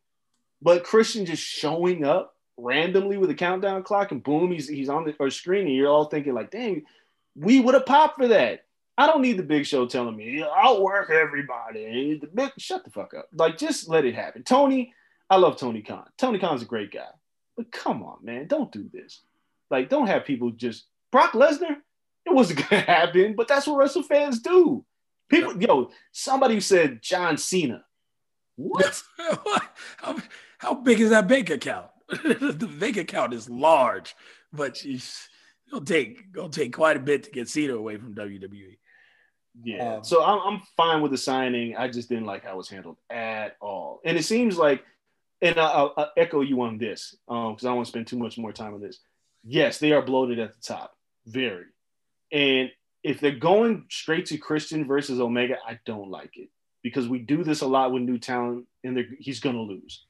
but 0.62 0.84
Christian 0.84 1.26
just 1.26 1.44
showing 1.44 2.04
up 2.04 2.36
randomly 2.58 3.18
with 3.18 3.30
a 3.30 3.36
countdown 3.36 3.84
clock 3.84 4.12
and 4.12 4.24
boom, 4.24 4.52
he's 4.52 4.68
he's 4.68 4.90
on 4.90 5.06
the 5.06 5.16
or 5.20 5.30
screen, 5.30 5.68
and 5.68 5.76
you're 5.76 5.90
all 5.90 6.06
thinking, 6.06 6.34
like, 6.34 6.52
dang, 6.52 6.84
we 7.36 7.60
would 7.60 7.74
have 7.74 7.86
popped 7.86 8.18
for 8.18 8.28
that. 8.28 8.66
I 8.98 9.08
don't 9.08 9.22
need 9.22 9.38
the 9.38 9.44
big 9.44 9.66
show 9.66 9.86
telling 9.86 10.18
me 10.18 10.44
I'll 10.44 10.84
work 10.84 11.10
everybody. 11.10 12.20
The 12.20 12.28
big 12.28 12.52
shut 12.58 12.84
the 12.84 12.92
fuck 12.92 13.14
up. 13.14 13.30
Like, 13.34 13.58
just 13.58 13.88
let 13.88 14.04
it 14.04 14.14
happen. 14.14 14.44
Tony, 14.44 14.94
I 15.30 15.38
love 15.38 15.58
Tony 15.58 15.82
Khan. 15.82 16.06
Tony 16.18 16.38
Khan's 16.38 16.64
a 16.64 16.66
great 16.66 16.92
guy. 16.92 17.08
But 17.56 17.72
come 17.72 18.04
on, 18.04 18.18
man, 18.24 18.48
don't 18.48 18.72
do 18.72 18.90
this. 18.92 19.22
Like, 19.70 19.90
don't 19.90 20.08
have 20.08 20.26
people 20.26 20.52
just 20.52 20.86
Brock 21.12 21.32
Lesnar, 21.32 21.78
it 22.26 22.34
wasn't 22.34 22.60
gonna 22.70 22.82
happen, 22.82 23.36
but 23.36 23.48
that's 23.48 23.68
what 23.68 23.78
wrestling 23.78 24.06
fans 24.06 24.40
do. 24.40 24.86
People, 25.30 25.62
yo, 25.62 25.92
somebody 26.12 26.60
said 26.60 27.02
John 27.02 27.38
Cena. 27.38 27.84
What? 28.56 29.02
how, 29.98 30.18
how 30.58 30.74
big 30.74 31.00
is 31.00 31.12
that 31.12 31.28
bank 31.28 31.50
account? 31.50 31.88
the 32.10 32.70
bank 32.80 32.98
account 32.98 33.34
is 33.34 33.50
large, 33.50 34.16
but 34.52 34.84
it'll 34.86 35.86
take 35.86 36.24
it'll 36.36 36.50
take 36.50 36.74
quite 36.74 36.98
a 36.98 37.00
bit 37.00 37.24
to 37.24 37.32
get 37.32 37.48
Cena 37.48 37.76
away 37.76 37.98
from 37.98 38.16
WWE. 38.16 38.78
Yeah, 39.64 39.96
um, 39.96 40.04
so 40.04 40.24
I'm, 40.24 40.40
I'm 40.40 40.62
fine 40.78 41.02
with 41.02 41.12
the 41.12 41.18
signing. 41.18 41.76
I 41.76 41.88
just 41.90 42.10
didn't 42.10 42.26
like 42.26 42.44
how 42.44 42.54
it 42.54 42.58
was 42.58 42.70
handled 42.70 42.98
at 43.10 43.56
all, 43.62 44.02
and 44.04 44.18
it 44.18 44.24
seems 44.24 44.58
like, 44.58 44.84
and 45.42 45.60
I'll, 45.60 45.94
I'll 45.96 46.12
echo 46.18 46.42
you 46.42 46.62
on 46.62 46.78
this 46.78 47.16
because 47.28 47.64
um, 47.64 47.68
I 47.68 47.70
don't 47.70 47.76
want 47.76 47.86
to 47.86 47.92
spend 47.92 48.08
too 48.08 48.18
much 48.18 48.38
more 48.38 48.54
time 48.54 48.74
on 48.74 48.82
this. 48.82 49.00
Yes, 49.44 49.80
they 49.80 49.92
are 49.92 50.02
bloated 50.02 50.40
at 50.40 50.54
the 50.54 50.62
top, 50.62 50.96
very, 51.26 51.66
and 52.32 52.70
if 53.04 53.22
they're 53.22 53.32
going 53.32 53.86
straight 53.90 54.26
to 54.28 54.38
Christian 54.38 54.86
versus 54.86 55.20
Omega, 55.20 55.56
I 55.66 55.80
don't 55.86 56.10
like 56.10 56.36
it 56.36 56.50
because 56.84 57.08
we 57.08 57.20
do 57.20 57.44
this 57.44 57.62
a 57.62 57.68
lot 57.68 57.94
with 57.94 58.04
new 58.04 58.18
talent, 58.18 58.66
and 58.84 58.98
he's 59.20 59.40
gonna 59.40 59.62
lose. 59.62 60.06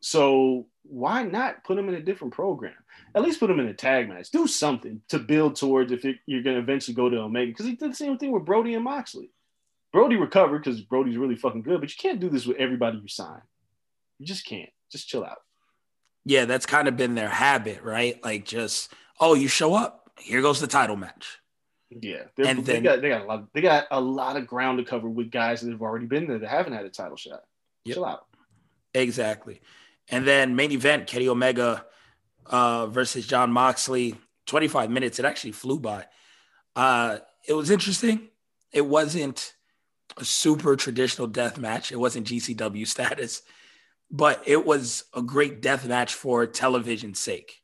So 0.00 0.66
why 0.82 1.22
not 1.22 1.64
put 1.64 1.78
him 1.78 1.88
in 1.88 1.94
a 1.94 2.00
different 2.02 2.34
program? 2.34 2.74
At 3.14 3.22
least 3.22 3.40
put 3.40 3.50
him 3.50 3.58
in 3.58 3.68
a 3.68 3.72
tag 3.72 4.08
match. 4.08 4.30
Do 4.30 4.46
something 4.46 5.00
to 5.08 5.18
build 5.18 5.56
towards 5.56 5.92
if 5.92 6.04
it, 6.04 6.16
you're 6.26 6.42
going 6.42 6.56
to 6.56 6.62
eventually 6.62 6.94
go 6.94 7.08
to 7.08 7.20
Omega. 7.20 7.50
Because 7.50 7.64
he 7.64 7.74
did 7.74 7.92
the 7.92 7.96
same 7.96 8.18
thing 8.18 8.30
with 8.30 8.44
Brody 8.44 8.74
and 8.74 8.84
Moxley. 8.84 9.30
Brody 9.94 10.16
recovered 10.16 10.62
because 10.62 10.82
Brody's 10.82 11.16
really 11.16 11.36
fucking 11.36 11.62
good, 11.62 11.80
but 11.80 11.88
you 11.88 11.96
can't 11.98 12.20
do 12.20 12.28
this 12.28 12.44
with 12.44 12.58
everybody 12.58 12.98
you 12.98 13.08
sign. 13.08 13.40
You 14.18 14.26
just 14.26 14.44
can't. 14.44 14.68
Just 14.92 15.08
chill 15.08 15.24
out. 15.24 15.38
Yeah, 16.24 16.44
that's 16.46 16.66
kind 16.66 16.88
of 16.88 16.96
been 16.96 17.14
their 17.14 17.28
habit, 17.28 17.82
right? 17.82 18.22
Like 18.24 18.44
just, 18.44 18.92
oh, 19.20 19.34
you 19.34 19.48
show 19.48 19.74
up, 19.74 20.10
here 20.18 20.42
goes 20.42 20.60
the 20.60 20.66
title 20.66 20.96
match. 20.96 21.38
Yeah, 21.90 22.24
and 22.38 22.64
they 22.64 22.74
then, 22.74 22.82
got 22.82 23.02
they 23.02 23.08
got 23.08 23.22
a 23.22 23.24
lot. 23.26 23.52
They 23.52 23.60
got 23.60 23.86
a 23.90 24.00
lot 24.00 24.36
of 24.36 24.46
ground 24.46 24.78
to 24.78 24.84
cover 24.84 25.08
with 25.08 25.30
guys 25.30 25.60
that 25.60 25.70
have 25.70 25.82
already 25.82 26.06
been 26.06 26.26
there 26.26 26.38
that 26.38 26.48
haven't 26.48 26.72
had 26.72 26.84
a 26.84 26.90
title 26.90 27.16
shot. 27.16 27.44
Yep. 27.84 27.94
Chill 27.94 28.04
out. 28.04 28.26
Exactly. 28.94 29.60
And 30.08 30.26
then 30.26 30.56
main 30.56 30.72
event, 30.72 31.06
Kenny 31.06 31.28
Omega 31.28 31.86
uh, 32.46 32.86
versus 32.86 33.26
Jon 33.26 33.52
Moxley. 33.52 34.16
25 34.46 34.90
minutes. 34.90 35.18
It 35.18 35.24
actually 35.24 35.52
flew 35.52 35.78
by. 35.78 36.06
Uh, 36.76 37.18
it 37.46 37.54
was 37.54 37.70
interesting. 37.70 38.28
It 38.72 38.86
wasn't 38.86 39.54
a 40.16 40.24
super 40.24 40.76
traditional 40.76 41.26
death 41.26 41.58
match. 41.58 41.92
It 41.92 41.96
wasn't 41.96 42.26
GCW 42.26 42.86
status, 42.86 43.42
but 44.14 44.44
it 44.46 44.64
was 44.64 45.02
a 45.12 45.20
great 45.20 45.60
death 45.60 45.84
match 45.88 46.14
for 46.14 46.46
television's 46.46 47.18
sake. 47.18 47.60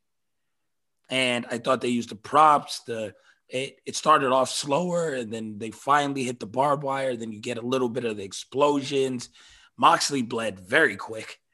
And 1.09 1.47
I 1.49 1.59
thought 1.59 1.81
they 1.81 1.89
used 1.89 2.09
the 2.09 2.17
props. 2.17 2.81
The 2.81 3.15
it, 3.49 3.77
it 3.87 3.95
started 3.95 4.33
off 4.33 4.51
slower, 4.51 5.15
and 5.15 5.33
then 5.33 5.59
they 5.59 5.71
finally 5.71 6.25
hit 6.25 6.41
the 6.41 6.47
barbed 6.47 6.83
wire. 6.83 7.15
Then 7.15 7.31
you 7.31 7.41
get 7.41 7.59
a 7.59 7.67
little 7.67 7.89
bit 7.89 8.05
of 8.05 8.17
the 8.17 8.25
explosions. 8.25 9.29
Moxley 9.77 10.23
bled 10.23 10.61
very 10.61 10.97
quick. 10.97 11.39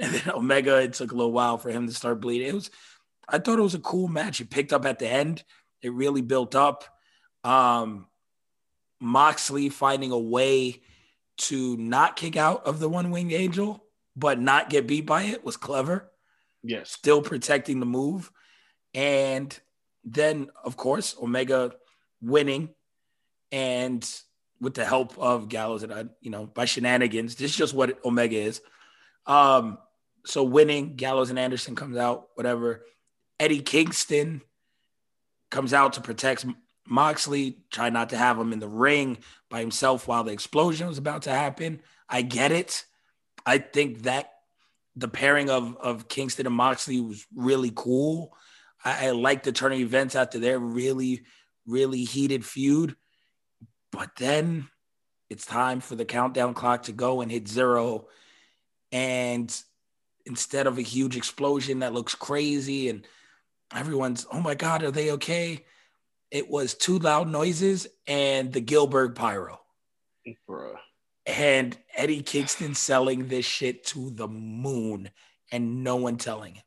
And 0.00 0.14
then 0.14 0.30
Omega, 0.32 0.76
it 0.76 0.92
took 0.92 1.10
a 1.10 1.16
little 1.16 1.32
while 1.32 1.58
for 1.58 1.70
him 1.70 1.88
to 1.88 1.92
start 1.92 2.20
bleeding. 2.20 2.46
It 2.46 2.54
was, 2.54 2.70
I 3.28 3.40
thought 3.40 3.58
it 3.58 3.62
was 3.62 3.74
a 3.74 3.80
cool 3.80 4.06
match. 4.06 4.40
It 4.40 4.48
picked 4.48 4.72
up 4.72 4.86
at 4.86 5.00
the 5.00 5.08
end. 5.08 5.42
It 5.82 5.92
really 5.92 6.22
built 6.22 6.54
up. 6.54 6.84
Um, 7.42 8.06
Moxley 9.00 9.70
finding 9.70 10.12
a 10.12 10.18
way 10.18 10.82
to 11.38 11.76
not 11.78 12.14
kick 12.14 12.36
out 12.36 12.64
of 12.64 12.78
the 12.78 12.88
one 12.88 13.10
winged 13.10 13.32
angel, 13.32 13.87
but 14.18 14.40
not 14.40 14.70
get 14.70 14.86
beat 14.86 15.06
by 15.06 15.22
it 15.22 15.44
was 15.44 15.56
clever. 15.56 16.10
Yes. 16.62 16.90
Still 16.90 17.22
protecting 17.22 17.78
the 17.80 17.86
move. 17.86 18.30
And 18.94 19.56
then, 20.04 20.48
of 20.64 20.76
course, 20.76 21.14
Omega 21.22 21.72
winning 22.20 22.70
and 23.52 24.08
with 24.60 24.74
the 24.74 24.84
help 24.84 25.16
of 25.18 25.48
Gallows 25.48 25.84
and 25.84 25.92
I, 25.92 26.06
you 26.20 26.30
know, 26.30 26.46
by 26.46 26.64
shenanigans. 26.64 27.36
This 27.36 27.52
is 27.52 27.56
just 27.56 27.74
what 27.74 28.04
Omega 28.04 28.36
is. 28.36 28.60
Um, 29.26 29.78
so 30.26 30.42
winning, 30.42 30.96
Gallows 30.96 31.30
and 31.30 31.38
Anderson 31.38 31.76
comes 31.76 31.96
out, 31.96 32.28
whatever. 32.34 32.84
Eddie 33.38 33.60
Kingston 33.60 34.42
comes 35.50 35.72
out 35.72 35.92
to 35.92 36.00
protect 36.00 36.44
Moxley, 36.86 37.58
try 37.70 37.90
not 37.90 38.10
to 38.10 38.16
have 38.16 38.38
him 38.38 38.52
in 38.52 38.58
the 38.58 38.68
ring 38.68 39.18
by 39.48 39.60
himself 39.60 40.08
while 40.08 40.24
the 40.24 40.32
explosion 40.32 40.88
was 40.88 40.98
about 40.98 41.22
to 41.22 41.30
happen. 41.30 41.80
I 42.08 42.22
get 42.22 42.50
it. 42.50 42.84
I 43.48 43.56
think 43.56 44.02
that 44.02 44.30
the 44.94 45.08
pairing 45.08 45.48
of, 45.48 45.74
of 45.78 46.06
Kingston 46.06 46.46
and 46.46 46.54
Moxley 46.54 47.00
was 47.00 47.26
really 47.34 47.72
cool. 47.74 48.36
I, 48.84 49.06
I 49.06 49.10
like 49.12 49.42
the 49.42 49.52
turning 49.52 49.80
events 49.80 50.14
after 50.14 50.38
their 50.38 50.58
really, 50.58 51.22
really 51.66 52.04
heated 52.04 52.44
feud. 52.44 52.94
But 53.90 54.10
then 54.16 54.68
it's 55.30 55.46
time 55.46 55.80
for 55.80 55.96
the 55.96 56.04
countdown 56.04 56.52
clock 56.52 56.84
to 56.84 56.92
go 56.92 57.22
and 57.22 57.30
hit 57.30 57.48
zero. 57.48 58.08
And 58.92 59.50
instead 60.26 60.66
of 60.66 60.76
a 60.76 60.82
huge 60.82 61.16
explosion 61.16 61.78
that 61.78 61.94
looks 61.94 62.14
crazy 62.14 62.90
and 62.90 63.06
everyone's, 63.74 64.26
oh 64.30 64.40
my 64.40 64.56
God, 64.56 64.82
are 64.82 64.90
they 64.90 65.12
okay? 65.12 65.64
It 66.30 66.50
was 66.50 66.74
two 66.74 66.98
loud 66.98 67.28
noises 67.28 67.86
and 68.06 68.52
the 68.52 68.60
Gillberg 68.60 69.14
pyro. 69.14 69.58
Bruh. 70.46 70.76
And 71.28 71.76
Eddie 71.94 72.22
Kingston 72.22 72.74
selling 72.74 73.28
this 73.28 73.44
shit 73.44 73.84
to 73.88 74.10
the 74.10 74.26
moon 74.26 75.10
and 75.52 75.84
no 75.84 75.96
one 75.96 76.16
telling 76.16 76.54
him. 76.54 76.62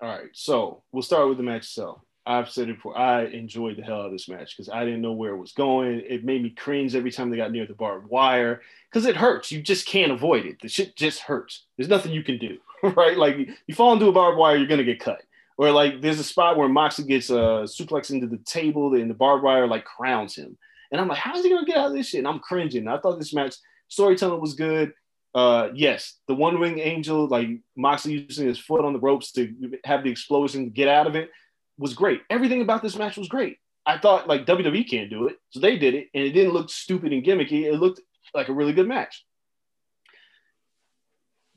All 0.00 0.08
right. 0.08 0.30
So 0.32 0.82
we'll 0.90 1.02
start 1.02 1.28
with 1.28 1.36
the 1.36 1.44
match 1.44 1.64
itself. 1.64 2.00
I've 2.26 2.50
said 2.50 2.68
it 2.68 2.76
before. 2.76 2.96
I 2.96 3.24
enjoyed 3.24 3.76
the 3.76 3.82
hell 3.82 4.00
out 4.00 4.06
of 4.06 4.12
this 4.12 4.28
match 4.28 4.56
because 4.56 4.70
I 4.70 4.84
didn't 4.84 5.02
know 5.02 5.12
where 5.12 5.32
it 5.32 5.38
was 5.38 5.52
going. 5.52 6.02
It 6.06 6.24
made 6.24 6.42
me 6.42 6.50
cringe 6.50 6.94
every 6.94 7.10
time 7.10 7.30
they 7.30 7.36
got 7.36 7.52
near 7.52 7.66
the 7.66 7.74
barbed 7.74 8.08
wire 8.08 8.62
because 8.90 9.06
it 9.06 9.16
hurts. 9.16 9.52
You 9.52 9.60
just 9.60 9.86
can't 9.86 10.12
avoid 10.12 10.46
it. 10.46 10.60
The 10.60 10.68
shit 10.68 10.96
just 10.96 11.20
hurts. 11.20 11.66
There's 11.76 11.88
nothing 11.88 12.12
you 12.12 12.22
can 12.22 12.38
do. 12.38 12.58
right? 12.82 13.16
Like 13.16 13.36
you 13.66 13.74
fall 13.74 13.92
into 13.92 14.06
a 14.06 14.12
barbed 14.12 14.38
wire, 14.38 14.56
you're 14.56 14.66
gonna 14.66 14.84
get 14.84 15.00
cut. 15.00 15.22
Or 15.58 15.70
like 15.70 16.00
there's 16.00 16.20
a 16.20 16.24
spot 16.24 16.56
where 16.56 16.68
Moxley 16.68 17.04
gets 17.04 17.30
a 17.30 17.42
uh, 17.42 17.66
suplex 17.66 18.10
into 18.10 18.26
the 18.26 18.38
table 18.38 18.94
and 18.94 19.10
the 19.10 19.14
barbed 19.14 19.44
wire 19.44 19.66
like 19.66 19.84
crowns 19.84 20.36
him. 20.36 20.56
And 20.90 21.00
I'm 21.00 21.08
like, 21.08 21.18
how's 21.18 21.44
he 21.44 21.50
gonna 21.50 21.66
get 21.66 21.76
out 21.76 21.88
of 21.88 21.92
this 21.92 22.08
shit? 22.08 22.18
And 22.18 22.28
I'm 22.28 22.38
cringing. 22.38 22.88
I 22.88 22.98
thought 22.98 23.18
this 23.18 23.34
match 23.34 23.56
storytelling 23.90 24.40
was 24.40 24.54
good. 24.54 24.94
Uh, 25.34 25.68
yes, 25.74 26.16
the 26.26 26.34
one 26.34 26.58
wing 26.58 26.78
angel, 26.78 27.28
like 27.28 27.48
Moxley 27.76 28.26
using 28.26 28.48
his 28.48 28.58
foot 28.58 28.84
on 28.84 28.92
the 28.92 28.98
ropes 28.98 29.32
to 29.32 29.54
have 29.84 30.02
the 30.02 30.10
explosion 30.10 30.64
to 30.64 30.70
get 30.70 30.88
out 30.88 31.06
of 31.06 31.14
it. 31.14 31.30
was 31.78 31.94
great. 31.94 32.22
Everything 32.30 32.62
about 32.62 32.82
this 32.82 32.96
match 32.96 33.16
was 33.16 33.28
great. 33.28 33.58
I 33.86 33.98
thought 33.98 34.28
like 34.28 34.46
WWE 34.46 34.88
can't 34.88 35.10
do 35.10 35.28
it, 35.28 35.36
so 35.50 35.60
they 35.60 35.76
did 35.76 35.94
it, 35.94 36.08
and 36.14 36.24
it 36.24 36.32
didn't 36.32 36.52
look 36.52 36.70
stupid 36.70 37.12
and 37.12 37.24
gimmicky. 37.24 37.64
It 37.64 37.78
looked 37.78 38.00
like 38.34 38.48
a 38.48 38.52
really 38.52 38.72
good 38.72 38.88
match. 38.88 39.24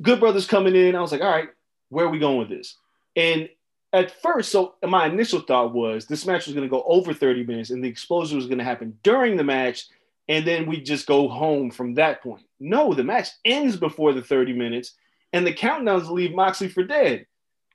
Good 0.01 0.19
Brothers 0.19 0.47
coming 0.47 0.75
in, 0.75 0.95
I 0.95 1.01
was 1.01 1.11
like, 1.11 1.21
all 1.21 1.29
right, 1.29 1.49
where 1.89 2.05
are 2.05 2.09
we 2.09 2.19
going 2.19 2.37
with 2.37 2.49
this? 2.49 2.75
And 3.15 3.49
at 3.91 4.21
first, 4.21 4.51
so 4.51 4.75
my 4.83 5.05
initial 5.05 5.41
thought 5.41 5.73
was 5.73 6.07
this 6.07 6.25
match 6.25 6.47
was 6.47 6.55
going 6.55 6.67
to 6.67 6.71
go 6.71 6.83
over 6.85 7.13
30 7.13 7.45
minutes, 7.45 7.69
and 7.69 7.83
the 7.83 7.87
explosion 7.87 8.37
was 8.37 8.47
going 8.47 8.57
to 8.57 8.63
happen 8.63 8.97
during 9.03 9.37
the 9.37 9.43
match, 9.43 9.85
and 10.27 10.45
then 10.45 10.65
we 10.65 10.81
just 10.81 11.07
go 11.07 11.27
home 11.27 11.71
from 11.71 11.95
that 11.95 12.21
point. 12.21 12.45
No, 12.59 12.93
the 12.93 13.03
match 13.03 13.29
ends 13.43 13.75
before 13.75 14.13
the 14.13 14.21
30 14.21 14.53
minutes, 14.53 14.95
and 15.33 15.45
the 15.45 15.53
countdowns 15.53 16.09
leave 16.09 16.33
Moxley 16.33 16.69
for 16.69 16.83
dead. 16.83 17.25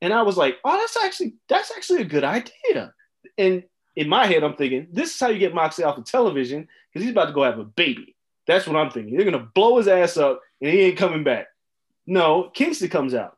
And 0.01 0.13
I 0.13 0.23
was 0.23 0.37
like, 0.37 0.59
oh, 0.65 0.77
that's 0.79 0.97
actually 1.05 1.35
that's 1.49 1.73
actually 1.77 2.03
a 2.03 2.07
good 2.07 2.25
idea. 2.25 2.95
And 3.37 3.65
in 3.97 4.09
my 4.09 4.27
head, 4.27 4.45
I'm 4.45 4.55
thinking, 4.55 4.89
this 4.93 5.13
is 5.13 5.21
how 5.21 5.29
you 5.29 5.39
get 5.39 5.55
Moxley 5.55 5.85
off 5.85 5.99
of 5.99 6.05
television 6.05 6.69
because 6.93 7.05
he's 7.05 7.11
about 7.13 7.27
to 7.27 7.33
go 7.33 7.43
have 7.43 7.59
a 7.59 7.65
baby. 7.65 8.15
That's 8.47 8.67
what 8.67 8.77
I'm 8.77 8.91
thinking. 8.91 9.17
They're 9.17 9.31
gonna 9.31 9.49
blow 9.55 9.79
his 9.79 9.89
ass 9.89 10.17
up 10.17 10.41
and 10.61 10.71
he 10.71 10.81
ain't 10.83 10.99
coming 10.99 11.25
back. 11.25 11.49
No, 12.07 12.51
Kingston 12.55 12.89
comes 12.89 13.13
out. 13.13 13.37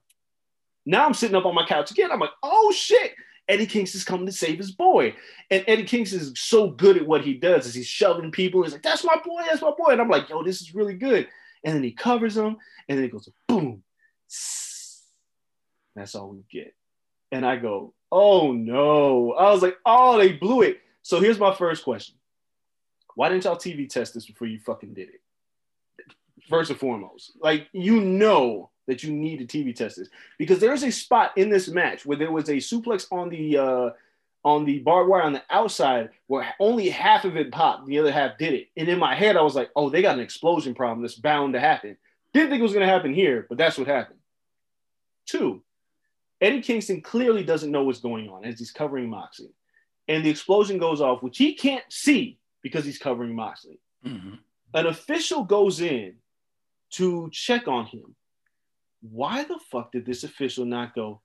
Now 0.86 1.06
I'm 1.06 1.14
sitting 1.14 1.36
up 1.36 1.46
on 1.46 1.54
my 1.54 1.66
couch 1.66 1.90
again. 1.90 2.12
I'm 2.12 2.20
like, 2.20 2.30
oh 2.42 2.72
shit. 2.72 3.14
Eddie 3.50 3.66
Kingston's 3.66 4.04
coming 4.04 4.26
to 4.26 4.32
save 4.32 4.58
his 4.58 4.70
boy. 4.70 5.14
And 5.50 5.64
Eddie 5.66 5.84
Kingston 5.84 6.20
is 6.20 6.32
so 6.36 6.70
good 6.70 6.96
at 6.96 7.06
what 7.06 7.24
he 7.24 7.34
does 7.34 7.66
is 7.66 7.74
he's 7.74 7.86
shoving 7.86 8.30
people. 8.30 8.62
He's 8.62 8.72
like, 8.72 8.82
that's 8.82 9.04
my 9.04 9.16
boy, 9.16 9.42
that's 9.44 9.60
my 9.60 9.72
boy. 9.76 9.88
And 9.88 10.00
I'm 10.00 10.08
like, 10.08 10.28
yo, 10.28 10.44
this 10.44 10.60
is 10.60 10.72
really 10.74 10.94
good. 10.94 11.26
And 11.64 11.74
then 11.74 11.82
he 11.82 11.90
covers 11.90 12.36
him, 12.36 12.56
and 12.88 12.96
then 12.96 13.04
it 13.04 13.12
goes 13.12 13.28
boom. 13.48 13.82
That's 15.96 16.14
all 16.14 16.30
we 16.30 16.44
get. 16.50 16.74
And 17.32 17.44
I 17.44 17.56
go, 17.56 17.92
oh 18.10 18.52
no. 18.52 19.32
I 19.32 19.50
was 19.50 19.60
like, 19.60 19.76
oh, 19.84 20.16
they 20.16 20.32
blew 20.32 20.62
it. 20.62 20.80
So 21.02 21.20
here's 21.20 21.38
my 21.38 21.52
first 21.52 21.84
question. 21.84 22.14
Why 23.16 23.28
didn't 23.28 23.44
y'all 23.44 23.56
TV 23.56 23.88
test 23.88 24.14
this 24.14 24.26
before 24.26 24.46
you 24.46 24.60
fucking 24.60 24.94
did 24.94 25.08
it? 25.08 25.20
First 26.48 26.70
and 26.70 26.78
foremost, 26.78 27.32
like 27.40 27.68
you 27.72 28.00
know 28.00 28.70
that 28.90 29.02
you 29.02 29.12
need 29.12 29.38
to 29.38 29.46
TV 29.46 29.74
test 29.74 29.96
this 29.96 30.08
because 30.36 30.58
there's 30.58 30.82
a 30.82 30.90
spot 30.90 31.30
in 31.36 31.48
this 31.48 31.68
match 31.68 32.04
where 32.04 32.18
there 32.18 32.32
was 32.32 32.48
a 32.48 32.56
suplex 32.56 33.06
on 33.12 33.28
the 33.28 33.56
uh, 33.56 33.90
on 34.44 34.64
the 34.64 34.80
barbed 34.80 35.08
wire 35.08 35.22
on 35.22 35.32
the 35.32 35.42
outside 35.50 36.10
where 36.26 36.54
only 36.58 36.88
half 36.88 37.24
of 37.24 37.36
it 37.36 37.52
popped, 37.52 37.86
the 37.86 37.98
other 37.98 38.10
half 38.10 38.38
did 38.38 38.54
it. 38.54 38.68
And 38.76 38.88
in 38.88 38.98
my 38.98 39.14
head, 39.14 39.36
I 39.36 39.42
was 39.42 39.54
like, 39.54 39.70
oh, 39.76 39.90
they 39.90 40.02
got 40.02 40.16
an 40.16 40.22
explosion 40.22 40.74
problem 40.74 41.02
that's 41.02 41.14
bound 41.14 41.52
to 41.54 41.60
happen. 41.60 41.96
Didn't 42.32 42.50
think 42.50 42.60
it 42.60 42.62
was 42.62 42.72
going 42.72 42.86
to 42.86 42.92
happen 42.92 43.12
here, 43.12 43.46
but 43.48 43.58
that's 43.58 43.76
what 43.76 43.86
happened. 43.86 44.18
Two, 45.26 45.62
Eddie 46.40 46.62
Kingston 46.62 47.02
clearly 47.02 47.44
doesn't 47.44 47.70
know 47.70 47.84
what's 47.84 48.00
going 48.00 48.28
on 48.28 48.44
as 48.44 48.58
he's 48.58 48.70
covering 48.70 49.10
Moxley. 49.10 49.52
And 50.08 50.24
the 50.24 50.30
explosion 50.30 50.78
goes 50.78 51.00
off, 51.00 51.22
which 51.22 51.38
he 51.38 51.54
can't 51.54 51.84
see 51.90 52.38
because 52.62 52.84
he's 52.84 52.98
covering 52.98 53.34
Moxley. 53.34 53.78
Mm-hmm. 54.04 54.34
An 54.74 54.86
official 54.86 55.44
goes 55.44 55.80
in 55.80 56.14
to 56.92 57.28
check 57.32 57.68
on 57.68 57.86
him. 57.86 58.14
Why 59.00 59.44
the 59.44 59.58
fuck 59.70 59.92
did 59.92 60.06
this 60.06 60.24
official 60.24 60.64
not 60.64 60.94
go, 60.94 61.20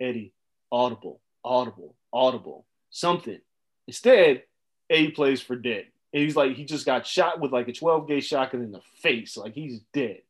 Eddie, 0.00 0.32
audible, 0.72 1.20
audible, 1.44 1.94
audible, 2.12 2.66
something? 2.90 3.38
Instead, 3.86 4.42
Eddie 4.88 5.10
plays 5.10 5.40
for 5.40 5.56
dead. 5.56 5.86
And 6.12 6.22
he's 6.22 6.36
like, 6.36 6.56
he 6.56 6.64
just 6.64 6.86
got 6.86 7.06
shot 7.06 7.40
with 7.40 7.52
like 7.52 7.68
a 7.68 7.72
12 7.72 8.08
gauge 8.08 8.26
shotgun 8.26 8.62
in 8.62 8.72
the 8.72 8.80
face. 9.02 9.36
Like 9.36 9.54
he's 9.54 9.80
dead. 9.92 10.22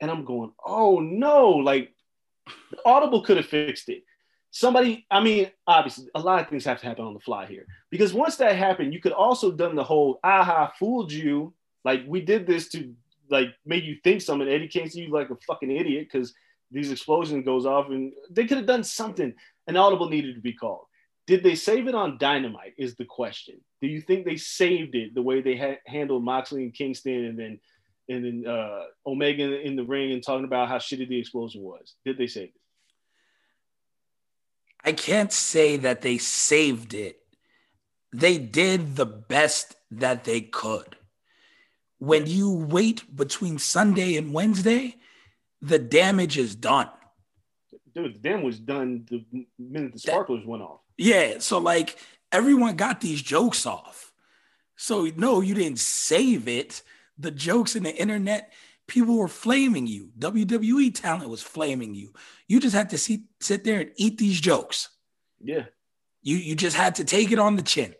And 0.00 0.10
I'm 0.10 0.24
going, 0.24 0.52
oh 0.64 1.00
no, 1.00 1.50
like 1.50 1.92
Audible 2.84 3.22
could 3.22 3.36
have 3.36 3.46
fixed 3.46 3.88
it. 3.88 4.04
Somebody, 4.50 5.06
I 5.10 5.20
mean, 5.20 5.50
obviously, 5.66 6.06
a 6.14 6.20
lot 6.20 6.40
of 6.40 6.48
things 6.48 6.64
have 6.64 6.80
to 6.80 6.86
happen 6.86 7.04
on 7.04 7.12
the 7.12 7.20
fly 7.20 7.46
here 7.46 7.66
because 7.90 8.14
once 8.14 8.36
that 8.36 8.56
happened, 8.56 8.94
you 8.94 9.00
could 9.00 9.12
also 9.12 9.52
done 9.52 9.74
the 9.76 9.84
whole 9.84 10.20
aha 10.24 10.72
fooled 10.78 11.12
you. 11.12 11.52
Like 11.84 12.04
we 12.06 12.22
did 12.22 12.46
this 12.46 12.68
to 12.70 12.94
like 13.30 13.48
made 13.64 13.84
you 13.84 13.96
think 14.02 14.20
something. 14.20 14.48
Eddie 14.48 14.68
Kingston, 14.68 15.02
you 15.02 15.10
like 15.10 15.30
a 15.30 15.36
fucking 15.46 15.70
idiot 15.70 16.08
because 16.10 16.34
these 16.70 16.90
explosions 16.90 17.44
goes 17.44 17.66
off, 17.66 17.88
and 17.88 18.12
they 18.30 18.46
could 18.46 18.58
have 18.58 18.66
done 18.66 18.84
something. 18.84 19.34
An 19.66 19.76
audible 19.76 20.08
needed 20.08 20.34
to 20.34 20.40
be 20.40 20.52
called. 20.52 20.86
Did 21.26 21.42
they 21.42 21.54
save 21.54 21.88
it 21.88 21.94
on 21.94 22.18
Dynamite? 22.18 22.74
Is 22.78 22.96
the 22.96 23.04
question. 23.04 23.60
Do 23.82 23.88
you 23.88 24.00
think 24.00 24.24
they 24.24 24.36
saved 24.36 24.94
it 24.94 25.14
the 25.14 25.22
way 25.22 25.40
they 25.40 25.56
ha- 25.56 25.80
handled 25.86 26.24
Moxley 26.24 26.62
and 26.64 26.74
Kingston, 26.74 27.24
and 27.26 27.38
then 27.38 27.60
and 28.08 28.24
then 28.24 28.50
uh, 28.50 28.84
Omega 29.06 29.60
in 29.60 29.76
the 29.76 29.84
ring 29.84 30.12
and 30.12 30.22
talking 30.22 30.44
about 30.44 30.68
how 30.68 30.78
shitty 30.78 31.08
the 31.08 31.18
explosion 31.18 31.62
was. 31.62 31.94
Did 32.04 32.18
they 32.18 32.26
save 32.26 32.48
it? 32.48 32.54
I 34.84 34.92
can't 34.92 35.32
say 35.32 35.76
that 35.76 36.00
they 36.00 36.18
saved 36.18 36.94
it. 36.94 37.20
They 38.12 38.38
did 38.38 38.96
the 38.96 39.06
best 39.06 39.76
that 39.90 40.24
they 40.24 40.40
could. 40.40 40.96
When 41.98 42.26
you 42.26 42.52
wait 42.52 43.04
between 43.14 43.58
Sunday 43.58 44.16
and 44.16 44.32
Wednesday, 44.32 44.96
the 45.60 45.78
damage 45.78 46.38
is 46.38 46.54
done. 46.54 46.88
Dude, 47.94 48.14
the 48.14 48.18
damage 48.18 48.44
was 48.44 48.60
done 48.60 49.06
the 49.10 49.24
minute 49.58 49.94
the 49.94 49.98
sparklers 49.98 50.42
that, 50.42 50.48
went 50.48 50.62
off. 50.62 50.80
Yeah. 50.96 51.38
So, 51.38 51.58
like, 51.58 51.98
everyone 52.30 52.76
got 52.76 53.00
these 53.00 53.20
jokes 53.20 53.66
off. 53.66 54.12
So, 54.76 55.10
no, 55.16 55.40
you 55.40 55.54
didn't 55.54 55.80
save 55.80 56.46
it 56.46 56.82
the 57.18 57.30
jokes 57.30 57.76
in 57.76 57.82
the 57.82 57.94
internet, 57.94 58.52
people 58.86 59.18
were 59.18 59.28
flaming 59.28 59.86
you. 59.86 60.10
WWE 60.18 60.94
talent 60.94 61.28
was 61.28 61.42
flaming 61.42 61.94
you. 61.94 62.12
You 62.46 62.60
just 62.60 62.74
had 62.74 62.90
to 62.90 62.98
see, 62.98 63.24
sit 63.40 63.64
there 63.64 63.80
and 63.80 63.90
eat 63.96 64.18
these 64.18 64.40
jokes. 64.40 64.88
Yeah. 65.42 65.64
You 66.22 66.36
you 66.36 66.56
just 66.56 66.76
had 66.76 66.96
to 66.96 67.04
take 67.04 67.30
it 67.30 67.38
on 67.38 67.56
the 67.56 67.62
chin. 67.62 67.94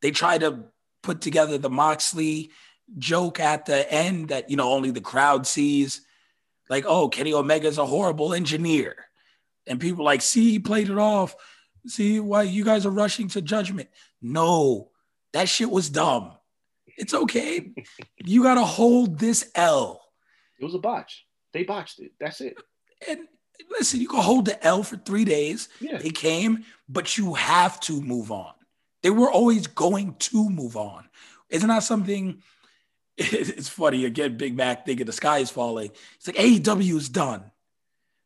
They 0.00 0.10
tried 0.10 0.40
to 0.40 0.64
put 1.02 1.20
together 1.20 1.58
the 1.58 1.70
Moxley 1.70 2.50
joke 2.96 3.40
at 3.40 3.66
the 3.66 3.90
end 3.92 4.28
that 4.28 4.50
you 4.50 4.56
know 4.56 4.72
only 4.72 4.90
the 4.90 5.00
crowd 5.00 5.46
sees. 5.46 6.02
Like, 6.70 6.84
oh, 6.86 7.08
Kenny 7.08 7.32
Omega's 7.32 7.78
a 7.78 7.86
horrible 7.86 8.34
engineer. 8.34 8.96
And 9.66 9.80
people 9.80 10.04
like, 10.04 10.22
see, 10.22 10.50
he 10.50 10.58
played 10.58 10.90
it 10.90 10.98
off. 10.98 11.34
See 11.86 12.20
why 12.20 12.42
you 12.42 12.64
guys 12.64 12.84
are 12.84 12.90
rushing 12.90 13.28
to 13.28 13.42
judgment. 13.42 13.88
No, 14.20 14.90
that 15.32 15.48
shit 15.48 15.70
was 15.70 15.88
dumb. 15.88 16.32
It's 16.86 17.14
okay. 17.14 17.70
you 18.24 18.42
got 18.42 18.54
to 18.54 18.64
hold 18.64 19.18
this 19.18 19.50
L. 19.54 20.02
It 20.60 20.64
was 20.64 20.74
a 20.74 20.78
botch. 20.78 21.26
They 21.52 21.62
botched 21.62 22.00
it. 22.00 22.12
That's 22.20 22.40
it. 22.40 22.58
And 23.08 23.20
listen, 23.70 24.00
you 24.00 24.08
can 24.08 24.20
hold 24.20 24.44
the 24.44 24.62
L 24.64 24.82
for 24.82 24.96
three 24.96 25.24
days. 25.24 25.68
Yeah. 25.80 25.98
They 25.98 26.10
came, 26.10 26.64
but 26.88 27.16
you 27.16 27.34
have 27.34 27.80
to 27.80 28.00
move 28.00 28.32
on. 28.32 28.52
They 29.02 29.10
were 29.10 29.30
always 29.30 29.66
going 29.66 30.16
to 30.18 30.50
move 30.50 30.76
on. 30.76 31.08
Isn't 31.48 31.68
that 31.68 31.84
something? 31.84 32.42
It's 33.32 33.68
funny 33.68 34.04
again. 34.04 34.36
Big 34.36 34.56
Mac 34.56 34.86
thinking 34.86 35.06
the 35.06 35.12
sky 35.12 35.38
is 35.38 35.50
falling. 35.50 35.90
It's 36.16 36.28
like 36.28 36.36
AEW 36.36 36.96
is 36.96 37.08
done. 37.08 37.50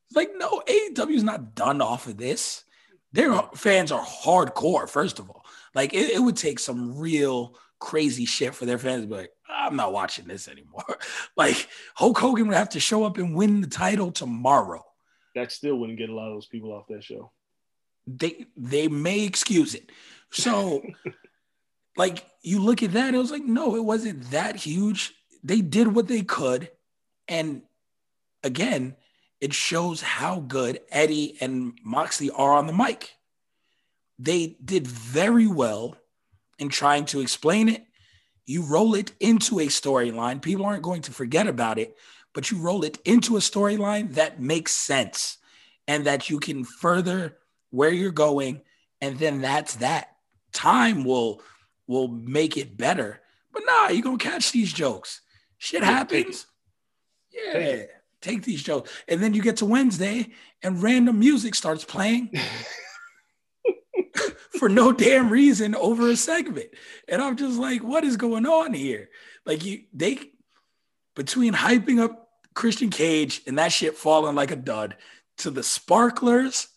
It's 0.08 0.16
like 0.16 0.30
no, 0.36 0.62
AEW 0.66 1.14
is 1.14 1.22
not 1.22 1.54
done 1.54 1.80
off 1.80 2.06
of 2.06 2.18
this. 2.18 2.64
Their 3.12 3.32
fans 3.54 3.90
are 3.90 4.04
hardcore. 4.04 4.86
First 4.88 5.18
of 5.18 5.30
all, 5.30 5.46
like 5.74 5.94
it, 5.94 6.10
it 6.10 6.18
would 6.18 6.36
take 6.36 6.58
some 6.58 6.98
real 6.98 7.56
crazy 7.78 8.26
shit 8.26 8.54
for 8.54 8.66
their 8.66 8.78
fans 8.78 9.02
to 9.02 9.08
be 9.08 9.14
like, 9.14 9.32
I'm 9.48 9.76
not 9.76 9.92
watching 9.92 10.26
this 10.26 10.46
anymore. 10.46 10.98
like 11.36 11.68
Hulk 11.94 12.18
Hogan 12.18 12.48
would 12.48 12.56
have 12.56 12.70
to 12.70 12.80
show 12.80 13.04
up 13.04 13.16
and 13.16 13.34
win 13.34 13.62
the 13.62 13.66
title 13.68 14.12
tomorrow. 14.12 14.84
That 15.34 15.52
still 15.52 15.76
wouldn't 15.76 15.98
get 15.98 16.10
a 16.10 16.14
lot 16.14 16.28
of 16.28 16.34
those 16.34 16.46
people 16.46 16.72
off 16.72 16.86
that 16.88 17.02
show. 17.02 17.32
They 18.06 18.44
they 18.58 18.88
may 18.88 19.24
excuse 19.24 19.74
it. 19.74 19.90
So 20.30 20.82
like 21.96 22.24
you 22.42 22.60
look 22.60 22.82
at 22.82 22.92
that, 22.92 23.14
it 23.14 23.18
was 23.18 23.30
like, 23.30 23.44
no, 23.44 23.76
it 23.76 23.84
wasn't 23.84 24.30
that 24.30 24.56
huge. 24.56 25.14
They 25.42 25.60
did 25.60 25.88
what 25.88 26.08
they 26.08 26.22
could. 26.22 26.70
And 27.28 27.62
again, 28.42 28.96
it 29.40 29.52
shows 29.52 30.00
how 30.00 30.40
good 30.40 30.80
Eddie 30.90 31.36
and 31.40 31.74
Moxley 31.84 32.30
are 32.30 32.54
on 32.54 32.66
the 32.66 32.72
mic. 32.72 33.12
They 34.18 34.56
did 34.64 34.86
very 34.86 35.46
well 35.46 35.96
in 36.58 36.68
trying 36.68 37.04
to 37.06 37.20
explain 37.20 37.68
it, 37.68 37.84
you 38.46 38.62
roll 38.62 38.94
it 38.94 39.12
into 39.20 39.58
a 39.58 39.66
storyline. 39.66 40.40
People 40.40 40.64
aren't 40.64 40.82
going 40.82 41.02
to 41.02 41.12
forget 41.12 41.46
about 41.46 41.78
it, 41.78 41.96
but 42.32 42.50
you 42.50 42.58
roll 42.58 42.84
it 42.84 42.98
into 43.04 43.36
a 43.36 43.40
storyline 43.40 44.14
that 44.14 44.40
makes 44.40 44.72
sense 44.72 45.38
and 45.88 46.06
that 46.06 46.30
you 46.30 46.38
can 46.38 46.64
further 46.64 47.36
where 47.70 47.90
you're 47.90 48.10
going. 48.10 48.62
And 49.00 49.18
then 49.18 49.40
that's 49.40 49.76
that. 49.76 50.16
Time 50.52 51.04
will 51.04 51.42
will 51.86 52.08
make 52.08 52.56
it 52.56 52.76
better. 52.76 53.20
But 53.52 53.62
nah, 53.66 53.88
you're 53.88 54.02
gonna 54.02 54.18
catch 54.18 54.52
these 54.52 54.72
jokes. 54.72 55.20
Shit 55.58 55.82
happens. 55.82 56.46
Yeah. 57.32 57.84
Take 58.20 58.42
these 58.42 58.62
jokes. 58.62 58.90
And 59.08 59.22
then 59.22 59.34
you 59.34 59.42
get 59.42 59.58
to 59.58 59.66
Wednesday 59.66 60.28
and 60.62 60.82
random 60.82 61.18
music 61.18 61.54
starts 61.54 61.84
playing. 61.84 62.30
for 64.58 64.68
no 64.68 64.92
damn 64.92 65.30
reason 65.30 65.74
over 65.74 66.10
a 66.10 66.16
segment. 66.16 66.68
And 67.08 67.22
I'm 67.22 67.36
just 67.36 67.58
like, 67.58 67.82
what 67.82 68.04
is 68.04 68.16
going 68.16 68.46
on 68.46 68.74
here? 68.74 69.08
Like 69.44 69.64
you 69.64 69.82
they 69.92 70.18
between 71.14 71.52
hyping 71.52 72.00
up 72.00 72.28
Christian 72.54 72.90
Cage 72.90 73.42
and 73.46 73.58
that 73.58 73.72
shit 73.72 73.96
falling 73.96 74.34
like 74.34 74.50
a 74.50 74.56
dud 74.56 74.96
to 75.38 75.50
the 75.50 75.62
sparklers, 75.62 76.68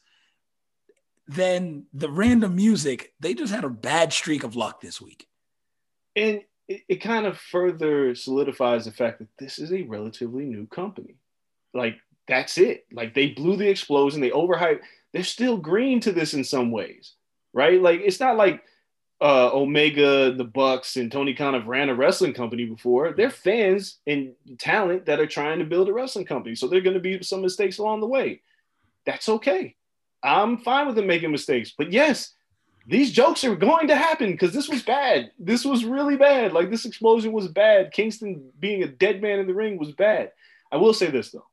than 1.27 1.85
the 1.93 2.10
random 2.10 2.56
music. 2.56 3.14
They 3.19 3.34
just 3.34 3.53
had 3.53 3.64
a 3.64 3.69
bad 3.69 4.14
streak 4.14 4.43
of 4.43 4.56
luck 4.56 4.81
this 4.81 5.02
week. 5.02 5.27
And 6.15 6.41
it, 6.68 6.81
it 6.88 6.95
kind 6.97 7.26
of 7.26 7.38
further 7.38 8.15
solidifies 8.15 8.85
the 8.85 8.91
fact 8.91 9.19
that 9.19 9.30
this 9.39 9.60
is 9.60 9.72
a 9.72 9.84
relatively 9.84 10.45
new 10.45 10.68
company. 10.68 11.15
Like 11.73 11.97
that's 12.27 12.57
it. 12.57 12.85
Like 12.91 13.14
they 13.14 13.27
blew 13.27 13.57
the 13.57 13.69
explosion, 13.69 14.22
they 14.22 14.31
overhyped. 14.31 14.80
They're 15.14 15.23
still 15.23 15.57
green 15.57 15.99
to 16.02 16.11
this 16.11 16.34
in 16.34 16.43
some 16.43 16.72
ways, 16.72 17.14
right? 17.53 17.81
Like 17.81 18.02
it's 18.03 18.19
not 18.19 18.38
like 18.38 18.64
uh, 19.22 19.49
Omega, 19.53 20.34
the 20.34 20.43
Bucks, 20.43 20.97
and 20.97 21.11
Tony 21.11 21.34
Khan 21.34 21.53
have 21.53 21.68
ran 21.68 21.89
a 21.89 21.95
wrestling 21.95 22.34
company 22.34 22.65
before. 22.65 23.14
They're 23.14 23.30
fans 23.30 23.99
and 24.06 24.34
talent 24.57 25.06
that 25.06 25.22
are 25.22 25.27
trying 25.27 25.60
to 25.60 25.65
build 25.65 25.88
a 25.88 25.93
wrestling 25.93 26.26
company, 26.26 26.56
so 26.56 26.68
they're 26.68 26.81
going 26.81 26.95
to 26.95 26.99
be 26.99 27.23
some 27.23 27.41
mistakes 27.41 27.77
along 27.77 28.02
the 28.02 28.07
way. 28.07 28.41
That's 29.06 29.30
okay. 29.30 29.76
I'm 30.26 30.57
fine 30.57 30.88
with 30.88 30.95
them 30.95 31.07
making 31.07 31.31
mistakes, 31.31 31.73
but 31.77 31.91
yes, 31.91 32.34
these 32.88 33.11
jokes 33.11 33.43
are 33.43 33.56
going 33.56 33.88
to 33.88 33.95
happen 33.95 34.31
because 34.31 34.53
this 34.53 34.69
was 34.69 34.84
bad. 34.84 35.31
This 35.39 35.65
was 35.65 35.85
really 35.85 36.18
bad. 36.18 36.53
Like 36.53 36.69
this 36.69 36.85
explosion 36.85 37.31
was 37.31 37.47
bad. 37.47 37.91
Kingston 37.91 38.52
being 38.60 38.84
a 38.84 38.88
dead 38.88 39.22
man 39.22 39.39
in 39.39 39.47
the 39.47 39.53
ring 39.53 39.77
was 39.77 39.91
bad. 39.91 40.31
I 40.72 40.77
will 40.77 40.93
say 40.93 41.07
this 41.07 41.31
though 41.31 41.45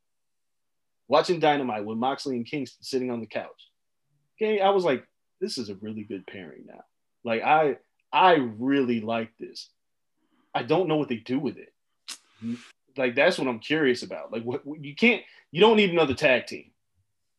watching 1.07 1.39
Dynamite 1.39 1.85
with 1.85 1.97
Moxley 1.97 2.37
and 2.37 2.45
Kingston 2.45 2.83
sitting 2.83 3.11
on 3.11 3.19
the 3.19 3.27
couch. 3.27 3.69
Okay, 4.35 4.59
I 4.59 4.69
was 4.69 4.83
like, 4.83 5.05
this 5.39 5.57
is 5.57 5.69
a 5.69 5.75
really 5.75 6.03
good 6.03 6.25
pairing 6.25 6.65
now. 6.65 6.83
Like 7.23 7.43
I 7.43 7.77
I 8.11 8.33
really 8.57 9.01
like 9.01 9.31
this. 9.39 9.69
I 10.55 10.63
don't 10.63 10.87
know 10.87 10.97
what 10.97 11.09
they 11.09 11.17
do 11.17 11.39
with 11.39 11.57
it. 11.57 11.73
Like 12.97 13.15
that's 13.15 13.37
what 13.37 13.47
I'm 13.47 13.59
curious 13.59 14.03
about. 14.03 14.31
Like 14.31 14.43
what 14.43 14.63
you 14.65 14.95
can't 14.95 15.23
you 15.51 15.61
don't 15.61 15.77
need 15.77 15.91
another 15.91 16.13
tag 16.13 16.47
team. 16.47 16.71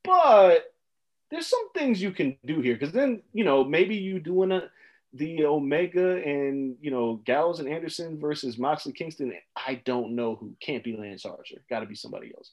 But 0.03 0.73
there's 1.35 1.47
some 1.47 1.71
things 1.73 2.01
you 2.01 2.13
can 2.13 2.37
do 2.45 2.61
here 2.61 2.75
because 2.75 2.93
then 2.93 3.23
you 3.33 3.45
know 3.45 3.65
maybe 3.65 3.97
you 3.97 4.21
doing 4.21 4.53
a 4.53 4.71
the 5.13 5.45
Omega 5.45 6.23
and 6.23 6.77
you 6.81 6.91
know 6.91 7.21
Gallows 7.25 7.61
and 7.61 7.69
Anderson 7.69 8.19
versus 8.19 8.59
Moxley 8.59 8.93
Kingston. 8.93 9.33
I 9.57 9.81
don't 9.85 10.15
know 10.15 10.35
who 10.35 10.55
can't 10.61 10.85
be 10.85 10.97
Lance 10.97 11.25
Archer. 11.25 11.63
Got 11.71 11.81
to 11.81 11.87
be 11.87 11.95
somebody 11.95 12.33
else. 12.37 12.51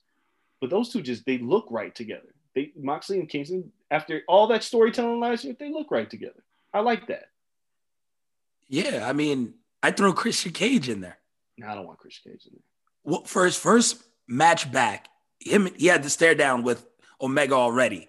But 0.60 0.70
those 0.70 0.90
two 0.90 1.02
just 1.02 1.26
they 1.26 1.40
look 1.40 1.66
right 1.70 1.94
together. 1.94 2.34
They 2.53 2.72
Moxley 2.80 3.20
and 3.20 3.30
Kingston 3.30 3.72
after 3.90 4.22
all 4.28 4.48
that 4.48 4.64
storytelling 4.64 5.20
last 5.20 5.44
year, 5.44 5.56
they 5.60 5.72
look 5.72 5.91
right 5.91 6.10
together. 6.10 6.44
I 6.74 6.80
like 6.80 7.08
that. 7.08 7.26
Yeah, 8.70 9.06
I 9.08 9.14
mean, 9.14 9.56
I 9.84 9.91
throw 9.91 10.14
Christian 10.14 10.53
Cage 10.53 10.88
in 10.88 11.02
there. 11.02 11.18
No, 11.58 11.68
I 11.68 11.76
don't 11.76 11.86
want 11.86 11.99
Christian 11.99 12.32
Cage 12.32 12.45
in 12.45 12.53
there. 12.53 12.62
Well, 13.03 13.24
for 13.24 13.44
his 13.44 13.58
first 13.58 14.02
match 14.28 14.72
back, 14.72 15.10
him 15.40 15.68
he 15.76 15.88
had 15.88 16.03
to 16.03 16.10
stare 16.10 16.36
down 16.36 16.64
with 16.64 16.86
Omega 17.20 17.56
already. 17.56 18.08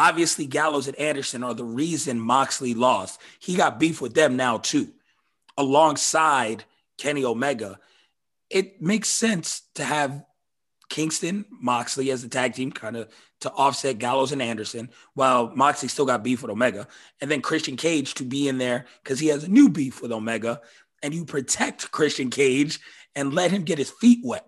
Obviously, 0.00 0.46
Gallows 0.46 0.88
and 0.88 0.98
Anderson 0.98 1.44
are 1.44 1.52
the 1.52 1.62
reason 1.62 2.18
Moxley 2.18 2.72
lost. 2.72 3.20
He 3.38 3.54
got 3.54 3.78
beef 3.78 4.00
with 4.00 4.14
them 4.14 4.34
now 4.34 4.56
too, 4.56 4.88
alongside 5.58 6.64
Kenny 6.96 7.22
Omega. 7.22 7.78
It 8.48 8.80
makes 8.80 9.10
sense 9.10 9.60
to 9.74 9.84
have 9.84 10.24
Kingston, 10.88 11.44
Moxley 11.50 12.10
as 12.10 12.22
the 12.22 12.30
tag 12.30 12.54
team, 12.54 12.72
kind 12.72 12.96
of 12.96 13.10
to 13.42 13.52
offset 13.52 13.98
Gallows 13.98 14.32
and 14.32 14.40
Anderson, 14.40 14.88
while 15.12 15.52
Moxley 15.54 15.90
still 15.90 16.06
got 16.06 16.24
beef 16.24 16.40
with 16.40 16.50
Omega, 16.50 16.88
and 17.20 17.30
then 17.30 17.42
Christian 17.42 17.76
Cage 17.76 18.14
to 18.14 18.24
be 18.24 18.48
in 18.48 18.56
there 18.56 18.86
because 19.02 19.18
he 19.20 19.26
has 19.26 19.44
a 19.44 19.48
new 19.48 19.68
beef 19.68 20.00
with 20.00 20.12
Omega, 20.12 20.62
and 21.02 21.12
you 21.12 21.26
protect 21.26 21.90
Christian 21.90 22.30
Cage 22.30 22.80
and 23.14 23.34
let 23.34 23.50
him 23.50 23.64
get 23.64 23.76
his 23.76 23.90
feet 23.90 24.20
wet 24.24 24.46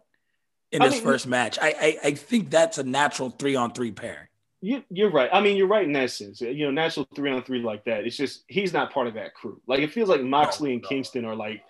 in 0.70 0.80
I 0.80 0.86
his 0.86 0.94
mean, 0.94 1.02
first 1.02 1.26
match. 1.26 1.58
I, 1.60 1.74
I 1.78 2.08
I 2.08 2.10
think 2.14 2.48
that's 2.48 2.78
a 2.78 2.84
natural 2.84 3.28
three 3.28 3.54
on 3.54 3.74
three 3.74 3.92
pairing. 3.92 4.28
You, 4.64 4.84
you're 4.90 5.10
right. 5.10 5.28
I 5.32 5.40
mean, 5.40 5.56
you're 5.56 5.66
right 5.66 5.84
in 5.84 5.92
that 5.94 6.12
sense. 6.12 6.40
You 6.40 6.66
know, 6.66 6.70
natural 6.70 7.06
three 7.16 7.32
on 7.32 7.42
three 7.42 7.60
like 7.60 7.84
that. 7.84 8.06
It's 8.06 8.16
just 8.16 8.44
he's 8.46 8.72
not 8.72 8.92
part 8.92 9.08
of 9.08 9.14
that 9.14 9.34
crew. 9.34 9.60
Like 9.66 9.80
it 9.80 9.92
feels 9.92 10.08
like 10.08 10.22
Moxley 10.22 10.72
and 10.72 10.82
Kingston 10.82 11.24
are 11.24 11.34
like 11.34 11.62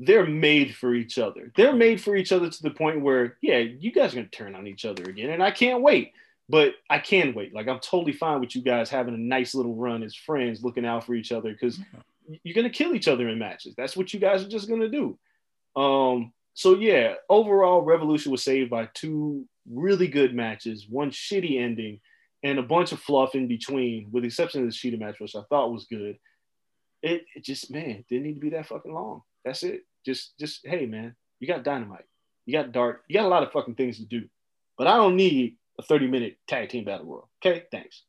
they're 0.00 0.26
made 0.26 0.74
for 0.74 0.92
each 0.94 1.16
other. 1.16 1.52
They're 1.56 1.74
made 1.74 2.00
for 2.00 2.16
each 2.16 2.32
other 2.32 2.50
to 2.50 2.62
the 2.62 2.70
point 2.70 3.02
where, 3.02 3.36
yeah, 3.40 3.58
you 3.58 3.92
guys 3.92 4.12
are 4.12 4.16
gonna 4.16 4.28
turn 4.28 4.56
on 4.56 4.66
each 4.66 4.84
other 4.84 5.04
again, 5.04 5.30
and 5.30 5.42
I 5.42 5.52
can't 5.52 5.82
wait. 5.82 6.12
But 6.48 6.74
I 6.88 6.98
can 6.98 7.34
wait. 7.34 7.54
Like 7.54 7.68
I'm 7.68 7.78
totally 7.78 8.12
fine 8.12 8.40
with 8.40 8.56
you 8.56 8.62
guys 8.62 8.90
having 8.90 9.14
a 9.14 9.18
nice 9.18 9.54
little 9.54 9.76
run 9.76 10.02
as 10.02 10.16
friends, 10.16 10.64
looking 10.64 10.84
out 10.84 11.06
for 11.06 11.14
each 11.14 11.30
other 11.30 11.52
because 11.52 11.78
you're 12.42 12.54
gonna 12.54 12.68
kill 12.68 12.94
each 12.94 13.06
other 13.06 13.28
in 13.28 13.38
matches. 13.38 13.74
That's 13.76 13.96
what 13.96 14.12
you 14.12 14.18
guys 14.18 14.42
are 14.42 14.48
just 14.48 14.68
gonna 14.68 14.88
do. 14.88 15.16
Um, 15.76 16.32
so 16.54 16.74
yeah, 16.74 17.14
overall, 17.28 17.82
Revolution 17.82 18.32
was 18.32 18.42
saved 18.42 18.70
by 18.70 18.88
two 18.92 19.46
really 19.70 20.08
good 20.08 20.34
matches, 20.34 20.86
one 20.88 21.10
shitty 21.10 21.60
ending, 21.60 22.00
and 22.42 22.58
a 22.58 22.62
bunch 22.62 22.92
of 22.92 23.00
fluff 23.00 23.34
in 23.34 23.48
between, 23.48 24.08
with 24.10 24.22
the 24.22 24.28
exception 24.28 24.62
of 24.62 24.68
the 24.68 24.72
Shida 24.74 24.98
match, 24.98 25.20
which 25.20 25.36
I 25.36 25.42
thought 25.48 25.72
was 25.72 25.86
good. 25.86 26.18
It, 27.02 27.24
it 27.34 27.44
just 27.44 27.70
man 27.70 28.04
didn't 28.08 28.24
need 28.24 28.34
to 28.34 28.40
be 28.40 28.50
that 28.50 28.66
fucking 28.66 28.92
long. 28.92 29.22
That's 29.44 29.62
it. 29.62 29.82
Just 30.04 30.38
just 30.38 30.66
hey 30.66 30.86
man, 30.86 31.14
you 31.38 31.46
got 31.46 31.64
dynamite, 31.64 32.04
you 32.46 32.52
got 32.52 32.72
dark, 32.72 33.04
you 33.08 33.14
got 33.14 33.26
a 33.26 33.28
lot 33.28 33.42
of 33.42 33.52
fucking 33.52 33.74
things 33.74 33.98
to 33.98 34.04
do, 34.04 34.28
but 34.76 34.86
I 34.86 34.96
don't 34.96 35.16
need 35.16 35.56
a 35.78 35.82
30 35.82 36.08
minute 36.08 36.36
tag 36.46 36.68
team 36.68 36.84
battle 36.84 37.06
royal. 37.06 37.30
Okay, 37.44 37.64
thanks. 37.70 38.02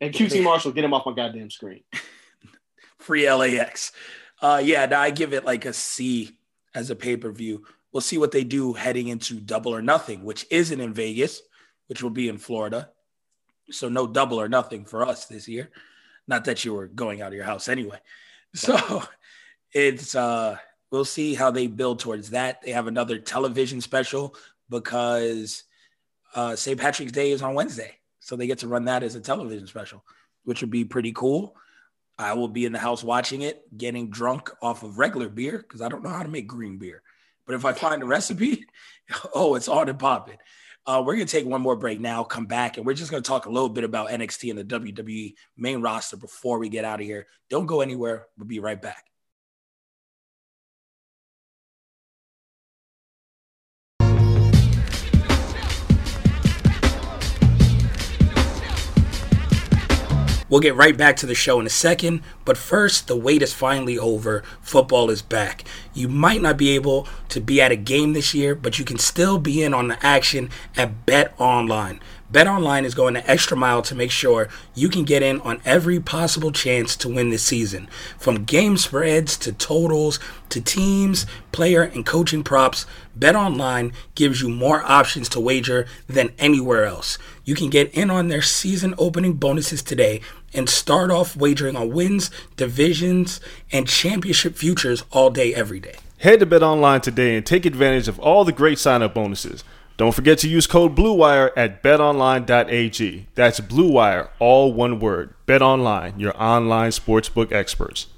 And 0.00 0.12
QT 0.12 0.42
Marshall, 0.44 0.72
get 0.72 0.84
him 0.84 0.94
off 0.94 1.06
my 1.06 1.14
goddamn 1.14 1.50
screen. 1.50 1.82
Free 2.98 3.30
LAX. 3.30 3.92
Uh, 4.40 4.60
yeah, 4.62 4.86
now 4.86 5.00
I 5.00 5.10
give 5.10 5.32
it 5.32 5.44
like 5.44 5.64
a 5.64 5.72
C 5.72 6.36
as 6.74 6.90
a 6.90 6.96
pay 6.96 7.16
per 7.16 7.30
view. 7.30 7.64
We'll 7.92 8.00
see 8.00 8.18
what 8.18 8.32
they 8.32 8.44
do 8.44 8.72
heading 8.72 9.08
into 9.08 9.38
Double 9.38 9.72
or 9.72 9.80
Nothing, 9.80 10.24
which 10.24 10.46
isn't 10.50 10.80
in 10.80 10.92
Vegas, 10.92 11.40
which 11.86 12.02
will 12.02 12.10
be 12.10 12.28
in 12.28 12.38
Florida. 12.38 12.90
So 13.70 13.88
no 13.88 14.06
Double 14.06 14.40
or 14.40 14.48
Nothing 14.48 14.84
for 14.84 15.06
us 15.06 15.26
this 15.26 15.48
year. 15.48 15.70
Not 16.26 16.44
that 16.46 16.64
you 16.64 16.74
were 16.74 16.86
going 16.86 17.22
out 17.22 17.28
of 17.28 17.34
your 17.34 17.44
house 17.44 17.68
anyway. 17.68 17.98
So 18.54 19.02
it's 19.72 20.14
uh 20.14 20.56
we'll 20.90 21.04
see 21.04 21.34
how 21.34 21.50
they 21.50 21.66
build 21.66 21.98
towards 21.98 22.30
that. 22.30 22.62
They 22.62 22.72
have 22.72 22.86
another 22.86 23.18
television 23.18 23.80
special 23.80 24.34
because 24.70 25.64
uh 26.34 26.56
St. 26.56 26.78
Patrick's 26.78 27.12
Day 27.12 27.30
is 27.30 27.42
on 27.42 27.54
Wednesday. 27.54 27.98
So 28.20 28.36
they 28.36 28.46
get 28.46 28.60
to 28.60 28.68
run 28.68 28.86
that 28.86 29.02
as 29.02 29.14
a 29.14 29.20
television 29.20 29.66
special, 29.66 30.04
which 30.44 30.62
would 30.62 30.70
be 30.70 30.84
pretty 30.84 31.12
cool. 31.12 31.56
I 32.16 32.34
will 32.34 32.48
be 32.48 32.64
in 32.64 32.72
the 32.72 32.78
house 32.78 33.02
watching 33.02 33.42
it, 33.42 33.62
getting 33.76 34.08
drunk 34.08 34.50
off 34.62 34.82
of 34.82 34.98
regular 34.98 35.28
beer 35.28 35.58
because 35.58 35.82
I 35.82 35.88
don't 35.88 36.02
know 36.02 36.10
how 36.10 36.22
to 36.22 36.28
make 36.28 36.46
green 36.46 36.78
beer. 36.78 37.02
But 37.46 37.56
if 37.56 37.64
I 37.64 37.72
find 37.72 38.02
a 38.02 38.06
recipe, 38.06 38.66
oh, 39.34 39.54
it's 39.56 39.68
on 39.68 39.88
and 39.88 39.98
popping. 39.98 40.38
Uh, 40.86 41.02
we're 41.04 41.14
going 41.14 41.26
to 41.26 41.32
take 41.32 41.46
one 41.46 41.62
more 41.62 41.76
break 41.76 41.98
now, 41.98 42.22
come 42.22 42.44
back, 42.44 42.76
and 42.76 42.84
we're 42.84 42.92
just 42.92 43.10
going 43.10 43.22
to 43.22 43.26
talk 43.26 43.46
a 43.46 43.50
little 43.50 43.70
bit 43.70 43.84
about 43.84 44.10
NXT 44.10 44.50
and 44.50 44.58
the 44.58 44.64
WWE 44.64 45.34
main 45.56 45.80
roster 45.80 46.16
before 46.16 46.58
we 46.58 46.68
get 46.68 46.84
out 46.84 47.00
of 47.00 47.06
here. 47.06 47.26
Don't 47.48 47.66
go 47.66 47.80
anywhere. 47.80 48.26
We'll 48.36 48.46
be 48.46 48.60
right 48.60 48.80
back. 48.80 49.06
We'll 60.48 60.60
get 60.60 60.76
right 60.76 60.96
back 60.96 61.16
to 61.16 61.26
the 61.26 61.34
show 61.34 61.58
in 61.58 61.66
a 61.66 61.70
second, 61.70 62.22
but 62.44 62.58
first, 62.58 63.08
the 63.08 63.16
wait 63.16 63.42
is 63.42 63.54
finally 63.54 63.98
over. 63.98 64.42
Football 64.60 65.08
is 65.10 65.22
back. 65.22 65.64
You 65.94 66.08
might 66.08 66.42
not 66.42 66.56
be 66.56 66.70
able 66.70 67.08
to 67.30 67.40
be 67.40 67.60
at 67.60 67.72
a 67.72 67.76
game 67.76 68.12
this 68.12 68.34
year, 68.34 68.54
but 68.54 68.78
you 68.78 68.84
can 68.84 68.98
still 68.98 69.38
be 69.38 69.62
in 69.62 69.72
on 69.72 69.88
the 69.88 70.06
action 70.06 70.50
at 70.76 71.06
Bet 71.06 71.34
Online. 71.38 72.00
Bet 72.34 72.48
Online 72.48 72.84
is 72.84 72.96
going 72.96 73.14
the 73.14 73.30
extra 73.30 73.56
mile 73.56 73.80
to 73.82 73.94
make 73.94 74.10
sure 74.10 74.48
you 74.74 74.88
can 74.88 75.04
get 75.04 75.22
in 75.22 75.40
on 75.42 75.60
every 75.64 76.00
possible 76.00 76.50
chance 76.50 76.96
to 76.96 77.08
win 77.08 77.30
this 77.30 77.44
season. 77.44 77.86
From 78.18 78.42
game 78.42 78.76
spreads 78.76 79.36
to 79.36 79.52
totals 79.52 80.18
to 80.48 80.60
teams, 80.60 81.26
player, 81.52 81.82
and 81.82 82.04
coaching 82.04 82.42
props, 82.42 82.86
Bet 83.14 83.36
Online 83.36 83.92
gives 84.16 84.42
you 84.42 84.48
more 84.48 84.82
options 84.82 85.28
to 85.28 85.38
wager 85.38 85.86
than 86.08 86.32
anywhere 86.36 86.84
else. 86.84 87.18
You 87.44 87.54
can 87.54 87.70
get 87.70 87.94
in 87.94 88.10
on 88.10 88.26
their 88.26 88.42
season 88.42 88.96
opening 88.98 89.34
bonuses 89.34 89.80
today 89.80 90.20
and 90.52 90.68
start 90.68 91.12
off 91.12 91.36
wagering 91.36 91.76
on 91.76 91.92
wins, 91.92 92.32
divisions, 92.56 93.40
and 93.70 93.86
championship 93.86 94.56
futures 94.56 95.04
all 95.12 95.30
day, 95.30 95.54
every 95.54 95.78
day. 95.78 95.98
Head 96.18 96.40
to 96.40 96.46
BetOnline 96.46 97.02
today 97.02 97.36
and 97.36 97.46
take 97.46 97.64
advantage 97.64 98.08
of 98.08 98.18
all 98.18 98.44
the 98.44 98.50
great 98.50 98.80
sign-up 98.80 99.14
bonuses. 99.14 99.62
Don't 99.96 100.12
forget 100.12 100.38
to 100.38 100.48
use 100.48 100.66
code 100.66 100.96
BLUEWIRE 100.96 101.52
at 101.56 101.80
betonline.ag. 101.80 103.28
That's 103.36 103.60
BLUEWIRE, 103.60 104.28
all 104.40 104.72
one 104.72 104.98
word. 104.98 105.34
BetOnline, 105.46 106.18
your 106.18 106.34
online 106.36 106.90
sportsbook 106.90 107.52
experts. 107.52 108.08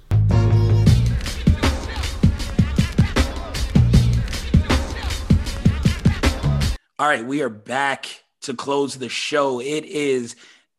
All 6.99 7.07
right, 7.07 7.27
we 7.27 7.43
are 7.43 7.51
back 7.51 8.25
to 8.41 8.55
close 8.55 8.97
the 8.97 9.11
show. 9.11 9.61
It 9.61 9.85
is 9.85 10.35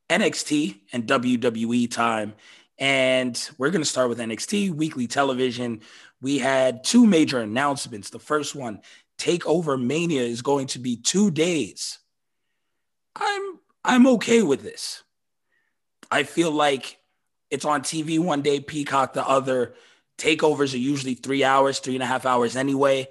NXT 0.09 0.79
and 0.91 1.05
WWE 1.05 1.91
time. 1.91 2.33
And 2.79 3.39
we're 3.59 3.69
going 3.69 3.83
to 3.83 3.89
start 3.89 4.09
with 4.09 4.17
NXT 4.17 4.71
weekly 4.71 5.05
television. 5.05 5.81
We 6.21 6.39
had 6.39 6.83
two 6.83 7.05
major 7.05 7.39
announcements. 7.39 8.09
The 8.09 8.17
first 8.17 8.55
one, 8.55 8.81
Takeover 9.17 9.81
Mania 9.81 10.21
is 10.21 10.41
going 10.41 10.67
to 10.67 10.79
be 10.79 10.97
2 10.97 11.31
days. 11.31 11.99
I'm 13.15 13.59
I'm 13.83 14.07
okay 14.07 14.43
with 14.43 14.61
this. 14.61 15.03
I 16.11 16.23
feel 16.23 16.51
like 16.51 16.99
it's 17.49 17.65
on 17.65 17.81
TV 17.81 18.19
one 18.19 18.41
day, 18.41 18.59
Peacock 18.59 19.13
the 19.13 19.27
other. 19.27 19.75
Takeovers 20.17 20.73
are 20.73 20.77
usually 20.77 21.13
three 21.13 21.43
hours, 21.43 21.79
three 21.79 21.95
and 21.95 22.03
a 22.03 22.07
half 22.07 22.25
hours 22.25 22.55
anyway. 22.55 23.07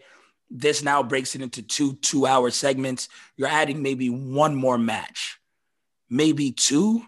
This 0.51 0.83
now 0.83 1.03
breaks 1.03 1.35
it 1.35 1.43
into 1.43 1.63
two 1.63 1.95
two 1.97 2.27
hour 2.27 2.51
segments. 2.51 3.09
You're 3.37 3.49
adding 3.49 3.83
maybe 3.83 4.11
one 4.11 4.55
more 4.55 4.79
match, 4.79 5.39
maybe 6.09 6.53
two. 6.53 7.03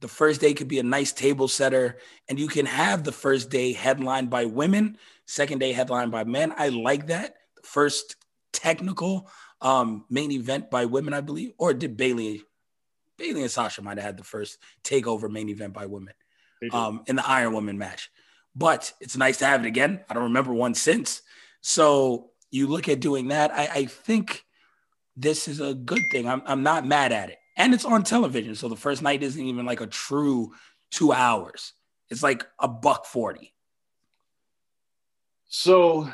The 0.00 0.08
first 0.08 0.40
day 0.40 0.54
could 0.54 0.68
be 0.68 0.78
a 0.78 0.84
nice 0.84 1.12
table 1.12 1.48
setter, 1.48 1.98
and 2.28 2.38
you 2.38 2.46
can 2.46 2.66
have 2.66 3.02
the 3.02 3.10
first 3.10 3.50
day 3.50 3.72
headlined 3.72 4.30
by 4.30 4.44
women, 4.44 4.96
second 5.26 5.58
day 5.58 5.72
headlined 5.72 6.12
by 6.12 6.22
men. 6.22 6.54
I 6.56 6.68
like 6.68 7.08
that. 7.08 7.34
The 7.56 7.62
first 7.62 8.14
technical 8.52 9.30
um, 9.60 10.04
main 10.10 10.32
event 10.32 10.70
by 10.70 10.84
women, 10.84 11.14
I 11.14 11.20
believe, 11.20 11.52
or 11.58 11.74
did 11.74 11.96
Bayley? 11.96 12.42
Bayley 13.16 13.42
and 13.42 13.50
Sasha 13.50 13.82
might 13.82 13.98
have 13.98 14.04
had 14.04 14.16
the 14.16 14.24
first 14.24 14.58
takeover 14.84 15.30
main 15.30 15.48
event 15.48 15.72
by 15.72 15.86
women 15.86 16.14
um, 16.72 17.02
in 17.06 17.16
the 17.16 17.28
Iron 17.28 17.52
Woman 17.52 17.76
match. 17.78 18.10
But 18.54 18.92
it's 19.00 19.16
nice 19.16 19.38
to 19.38 19.46
have 19.46 19.64
it 19.64 19.66
again. 19.66 20.00
I 20.08 20.14
don't 20.14 20.24
remember 20.24 20.52
one 20.52 20.74
since. 20.74 21.22
So 21.60 22.30
you 22.50 22.66
look 22.66 22.88
at 22.88 23.00
doing 23.00 23.28
that. 23.28 23.52
I, 23.52 23.68
I 23.74 23.84
think 23.86 24.44
this 25.16 25.48
is 25.48 25.60
a 25.60 25.74
good 25.74 26.02
thing. 26.12 26.28
I'm, 26.28 26.42
I'm 26.46 26.62
not 26.62 26.86
mad 26.86 27.12
at 27.12 27.30
it. 27.30 27.38
And 27.56 27.74
it's 27.74 27.84
on 27.84 28.04
television. 28.04 28.54
So 28.54 28.68
the 28.68 28.76
first 28.76 29.02
night 29.02 29.22
isn't 29.22 29.44
even 29.44 29.66
like 29.66 29.80
a 29.80 29.86
true 29.86 30.52
two 30.90 31.12
hours. 31.12 31.72
It's 32.08 32.22
like 32.22 32.46
a 32.58 32.68
buck 32.68 33.04
40. 33.04 33.52
So 35.48 36.10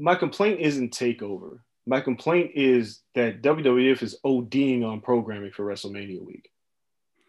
my 0.00 0.14
complaint 0.14 0.60
isn't 0.60 0.92
takeover. 0.92 1.58
My 1.86 2.00
complaint 2.00 2.52
is 2.54 3.00
that 3.14 3.42
WWF 3.42 4.02
is 4.02 4.18
ODing 4.24 4.84
on 4.84 5.00
programming 5.00 5.52
for 5.52 5.64
WrestleMania 5.64 6.24
week. 6.24 6.50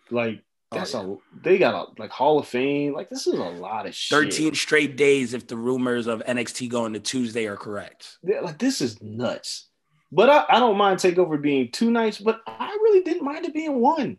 Like 0.10 0.44
Oh, 0.74 0.78
that's 0.78 0.94
yeah. 0.94 1.02
a 1.02 1.16
they 1.44 1.58
got 1.58 1.76
a 1.76 2.02
like 2.02 2.12
Hall 2.12 2.40
of 2.40 2.48
Fame. 2.48 2.94
Like 2.94 3.10
this 3.10 3.28
is 3.28 3.34
a 3.34 3.38
lot 3.44 3.86
of 3.86 3.94
shit. 3.94 4.18
13 4.18 4.56
straight 4.56 4.96
days 4.96 5.34
if 5.34 5.48
the 5.48 5.58
rumors 5.58 6.08
of 6.08 6.24
NXT 6.26 6.70
going 6.70 6.94
to 6.94 7.00
Tuesday 7.00 7.46
are 7.48 7.58
correct. 7.58 8.18
Yeah, 8.24 8.40
like 8.40 8.58
this 8.58 8.80
is 8.80 9.02
nuts. 9.02 9.68
But 10.14 10.30
I, 10.30 10.46
I 10.48 10.60
don't 10.60 10.78
mind 10.78 11.00
takeover 11.00 11.42
being 11.42 11.72
two 11.72 11.92
nights, 11.92 12.20
but 12.20 12.40
I 12.48 12.70
really 12.70 13.04
didn't 13.04 13.24
mind 13.24 13.46
it 13.46 13.54
being 13.54 13.82
one. 13.82 14.18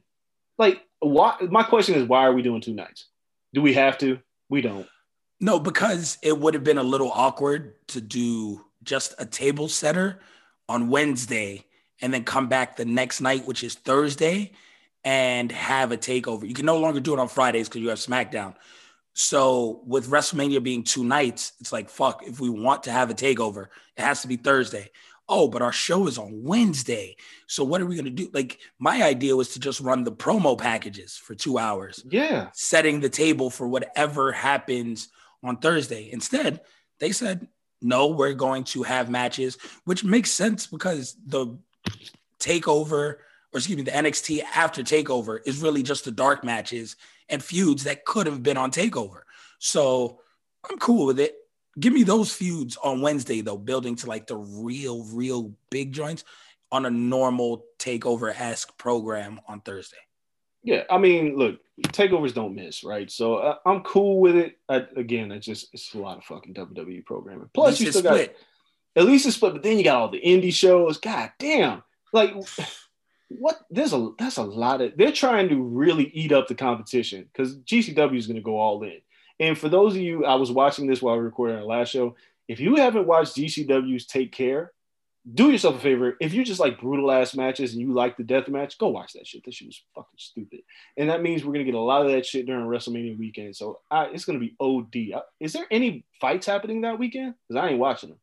Like 0.58 0.82
why 1.00 1.36
my 1.50 1.62
question 1.62 1.94
is 1.94 2.06
why 2.06 2.26
are 2.26 2.34
we 2.34 2.42
doing 2.42 2.60
two 2.60 2.74
nights? 2.74 3.08
Do 3.54 3.62
we 3.62 3.72
have 3.74 3.96
to? 3.98 4.18
We 4.50 4.60
don't. 4.60 4.86
No, 5.42 5.58
because 5.58 6.18
it 6.22 6.38
would 6.38 6.54
have 6.54 6.62
been 6.62 6.78
a 6.78 6.84
little 6.84 7.10
awkward 7.12 7.74
to 7.88 8.00
do 8.00 8.64
just 8.84 9.12
a 9.18 9.26
table 9.26 9.68
setter 9.68 10.20
on 10.68 10.88
Wednesday 10.88 11.66
and 12.00 12.14
then 12.14 12.22
come 12.22 12.48
back 12.48 12.76
the 12.76 12.84
next 12.84 13.20
night, 13.20 13.44
which 13.44 13.64
is 13.64 13.74
Thursday, 13.74 14.52
and 15.04 15.50
have 15.50 15.90
a 15.90 15.96
takeover. 15.96 16.46
You 16.48 16.54
can 16.54 16.64
no 16.64 16.78
longer 16.78 17.00
do 17.00 17.12
it 17.12 17.18
on 17.18 17.26
Fridays 17.28 17.68
because 17.68 17.82
you 17.82 17.88
have 17.88 17.98
SmackDown. 17.98 18.54
So 19.14 19.82
with 19.84 20.08
WrestleMania 20.08 20.62
being 20.62 20.84
two 20.84 21.02
nights, 21.04 21.52
it's 21.60 21.72
like 21.72 21.90
fuck. 21.90 22.22
If 22.24 22.38
we 22.38 22.48
want 22.48 22.84
to 22.84 22.92
have 22.92 23.10
a 23.10 23.14
takeover, 23.14 23.66
it 23.96 24.02
has 24.02 24.22
to 24.22 24.28
be 24.28 24.36
Thursday. 24.36 24.90
Oh, 25.28 25.48
but 25.48 25.60
our 25.62 25.72
show 25.72 26.06
is 26.06 26.18
on 26.18 26.44
Wednesday. 26.44 27.16
So 27.48 27.64
what 27.64 27.80
are 27.80 27.86
we 27.86 27.96
gonna 27.96 28.10
do? 28.10 28.30
Like 28.32 28.60
my 28.78 29.02
idea 29.02 29.34
was 29.36 29.54
to 29.54 29.60
just 29.60 29.80
run 29.80 30.04
the 30.04 30.12
promo 30.12 30.56
packages 30.56 31.16
for 31.16 31.34
two 31.34 31.58
hours 31.58 32.04
Yeah. 32.08 32.50
setting 32.54 33.00
the 33.00 33.08
table 33.08 33.50
for 33.50 33.66
whatever 33.66 34.30
happens 34.30 35.08
on 35.42 35.56
Thursday. 35.58 36.10
Instead, 36.12 36.60
they 37.00 37.12
said, 37.12 37.48
no, 37.80 38.08
we're 38.08 38.32
going 38.32 38.64
to 38.64 38.82
have 38.84 39.10
matches, 39.10 39.58
which 39.84 40.04
makes 40.04 40.30
sense 40.30 40.66
because 40.66 41.16
the 41.26 41.58
takeover, 42.38 42.90
or 42.92 43.18
excuse 43.54 43.76
me, 43.76 43.82
the 43.82 43.90
NXT 43.90 44.42
after 44.54 44.82
takeover 44.82 45.40
is 45.44 45.60
really 45.60 45.82
just 45.82 46.04
the 46.04 46.12
dark 46.12 46.44
matches 46.44 46.96
and 47.28 47.42
feuds 47.42 47.84
that 47.84 48.04
could 48.04 48.26
have 48.26 48.42
been 48.42 48.56
on 48.56 48.70
takeover. 48.70 49.22
So 49.58 50.20
I'm 50.68 50.78
cool 50.78 51.06
with 51.06 51.18
it. 51.18 51.36
Give 51.80 51.92
me 51.92 52.02
those 52.02 52.32
feuds 52.32 52.76
on 52.76 53.00
Wednesday, 53.00 53.40
though, 53.40 53.56
building 53.56 53.96
to 53.96 54.06
like 54.06 54.26
the 54.26 54.36
real, 54.36 55.04
real 55.04 55.52
big 55.70 55.92
joints 55.92 56.24
on 56.70 56.86
a 56.86 56.90
normal 56.90 57.64
takeover 57.78 58.32
esque 58.38 58.76
program 58.78 59.40
on 59.48 59.60
Thursday. 59.60 59.96
Yeah, 60.64 60.84
I 60.90 60.98
mean, 60.98 61.36
look, 61.36 61.58
takeovers 61.88 62.34
don't 62.34 62.54
miss, 62.54 62.84
right? 62.84 63.10
So 63.10 63.36
uh, 63.36 63.56
I'm 63.66 63.82
cool 63.82 64.20
with 64.20 64.36
it. 64.36 64.58
I, 64.68 64.86
again, 64.96 65.32
it's 65.32 65.46
just 65.46 65.72
it's 65.72 65.94
a 65.94 65.98
lot 65.98 66.18
of 66.18 66.24
fucking 66.24 66.54
WWE 66.54 67.04
programming. 67.04 67.50
Plus, 67.52 67.80
you 67.80 67.90
still 67.90 68.02
got 68.02 68.14
split. 68.14 68.36
at 68.96 69.04
least 69.04 69.26
it's 69.26 69.36
split, 69.36 69.54
but 69.54 69.62
then 69.62 69.78
you 69.78 69.84
got 69.84 69.96
all 69.96 70.10
the 70.10 70.20
indie 70.20 70.52
shows. 70.52 70.98
God 70.98 71.32
damn, 71.38 71.82
like 72.12 72.34
what? 73.28 73.60
There's 73.70 73.92
a 73.92 74.10
that's 74.18 74.36
a 74.36 74.44
lot 74.44 74.80
of. 74.80 74.96
They're 74.96 75.12
trying 75.12 75.48
to 75.48 75.60
really 75.60 76.10
eat 76.14 76.32
up 76.32 76.46
the 76.46 76.54
competition 76.54 77.28
because 77.32 77.58
GCW 77.58 78.16
is 78.16 78.26
going 78.26 78.36
to 78.36 78.42
go 78.42 78.58
all 78.58 78.82
in. 78.82 79.00
And 79.40 79.58
for 79.58 79.68
those 79.68 79.94
of 79.94 80.00
you, 80.00 80.24
I 80.24 80.36
was 80.36 80.52
watching 80.52 80.86
this 80.86 81.02
while 81.02 81.16
we 81.16 81.22
recording 81.22 81.56
our 81.56 81.64
last 81.64 81.88
show. 81.88 82.14
If 82.46 82.60
you 82.60 82.76
haven't 82.76 83.06
watched 83.06 83.36
GCW's 83.36 84.06
Take 84.06 84.32
Care, 84.32 84.72
do 85.30 85.50
yourself 85.50 85.76
a 85.76 85.80
favor. 85.80 86.16
If 86.20 86.34
you 86.34 86.44
just 86.44 86.58
like 86.58 86.80
brutal 86.80 87.10
ass 87.12 87.34
matches 87.34 87.72
and 87.72 87.80
you 87.80 87.92
like 87.92 88.16
the 88.16 88.24
death 88.24 88.48
match, 88.48 88.78
go 88.78 88.88
watch 88.88 89.12
that 89.12 89.26
shit. 89.26 89.44
That 89.44 89.54
shit 89.54 89.68
was 89.68 89.82
fucking 89.94 90.10
stupid. 90.16 90.60
And 90.96 91.10
that 91.10 91.22
means 91.22 91.44
we're 91.44 91.52
gonna 91.52 91.64
get 91.64 91.74
a 91.74 91.80
lot 91.80 92.04
of 92.04 92.10
that 92.12 92.26
shit 92.26 92.46
during 92.46 92.66
WrestleMania 92.66 93.18
weekend. 93.18 93.54
So 93.54 93.80
I, 93.90 94.06
it's 94.06 94.24
gonna 94.24 94.40
be 94.40 94.56
OD. 94.58 95.22
Is 95.38 95.52
there 95.52 95.66
any 95.70 96.04
fights 96.20 96.46
happening 96.46 96.80
that 96.80 96.98
weekend? 96.98 97.34
Because 97.48 97.62
I 97.62 97.68
ain't 97.68 97.78
watching 97.78 98.10
them. 98.10 98.18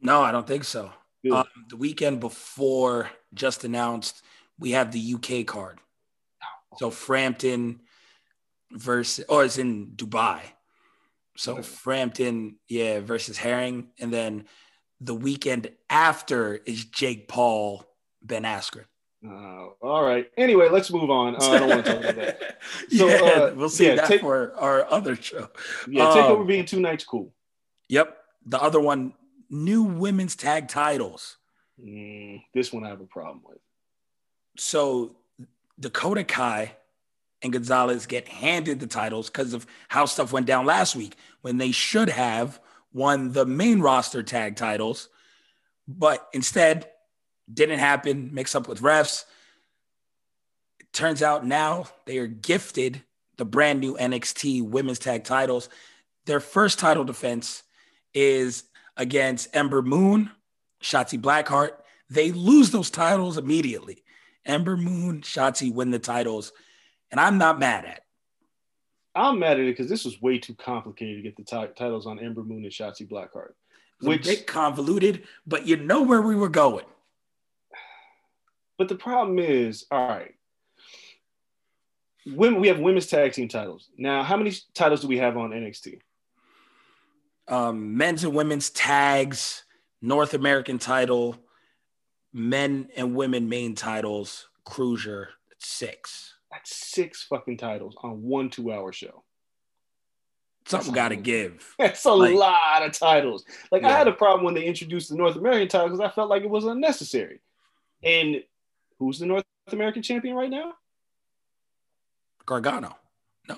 No, 0.00 0.22
I 0.22 0.32
don't 0.32 0.46
think 0.46 0.64
so. 0.64 0.92
Um, 1.30 1.44
the 1.68 1.76
weekend 1.76 2.20
before 2.20 3.10
just 3.34 3.64
announced, 3.64 4.22
we 4.58 4.70
have 4.70 4.92
the 4.92 5.14
UK 5.14 5.46
card. 5.46 5.78
So 6.78 6.90
Frampton 6.90 7.80
versus, 8.70 9.24
or 9.28 9.44
it's 9.44 9.58
in 9.58 9.88
Dubai. 9.88 10.40
So 11.36 11.62
Frampton, 11.62 12.56
yeah, 12.68 13.00
versus 13.00 13.36
Herring. 13.36 13.88
And 14.00 14.12
then 14.12 14.46
the 15.00 15.14
weekend 15.14 15.70
after 15.90 16.54
is 16.66 16.84
Jake 16.84 17.28
Paul, 17.28 17.84
Ben 18.22 18.42
Askren. 18.42 18.84
Uh, 19.26 19.66
all 19.82 20.02
right. 20.04 20.30
Anyway, 20.36 20.68
let's 20.70 20.90
move 20.92 21.10
on. 21.10 21.34
Uh, 21.36 21.38
I 21.50 21.58
don't 21.58 21.68
want 21.68 21.84
to 21.84 21.92
talk 21.92 22.02
about 22.04 22.16
that. 22.16 22.60
So, 22.90 23.08
yeah, 23.08 23.16
uh, 23.16 23.54
we'll 23.54 23.68
see 23.68 23.86
yeah, 23.86 23.96
that 23.96 24.06
take- 24.08 24.20
for 24.20 24.54
our 24.56 24.84
other 24.90 25.16
show. 25.16 25.48
Yeah, 25.88 26.08
Um, 26.08 26.16
takeover 26.18 26.46
being 26.46 26.64
two 26.64 26.80
nights, 26.80 27.04
cool. 27.04 27.32
Yep. 27.88 28.16
The 28.46 28.60
other 28.62 28.80
one, 28.80 29.14
new 29.50 29.82
women's 29.82 30.36
tag 30.36 30.68
titles. 30.68 31.36
Mm, 31.82 32.42
this 32.54 32.72
one 32.72 32.84
I 32.84 32.88
have 32.88 33.00
a 33.00 33.04
problem 33.06 33.42
with. 33.44 33.58
so 34.56 35.16
Dakota 35.80 36.24
Kai 36.24 36.72
and 37.42 37.52
Gonzalez 37.52 38.06
get 38.06 38.26
handed 38.28 38.80
the 38.80 38.86
titles 38.88 39.28
because 39.30 39.52
of 39.54 39.66
how 39.88 40.04
stuff 40.06 40.32
went 40.32 40.46
down 40.46 40.66
last 40.66 40.96
week 40.96 41.14
when 41.42 41.58
they 41.58 41.70
should 41.70 42.08
have 42.08 42.60
won 42.92 43.32
the 43.32 43.46
main 43.46 43.80
roster 43.80 44.22
tag 44.22 44.56
titles, 44.56 45.08
but 45.86 46.28
instead 46.32 46.88
didn't 47.52 47.78
happen, 47.78 48.30
mix 48.32 48.54
up 48.54 48.68
with 48.68 48.82
refs. 48.82 49.24
It 50.80 50.92
turns 50.92 51.22
out 51.22 51.46
now 51.46 51.88
they 52.06 52.18
are 52.18 52.26
gifted 52.26 53.02
the 53.36 53.44
brand 53.44 53.80
new 53.80 53.96
NXT 53.96 54.62
women's 54.68 54.98
tag 54.98 55.24
titles. 55.24 55.68
Their 56.26 56.40
first 56.40 56.78
title 56.78 57.04
defense 57.04 57.62
is 58.12 58.64
against 58.96 59.54
Ember 59.54 59.80
Moon, 59.80 60.30
Shotzi 60.82 61.20
Blackheart. 61.20 61.72
They 62.10 62.32
lose 62.32 62.70
those 62.70 62.90
titles 62.90 63.38
immediately. 63.38 64.02
Ember 64.44 64.76
Moon, 64.76 65.20
Shotzi 65.22 65.72
win 65.72 65.90
the 65.90 65.98
titles, 65.98 66.52
and 67.10 67.20
I'm 67.20 67.38
not 67.38 67.58
mad 67.58 67.84
at. 67.84 67.96
it. 67.98 68.02
I'm 69.18 69.38
mad 69.38 69.58
at 69.58 69.60
it 69.60 69.76
because 69.76 69.88
this 69.88 70.04
was 70.04 70.20
way 70.22 70.38
too 70.38 70.54
complicated 70.54 71.16
to 71.16 71.22
get 71.22 71.36
the 71.36 71.42
ti- 71.42 71.72
titles 71.76 72.06
on 72.06 72.18
Ember 72.20 72.44
Moon 72.44 72.62
and 72.62 72.72
Shotzi 72.72 73.08
Blackheart. 73.08 73.52
It's 73.98 74.06
a 74.06 74.08
Which, 74.08 74.24
bit 74.24 74.46
convoluted, 74.46 75.24
but 75.46 75.66
you 75.66 75.76
know 75.76 76.02
where 76.02 76.22
we 76.22 76.36
were 76.36 76.48
going. 76.48 76.84
but 78.78 78.88
the 78.88 78.94
problem 78.94 79.38
is, 79.40 79.86
all 79.90 80.06
right, 80.08 80.34
women, 82.26 82.60
we 82.60 82.68
have 82.68 82.78
women's 82.78 83.08
tag 83.08 83.32
team 83.32 83.48
titles. 83.48 83.88
Now, 83.98 84.22
how 84.22 84.36
many 84.36 84.52
titles 84.74 85.00
do 85.00 85.08
we 85.08 85.18
have 85.18 85.36
on 85.36 85.50
NXT? 85.50 86.00
Um, 87.48 87.96
men's 87.96 88.22
and 88.24 88.34
women's 88.34 88.70
tags, 88.70 89.64
North 90.00 90.34
American 90.34 90.78
title, 90.78 91.36
men 92.32 92.88
and 92.96 93.16
women 93.16 93.48
main 93.48 93.74
titles, 93.74 94.48
Cruiser, 94.64 95.30
six. 95.58 96.34
That's 96.50 96.74
six 96.74 97.22
fucking 97.24 97.58
titles 97.58 97.94
on 98.02 98.22
one 98.22 98.48
two-hour 98.50 98.92
show. 98.92 99.22
Something 100.66 100.92
got 100.94 101.08
to 101.08 101.16
give. 101.16 101.74
That's 101.78 102.04
a 102.04 102.12
Like- 102.12 102.34
lot 102.34 102.82
of 102.86 102.92
titles. 102.92 103.44
Like 103.72 103.84
I 103.84 103.90
had 103.90 104.08
a 104.08 104.12
problem 104.12 104.44
when 104.44 104.54
they 104.54 104.64
introduced 104.64 105.08
the 105.10 105.16
North 105.16 105.36
American 105.36 105.68
title 105.68 105.88
because 105.88 106.00
I 106.00 106.10
felt 106.10 106.28
like 106.30 106.42
it 106.42 106.50
was 106.50 106.64
unnecessary. 106.64 107.40
And 108.02 108.42
who's 108.98 109.18
the 109.18 109.26
North 109.26 109.44
American 109.70 110.02
champion 110.02 110.34
right 110.36 110.50
now? 110.50 110.72
Gargano. 112.46 112.96
No. 113.48 113.56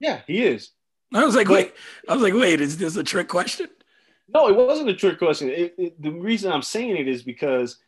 Yeah, 0.00 0.20
he 0.26 0.42
is. 0.44 0.70
I 1.14 1.24
was 1.24 1.34
like, 1.34 1.48
But- 1.48 1.54
wait. 1.54 1.72
I 2.08 2.14
was 2.14 2.22
like, 2.22 2.34
wait. 2.34 2.60
Is 2.60 2.78
this 2.78 2.96
a 2.96 3.04
trick 3.04 3.28
question? 3.28 3.68
No, 4.32 4.48
it 4.48 4.54
wasn't 4.56 4.88
a 4.90 4.94
trick 4.94 5.18
question. 5.18 5.48
It, 5.50 5.74
it, 5.76 6.02
the 6.02 6.10
reason 6.12 6.52
I'm 6.52 6.62
saying 6.62 6.96
it 6.96 7.08
is 7.08 7.22
because 7.22 7.78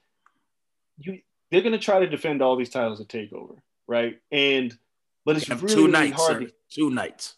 you 0.98 1.20
they're 1.52 1.60
going 1.60 1.72
to 1.72 1.78
try 1.78 2.00
to 2.00 2.08
defend 2.08 2.42
all 2.42 2.56
these 2.56 2.70
titles 2.70 3.00
at 3.00 3.06
Takeover, 3.08 3.56
right? 3.86 4.18
And 4.32 4.76
but 5.24 5.36
it's 5.36 5.48
really, 5.48 5.60
two 5.68 5.76
really 5.86 5.92
nights, 5.92 6.16
hard. 6.20 6.42
sir. 6.42 6.46
To, 6.48 6.52
Two 6.70 6.90
nights. 6.90 7.34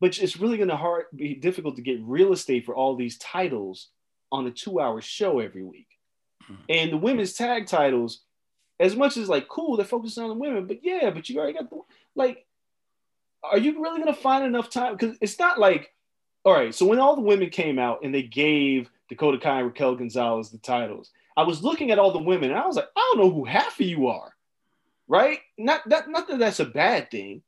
but 0.00 0.18
it's 0.18 0.38
really 0.38 0.56
going 0.56 0.70
to 0.70 0.76
hard 0.76 1.04
be 1.14 1.34
difficult 1.34 1.76
to 1.76 1.82
get 1.82 2.00
real 2.02 2.32
estate 2.32 2.64
for 2.64 2.74
all 2.74 2.96
these 2.96 3.18
titles 3.18 3.88
on 4.32 4.46
a 4.46 4.50
two-hour 4.50 5.00
show 5.02 5.38
every 5.38 5.62
week. 5.62 5.86
Mhm. 6.50 6.56
And 6.70 6.92
the 6.92 6.96
women's 6.96 7.34
tag 7.34 7.66
titles, 7.66 8.22
as 8.80 8.96
much 8.96 9.16
as 9.18 9.28
like 9.28 9.46
cool, 9.48 9.76
they're 9.76 9.86
focusing 9.86 10.22
on 10.24 10.30
the 10.30 10.34
women, 10.34 10.66
but 10.66 10.82
yeah, 10.82 11.10
but 11.10 11.28
you 11.28 11.38
already 11.38 11.52
got 11.58 11.70
the 11.70 11.80
like. 12.16 12.44
Are 13.42 13.58
you 13.58 13.80
really 13.80 14.00
going 14.00 14.12
to 14.12 14.20
find 14.20 14.44
enough 14.44 14.70
time? 14.70 14.94
Because 14.96 15.16
it's 15.20 15.38
not 15.38 15.60
like, 15.60 15.92
all 16.44 16.52
right. 16.54 16.74
So 16.74 16.84
when 16.86 16.98
all 16.98 17.14
the 17.14 17.22
women 17.22 17.48
came 17.50 17.78
out 17.78 18.02
and 18.02 18.12
they 18.12 18.22
gave 18.22 18.90
Dakota 19.08 19.38
Kai 19.38 19.58
and 19.58 19.66
Raquel 19.68 19.94
Gonzalez 19.94 20.50
the 20.50 20.58
titles, 20.58 21.12
I 21.36 21.42
was 21.42 21.62
looking 21.62 21.90
at 21.90 21.98
all 21.98 22.12
the 22.12 22.18
women 22.18 22.50
and 22.50 22.58
I 22.58 22.66
was 22.66 22.76
like, 22.76 22.88
I 22.96 23.12
don't 23.12 23.24
know 23.24 23.30
who 23.30 23.44
half 23.44 23.78
of 23.78 23.86
you 23.86 24.08
are, 24.08 24.32
right? 25.06 25.40
Not 25.58 25.88
that, 25.88 26.08
not 26.08 26.28
that 26.28 26.38
that's 26.38 26.60
a 26.60 26.64
bad 26.64 27.10
thing, 27.10 27.42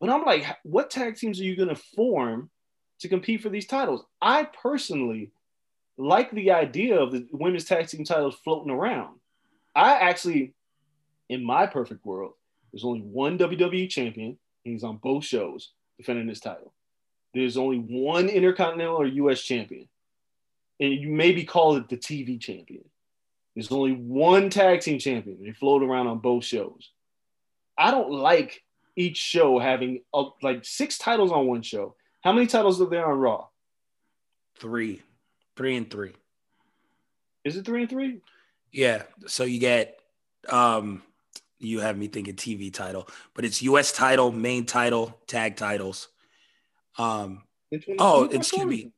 but 0.00 0.10
I'm 0.10 0.24
like, 0.24 0.44
what 0.62 0.90
tag 0.90 1.16
teams 1.16 1.40
are 1.40 1.44
you 1.44 1.56
going 1.56 1.68
to 1.68 1.74
form 1.74 2.50
to 3.00 3.08
compete 3.08 3.42
for 3.42 3.50
these 3.50 3.66
titles? 3.66 4.04
I 4.20 4.44
personally 4.44 5.32
like 5.96 6.30
the 6.30 6.52
idea 6.52 6.98
of 6.98 7.12
the 7.12 7.26
women's 7.32 7.64
tag 7.64 7.88
team 7.88 8.04
titles 8.04 8.36
floating 8.42 8.70
around. 8.70 9.18
I 9.74 9.98
actually, 9.98 10.54
in 11.28 11.44
my 11.44 11.66
perfect 11.66 12.04
world, 12.04 12.32
there's 12.72 12.84
only 12.84 13.00
one 13.00 13.38
WWE 13.38 13.88
champion. 13.88 14.38
He's 14.64 14.84
on 14.84 14.96
both 14.96 15.24
shows 15.24 15.72
defending 15.98 16.28
his 16.28 16.40
title. 16.40 16.72
There's 17.34 17.56
only 17.56 17.78
one 17.78 18.28
Intercontinental 18.28 18.96
or 18.96 19.06
US 19.06 19.42
champion. 19.42 19.88
And 20.80 20.92
you 20.92 21.08
maybe 21.08 21.44
call 21.44 21.76
it 21.76 21.88
the 21.88 21.96
TV 21.96 22.40
champion. 22.40 22.84
There's 23.54 23.70
only 23.70 23.92
one 23.92 24.50
tag 24.50 24.80
team 24.80 24.98
champion. 24.98 25.38
They 25.42 25.52
float 25.52 25.82
around 25.82 26.08
on 26.08 26.18
both 26.18 26.44
shows. 26.44 26.90
I 27.78 27.90
don't 27.90 28.10
like 28.10 28.62
each 28.96 29.16
show 29.16 29.58
having 29.58 30.02
uh, 30.12 30.24
like 30.42 30.64
six 30.64 30.98
titles 30.98 31.32
on 31.32 31.46
one 31.46 31.62
show. 31.62 31.94
How 32.22 32.32
many 32.32 32.46
titles 32.46 32.80
are 32.80 32.88
there 32.88 33.06
on 33.06 33.18
Raw? 33.18 33.46
Three. 34.58 35.02
Three 35.56 35.76
and 35.76 35.90
three. 35.90 36.12
Is 37.44 37.56
it 37.56 37.64
three 37.64 37.82
and 37.82 37.90
three? 37.90 38.20
Yeah. 38.72 39.02
So 39.26 39.44
you 39.44 39.60
get 39.60 40.00
um 40.48 41.02
you 41.58 41.80
have 41.80 41.96
me 41.96 42.08
thinking 42.08 42.34
TV 42.34 42.72
title, 42.72 43.08
but 43.34 43.44
it's 43.44 43.62
US 43.62 43.92
title, 43.92 44.32
main 44.32 44.66
title, 44.66 45.18
tag 45.26 45.56
titles. 45.56 46.08
Um 46.98 47.42
oh, 47.98 48.24
excuse 48.24 48.64
me. 48.64 48.92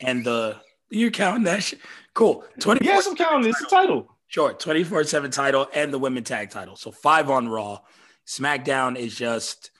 And 0.00 0.24
the 0.24 0.56
you're 0.90 1.10
counting 1.10 1.44
that 1.44 1.62
shit. 1.62 1.80
Cool. 2.14 2.44
24 2.60 2.84
Yes, 2.94 3.06
I'm 3.06 3.16
counting. 3.16 3.50
It's 3.50 3.60
a 3.62 3.66
title. 3.66 4.14
Sure, 4.28 4.52
24 4.52 5.04
7 5.04 5.30
title 5.30 5.68
and 5.74 5.92
the 5.92 5.98
women 5.98 6.24
tag 6.24 6.50
title. 6.50 6.76
So 6.76 6.90
five 6.90 7.30
on 7.30 7.48
Raw. 7.48 7.80
SmackDown 8.26 8.96
is 8.96 9.14
just 9.14 9.70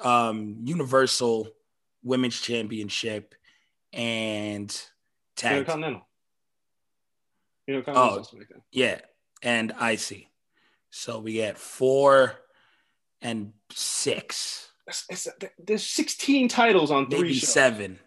um 0.00 0.56
Universal 0.64 1.48
Women's 2.02 2.40
Championship 2.40 3.34
and 3.92 4.68
tag. 5.36 5.58
Intercontinental. 5.58 6.06
Intercontinental. 7.66 8.26
Oh. 8.32 8.36
like. 8.36 8.48
Yeah, 8.72 8.98
and 9.42 9.72
IC. 9.80 10.26
So 10.90 11.18
we 11.18 11.34
get 11.34 11.56
four 11.58 12.34
and 13.22 13.52
six, 13.72 14.68
That's- 14.86 15.06
it's- 15.26 15.50
there's 15.58 15.86
16 15.86 16.48
titles 16.48 16.90
on 16.90 17.08
three 17.08 17.22
maybe 17.22 17.34
shows. 17.34 17.52
seven. 17.52 17.98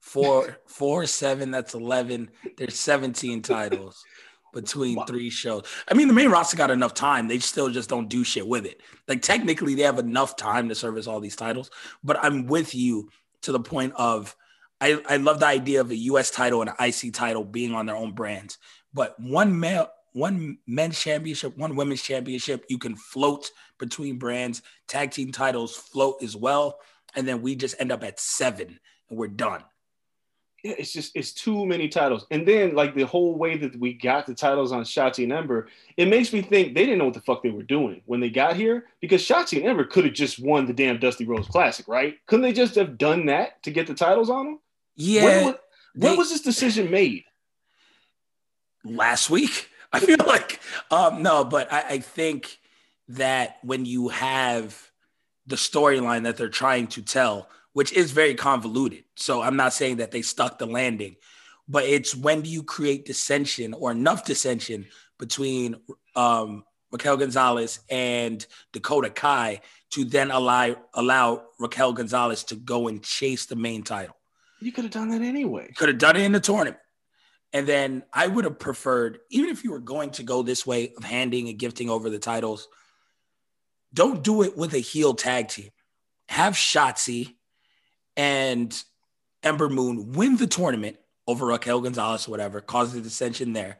Four, 0.00 0.58
four, 0.66 1.06
seven, 1.06 1.50
that's 1.50 1.74
11. 1.74 2.30
There's 2.56 2.78
17 2.78 3.42
titles 3.42 4.04
between 4.52 4.96
Wow. 4.96 5.04
three 5.04 5.30
shows. 5.30 5.64
I 5.88 5.94
mean, 5.94 6.08
the 6.08 6.14
main 6.14 6.30
roster 6.30 6.56
got 6.56 6.70
enough 6.70 6.94
time. 6.94 7.28
They 7.28 7.38
still 7.38 7.68
just 7.70 7.88
don't 7.88 8.08
do 8.08 8.24
shit 8.24 8.46
with 8.46 8.66
it. 8.66 8.80
Like, 9.06 9.22
technically, 9.22 9.74
they 9.74 9.82
have 9.82 9.98
enough 9.98 10.36
time 10.36 10.68
to 10.68 10.74
service 10.74 11.06
all 11.06 11.20
these 11.20 11.36
titles. 11.36 11.70
But 12.02 12.18
I'm 12.22 12.46
with 12.46 12.74
you 12.74 13.10
to 13.42 13.52
the 13.52 13.60
point 13.60 13.92
of 13.96 14.34
I, 14.80 15.00
I 15.08 15.16
love 15.18 15.40
the 15.40 15.46
idea 15.46 15.80
of 15.82 15.90
a 15.90 15.96
US 15.96 16.30
title 16.30 16.62
and 16.62 16.70
an 16.70 16.76
IC 16.80 17.12
title 17.12 17.44
being 17.44 17.74
on 17.74 17.86
their 17.86 17.96
own 17.96 18.12
brands. 18.12 18.58
But 18.94 19.14
one 19.20 19.60
male, 19.60 19.90
one 20.12 20.58
men's 20.66 20.98
championship, 20.98 21.56
one 21.56 21.76
women's 21.76 22.02
championship, 22.02 22.64
you 22.68 22.78
can 22.78 22.96
float 22.96 23.50
between 23.78 24.18
brands. 24.18 24.62
Tag 24.88 25.10
team 25.10 25.32
titles 25.32 25.76
float 25.76 26.22
as 26.22 26.34
well. 26.34 26.78
And 27.14 27.28
then 27.28 27.42
we 27.42 27.56
just 27.56 27.74
end 27.78 27.92
up 27.92 28.02
at 28.02 28.18
seven 28.18 28.80
and 29.10 29.18
we're 29.18 29.28
done. 29.28 29.62
Yeah, 30.62 30.74
it's 30.78 30.92
just 30.92 31.12
it's 31.14 31.32
too 31.32 31.64
many 31.66 31.88
titles. 31.88 32.26
And 32.30 32.46
then 32.46 32.74
like 32.74 32.94
the 32.94 33.06
whole 33.06 33.36
way 33.36 33.56
that 33.56 33.78
we 33.78 33.94
got 33.94 34.26
the 34.26 34.34
titles 34.34 34.72
on 34.72 34.82
Shotzi 34.84 35.24
and 35.24 35.32
Ember, 35.32 35.68
it 35.96 36.06
makes 36.08 36.32
me 36.32 36.42
think 36.42 36.74
they 36.74 36.84
didn't 36.84 36.98
know 36.98 37.06
what 37.06 37.14
the 37.14 37.20
fuck 37.22 37.42
they 37.42 37.50
were 37.50 37.62
doing 37.62 38.02
when 38.06 38.20
they 38.20 38.30
got 38.30 38.56
here 38.56 38.86
because 39.00 39.22
Shotzi 39.22 39.58
and 39.58 39.66
Ember 39.66 39.84
could 39.84 40.04
have 40.04 40.14
just 40.14 40.38
won 40.38 40.66
the 40.66 40.72
damn 40.72 40.98
Dusty 40.98 41.24
Rhodes 41.24 41.48
Classic, 41.48 41.88
right? 41.88 42.16
Couldn't 42.26 42.42
they 42.42 42.52
just 42.52 42.74
have 42.74 42.98
done 42.98 43.26
that 43.26 43.62
to 43.62 43.70
get 43.70 43.86
the 43.86 43.94
titles 43.94 44.28
on 44.30 44.44
them? 44.46 44.58
Yeah. 44.96 45.24
When, 45.24 45.44
when 45.44 45.54
they- 45.94 46.16
was 46.16 46.30
this 46.30 46.42
decision 46.42 46.90
made? 46.90 47.24
last 48.84 49.30
week. 49.30 49.68
I 49.92 49.98
feel 50.00 50.18
like 50.24 50.60
um 50.90 51.22
no, 51.22 51.44
but 51.44 51.72
I, 51.72 51.80
I 51.80 51.98
think 51.98 52.58
that 53.08 53.58
when 53.62 53.84
you 53.84 54.08
have 54.08 54.90
the 55.46 55.56
storyline 55.56 56.22
that 56.24 56.36
they're 56.36 56.48
trying 56.48 56.86
to 56.88 57.02
tell, 57.02 57.48
which 57.72 57.92
is 57.92 58.10
very 58.10 58.34
convoluted. 58.34 59.04
So 59.16 59.42
I'm 59.42 59.56
not 59.56 59.72
saying 59.72 59.96
that 59.96 60.10
they 60.10 60.22
stuck 60.22 60.58
the 60.58 60.66
landing, 60.66 61.16
but 61.68 61.84
it's 61.84 62.14
when 62.14 62.42
do 62.42 62.50
you 62.50 62.62
create 62.62 63.06
dissension 63.06 63.74
or 63.74 63.90
enough 63.90 64.24
dissension 64.24 64.86
between 65.18 65.76
um 66.16 66.64
Raquel 66.92 67.16
Gonzalez 67.16 67.80
and 67.88 68.44
Dakota 68.72 69.10
Kai 69.10 69.60
to 69.90 70.04
then 70.04 70.30
allow 70.30 70.76
allow 70.94 71.44
Raquel 71.58 71.92
Gonzalez 71.92 72.44
to 72.44 72.56
go 72.56 72.88
and 72.88 73.02
chase 73.02 73.46
the 73.46 73.56
main 73.56 73.82
title. 73.82 74.16
You 74.60 74.72
could 74.72 74.84
have 74.84 74.92
done 74.92 75.10
that 75.10 75.22
anyway. 75.22 75.72
Could 75.76 75.88
have 75.88 75.98
done 75.98 76.16
it 76.16 76.22
in 76.22 76.32
the 76.32 76.40
tournament. 76.40 76.76
And 77.52 77.66
then 77.66 78.04
I 78.12 78.26
would 78.26 78.44
have 78.44 78.58
preferred, 78.58 79.18
even 79.30 79.50
if 79.50 79.64
you 79.64 79.72
were 79.72 79.80
going 79.80 80.10
to 80.10 80.22
go 80.22 80.42
this 80.42 80.66
way 80.66 80.92
of 80.96 81.02
handing 81.02 81.48
and 81.48 81.58
gifting 81.58 81.90
over 81.90 82.08
the 82.08 82.18
titles, 82.18 82.68
don't 83.92 84.22
do 84.22 84.42
it 84.42 84.56
with 84.56 84.74
a 84.74 84.78
heel 84.78 85.14
tag 85.14 85.48
team. 85.48 85.70
Have 86.28 86.54
Shotzi 86.54 87.34
and 88.16 88.82
Ember 89.42 89.68
Moon 89.68 90.12
win 90.12 90.36
the 90.36 90.46
tournament 90.46 90.96
over 91.26 91.46
Raquel 91.46 91.80
Gonzalez 91.80 92.26
or 92.26 92.32
whatever, 92.32 92.60
causes 92.60 92.94
the 92.94 93.00
dissension 93.00 93.52
there. 93.52 93.78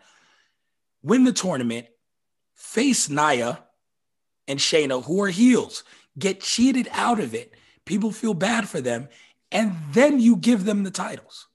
Win 1.02 1.24
the 1.24 1.32
tournament, 1.32 1.86
face 2.54 3.08
Nia 3.10 3.64
and 4.46 4.58
Shayna, 4.58 5.02
who 5.02 5.22
are 5.22 5.28
heels, 5.28 5.82
get 6.18 6.40
cheated 6.40 6.88
out 6.92 7.18
of 7.18 7.34
it. 7.34 7.54
People 7.84 8.12
feel 8.12 8.34
bad 8.34 8.68
for 8.68 8.80
them. 8.80 9.08
And 9.50 9.76
then 9.92 10.20
you 10.20 10.36
give 10.36 10.64
them 10.64 10.84
the 10.84 10.90
titles 10.90 11.48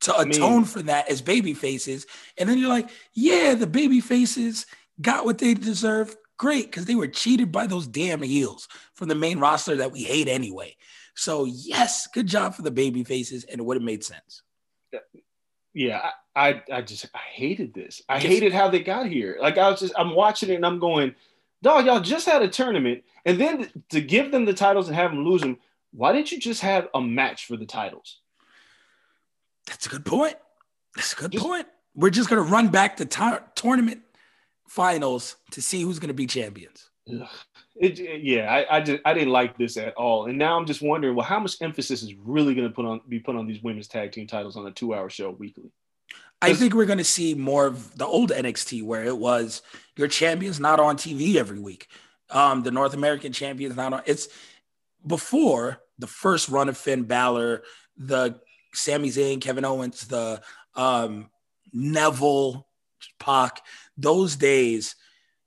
to 0.00 0.14
I 0.14 0.24
mean- 0.24 0.32
atone 0.32 0.64
for 0.64 0.82
that 0.82 1.08
as 1.10 1.22
baby 1.22 1.54
faces. 1.54 2.06
And 2.36 2.48
then 2.48 2.58
you're 2.58 2.68
like, 2.68 2.90
yeah, 3.14 3.54
the 3.54 3.66
baby 3.66 4.00
faces 4.00 4.66
got 5.00 5.24
what 5.24 5.38
they 5.38 5.54
deserve. 5.54 6.16
Great, 6.36 6.66
because 6.66 6.84
they 6.84 6.94
were 6.94 7.08
cheated 7.08 7.50
by 7.50 7.66
those 7.66 7.86
damn 7.86 8.22
heels 8.22 8.68
from 8.94 9.08
the 9.08 9.14
main 9.14 9.40
roster 9.40 9.76
that 9.76 9.92
we 9.92 10.04
hate 10.04 10.28
anyway. 10.28 10.76
So 11.18 11.46
yes, 11.46 12.06
good 12.14 12.28
job 12.28 12.54
for 12.54 12.62
the 12.62 12.70
baby 12.70 13.02
faces, 13.02 13.42
and 13.42 13.58
it 13.60 13.64
would 13.64 13.76
have 13.76 13.82
made 13.82 14.04
sense. 14.04 14.42
Yeah, 15.74 16.10
I, 16.36 16.48
I, 16.48 16.62
I 16.74 16.82
just 16.82 17.06
I 17.12 17.18
hated 17.32 17.74
this. 17.74 18.00
I 18.08 18.14
Yes. 18.14 18.22
hated 18.22 18.52
how 18.52 18.68
they 18.70 18.78
got 18.78 19.06
here. 19.06 19.36
Like 19.40 19.58
I 19.58 19.68
was 19.68 19.80
just 19.80 19.94
I'm 19.98 20.14
watching 20.14 20.48
it 20.50 20.54
and 20.54 20.64
I'm 20.64 20.78
going, 20.78 21.16
dog, 21.60 21.86
y'all 21.86 21.98
just 22.00 22.24
had 22.24 22.42
a 22.42 22.48
tournament, 22.48 23.02
and 23.24 23.40
then 23.40 23.68
to 23.90 24.00
give 24.00 24.30
them 24.30 24.44
the 24.44 24.54
titles 24.54 24.86
and 24.86 24.94
have 24.96 25.10
them 25.10 25.24
lose 25.24 25.40
them. 25.40 25.58
Why 25.92 26.12
didn't 26.12 26.30
you 26.30 26.38
just 26.38 26.60
have 26.62 26.86
a 26.94 27.00
match 27.00 27.46
for 27.46 27.56
the 27.56 27.66
titles? 27.66 28.20
That's 29.66 29.86
a 29.86 29.88
good 29.88 30.04
point. 30.04 30.36
That's 30.94 31.14
a 31.14 31.16
good 31.16 31.32
Just- 31.32 31.44
point. 31.44 31.66
We're 31.96 32.10
just 32.10 32.28
gonna 32.28 32.42
run 32.42 32.68
back 32.68 32.96
the 32.96 33.06
tou- 33.06 33.40
tournament 33.56 34.02
finals 34.68 35.34
to 35.50 35.60
see 35.60 35.82
who's 35.82 35.98
gonna 35.98 36.14
be 36.14 36.28
champions. 36.28 36.90
Ugh. 37.12 37.26
It, 37.80 38.22
yeah, 38.22 38.52
I, 38.52 38.78
I 38.78 38.80
just 38.80 39.00
I 39.04 39.14
didn't 39.14 39.30
like 39.30 39.56
this 39.56 39.76
at 39.76 39.94
all, 39.94 40.26
and 40.26 40.36
now 40.36 40.58
I'm 40.58 40.66
just 40.66 40.82
wondering, 40.82 41.14
well, 41.14 41.24
how 41.24 41.38
much 41.38 41.56
emphasis 41.62 42.02
is 42.02 42.14
really 42.14 42.54
going 42.54 42.66
to 42.66 42.74
put 42.74 42.84
on 42.84 43.00
be 43.08 43.20
put 43.20 43.36
on 43.36 43.46
these 43.46 43.62
women's 43.62 43.86
tag 43.86 44.10
team 44.10 44.26
titles 44.26 44.56
on 44.56 44.66
a 44.66 44.72
two 44.72 44.94
hour 44.94 45.08
show 45.08 45.30
weekly? 45.30 45.70
I 46.40 46.54
think 46.54 46.74
we're 46.74 46.86
going 46.86 46.98
to 46.98 47.04
see 47.04 47.34
more 47.34 47.66
of 47.66 47.96
the 47.96 48.06
old 48.06 48.30
NXT 48.30 48.84
where 48.84 49.04
it 49.04 49.16
was 49.16 49.62
your 49.96 50.08
champions 50.08 50.60
not 50.60 50.78
on 50.78 50.96
TV 50.96 51.36
every 51.36 51.58
week. 51.58 51.88
Um, 52.30 52.62
the 52.62 52.70
North 52.70 52.94
American 52.94 53.32
champions 53.32 53.76
not 53.76 53.92
on. 53.92 54.02
It's 54.06 54.28
before 55.06 55.80
the 55.98 56.06
first 56.06 56.48
run 56.48 56.68
of 56.68 56.76
Finn 56.76 57.04
Balor, 57.04 57.62
the 57.96 58.40
Sami 58.72 59.08
Zayn, 59.08 59.40
Kevin 59.40 59.64
Owens, 59.64 60.06
the 60.06 60.40
um, 60.74 61.30
Neville, 61.72 62.66
Pac. 63.18 63.62
Those 63.96 64.36
days, 64.36 64.94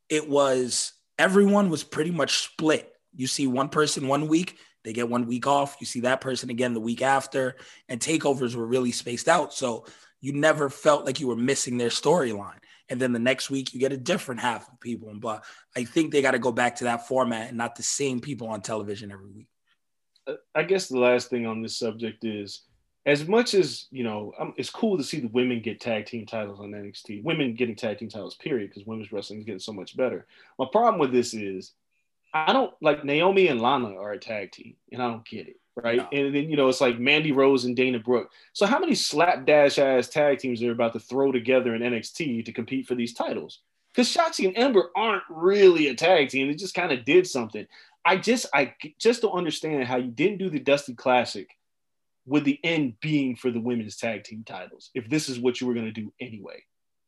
it 0.10 0.30
was 0.30 0.94
everyone 1.22 1.70
was 1.70 1.84
pretty 1.84 2.12
much 2.12 2.40
split. 2.40 2.92
You 3.16 3.28
see 3.28 3.46
one 3.46 3.70
person 3.70 4.08
one 4.08 4.28
week, 4.28 4.58
they 4.84 4.92
get 4.92 5.08
one 5.08 5.28
week 5.28 5.46
off. 5.46 5.78
You 5.80 5.86
see 5.86 6.02
that 6.02 6.20
person 6.20 6.50
again 6.50 6.74
the 6.74 6.80
week 6.80 7.04
after, 7.04 7.56
and 7.88 8.00
takeovers 8.00 8.56
were 8.56 8.66
really 8.66 8.92
spaced 8.92 9.28
out. 9.28 9.54
So 9.54 9.86
you 10.20 10.34
never 10.34 10.70
felt 10.70 11.06
like 11.06 11.20
you 11.20 11.28
were 11.28 11.36
missing 11.36 11.78
their 11.78 11.90
storyline. 11.90 12.58
And 12.90 13.00
then 13.00 13.14
the 13.14 13.20
next 13.20 13.52
week 13.52 13.74
you 13.74 13.80
get 13.80 13.94
a 13.94 13.98
different 13.98 14.42
half 14.42 14.68
of 14.68 14.80
people. 14.80 15.14
But 15.14 15.46
I 15.78 15.84
think 15.84 16.12
they 16.12 16.24
got 16.24 16.32
to 16.32 16.40
go 16.40 16.52
back 16.52 16.78
to 16.78 16.86
that 16.86 17.08
format 17.08 17.50
and 17.50 17.58
not 17.58 17.76
the 17.76 17.84
same 17.84 18.20
people 18.20 18.48
on 18.48 18.62
television 18.62 19.12
every 19.12 19.30
week. 19.30 19.48
I 20.56 20.64
guess 20.64 20.88
the 20.88 21.00
last 21.00 21.30
thing 21.30 21.46
on 21.46 21.62
this 21.62 21.78
subject 21.78 22.24
is 22.26 22.64
as 23.06 23.28
much 23.28 23.54
as 23.54 23.88
you 23.92 24.04
know, 24.04 24.34
um, 24.38 24.54
it's 24.58 24.70
cool 24.70 24.98
to 24.98 25.04
see 25.04 25.20
the 25.20 25.28
women 25.28 25.62
get 25.62 25.80
tag 25.80 26.06
team 26.06 26.26
titles 26.26 26.60
on 26.60 26.72
NXT. 26.72 27.24
Women 27.24 27.56
getting 27.56 27.76
tag 27.76 27.98
team 27.98 28.10
titles, 28.10 28.36
period, 28.36 28.70
because 28.70 28.86
women's 28.86 29.12
wrestling 29.12 29.40
is 29.40 29.46
getting 29.46 29.60
so 29.60 29.74
much 29.74 29.98
better. 29.98 30.28
My 30.60 30.68
problem 30.72 31.00
with 31.00 31.12
this 31.12 31.34
is, 31.34 31.74
I 32.34 32.54
don't 32.54 32.74
like 32.82 33.04
Naomi 33.04 33.48
and 33.48 33.62
Lana 33.62 33.96
are 33.96 34.12
a 34.12 34.20
tag 34.20 34.52
team, 34.52 34.76
and 34.92 35.02
I 35.02 35.08
don't 35.08 35.26
get 35.26 35.48
it, 35.48 35.60
right? 35.76 35.98
No. 35.98 36.08
And 36.12 36.36
then 36.36 36.50
you 36.50 36.58
know, 36.58 36.70
it's 36.70 36.82
like 36.82 37.00
Mandy 37.00 37.32
Rose 37.32 37.66
and 37.66 37.76
Dana 37.76 38.00
Brooke. 38.00 38.32
So 38.54 38.68
how 38.68 38.80
many 38.80 38.94
slapdash 38.94 39.80
ass 39.80 40.08
tag 40.08 40.38
teams 40.38 40.62
are 40.62 40.72
about 40.72 40.94
to 40.94 41.00
throw 41.00 41.32
together 41.32 41.74
in 41.74 41.82
NXT 41.82 42.46
to 42.46 42.54
compete 42.54 42.88
for 42.88 42.96
these 42.96 43.14
titles? 43.14 43.60
Because 43.92 44.14
Shotzi 44.14 44.46
and 44.46 44.58
Ember 44.58 44.92
aren't 44.96 45.24
really 45.30 45.88
a 45.88 45.96
tag 45.96 46.30
team; 46.30 46.48
they 46.48 46.54
just 46.54 46.76
kind 46.76 46.92
of 46.92 47.04
did 47.04 47.26
something. 47.26 47.66
I 48.06 48.18
just, 48.18 48.46
I 48.54 48.76
just 49.00 49.22
don't 49.22 49.34
understand 49.34 49.86
how 49.86 49.98
you 49.98 50.10
didn't 50.10 50.38
do 50.38 50.50
the 50.50 50.60
Dusty 50.60 50.94
Classic 50.96 51.56
with 52.26 52.44
the 52.44 52.60
end 52.64 52.94
being 53.02 53.36
for 53.36 53.52
the 53.52 53.60
women's 53.60 53.98
tag 53.98 54.24
team 54.24 54.44
titles 54.46 54.90
if 54.94 55.10
this 55.10 55.28
is 55.30 55.40
what 55.40 55.60
you 55.60 55.68
were 55.68 55.74
going 55.74 55.86
to 55.86 55.92
do 55.92 56.12
anyway 56.20 56.62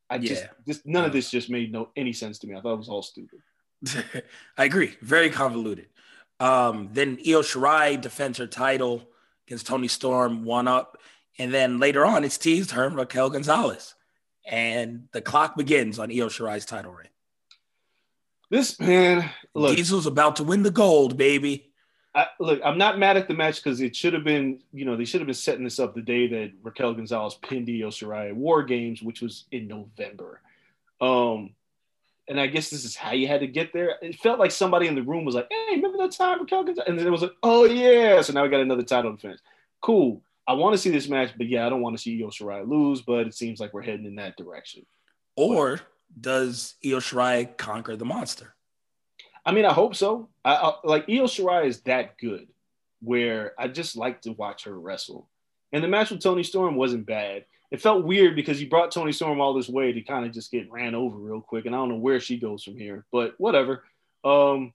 i 0.10 0.18
just 0.18 0.42
Yeah. 0.44 0.50
this 0.66 0.82
none 0.86 1.06
of 1.06 1.14
this 1.14 1.30
just 1.30 1.50
made 1.50 1.72
no 1.72 1.90
any 1.96 2.14
sense 2.14 2.40
to 2.40 2.48
me 2.48 2.56
i 2.56 2.62
thought 2.62 2.74
it 2.74 2.78
was 2.80 2.90
all 2.90 3.04
stupid 3.04 3.40
I 4.58 4.64
agree. 4.64 4.96
Very 5.02 5.30
convoluted. 5.30 5.88
Um, 6.40 6.88
then 6.94 7.18
Io 7.28 7.42
Shirai 7.42 8.00
defends 8.00 8.38
her 8.38 8.48
title 8.48 9.04
against 9.46 9.68
Toni 9.68 9.90
Storm, 9.90 10.46
one 10.46 10.70
up. 10.70 10.98
And 11.38 11.54
then 11.54 11.80
later 11.82 12.06
on, 12.06 12.24
it's 12.24 12.38
teased 12.38 12.72
her 12.72 12.86
and 12.86 12.96
Raquel 12.96 13.30
Gonzalez. 13.30 13.94
And 14.50 15.10
the 15.12 15.22
clock 15.22 15.58
begins 15.58 16.00
on 16.00 16.12
Io 16.12 16.30
Shirai's 16.30 16.64
title 16.66 16.94
reign. 16.94 17.10
this 18.50 18.80
man 18.80 19.30
look 19.54 19.76
Diesel's 19.76 20.06
about 20.06 20.38
to 20.38 20.46
win 20.46 20.64
the 20.64 20.72
gold, 20.72 21.18
baby. 21.18 21.73
I, 22.16 22.28
look 22.40 22.62
i'm 22.64 22.78
not 22.78 23.00
mad 23.00 23.18
at 23.18 23.28
the 23.28 23.34
match 23.34 23.64
because 23.64 23.82
it 23.82 23.96
should 23.96 24.14
have 24.14 24.24
been 24.24 24.60
you 24.72 24.86
know 24.86 24.96
they 24.96 25.06
should 25.06 25.22
have 25.22 25.28
been 25.28 25.34
setting 25.34 25.64
this 25.64 25.80
up 25.80 25.96
the 25.96 26.02
day 26.02 26.28
that 26.28 26.52
raquel 26.62 26.94
gonzalez 26.94 27.36
pinned 27.36 27.68
Io 27.70 27.90
Shirai 27.90 28.30
at 28.30 28.36
war 28.36 28.64
games 28.64 29.02
which 29.02 29.22
was 29.22 29.46
in 29.52 29.68
november 29.68 30.42
um 31.02 31.52
and 32.28 32.40
I 32.40 32.48
guess 32.48 32.70
this 32.70 32.86
is 32.86 32.96
how 32.96 33.12
you 33.12 33.28
had 33.28 33.42
to 33.42 33.48
get 33.48 33.74
there. 33.74 33.96
It 34.02 34.16
felt 34.16 34.40
like 34.40 34.52
somebody 34.52 34.88
in 34.88 34.96
the 34.96 35.02
room 35.02 35.26
was 35.26 35.36
like, 35.36 35.48
"Hey, 35.52 35.76
remember 35.76 35.98
that 36.00 36.12
time 36.12 36.40
Raquel 36.40 36.64
Gonzalez?" 36.64 36.88
And 36.88 36.98
then 36.98 37.08
it 37.08 37.10
was 37.10 37.22
like, 37.22 37.34
"Oh 37.44 37.66
yeah!" 37.66 38.22
So 38.22 38.34
now 38.34 38.44
we 38.44 38.50
got 38.50 38.62
another 38.62 38.84
title 38.84 39.12
defense. 39.12 39.42
Cool. 39.82 40.22
I 40.48 40.54
want 40.54 40.74
to 40.74 40.78
see 40.78 40.90
this 40.90 41.08
match, 41.08 41.32
but 41.38 41.48
yeah, 41.48 41.66
I 41.66 41.70
don't 41.70 41.82
want 41.82 41.98
to 41.98 42.02
see 42.02 42.22
Io 42.22 42.30
Shirai 42.30 42.68
lose. 42.68 43.02
But 43.02 43.28
it 43.28 43.34
seems 43.34 43.60
like 43.60 43.74
we're 43.74 43.82
heading 43.82 44.06
in 44.06 44.16
that 44.16 44.38
direction. 44.38 44.86
Or 45.36 45.82
does 46.20 46.76
Io 46.86 47.00
Shirai 47.00 47.58
conquer 47.58 47.96
the 47.96 48.06
monster? 48.06 48.56
I 49.46 49.52
mean, 49.52 49.66
I 49.66 49.74
hope 49.74 49.96
so. 49.96 50.30
I, 50.46 50.56
I 50.56 50.74
like 50.84 51.04
Io 51.10 51.24
Shirai 51.24 51.66
is 51.66 51.82
that 51.82 52.18
good, 52.18 52.48
where 53.02 53.54
I 53.58 53.68
just 53.68 53.98
like 53.98 54.22
to 54.22 54.32
watch 54.32 54.64
her 54.66 54.80
wrestle. 54.80 55.30
And 55.72 55.84
the 55.84 55.88
match 55.88 56.12
with 56.12 56.22
Toni 56.22 56.44
Storm 56.44 56.76
wasn't 56.76 57.06
bad. 57.06 57.46
It 57.72 57.82
felt 57.82 58.06
weird 58.06 58.36
because 58.36 58.62
you 58.62 58.70
brought 58.70 58.92
Toni 58.92 59.12
Storm 59.12 59.42
all 59.42 59.54
this 59.54 59.68
way 59.68 59.92
to 59.92 60.02
kind 60.02 60.26
of 60.26 60.32
just 60.32 60.52
get 60.52 60.72
ran 60.72 60.94
over 60.96 61.18
real 61.18 61.42
quick, 61.42 61.66
and 61.66 61.76
I 61.76 61.80
don't 61.80 61.90
know 61.90 61.96
where 61.96 62.20
she 62.20 62.38
goes 62.38 62.64
from 62.64 62.78
here, 62.78 63.06
but 63.12 63.34
whatever. 63.38 63.84
Um, 64.24 64.74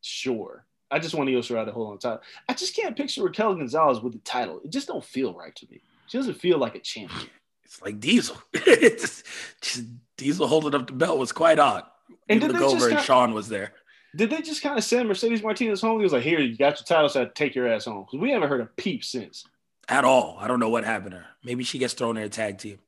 sure. 0.00 0.64
I 0.90 0.98
just 0.98 1.14
want 1.14 1.30
Io 1.30 1.38
Shirai 1.38 1.64
to 1.66 1.72
hold 1.72 1.92
on 1.92 1.98
title. 1.98 2.22
I 2.48 2.54
just 2.54 2.74
can't 2.74 2.96
picture 2.96 3.22
Raquel 3.22 3.54
Gonzalez 3.54 4.00
with 4.00 4.14
the 4.14 4.18
title. 4.20 4.60
It 4.64 4.70
just 4.70 4.88
don't 4.88 5.04
feel 5.04 5.34
right 5.34 5.54
to 5.54 5.66
me. 5.70 5.82
She 6.08 6.18
doesn't 6.18 6.40
feel 6.40 6.58
like 6.58 6.74
a 6.74 6.80
champion. 6.80 7.28
It's 7.64 7.80
like 7.80 8.00
Diesel. 8.00 8.36
Diesel 10.16 10.48
holding 10.48 10.74
up 10.74 10.88
the 10.88 10.92
belt 10.92 11.18
was 11.18 11.30
quite 11.30 11.60
odd. 11.60 11.84
And 12.28 12.40
did 12.40 12.50
they 12.50 12.58
just 12.58 12.74
over 12.74 12.84
and 12.84 12.90
kinda- 12.92 13.02
Sean 13.02 13.32
was 13.34 13.48
there. 13.48 13.72
Did 14.16 14.30
they 14.30 14.40
just 14.42 14.60
kind 14.62 14.76
of 14.76 14.82
send 14.82 15.06
Mercedes 15.08 15.42
Martinez 15.42 15.80
home? 15.80 15.98
He 15.98 16.02
was 16.04 16.12
like, 16.12 16.24
"Here, 16.24 16.40
you 16.40 16.56
got 16.56 16.78
your 16.80 16.84
title, 16.84 17.08
so 17.08 17.26
take 17.26 17.54
your 17.54 17.68
ass 17.68 17.84
home." 17.84 18.04
Because 18.04 18.18
we 18.20 18.30
haven't 18.32 18.48
heard 18.48 18.60
a 18.60 18.66
peep 18.66 19.04
since. 19.04 19.44
At 19.88 20.04
all. 20.04 20.36
I 20.40 20.48
don't 20.48 20.58
know 20.60 20.68
what 20.68 20.84
happened 20.84 21.12
to 21.12 21.18
her. 21.18 21.26
Maybe 21.44 21.62
she 21.62 21.78
gets 21.78 21.94
thrown 21.94 22.16
in 22.16 22.24
a 22.24 22.28
tag 22.28 22.58
team. 22.58 22.78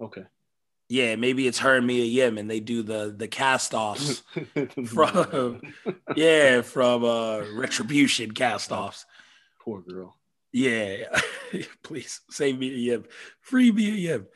Okay. 0.00 0.24
Yeah, 0.88 1.16
maybe 1.16 1.46
it's 1.46 1.58
her 1.58 1.76
and 1.76 1.86
Mia 1.86 2.04
Yim 2.04 2.38
and 2.38 2.48
they 2.50 2.60
do 2.60 2.82
the 2.82 3.14
the 3.16 3.28
cast 3.28 3.74
offs 3.74 4.22
from 4.86 5.60
yeah, 6.16 6.62
from 6.62 7.04
uh 7.04 7.40
retribution 7.54 8.30
cast 8.32 8.72
offs. 8.72 9.04
Poor 9.60 9.82
girl. 9.82 10.16
Yeah. 10.52 11.04
Please 11.82 12.20
save 12.30 12.58
Mia 12.58 12.72
Yim. 12.74 13.04
Free 13.40 13.70
Mia 13.70 13.92
Yim. 13.92 14.26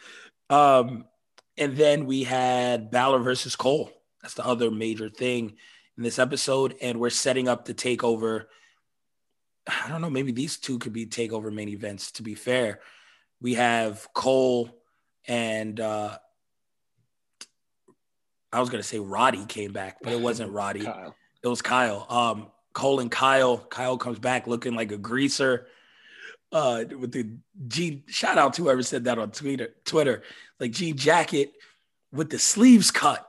Um, 0.50 1.06
and 1.56 1.76
then 1.76 2.06
we 2.06 2.24
had 2.24 2.90
Balor 2.90 3.20
versus 3.20 3.56
Cole. 3.56 3.90
That's 4.22 4.34
the 4.34 4.46
other 4.46 4.70
major 4.70 5.08
thing 5.08 5.56
in 5.96 6.02
this 6.02 6.18
episode. 6.18 6.76
And 6.80 6.98
we're 7.00 7.10
setting 7.10 7.48
up 7.48 7.64
the 7.64 7.74
takeover. 7.74 8.46
I 9.66 9.88
don't 9.88 10.00
know, 10.00 10.10
maybe 10.10 10.32
these 10.32 10.56
two 10.56 10.78
could 10.78 10.92
be 10.92 11.06
takeover 11.06 11.52
main 11.52 11.68
events, 11.68 12.12
to 12.12 12.22
be 12.22 12.34
fair. 12.34 12.80
We 13.40 13.54
have 13.54 14.08
Cole 14.14 14.70
and 15.26 15.78
uh 15.78 16.18
I 18.52 18.60
was 18.60 18.70
gonna 18.70 18.82
say 18.82 18.98
Roddy 18.98 19.46
came 19.46 19.72
back, 19.72 19.98
but 20.02 20.12
it 20.12 20.20
wasn't 20.20 20.52
Roddy. 20.52 20.84
Kyle. 20.84 21.14
It 21.42 21.48
was 21.48 21.62
Kyle. 21.62 22.06
Um, 22.08 22.48
Cole 22.72 23.00
and 23.00 23.10
Kyle. 23.10 23.58
Kyle 23.58 23.96
comes 23.96 24.18
back 24.18 24.46
looking 24.46 24.74
like 24.74 24.92
a 24.92 24.98
greaser. 24.98 25.66
Uh, 26.52 26.84
with 26.98 27.12
the 27.12 27.30
G 27.66 28.04
shout 28.08 28.36
out 28.36 28.52
to 28.54 28.62
whoever 28.62 28.82
said 28.82 29.04
that 29.04 29.18
on 29.18 29.30
Twitter. 29.30 29.70
Twitter, 29.84 30.22
like 30.60 30.72
G 30.72 30.92
jacket 30.92 31.52
with 32.12 32.30
the 32.30 32.38
sleeves 32.38 32.90
cut. 32.90 33.26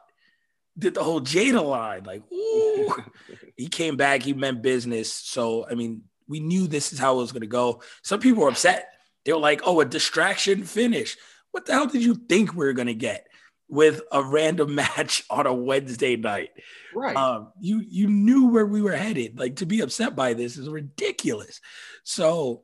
Did 0.77 0.95
the 0.95 1.03
whole 1.03 1.21
Jada 1.21 1.63
line. 1.63 2.03
Like, 2.03 2.23
ooh. 2.31 2.93
he 3.57 3.67
came 3.67 3.95
back, 3.95 4.23
he 4.23 4.33
meant 4.33 4.61
business. 4.61 5.13
So 5.13 5.65
I 5.69 5.75
mean, 5.75 6.03
we 6.27 6.39
knew 6.39 6.67
this 6.67 6.93
is 6.93 6.99
how 6.99 7.15
it 7.15 7.21
was 7.21 7.31
gonna 7.31 7.45
go. 7.45 7.81
Some 8.01 8.19
people 8.19 8.43
were 8.43 8.49
upset. 8.49 8.89
They 9.25 9.31
were 9.31 9.39
like, 9.39 9.61
oh, 9.63 9.79
a 9.79 9.85
distraction 9.85 10.63
finish. 10.63 11.15
What 11.51 11.65
the 11.65 11.73
hell 11.73 11.87
did 11.87 12.03
you 12.03 12.15
think 12.15 12.53
we 12.53 12.65
were 12.65 12.73
gonna 12.73 12.93
get 12.93 13.27
with 13.69 14.01
a 14.11 14.21
random 14.21 14.75
match 14.75 15.23
on 15.29 15.45
a 15.45 15.53
Wednesday 15.53 16.15
night? 16.15 16.49
Right. 16.93 17.15
um, 17.15 17.53
you 17.59 17.81
you 17.87 18.07
knew 18.07 18.49
where 18.49 18.65
we 18.65 18.81
were 18.81 18.95
headed. 18.95 19.39
Like 19.39 19.57
to 19.57 19.65
be 19.65 19.81
upset 19.81 20.15
by 20.15 20.33
this 20.33 20.57
is 20.57 20.67
ridiculous. 20.67 21.61
So 22.03 22.63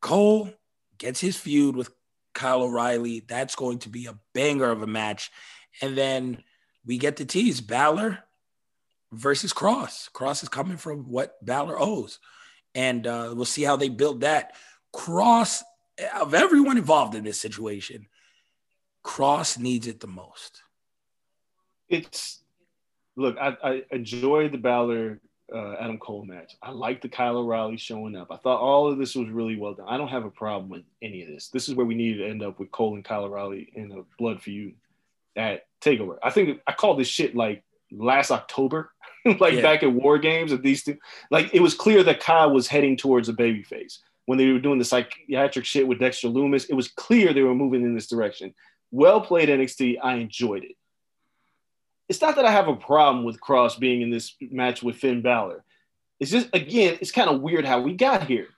Cole 0.00 0.50
gets 0.98 1.20
his 1.20 1.36
feud 1.36 1.76
with 1.76 1.90
Kyle 2.34 2.62
O'Reilly. 2.62 3.20
That's 3.20 3.54
going 3.54 3.78
to 3.80 3.88
be 3.88 4.06
a 4.06 4.18
banger 4.34 4.70
of 4.70 4.82
a 4.82 4.86
match. 4.86 5.30
And 5.82 5.96
then 5.96 6.42
we 6.84 6.98
get 6.98 7.16
to 7.16 7.24
tease 7.24 7.60
Balor 7.60 8.18
versus 9.12 9.52
Kross. 9.52 10.10
Kross 10.10 10.42
is 10.42 10.48
coming 10.48 10.76
from 10.76 11.10
what 11.10 11.44
Balor 11.44 11.78
owes. 11.78 12.18
And 12.74 13.06
uh, 13.06 13.32
we'll 13.34 13.44
see 13.44 13.62
how 13.62 13.76
they 13.76 13.88
build 13.88 14.20
that. 14.20 14.54
Kross, 14.94 15.62
of 16.20 16.34
everyone 16.34 16.78
involved 16.78 17.14
in 17.14 17.24
this 17.24 17.40
situation, 17.40 18.06
Kross 19.04 19.58
needs 19.58 19.86
it 19.86 20.00
the 20.00 20.06
most. 20.06 20.62
it's 21.88 22.42
look, 23.16 23.36
I, 23.38 23.56
I 23.62 23.82
enjoy 23.90 24.48
the 24.48 24.58
Balor 24.58 25.20
uh, 25.54 25.74
Adam 25.80 25.98
Cole 25.98 26.24
match. 26.24 26.56
I 26.62 26.70
like 26.70 27.00
the 27.02 27.08
Kyle 27.08 27.36
O'Reilly 27.38 27.76
showing 27.76 28.16
up. 28.16 28.28
I 28.30 28.36
thought 28.36 28.60
all 28.60 28.90
of 28.90 28.98
this 28.98 29.14
was 29.14 29.28
really 29.28 29.56
well 29.56 29.74
done. 29.74 29.86
I 29.88 29.96
don't 29.96 30.08
have 30.08 30.24
a 30.24 30.30
problem 30.30 30.68
with 30.70 30.82
any 31.02 31.22
of 31.22 31.28
this. 31.28 31.48
This 31.48 31.68
is 31.68 31.74
where 31.74 31.86
we 31.86 31.94
needed 31.94 32.18
to 32.18 32.28
end 32.28 32.42
up 32.42 32.58
with 32.58 32.70
Cole 32.70 32.94
and 32.94 33.04
Kyle 33.04 33.24
O'Reilly 33.24 33.70
in 33.74 33.92
a 33.92 34.02
blood 34.18 34.40
feud 34.42 34.74
at 35.36 35.66
Takeover. 35.80 36.16
I 36.22 36.30
think 36.30 36.60
I 36.66 36.72
called 36.72 36.98
this 36.98 37.08
shit 37.08 37.34
like 37.34 37.62
last 37.92 38.30
October, 38.30 38.92
like 39.40 39.54
Yeah. 39.54 39.62
back 39.62 39.82
at 39.82 39.92
War 39.92 40.18
Games. 40.18 40.52
Of 40.52 40.62
these 40.62 40.84
two, 40.84 40.96
like 41.30 41.50
it 41.54 41.60
was 41.60 41.74
clear 41.74 42.02
that 42.04 42.20
Kyle 42.20 42.50
was 42.52 42.68
heading 42.68 42.96
towards 42.96 43.28
a 43.28 43.32
babyface 43.32 43.98
when 44.26 44.38
they 44.38 44.50
were 44.52 44.58
doing 44.60 44.78
the 44.78 44.84
psychiatric 44.84 45.64
shit 45.64 45.86
with 45.88 45.98
Dexter 45.98 46.28
Lumis. 46.28 46.68
It 46.70 46.74
was 46.74 46.88
clear 46.88 47.32
they 47.32 47.42
were 47.42 47.54
moving 47.54 47.82
in 47.82 47.94
this 47.94 48.06
direction. 48.08 48.54
Well 48.92 49.20
played 49.20 49.48
NXT. 49.48 49.98
I 50.02 50.14
enjoyed 50.16 50.64
it 50.64 50.76
it's 52.10 52.20
not 52.20 52.34
that 52.36 52.44
I 52.44 52.50
have 52.50 52.68
a 52.68 52.74
problem 52.76 53.24
with 53.24 53.40
Kross 53.40 53.78
being 53.78 54.02
in 54.02 54.10
this 54.10 54.34
match 54.40 54.82
with 54.82 54.96
Finn 54.96 55.22
Balor. 55.22 55.64
It's 56.18 56.30
just 56.32 56.48
again, 56.52 56.98
it's 57.00 57.12
kind 57.12 57.30
of 57.30 57.40
weird 57.40 57.64
how 57.64 57.80
we 57.80 57.94
got 57.94 58.26
here. 58.26 58.48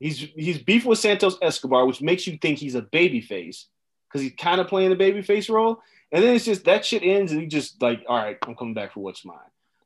He's 0.00 0.18
he's 0.18 0.58
beef 0.58 0.84
with 0.84 0.98
Santos 0.98 1.38
Escobar, 1.40 1.86
which 1.86 2.00
makes 2.02 2.26
you 2.26 2.36
think 2.38 2.58
he's 2.58 2.74
a 2.74 2.82
babyface 2.82 3.66
because 4.08 4.22
he's 4.22 4.32
kind 4.36 4.60
of 4.60 4.66
playing 4.68 4.90
the 4.90 4.96
babyface 4.96 5.48
role. 5.48 5.80
And 6.10 6.22
then 6.24 6.34
it's 6.34 6.44
just 6.44 6.64
that 6.64 6.84
shit 6.84 7.02
ends, 7.02 7.30
and 7.32 7.40
he 7.40 7.46
just 7.46 7.80
like, 7.82 8.04
all 8.08 8.16
right, 8.16 8.38
I'm 8.46 8.54
coming 8.56 8.74
back 8.74 8.92
for 8.94 9.00
what's 9.00 9.24
mine. 9.24 9.36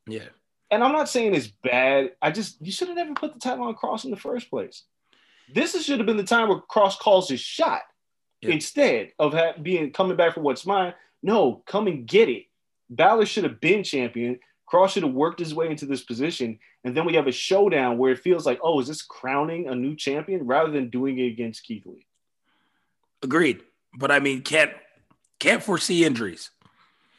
Yeah. 0.07 0.29
And 0.71 0.85
I'm 0.85 0.93
not 0.93 1.09
saying 1.09 1.35
it's 1.35 1.47
bad. 1.49 2.13
I 2.23 2.31
just 2.31 2.65
you 2.65 2.71
should 2.73 2.89
have 2.89 2.97
never 2.97 3.15
put 3.15 3.35
the 3.35 3.41
title 3.41 3.65
on 3.65 3.75
Kross 3.75 4.05
in 4.05 4.11
the 4.11 4.17
first 4.17 4.49
place. 4.51 4.85
This 5.53 5.75
is- 5.75 5.85
should 5.85 5.99
have 5.99 6.07
been 6.07 6.19
the 6.19 6.25
time 6.25 6.49
where 6.49 6.61
Kross 6.61 6.99
calls 6.99 7.29
his 7.29 7.41
shot 7.41 7.83
Yeah. 8.43 8.51
instead 8.51 9.13
of 9.19 9.33
ha- 9.33 9.55
being 9.61 9.91
coming 9.93 10.17
back 10.17 10.35
for 10.35 10.41
what's 10.43 10.67
mine. 10.67 10.95
No, 11.23 11.63
come 11.67 11.87
and 11.87 12.07
get 12.07 12.29
it. 12.29 12.45
Balor 12.91 13.27
should 13.27 13.45
have 13.45 13.61
been 13.61 13.83
champion. 13.85 14.39
Kross 14.71 14.91
should 14.91 15.03
have 15.03 15.13
worked 15.15 15.39
his 15.41 15.55
way 15.55 15.71
into 15.71 15.87
this 15.87 16.03
position, 16.03 16.59
and 16.85 16.95
then 16.97 17.07
we 17.07 17.15
have 17.15 17.27
a 17.27 17.33
showdown 17.33 17.97
where 17.99 18.13
it 18.13 18.19
feels 18.19 18.45
like, 18.45 18.59
oh, 18.63 18.81
is 18.81 18.87
this 18.89 19.01
crowning 19.03 19.69
a 19.69 19.75
new 19.75 19.97
champion 19.97 20.47
rather 20.47 20.71
than 20.71 20.91
doing 20.91 21.19
it 21.19 21.27
against 21.27 21.65
Keith 21.65 21.87
Lee? 21.87 22.07
Agreed. 23.23 23.63
but 23.99 24.11
I 24.11 24.21
mean, 24.21 24.43
can't 24.43 24.73
can't 25.41 25.63
foresee 25.63 26.05
injuries. 26.05 26.51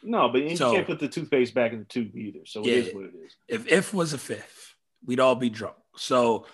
No, 0.02 0.28
but 0.28 0.42
you 0.42 0.56
So- 0.56 0.72
can't 0.72 0.86
put 0.86 0.98
the 1.00 1.08
toothpaste 1.08 1.52
back 1.52 1.72
in 1.72 1.80
the 1.80 1.84
tube 1.84 2.16
either. 2.16 2.46
So 2.46 2.64
Yeah. 2.64 2.74
it 2.74 2.86
is 2.86 2.94
what 2.94 3.04
it 3.06 3.14
is. 3.26 3.36
If 3.48 3.66
if 3.66 3.92
was 3.92 4.12
a 4.12 4.18
fifth, 4.18 4.74
we'd 5.04 5.20
all 5.20 5.34
be 5.34 5.50
drunk. 5.50 5.76
So 5.96 6.46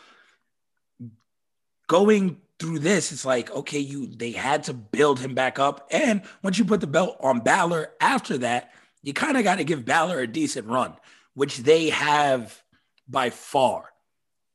going 1.86 2.40
through 2.58 2.78
this, 2.80 3.12
it's 3.12 3.24
like 3.24 3.50
okay, 3.50 3.78
you 3.78 4.06
they 4.06 4.32
had 4.32 4.64
to 4.64 4.72
build 4.74 5.20
him 5.20 5.34
back 5.34 5.58
up, 5.58 5.86
and 5.90 6.22
once 6.42 6.58
you 6.58 6.64
put 6.64 6.80
the 6.80 6.86
belt 6.86 7.16
on 7.20 7.40
Balor 7.40 7.92
after 8.00 8.38
that, 8.38 8.72
you 9.06 9.14
kind 9.14 9.36
of 9.36 9.44
got 9.44 9.58
to 9.58 9.64
give 9.64 9.84
Balor 9.84 10.18
a 10.18 10.26
decent 10.26 10.66
run, 10.66 10.92
which 11.34 11.58
they 11.58 11.90
have 11.90 12.60
by 13.08 13.30
far 13.30 13.84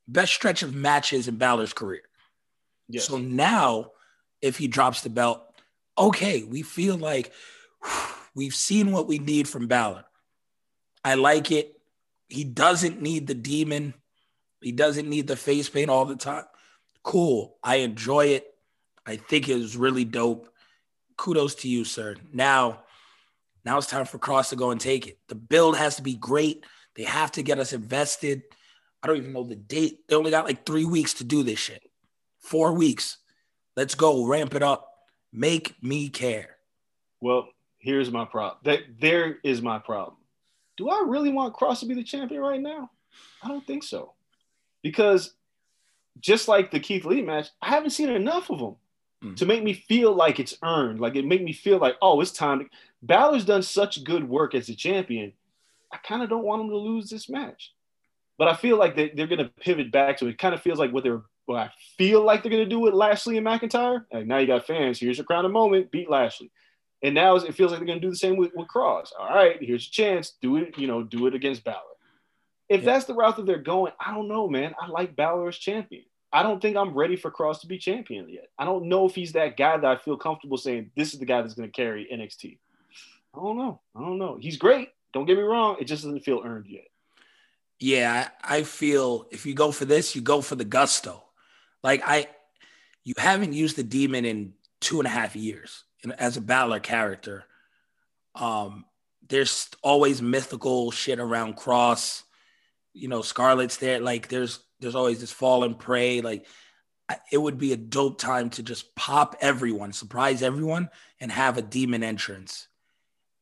best 0.09 0.33
stretch 0.33 0.61
of 0.61 0.75
matches 0.75 1.29
in 1.29 1.37
Balor's 1.37 1.71
career. 1.71 2.01
Yes. 2.89 3.05
So 3.05 3.17
now, 3.17 3.91
if 4.41 4.57
he 4.57 4.67
drops 4.67 5.03
the 5.03 5.09
belt, 5.09 5.41
okay, 5.97 6.43
we 6.43 6.63
feel 6.63 6.97
like 6.97 7.31
we've 8.35 8.53
seen 8.53 8.91
what 8.91 9.07
we 9.07 9.19
need 9.19 9.47
from 9.47 9.67
Balor. 9.67 10.03
I 11.05 11.13
like 11.15 11.49
it. 11.51 11.79
He 12.27 12.43
doesn't 12.43 13.01
need 13.01 13.27
the 13.27 13.33
demon. 13.33 13.93
He 14.61 14.73
doesn't 14.73 15.09
need 15.09 15.27
the 15.27 15.37
face 15.37 15.69
paint 15.69 15.89
all 15.89 16.03
the 16.03 16.17
time. 16.17 16.43
Cool. 17.03 17.55
I 17.63 17.77
enjoy 17.77 18.25
it. 18.27 18.53
I 19.05 19.15
think 19.15 19.47
it 19.47 19.55
was 19.55 19.77
really 19.77 20.03
dope. 20.03 20.49
Kudos 21.15 21.55
to 21.55 21.69
you, 21.69 21.85
sir. 21.85 22.17
Now, 22.33 22.83
now 23.65 23.77
it's 23.77 23.87
time 23.87 24.05
for 24.05 24.17
Kross 24.17 24.49
to 24.49 24.55
go 24.55 24.71
and 24.71 24.81
take 24.81 25.07
it. 25.07 25.19
The 25.27 25.35
build 25.35 25.77
has 25.77 25.95
to 25.97 26.01
be 26.01 26.15
great. 26.15 26.65
They 26.95 27.03
have 27.03 27.31
to 27.33 27.43
get 27.43 27.59
us 27.59 27.73
invested. 27.73 28.43
I 29.03 29.07
don't 29.07 29.17
even 29.17 29.33
know 29.33 29.43
the 29.43 29.55
date. 29.55 30.07
They 30.07 30.15
only 30.15 30.31
got 30.31 30.45
like 30.45 30.65
three 30.65 30.85
weeks 30.85 31.15
to 31.15 31.23
do 31.23 31.43
this 31.43 31.59
shit. 31.59 31.81
Four 32.39 32.73
weeks. 32.73 33.17
Let's 33.75 33.95
go. 33.95 34.25
Ramp 34.25 34.55
it 34.55 34.63
up. 34.63 34.87
Make 35.31 35.81
me 35.81 36.09
care. 36.09 36.57
Well, 37.19 37.49
here's 37.79 38.11
my 38.11 38.25
problem. 38.25 38.59
That 38.63 38.79
there 38.99 39.37
is 39.43 39.61
my 39.61 39.79
problem. 39.79 40.17
Do 40.77 40.89
I 40.89 41.03
really 41.07 41.31
want 41.31 41.55
Kross 41.55 41.79
to 41.81 41.85
be 41.85 41.93
the 41.93 42.03
champion 42.03 42.41
right 42.41 42.61
now? 42.61 42.89
I 43.43 43.47
don't 43.47 43.65
think 43.65 43.83
so. 43.83 44.13
Because 44.81 45.33
just 46.19 46.47
like 46.47 46.71
the 46.71 46.79
Keith 46.79 47.05
Lee 47.05 47.21
match, 47.21 47.49
I 47.61 47.69
haven't 47.69 47.91
seen 47.91 48.09
enough 48.09 48.49
of 48.49 48.59
him 48.59 48.75
Mm. 49.23 49.37
to 49.37 49.45
make 49.45 49.63
me 49.63 49.73
feel 49.73 50.13
like 50.15 50.39
it's 50.39 50.57
earned. 50.63 50.99
Like 50.99 51.15
it 51.15 51.25
made 51.25 51.43
me 51.43 51.53
feel 51.53 51.77
like, 51.77 51.95
oh, 52.01 52.21
it's 52.21 52.31
time. 52.31 52.59
To... 52.59 52.65
Balor's 53.03 53.45
done 53.45 53.61
such 53.61 54.03
good 54.03 54.27
work 54.27 54.55
as 54.55 54.67
a 54.69 54.75
champion. 54.75 55.33
I 55.91 55.97
kind 55.97 56.23
of 56.23 56.29
don't 56.29 56.43
want 56.43 56.61
him 56.63 56.69
to 56.69 56.77
lose 56.77 57.09
this 57.09 57.29
match. 57.29 57.71
But 58.39 58.47
I 58.47 58.55
feel 58.55 58.77
like 58.77 58.95
they, 58.95 59.09
they're 59.09 59.27
going 59.27 59.43
to 59.43 59.49
pivot 59.59 59.91
back 59.91 60.17
to 60.17 60.25
it. 60.25 60.31
It 60.31 60.37
kind 60.39 60.55
of 60.55 60.61
feels 60.61 60.79
like 60.79 60.91
what 60.91 61.03
they're, 61.03 61.21
what 61.45 61.57
I 61.57 61.69
feel 61.97 62.23
like 62.23 62.41
they're 62.41 62.51
going 62.51 62.63
to 62.63 62.69
do 62.69 62.79
with 62.79 62.95
Lashley 62.95 63.37
and 63.37 63.45
McIntyre. 63.45 64.05
Like 64.11 64.25
now 64.25 64.39
you 64.39 64.47
got 64.47 64.65
fans. 64.65 64.99
Here's 64.99 65.17
your 65.17 65.25
crowning 65.25 65.51
moment. 65.51 65.91
Beat 65.91 66.09
Lashley. 66.09 66.49
And 67.03 67.13
now 67.13 67.35
it 67.35 67.53
feels 67.53 67.71
like 67.71 67.79
they're 67.79 67.87
going 67.87 67.99
to 67.99 68.05
do 68.05 68.09
the 68.11 68.15
same 68.15 68.37
with, 68.37 68.51
with 68.55 68.67
Kross. 68.67 69.09
All 69.19 69.29
right, 69.29 69.57
here's 69.59 69.85
your 69.85 69.91
chance. 70.07 70.33
Do 70.41 70.57
it, 70.57 70.77
you 70.77 70.87
know, 70.87 71.03
do 71.03 71.27
it 71.27 71.35
against 71.35 71.63
Balor. 71.63 71.77
If 72.69 72.81
Yeah. 72.81 72.85
that's 72.85 73.05
the 73.05 73.13
route 73.13 73.35
that 73.37 73.45
they're 73.45 73.57
going, 73.57 73.91
I 73.99 74.13
don't 74.15 74.27
know, 74.27 74.47
man. 74.47 74.73
I 74.79 74.87
like 74.87 75.15
Balor 75.15 75.49
as 75.49 75.57
champion. 75.57 76.03
I 76.33 76.43
don't 76.43 76.61
think 76.61 76.77
I'm 76.77 76.93
ready 76.93 77.15
for 77.15 77.29
Kross 77.29 77.59
to 77.61 77.67
be 77.67 77.77
champion 77.77 78.29
yet. 78.29 78.49
I 78.57 78.65
don't 78.65 78.85
know 78.85 79.05
if 79.05 79.15
he's 79.15 79.33
that 79.33 79.57
guy 79.57 79.77
that 79.77 79.85
I 79.85 79.97
feel 79.97 80.17
comfortable 80.17 80.57
saying 80.57 80.91
this 80.95 81.13
is 81.13 81.19
the 81.19 81.25
guy 81.25 81.41
that's 81.41 81.53
going 81.53 81.69
to 81.69 81.73
carry 81.73 82.07
NXT. 82.11 82.57
I 83.35 83.39
don't 83.39 83.57
know. 83.57 83.81
I 83.95 83.99
don't 83.99 84.17
know. 84.17 84.37
He's 84.39 84.57
great. 84.57 84.89
Don't 85.13 85.25
get 85.25 85.37
me 85.37 85.43
wrong. 85.43 85.77
It 85.79 85.85
just 85.85 86.03
doesn't 86.03 86.21
feel 86.21 86.41
earned 86.43 86.67
yet. 86.67 86.85
Yeah, 87.79 88.29
I 88.43 88.63
feel 88.63 89.27
if 89.31 89.45
you 89.45 89.53
go 89.53 89.71
for 89.71 89.85
this, 89.85 90.15
you 90.15 90.21
go 90.21 90.41
for 90.41 90.55
the 90.55 90.63
gusto. 90.63 91.23
Like 91.83 92.03
I, 92.05 92.27
you 93.03 93.15
haven't 93.17 93.53
used 93.53 93.75
the 93.75 93.83
demon 93.83 94.23
in 94.23 94.53
two 94.79 94.99
and 94.99 95.07
a 95.07 95.11
half 95.11 95.35
years 95.35 95.83
as 96.17 96.37
a 96.37 96.41
Balor 96.41 96.79
character. 96.79 97.45
Um, 98.35 98.85
there's 99.27 99.69
always 99.81 100.21
mythical 100.21 100.91
shit 100.91 101.19
around 101.19 101.57
Kross. 101.57 102.23
You 102.93 103.07
know, 103.07 103.21
Scarlett's 103.21 103.77
there. 103.77 103.99
Like 103.99 104.27
there's 104.27 104.59
there's 104.81 104.95
always 104.95 105.19
this 105.19 105.31
fallen 105.31 105.75
prey. 105.75 106.21
Like 106.21 106.45
it 107.31 107.37
would 107.37 107.57
be 107.57 107.73
a 107.73 107.77
dope 107.77 108.19
time 108.19 108.49
to 108.51 108.63
just 108.63 108.95
pop 108.95 109.35
everyone, 109.41 109.93
surprise 109.93 110.41
everyone, 110.41 110.89
and 111.19 111.31
have 111.31 111.57
a 111.57 111.61
demon 111.61 112.03
entrance, 112.03 112.67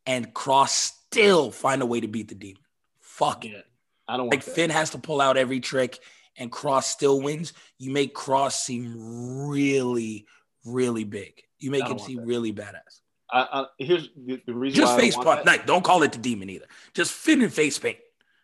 and 0.06 0.34
Kross 0.34 0.70
still 0.70 1.52
find 1.52 1.82
a 1.82 1.86
way 1.86 2.00
to 2.00 2.08
beat 2.08 2.28
the 2.28 2.36
demon. 2.36 2.62
Fuck 3.02 3.46
it. 3.46 3.66
I 4.08 4.18
don't 4.18 4.30
Like. 4.30 4.44
Finn 4.44 4.70
has 4.70 4.92
to 4.92 4.98
pull 4.98 5.22
out 5.22 5.38
every 5.38 5.60
trick 5.60 6.00
and 6.40 6.52
Kross 6.52 6.84
still 6.84 7.22
wins. 7.22 7.54
You 7.78 7.92
make 7.92 8.16
Kross 8.16 8.54
seem 8.54 9.48
really, 9.48 10.26
really 10.66 11.04
big. 11.04 11.44
You 11.60 11.70
make 11.70 11.88
him 11.88 12.00
seem 12.00 12.18
that. 12.18 12.26
really 12.26 12.54
badass. 12.54 13.02
I, 13.32 13.48
I, 13.52 13.66
here's 13.78 14.10
the, 14.16 14.42
the 14.48 14.54
reason 14.54 14.80
Just 14.80 14.98
face 14.98 15.16
paint. 15.16 15.46
Like, 15.46 15.68
don't 15.68 15.84
call 15.84 16.02
it 16.04 16.14
the 16.14 16.18
demon 16.18 16.50
either. 16.50 16.66
Just 16.94 17.12
Finn 17.12 17.42
and 17.42 17.54
face 17.54 17.78
paint. 17.78 17.98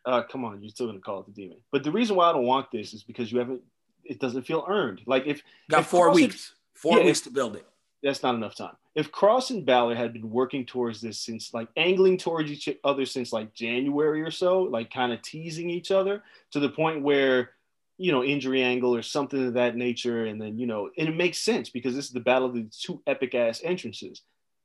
Uh, 0.05 0.21
come 0.23 0.45
on, 0.45 0.61
you're 0.61 0.69
still 0.69 0.85
gonna 0.87 0.99
call 0.99 1.19
it 1.21 1.25
the 1.25 1.31
demon. 1.31 1.57
But 1.71 1.83
the 1.83 1.91
reason 1.91 2.15
why 2.15 2.29
I 2.29 2.33
don't 2.33 2.45
want 2.45 2.71
this 2.71 2.93
is 2.93 3.03
because 3.03 3.31
you 3.31 3.39
haven't. 3.39 3.61
It 4.03 4.19
doesn't 4.19 4.43
feel 4.43 4.63
earned. 4.67 5.01
Like 5.07 5.25
if 5.25 5.41
Got 5.69 5.79
if 5.81 5.87
four 5.87 6.13
weeks. 6.13 6.53
Four 6.75 6.99
Yeah, 6.99 7.05
weeks 7.05 7.21
to 7.21 7.31
build 7.31 7.55
it. 7.55 7.65
that's 8.03 8.21
not 8.21 8.35
enough 8.35 8.55
time. 8.55 8.75
If 8.93 9.11
Kross 9.11 9.49
and 9.49 9.65
Balor 9.65 9.95
had 9.95 10.13
been 10.13 10.29
working 10.29 10.65
towards 10.65 11.01
this 11.01 11.19
since 11.19 11.53
like 11.53 11.69
angling 11.75 12.17
towards 12.17 12.51
each 12.51 12.69
other 12.83 13.05
since 13.05 13.33
like 13.33 13.53
January 13.53 14.21
or 14.21 14.29
so, 14.31 14.61
like 14.61 14.91
kind 14.93 15.11
of 15.11 15.21
teasing 15.23 15.69
each 15.69 15.89
other 15.91 16.21
to 16.51 16.59
the 16.59 16.69
point 16.69 17.01
where 17.01 17.51
you 17.97 18.11
know 18.11 18.23
injury 18.23 18.61
angle 18.61 18.95
or 18.95 19.01
something 19.01 19.47
of 19.47 19.53
that 19.55 19.75
nature, 19.75 20.25
and 20.25 20.39
then 20.39 20.59
you 20.59 20.67
know, 20.67 20.89
and 20.97 21.07
it 21.09 21.15
makes 21.15 21.39
sense 21.39 21.69
because 21.69 21.95
this 21.95 22.05
is 22.05 22.11
the 22.11 22.19
battle 22.19 22.47
of 22.49 22.53
the 22.53 22.67
two 22.79 23.01
epic 23.07 23.33
ass 23.33 23.61
entrances. 23.63 24.21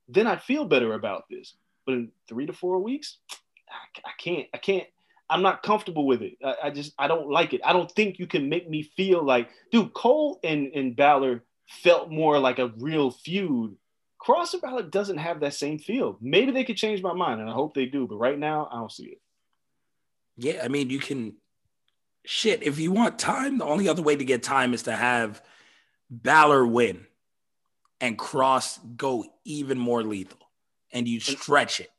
Then 0.08 0.26
I'd 0.26 0.42
feel 0.42 0.64
better 0.66 0.92
about 0.92 1.24
this. 1.30 1.54
But 1.86 1.94
in 1.94 2.08
three 2.28 2.44
to 2.46 2.52
four 2.52 2.78
weeks, 2.80 3.16
I, 3.70 4.00
I 4.04 4.12
can't. 4.18 4.48
I 4.52 4.58
can't. 4.58 4.86
I'm 5.30 5.42
not 5.42 5.62
comfortable 5.62 6.06
with 6.06 6.22
it. 6.22 6.36
I, 6.44 6.54
I 6.64 6.70
just 6.70 6.92
I 6.98 7.06
don't 7.08 7.30
like 7.30 7.54
it. 7.54 7.60
I 7.64 7.72
don't 7.72 7.90
think 7.90 8.18
you 8.18 8.26
can 8.26 8.48
make 8.48 8.68
me 8.68 8.82
feel 8.96 9.24
like, 9.24 9.48
dude, 9.70 9.94
Cole 9.94 10.40
and 10.44 10.72
and 10.74 10.96
Balor 10.96 11.44
felt 11.68 12.10
more 12.10 12.38
like 12.38 12.58
a 12.58 12.72
real 12.78 13.10
feud. 13.10 13.76
Kross 14.20 14.52
and 14.52 14.60
Balor 14.60 14.82
doesn't 14.84 15.18
have 15.18 15.40
that 15.40 15.54
same 15.54 15.78
feel. 15.78 16.18
Maybe 16.20 16.52
they 16.52 16.64
could 16.64 16.76
change 16.76 17.02
my 17.02 17.14
mind, 17.14 17.40
and 17.40 17.48
I 17.48 17.54
hope 17.54 17.74
they 17.74 17.86
do. 17.86 18.06
But 18.06 18.16
right 18.16 18.38
now, 18.38 18.68
I 18.70 18.76
don't 18.76 18.92
see 18.92 19.06
it. 19.06 19.20
Yeah, 20.36 20.60
I 20.62 20.68
mean, 20.68 20.90
you 20.90 20.98
can. 20.98 21.36
Shit, 22.26 22.62
if 22.62 22.78
you 22.78 22.92
want 22.92 23.18
time, 23.18 23.58
the 23.58 23.64
only 23.64 23.88
other 23.88 24.02
way 24.02 24.14
to 24.14 24.24
get 24.24 24.42
time 24.42 24.74
is 24.74 24.82
to 24.82 24.92
have 24.94 25.42
Balor 26.10 26.66
win 26.66 27.06
and 28.00 28.18
Kross 28.18 28.78
go 28.96 29.24
even 29.44 29.78
more 29.78 30.02
lethal, 30.02 30.38
and 30.92 31.06
you 31.06 31.20
stretch 31.20 31.80
it. 31.80 31.90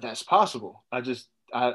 That's 0.00 0.22
possible. 0.22 0.84
I 0.92 1.00
just 1.00 1.28
I 1.52 1.74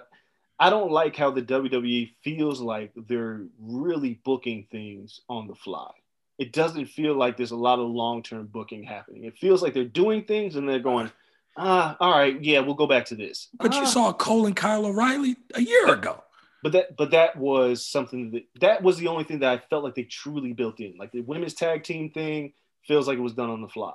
I 0.59 0.69
don't 0.69 0.91
like 0.91 1.15
how 1.15 1.31
the 1.31 1.41
WWE 1.41 2.11
feels 2.23 2.61
like 2.61 2.91
they're 2.95 3.41
really 3.59 4.19
booking 4.23 4.67
things 4.71 5.19
on 5.27 5.47
the 5.47 5.55
fly. 5.55 5.91
It 6.37 6.51
doesn't 6.53 6.85
feel 6.87 7.15
like 7.15 7.37
there's 7.37 7.51
a 7.51 7.55
lot 7.55 7.79
of 7.79 7.87
long-term 7.89 8.47
booking 8.47 8.83
happening. 8.83 9.23
It 9.25 9.37
feels 9.37 9.61
like 9.61 9.73
they're 9.73 9.83
doing 9.85 10.23
things 10.25 10.55
and 10.55 10.67
they're 10.67 10.79
going, 10.79 11.11
ah, 11.57 11.95
all 11.99 12.11
right, 12.11 12.41
yeah, 12.43 12.59
we'll 12.59 12.73
go 12.75 12.87
back 12.87 13.05
to 13.05 13.15
this. 13.15 13.49
But 13.59 13.73
you 13.73 13.81
Ah. 13.81 13.85
saw 13.85 14.13
Cole 14.13 14.45
and 14.45 14.55
Kyle 14.55 14.85
O'Reilly 14.85 15.35
a 15.55 15.61
year 15.61 15.91
ago. 15.93 16.23
but 16.63 16.71
that 16.71 16.95
but 16.95 17.11
that 17.11 17.35
was 17.35 17.85
something 17.85 18.31
that 18.31 18.43
that 18.61 18.81
was 18.81 18.97
the 18.97 19.07
only 19.09 19.25
thing 19.25 19.39
that 19.39 19.51
I 19.51 19.57
felt 19.69 19.83
like 19.83 19.95
they 19.95 20.03
truly 20.03 20.53
built 20.53 20.79
in. 20.79 20.95
Like 20.97 21.11
the 21.11 21.19
women's 21.21 21.53
tag 21.53 21.83
team 21.83 22.09
thing 22.09 22.53
feels 22.87 23.05
like 23.07 23.17
it 23.17 23.21
was 23.21 23.33
done 23.33 23.49
on 23.49 23.61
the 23.61 23.67
fly. 23.67 23.93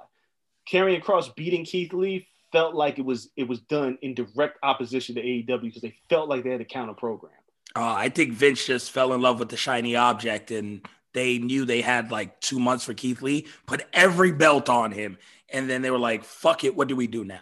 Karrion 0.70 1.02
Kross 1.02 1.34
beating 1.34 1.64
Keith 1.64 1.92
Lee 1.94 2.26
felt 2.52 2.74
like 2.74 2.98
it 2.98 3.04
was 3.04 3.30
it 3.36 3.48
was 3.48 3.60
done 3.60 3.98
in 4.02 4.14
direct 4.14 4.58
opposition 4.62 5.14
to 5.14 5.22
AEW 5.22 5.62
because 5.62 5.82
they 5.82 5.94
felt 6.08 6.28
like 6.28 6.44
they 6.44 6.50
had 6.50 6.60
a 6.60 6.64
counter 6.64 6.94
program. 6.94 7.32
Uh, 7.76 7.94
I 7.94 8.08
think 8.08 8.32
Vince 8.32 8.64
just 8.64 8.90
fell 8.90 9.12
in 9.12 9.20
love 9.20 9.38
with 9.38 9.50
the 9.50 9.56
shiny 9.56 9.94
object 9.94 10.50
and 10.50 10.86
they 11.12 11.38
knew 11.38 11.64
they 11.64 11.80
had 11.80 12.10
like 12.10 12.40
two 12.40 12.58
months 12.58 12.84
for 12.84 12.94
Keith 12.94 13.22
Lee, 13.22 13.46
put 13.66 13.84
every 13.92 14.32
belt 14.32 14.68
on 14.68 14.92
him. 14.92 15.18
And 15.50 15.68
then 15.68 15.82
they 15.82 15.90
were 15.90 15.98
like, 15.98 16.24
fuck 16.24 16.64
it, 16.64 16.76
what 16.76 16.88
do 16.88 16.96
we 16.96 17.06
do 17.06 17.24
now? 17.24 17.40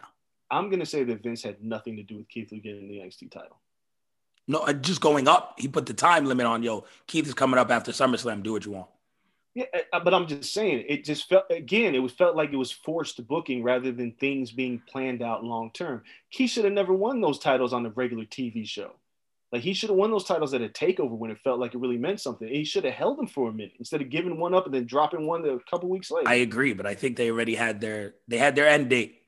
I'm 0.51 0.71
gonna 0.71 0.87
say 0.87 1.05
that 1.05 1.23
Vince 1.23 1.43
had 1.43 1.63
nothing 1.63 1.97
to 1.97 2.03
do 2.03 2.19
with 2.19 2.29
Keith 2.29 2.53
Lee 2.53 2.61
getting 2.61 2.89
the 2.89 2.99
NXT 2.99 3.31
title. 3.31 3.59
No, 4.49 4.61
uh, 4.61 4.73
just 4.73 5.01
going 5.01 5.27
up. 5.27 5.55
He 5.59 5.67
put 5.67 5.87
the 5.87 5.95
time 5.95 6.25
limit 6.25 6.47
on, 6.47 6.63
yo, 6.63 6.85
Keith 7.07 7.27
is 7.27 7.35
coming 7.35 7.59
up 7.59 7.71
after 7.71 7.91
SummerSlam. 7.91 8.43
Do 8.43 8.53
what 8.53 8.65
you 8.65 8.73
want. 8.73 8.87
Yeah, 9.57 9.65
uh, 9.91 10.01
but 10.01 10.13
I'm 10.13 10.27
just 10.27 10.53
saying 10.53 10.85
it 10.87 11.03
just 11.03 11.31
felt 11.31 11.47
again, 11.49 11.95
it 11.95 11.99
was 11.99 12.13
felt 12.13 12.37
like 12.37 12.53
it 12.53 12.57
was 12.57 12.71
forced 12.71 13.27
booking 13.27 13.63
rather 13.63 13.91
than 13.91 14.13
things 14.13 14.53
being 14.53 14.83
planned 14.87 15.23
out 15.23 15.45
long 15.45 15.71
term. 15.73 16.03
He 16.29 16.47
should 16.47 16.65
have 16.65 16.75
never 16.75 16.93
won 16.93 17.23
those 17.23 17.39
titles 17.39 17.73
on 17.73 17.87
a 17.87 17.89
regular 17.89 18.27
TV 18.27 18.69
show. 18.69 18.91
Like 19.51 19.63
he 19.63 19.73
should 19.73 19.89
have 19.89 19.97
won 19.97 20.11
those 20.11 20.25
titles 20.25 20.53
at 20.53 20.61
a 20.61 20.69
takeover 20.69 21.17
when 21.17 21.31
it 21.31 21.39
felt 21.39 21.59
like 21.59 21.73
it 21.73 21.79
really 21.79 21.97
meant 21.97 22.21
something. 22.21 22.47
He 22.47 22.65
should 22.65 22.85
have 22.85 22.93
held 22.93 23.17
them 23.17 23.27
for 23.27 23.49
a 23.49 23.53
minute 23.53 23.73
instead 23.79 24.03
of 24.03 24.11
giving 24.11 24.39
one 24.39 24.53
up 24.53 24.67
and 24.67 24.75
then 24.75 24.85
dropping 24.85 25.27
one 25.27 25.43
a 25.49 25.59
couple 25.71 25.89
weeks 25.89 26.11
later. 26.11 26.29
I 26.29 26.35
agree, 26.35 26.75
but 26.75 26.85
I 26.85 26.95
think 26.95 27.17
they 27.17 27.31
already 27.31 27.55
had 27.55 27.81
their 27.81 28.17
they 28.29 28.37
had 28.37 28.57
their 28.57 28.69
end 28.69 28.91
date. 28.91 29.23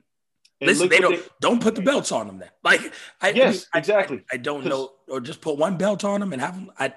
And 0.60 0.68
Listen, 0.68 0.90
they 0.90 0.98
don't 0.98 1.26
don't 1.40 1.62
put 1.62 1.74
the 1.74 1.80
belts 1.80 2.12
on 2.12 2.26
them 2.26 2.38
then. 2.38 2.50
Like 2.62 2.82
I 3.22 3.30
Yes, 3.30 3.66
I, 3.72 3.78
exactly. 3.78 4.18
I, 4.30 4.34
I 4.34 4.36
don't 4.36 4.66
know, 4.66 4.90
or 5.08 5.22
just 5.22 5.40
put 5.40 5.56
one 5.56 5.78
belt 5.78 6.04
on 6.04 6.20
them 6.20 6.34
and 6.34 6.42
have 6.42 6.54
them. 6.54 6.70
I 6.78 6.92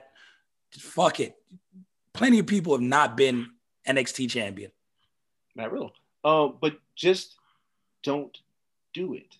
fuck 0.72 1.22
it. 1.22 1.38
Plenty 2.22 2.38
of 2.38 2.46
people 2.46 2.74
have 2.74 2.82
not 2.82 3.18
been 3.18 3.48
NXT 3.88 4.30
champion. 4.30 4.72
Not 5.56 5.72
Riddle. 5.72 5.92
Um, 6.24 6.58
but 6.62 6.78
just 6.96 7.36
don't 8.04 8.38
do 8.94 9.16
it. 9.16 9.38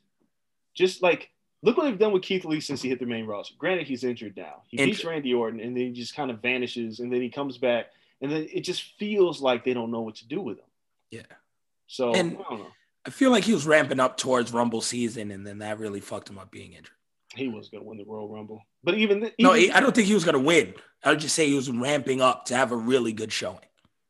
Just 0.74 1.04
like 1.04 1.30
look 1.62 1.78
what 1.78 1.84
they've 1.84 2.00
done 2.00 2.12
with 2.12 2.24
Keith 2.24 2.44
Lee 2.44 2.60
since 2.60 2.82
he 2.82 2.90
hit 2.90 2.98
the 2.98 3.06
main 3.06 3.28
roster. 3.28 3.54
Granted, 3.60 3.86
he's 3.86 4.04
injured 4.04 4.36
now. 4.36 4.64
He 4.68 4.78
beats 4.78 5.06
Randy 5.06 5.32
Orton, 5.32 5.60
and 5.60 5.78
then 5.78 5.84
he 5.84 5.92
just 5.92 6.16
kind 6.16 6.32
of 6.32 6.42
vanishes, 6.42 7.00
and 7.00 7.14
then 7.14 7.22
he 7.22 7.30
comes 7.30 7.60
back, 7.60 7.92
and 8.20 8.32
then 8.32 8.48
it 8.52 8.62
just 8.62 8.98
feels 8.98 9.42
like 9.42 9.64
they 9.64 9.76
don't 9.76 9.92
know 9.92 10.02
what 10.02 10.16
to 10.16 10.28
do 10.28 10.42
with 10.42 10.58
him. 10.58 10.66
Yeah. 11.12 11.22
So 11.86 12.16
And- 12.16 12.40
I 12.40 12.50
don't 12.50 12.60
know. 12.62 12.72
I 13.06 13.10
feel 13.12 13.30
like 13.30 13.44
he 13.44 13.54
was 13.54 13.66
ramping 13.68 14.00
up 14.00 14.18
towards 14.18 14.54
Rumble 14.54 14.82
season, 14.82 15.30
and 15.30 15.46
then 15.46 15.60
that 15.60 15.78
really 15.78 16.00
fucked 16.00 16.30
him 16.30 16.40
up 16.40 16.52
being 16.52 16.74
injured. 16.74 16.96
He 17.36 17.48
was 17.48 17.70
going 17.70 17.84
to 17.84 17.88
win 17.88 17.98
the 17.98 18.04
Royal 18.06 18.28
Rumble, 18.28 18.62
but 18.84 18.96
even, 18.96 19.32
No, 19.40 19.56
even 19.56 19.76
I 19.76 19.80
don't 19.80 19.96
think 19.96 20.08
he 20.08 20.14
was 20.14 20.26
going 20.26 20.34
to 20.34 20.40
win. 20.40 20.74
I 21.04 21.12
would 21.12 21.20
just 21.20 21.36
say 21.36 21.48
he 21.48 21.56
was 21.56 21.70
ramping 21.70 22.22
up 22.22 22.46
to 22.46 22.56
have 22.56 22.72
a 22.72 22.76
really 22.76 23.14
good 23.14 23.32
showing. 23.32 23.60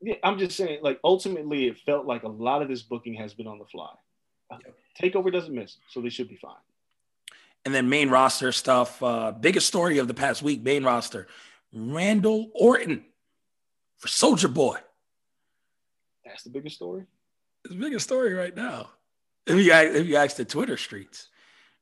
Yeah, 0.01 0.15
I'm 0.23 0.39
just 0.39 0.57
saying, 0.57 0.79
like 0.81 0.99
ultimately, 1.03 1.67
it 1.67 1.77
felt 1.77 2.07
like 2.07 2.23
a 2.23 2.27
lot 2.27 2.61
of 2.63 2.67
this 2.67 2.81
booking 2.81 3.13
has 3.15 3.33
been 3.33 3.47
on 3.47 3.59
the 3.59 3.65
fly. 3.65 3.91
Takeover 5.01 5.31
doesn't 5.31 5.53
miss, 5.53 5.77
so 5.89 6.01
they 6.01 6.09
should 6.09 6.27
be 6.27 6.35
fine. 6.35 6.55
And 7.63 7.73
then 7.73 7.89
main 7.89 8.09
roster 8.09 8.51
stuff. 8.51 9.01
Uh, 9.01 9.31
biggest 9.31 9.67
story 9.67 9.99
of 9.99 10.07
the 10.07 10.13
past 10.13 10.41
week, 10.41 10.63
main 10.63 10.83
roster. 10.83 11.27
Randall 11.73 12.49
Orton 12.55 13.05
for 13.97 14.07
Soldier 14.07 14.47
Boy. 14.47 14.77
That's 16.25 16.43
the 16.43 16.49
biggest 16.49 16.75
story. 16.75 17.05
It's 17.63 17.73
the 17.73 17.79
biggest 17.79 18.05
story 18.05 18.33
right 18.33 18.55
now. 18.55 18.89
If 19.45 19.63
you, 19.63 19.73
if 19.73 20.07
you 20.07 20.15
ask 20.15 20.35
the 20.35 20.45
Twitter 20.45 20.77
streets, 20.77 21.29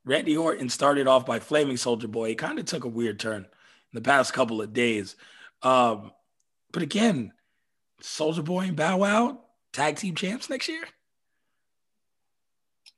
Randy 0.06 0.38
Orton 0.38 0.70
started 0.70 1.08
off 1.08 1.26
by 1.26 1.40
flaming 1.40 1.78
Soldier 1.78 2.08
Boy. 2.08 2.32
It 2.32 2.38
kind 2.38 2.60
of 2.60 2.66
took 2.66 2.84
a 2.84 2.90
weird 2.90 3.20
turn 3.20 3.42
in 3.44 3.48
the 3.94 4.02
past 4.02 4.34
couple 4.34 4.62
of 4.62 4.74
days. 4.74 5.16
Um, 5.62 6.12
but 6.72 6.84
again, 6.84 7.34
Soldier 8.02 8.44
Boy 8.44 8.62
and 8.62 8.76
Bow 8.76 8.98
Wow, 8.98 9.42
tag 9.74 9.98
team 9.98 10.16
champs 10.16 10.50
next 10.50 10.68
year. 10.68 10.84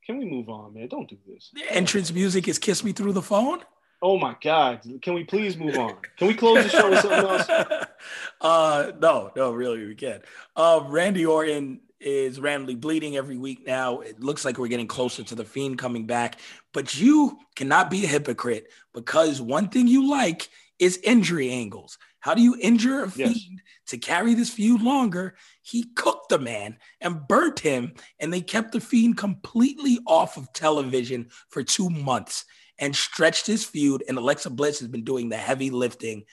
Can 0.05 0.17
we 0.17 0.25
move 0.25 0.49
on, 0.49 0.73
man? 0.73 0.87
Don't 0.87 1.09
do 1.09 1.17
this. 1.27 1.51
The 1.53 1.71
entrance 1.71 2.11
music 2.11 2.47
is 2.47 2.59
Kiss 2.59 2.83
Me 2.83 2.91
Through 2.91 3.13
the 3.13 3.21
Phone. 3.21 3.61
Oh 4.03 4.17
my 4.17 4.35
God! 4.41 4.81
Can 5.03 5.13
we 5.13 5.23
please 5.23 5.55
move 5.57 5.77
on? 5.77 5.95
Can 6.17 6.27
we 6.27 6.33
close 6.33 6.63
the 6.63 6.69
show 6.69 6.89
with 6.89 7.01
something 7.01 7.19
else? 7.19 7.47
uh, 8.41 8.91
no, 8.99 9.31
no, 9.35 9.51
really, 9.51 9.85
we 9.85 9.93
can't. 9.93 10.23
Uh, 10.55 10.81
Randy 10.87 11.23
Orton 11.23 11.81
is 12.01 12.39
randomly 12.39 12.75
bleeding 12.75 13.15
every 13.15 13.37
week 13.37 13.65
now. 13.65 13.99
It 13.99 14.19
looks 14.19 14.43
like 14.43 14.57
we're 14.57 14.67
getting 14.67 14.87
closer 14.87 15.23
to 15.23 15.35
the 15.35 15.45
Fiend 15.45 15.77
coming 15.77 16.05
back, 16.07 16.39
but 16.73 16.99
you 16.99 17.37
cannot 17.55 17.89
be 17.89 18.03
a 18.03 18.07
hypocrite 18.07 18.67
because 18.93 19.41
one 19.41 19.69
thing 19.69 19.87
you 19.87 20.09
like 20.09 20.49
is 20.79 20.99
injury 21.03 21.51
angles. 21.51 21.97
How 22.19 22.33
do 22.33 22.41
you 22.41 22.55
injure 22.59 23.03
a 23.03 23.11
Yes. 23.15 23.33
Fiend 23.33 23.61
to 23.87 23.97
carry 23.97 24.33
this 24.33 24.49
feud 24.51 24.81
longer? 24.81 25.35
He 25.61 25.83
cooked 25.95 26.29
the 26.29 26.39
man 26.39 26.77
and 26.99 27.27
burnt 27.27 27.59
him, 27.59 27.93
and 28.19 28.31
they 28.33 28.41
kept 28.41 28.71
the 28.71 28.79
Fiend 28.79 29.17
completely 29.17 29.99
off 30.05 30.37
of 30.37 30.51
television 30.53 31.29
for 31.49 31.63
two 31.63 31.89
months 31.89 32.45
and 32.79 32.95
stretched 32.95 33.47
his 33.47 33.63
feud. 33.63 34.03
And 34.07 34.17
Alexa 34.17 34.49
Bliss 34.49 34.79
has 34.79 34.87
been 34.87 35.03
doing 35.03 35.29
the 35.29 35.37
heavy 35.37 35.69
lifting, 35.69 36.23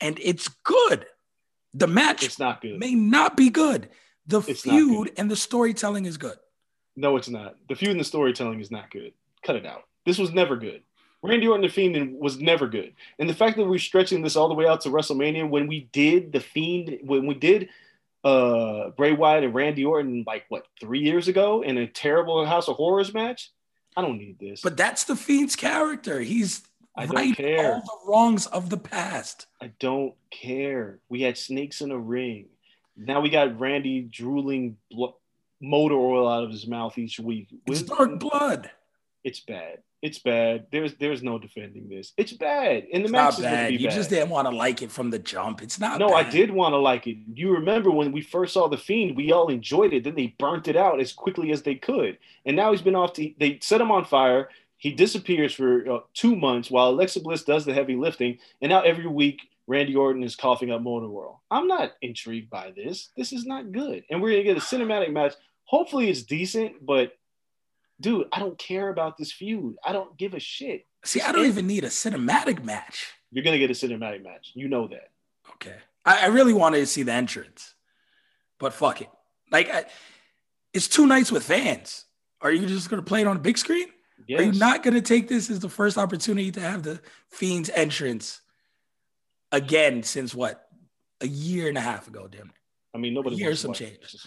and 0.00 0.18
it's 0.22 0.48
good. 0.64 1.06
The 1.74 1.86
match 1.86 2.24
It's 2.24 2.38
not 2.38 2.60
good. 2.60 2.78
may 2.78 2.94
not 2.94 3.36
be 3.36 3.50
good. 3.50 3.88
The 4.28 4.40
It's 4.46 4.60
feud 4.62 5.12
and 5.16 5.30
the 5.30 5.36
storytelling 5.36 6.04
is 6.06 6.16
good. 6.18 6.36
No, 6.96 7.16
it's 7.16 7.28
not. 7.28 7.56
The 7.68 7.74
feud 7.74 7.92
and 7.92 8.00
the 8.00 8.04
storytelling 8.04 8.60
is 8.60 8.70
not 8.70 8.90
good. 8.90 9.12
Cut 9.44 9.56
it 9.56 9.66
out. 9.66 9.84
This 10.04 10.18
was 10.18 10.32
never 10.32 10.56
good. 10.56 10.82
Randy 11.22 11.48
Orton 11.48 11.62
the 11.62 11.68
Fiend 11.68 12.18
was 12.20 12.38
never 12.38 12.68
good. 12.68 12.94
And 13.18 13.28
the 13.28 13.34
fact 13.34 13.56
that 13.56 13.66
we're 13.66 13.78
stretching 13.78 14.22
this 14.22 14.36
all 14.36 14.48
the 14.48 14.54
way 14.54 14.66
out 14.66 14.82
to 14.82 14.90
WrestleMania 14.90 15.48
when 15.48 15.66
we 15.66 15.88
did 15.92 16.32
the 16.32 16.40
Fiend, 16.40 16.98
when 17.02 17.26
we 17.26 17.34
did 17.34 17.70
uh 18.24 18.90
Bray 18.90 19.12
Wyatt 19.12 19.44
and 19.44 19.54
Randy 19.54 19.84
Orton 19.84 20.24
like 20.26 20.44
what 20.48 20.66
three 20.80 21.00
years 21.00 21.28
ago 21.28 21.62
in 21.62 21.78
a 21.78 21.86
terrible 21.86 22.44
House 22.44 22.68
of 22.68 22.76
Horrors 22.76 23.14
match, 23.14 23.50
I 23.96 24.02
don't 24.02 24.18
need 24.18 24.38
this. 24.38 24.60
But 24.60 24.76
that's 24.76 25.04
the 25.04 25.16
Fiend's 25.16 25.56
character. 25.56 26.20
He's 26.20 26.62
I 26.96 27.06
don't 27.06 27.16
right 27.16 27.36
care. 27.36 27.74
all 27.74 27.80
the 27.80 28.10
wrongs 28.10 28.46
of 28.46 28.70
the 28.70 28.76
past. 28.76 29.46
I 29.62 29.72
don't 29.78 30.14
care. 30.30 30.98
We 31.08 31.22
had 31.22 31.38
snakes 31.38 31.80
in 31.80 31.90
a 31.90 31.98
ring. 31.98 32.46
Now 32.98 33.20
we 33.20 33.30
got 33.30 33.58
Randy 33.58 34.00
drooling 34.02 34.76
blo- 34.90 35.16
motor 35.60 35.94
oil 35.94 36.28
out 36.28 36.44
of 36.44 36.50
his 36.50 36.66
mouth 36.66 36.98
each 36.98 37.18
week. 37.20 37.48
It's 37.66 37.80
With- 37.80 37.88
dark 37.88 38.18
blood. 38.18 38.70
It's 39.24 39.40
bad. 39.40 39.78
It's 40.00 40.20
bad. 40.20 40.66
There's 40.70 40.94
there's 40.94 41.24
no 41.24 41.40
defending 41.40 41.88
this. 41.88 42.12
It's 42.16 42.32
bad. 42.32 42.86
And 42.92 43.02
the 43.02 43.06
It's 43.06 43.10
match 43.12 43.22
not 43.22 43.32
is 43.32 43.38
going 43.40 43.50
to 43.50 43.56
bad. 43.56 43.72
You 43.80 43.88
bad. 43.88 43.94
just 43.96 44.10
didn't 44.10 44.30
want 44.30 44.48
to 44.48 44.54
like 44.54 44.80
it 44.80 44.92
from 44.92 45.10
the 45.10 45.18
jump. 45.18 45.60
It's 45.60 45.80
not 45.80 45.98
no, 45.98 46.14
I 46.14 46.22
did 46.22 46.52
want 46.52 46.72
to 46.74 46.78
like 46.78 47.08
it. 47.08 47.16
You 47.34 47.50
remember 47.52 47.90
when 47.90 48.12
we 48.12 48.20
first 48.22 48.54
saw 48.54 48.68
the 48.68 48.76
Fiend, 48.76 49.16
we 49.16 49.32
all 49.32 49.48
enjoyed 49.48 49.92
it. 49.92 50.04
Then 50.04 50.14
they 50.14 50.28
burnt 50.38 50.68
it 50.68 50.76
out 50.76 51.00
as 51.00 51.12
quickly 51.12 51.50
as 51.50 51.62
they 51.62 51.74
could, 51.74 52.16
and 52.46 52.54
now 52.56 52.70
he's 52.70 52.80
been 52.82 52.94
off. 52.94 53.12
To, 53.14 53.32
they 53.40 53.58
set 53.60 53.80
him 53.80 53.90
on 53.90 54.04
fire. 54.04 54.48
He 54.76 54.92
disappears 54.92 55.52
for 55.52 55.90
uh, 55.90 55.98
two 56.14 56.36
months 56.36 56.70
while 56.70 56.90
Alexa 56.90 57.18
Bliss 57.20 57.42
does 57.42 57.64
the 57.64 57.74
heavy 57.74 57.96
lifting, 57.96 58.38
and 58.62 58.70
now 58.70 58.82
every 58.82 59.08
week 59.08 59.40
Randy 59.68 59.94
Orton 59.94 60.24
is 60.24 60.34
coughing 60.34 60.70
up 60.72 60.80
Motor 60.82 61.08
World. 61.08 61.36
I'm 61.50 61.68
not 61.68 61.92
intrigued 62.02 62.50
by 62.50 62.72
this. 62.74 63.10
This 63.16 63.32
is 63.32 63.46
not 63.46 63.70
good, 63.70 64.02
and 64.10 64.20
we're 64.20 64.30
gonna 64.30 64.42
get 64.42 64.56
a 64.56 64.60
cinematic 64.60 65.12
match. 65.12 65.34
Hopefully, 65.64 66.08
it's 66.08 66.22
decent, 66.22 66.84
but 66.84 67.12
dude, 68.00 68.26
I 68.32 68.40
don't 68.40 68.58
care 68.58 68.88
about 68.88 69.18
this 69.18 69.30
feud. 69.30 69.76
I 69.84 69.92
don't 69.92 70.16
give 70.16 70.34
a 70.34 70.40
shit. 70.40 70.86
See, 71.04 71.20
I 71.20 71.30
don't 71.30 71.46
even 71.46 71.66
need 71.66 71.84
a 71.84 71.88
cinematic 71.88 72.64
match. 72.64 73.12
You're 73.30 73.44
gonna 73.44 73.58
get 73.58 73.70
a 73.70 73.74
cinematic 73.74 74.24
match. 74.24 74.52
You 74.54 74.68
know 74.68 74.88
that. 74.88 75.10
Okay. 75.54 75.76
I, 76.04 76.24
I 76.24 76.26
really 76.28 76.54
wanted 76.54 76.78
to 76.78 76.86
see 76.86 77.02
the 77.02 77.12
entrance, 77.12 77.74
but 78.58 78.72
fuck 78.72 79.02
it. 79.02 79.10
Like, 79.52 79.70
I, 79.70 79.84
it's 80.72 80.88
two 80.88 81.06
nights 81.06 81.30
with 81.30 81.44
fans. 81.44 82.06
Are 82.40 82.50
you 82.50 82.66
just 82.66 82.88
going 82.88 83.02
to 83.02 83.06
play 83.06 83.20
it 83.20 83.26
on 83.26 83.36
a 83.36 83.40
big 83.40 83.58
screen? 83.58 83.88
Are 84.30 84.42
you 84.42 84.52
not 84.52 84.82
going 84.82 84.94
to 84.94 85.02
take 85.02 85.28
this 85.28 85.50
as 85.50 85.60
the 85.60 85.68
first 85.68 85.98
opportunity 85.98 86.50
to 86.52 86.60
have 86.60 86.82
the 86.82 87.00
Fiend's 87.30 87.70
entrance 87.70 88.40
again 89.52 90.02
since 90.02 90.34
what? 90.34 90.68
A 91.20 91.26
year 91.26 91.68
and 91.68 91.76
a 91.76 91.80
half 91.80 92.06
ago, 92.06 92.28
damn 92.30 92.42
it. 92.42 92.52
I 92.94 92.98
mean, 92.98 93.14
nobody. 93.14 93.36
Here's 93.36 93.60
some 93.60 93.72
changes. 93.72 94.26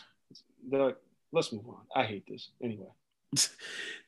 Let's 1.34 1.54
move 1.54 1.68
on. 1.70 1.82
I 1.96 2.04
hate 2.04 2.26
this 2.28 2.50
anyway. 2.62 2.88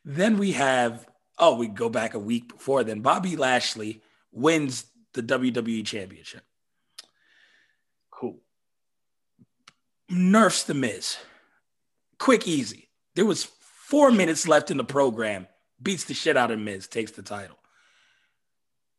Then 0.06 0.38
we 0.38 0.52
have, 0.52 1.08
oh, 1.40 1.56
we 1.56 1.68
go 1.68 1.88
back 1.88 2.14
a 2.14 2.20
week 2.20 2.50
before 2.50 2.84
then. 2.84 3.00
Bobby 3.00 3.38
Lashley 3.38 4.02
wins 4.34 4.86
the 5.14 5.24
WWE 5.24 5.86
Championship. 5.86 6.44
Cool. 8.12 8.42
nerfs 10.10 10.64
the 10.64 10.74
Miz. 10.74 11.18
Quick, 12.20 12.48
easy. 12.48 12.90
There 13.16 13.26
was 13.26 13.46
four 13.46 14.12
minutes 14.12 14.46
left 14.46 14.72
in 14.72 14.78
the 14.78 14.84
program. 14.84 15.48
Beats 15.82 16.04
the 16.04 16.14
shit 16.14 16.36
out 16.36 16.52
of 16.52 16.60
Miz, 16.60 16.88
takes 16.88 17.12
the 17.12 17.22
title. 17.22 17.58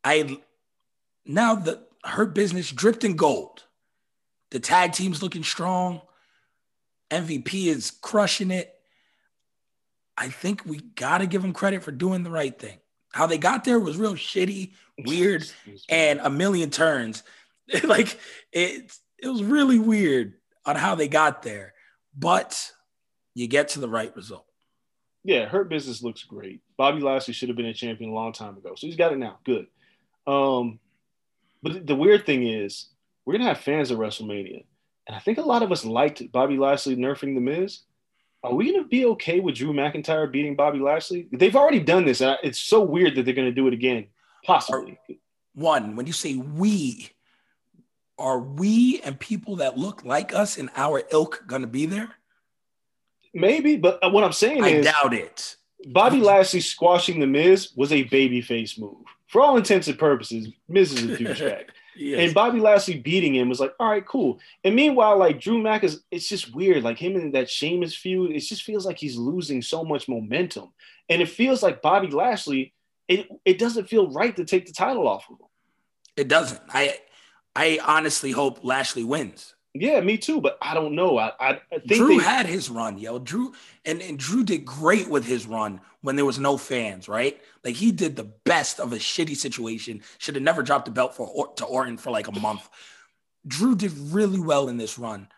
I 0.03 0.39
now 1.25 1.55
the 1.55 1.83
Hurt 2.05 2.35
Business 2.35 2.71
dripped 2.71 3.05
in 3.05 3.17
gold. 3.17 3.65
The 4.51 4.61
tag 4.61 4.93
team's 4.93 5.23
looking 5.23 5.43
strong. 5.43 6.03
MVP 7.11 7.67
is 7.67 7.91
crushing 7.91 8.51
it. 8.51 8.73
I 10.17 10.29
think 10.29 10.65
we 10.65 10.79
gotta 10.79 11.27
give 11.27 11.43
them 11.43 11.53
credit 11.53 11.83
for 11.83 11.91
doing 11.91 12.23
the 12.23 12.31
right 12.31 12.57
thing. 12.57 12.79
How 13.13 13.27
they 13.27 13.39
got 13.39 13.65
there 13.65 13.81
was 13.81 13.97
real 13.97 14.15
shitty, 14.15 14.73
weird, 15.05 15.45
and 15.89 16.21
a 16.21 16.31
million 16.31 16.71
turns. 16.71 17.23
like 17.85 18.19
it, 18.53 18.93
it 19.19 19.29
was 19.29 19.43
really 19.43 19.79
weird 19.79 20.35
on 20.67 20.77
how 20.77 20.95
they 20.95 21.09
got 21.09 21.43
there, 21.43 21.75
but 22.17 22.71
you 23.35 23.47
get 23.49 23.69
to 23.71 23.81
the 23.81 23.89
right 23.89 24.15
result. 24.15 24.47
yeah, 25.25 25.47
Hurt 25.47 25.69
Business 25.69 26.03
looks 26.03 26.23
great. 26.23 26.61
Bobby 26.77 27.01
Lashley 27.01 27.35
should 27.35 27.49
have 27.49 27.57
been 27.57 27.67
a 27.67 27.75
champion 27.75 28.11
a 28.11 28.15
long 28.15 28.33
time 28.33 28.57
ago, 28.57 28.75
so 28.77 28.87
he's 28.87 28.97
got 28.97 29.13
it 29.13 29.19
now. 29.19 29.39
Good. 29.45 29.67
Um, 30.27 30.79
but 31.65 31.87
the 31.87 31.97
weird 31.97 32.27
thing 32.27 32.47
is, 32.47 32.89
we're 33.25 33.33
gonna 33.33 33.49
have 33.49 33.61
fans 33.61 33.91
at 33.91 33.97
WrestleMania, 33.97 34.65
and 35.07 35.17
I 35.17 35.19
think 35.19 35.39
a 35.39 35.43
lot 35.43 35.63
of 35.63 35.73
us 35.73 35.83
liked 35.85 36.31
Bobby 36.31 36.59
Lashley 36.59 36.95
nerfing 36.95 37.35
the 37.35 37.41
Miz. 37.41 37.81
Are 38.43 38.55
we 38.55 38.71
gonna 38.71 38.87
be 38.87 39.07
okay 39.07 39.41
with 39.41 39.55
Drew 39.55 39.73
McIntyre 39.73 40.31
beating 40.31 40.57
Bobby 40.57 40.79
Lashley? 40.79 41.27
They've 41.33 41.57
already 41.57 41.81
done 41.81 42.05
this. 42.05 42.21
and 42.21 42.37
It's 42.43 42.61
so 42.61 42.83
weird 42.83 43.15
that 43.15 43.25
they're 43.25 43.33
gonna 43.33 43.51
do 43.51 43.67
it 43.67 43.73
again, 43.73 44.09
possibly. 44.45 44.99
One, 45.55 45.97
when 45.97 46.07
you 46.07 46.13
say 46.13 46.37
we, 46.37 47.09
are 48.19 48.39
we 48.39 49.01
and 49.01 49.19
people 49.19 49.57
that 49.57 49.79
look 49.79 50.05
like 50.05 50.35
us 50.35 50.59
in 50.59 50.71
our 50.77 51.03
ilk 51.11 51.45
gonna 51.47 51.67
be 51.67 51.87
there? 51.87 52.11
Maybe, 53.33 53.79
but 53.79 54.05
uh, 54.05 54.11
what 54.11 54.23
I'm 54.23 54.33
saying 54.33 54.63
I 54.63 54.69
is, 54.69 54.87
I 54.87 54.91
doubt 54.91 55.15
it. 55.15 55.57
Bobby 55.87 56.21
Lashley 56.21 56.61
squashing 56.61 57.21
the 57.21 57.27
Miz 57.27 57.73
was 57.75 57.91
a 57.91 58.05
babyface 58.05 58.79
move. 58.79 59.07
For 59.35 59.41
all 59.41 59.57
intents 59.57 59.89
and 59.89 59.99
purposes, 59.99 60.47
Miz 60.69 60.93
is 60.93 61.03
a 61.03 61.17
douchebag. 61.17 61.65
Yes. 61.97 62.19
And 62.19 62.35
Bobby 62.35 62.59
Lashley 62.59 62.99
beating 62.99 63.37
him 63.37 63.49
was 63.49 63.61
like, 63.61 63.73
all 63.79 63.89
right, 63.89 64.05
cool. 64.05 64.41
And 64.65 64.75
meanwhile, 64.75 65.17
like 65.17 65.41
Drew 65.41 65.63
Mack 65.63 65.85
is, 65.85 66.03
it's 66.11 66.29
just 66.29 66.53
weird. 66.53 66.83
Like 66.83 66.99
him 66.99 67.15
and 67.15 67.33
that 67.37 67.49
Sheamus 67.49 67.95
feud, 67.95 68.33
it 68.33 68.41
just 68.41 68.65
feels 68.65 68.85
like 68.85 68.99
he's 68.99 69.17
losing 69.17 69.63
so 69.63 69.85
much 69.85 70.09
momentum. 70.09 70.73
And 71.09 71.23
it 71.23 71.29
feels 71.29 71.63
like 71.63 71.83
Bobby 71.83 72.09
Lashley, 72.09 72.75
it, 73.07 73.29
it 73.45 73.61
doesn't 73.61 73.89
feel 73.89 74.11
right 74.11 74.35
to 74.35 74.45
take 74.45 74.67
the 74.67 74.73
title 74.73 75.07
off 75.07 75.27
of 75.31 75.39
him. 75.39 75.47
It 76.17 76.27
doesn't. 76.27 76.63
I 76.69 76.99
I 77.55 77.79
honestly 77.87 78.33
hope 78.33 78.65
Lashley 78.65 79.05
wins 79.05 79.55
Yeah, 79.75 80.01
me 80.01 80.17
too. 80.17 80.41
But 80.41 80.57
I 80.63 80.73
don't 80.73 80.95
know. 80.95 81.19
I, 81.19 81.33
I 81.41 81.61
think 81.71 81.87
Drew 81.87 82.19
they, 82.19 82.25
had 82.25 82.47
his 82.47 82.71
run, 82.71 82.97
yo. 82.97 83.19
Drew 83.19 83.53
and, 83.85 84.01
and 84.01 84.19
Drew 84.19 84.45
did 84.45 84.65
great 84.65 85.09
with 85.09 85.27
his 85.27 85.47
run 85.47 85.81
when 86.03 86.15
there 86.15 86.25
was 86.25 86.39
no 86.39 86.57
fans, 86.57 87.09
right? 87.09 87.41
Like 87.65 87.75
he 87.75 87.91
did 87.91 88.15
the 88.15 88.31
best 88.45 88.79
of 88.79 88.93
a 88.93 88.97
shitty 88.97 89.37
situation. 89.37 90.03
Should 90.19 90.37
have 90.37 90.45
never 90.45 90.63
dropped 90.63 90.85
the 90.85 90.93
belt 90.93 91.15
for 91.17 91.27
Or- 91.27 91.53
to 91.55 91.65
Orton 91.65 91.97
for 91.97 92.11
like 92.11 92.29
a 92.29 92.41
month. 92.41 92.69
Drew 93.47 93.75
did 93.75 93.93
really 93.99 94.39
well 94.39 94.69
in 94.69 94.77
this 94.77 94.99
run. 94.99 95.29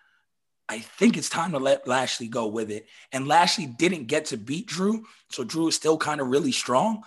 I 0.69 0.81
think 0.81 1.17
it's 1.17 1.29
time 1.31 1.53
to 1.53 1.59
let 1.59 1.87
Lashley 1.87 2.29
go 2.29 2.47
with 2.47 2.71
it. 2.71 2.87
And 3.13 3.27
Lashley 3.27 3.67
didn't 3.67 4.07
get 4.07 4.27
to 4.27 4.37
beat 4.37 4.67
Drew, 4.67 5.07
so 5.31 5.45
Drew 5.45 5.69
is 5.69 5.77
still 5.77 5.97
kind 5.97 6.21
of 6.21 6.27
really 6.29 6.53
strong. 6.53 7.05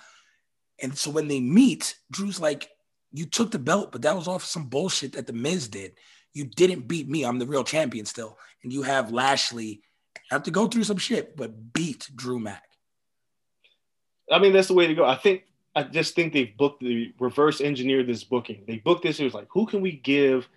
And 0.82 0.98
so 0.98 1.12
when 1.12 1.28
they 1.28 1.42
meet, 1.42 1.96
Drew's 2.10 2.40
like, 2.40 2.70
"You 3.12 3.26
took 3.26 3.52
the 3.52 3.60
belt, 3.60 3.92
but 3.92 4.02
that 4.04 4.16
was 4.16 4.28
off 4.28 4.46
some 4.46 4.68
bullshit 4.68 5.14
that 5.14 5.28
the 5.28 5.34
Miz 5.34 5.68
did." 5.68 5.94
You 6.34 6.46
didn't 6.46 6.88
beat 6.88 7.10
me. 7.10 7.24
I'm 7.24 7.40
the 7.40 7.48
real 7.48 7.64
champion 7.64 8.06
still. 8.06 8.38
And 8.64 8.72
you 8.72 8.82
have 8.84 9.12
Lashley 9.12 9.82
have 10.30 10.44
to 10.44 10.52
go 10.52 10.68
through 10.68 10.84
some 10.84 10.98
shit, 10.98 11.36
but 11.36 11.74
beat 11.74 12.10
Drew 12.16 12.40
Mack. 12.40 12.64
I 14.32 14.40
mean, 14.40 14.54
that's 14.54 14.68
the 14.68 14.74
way 14.76 14.88
to 14.88 14.94
go. 14.94 15.06
I 15.06 15.16
think 15.16 15.44
I 15.76 15.84
just 15.84 16.16
think 16.16 16.34
they've 16.34 16.56
booked 16.56 16.82
the 16.82 17.14
reverse 17.20 17.62
engineer 17.62 18.04
this 18.04 18.24
booking. 18.24 18.64
They 18.68 18.78
booked 18.78 19.04
this. 19.04 19.20
It 19.20 19.24
was 19.24 19.34
like, 19.34 19.48
who 19.50 19.66
can 19.66 19.82
we 19.82 19.94
give 19.94 20.48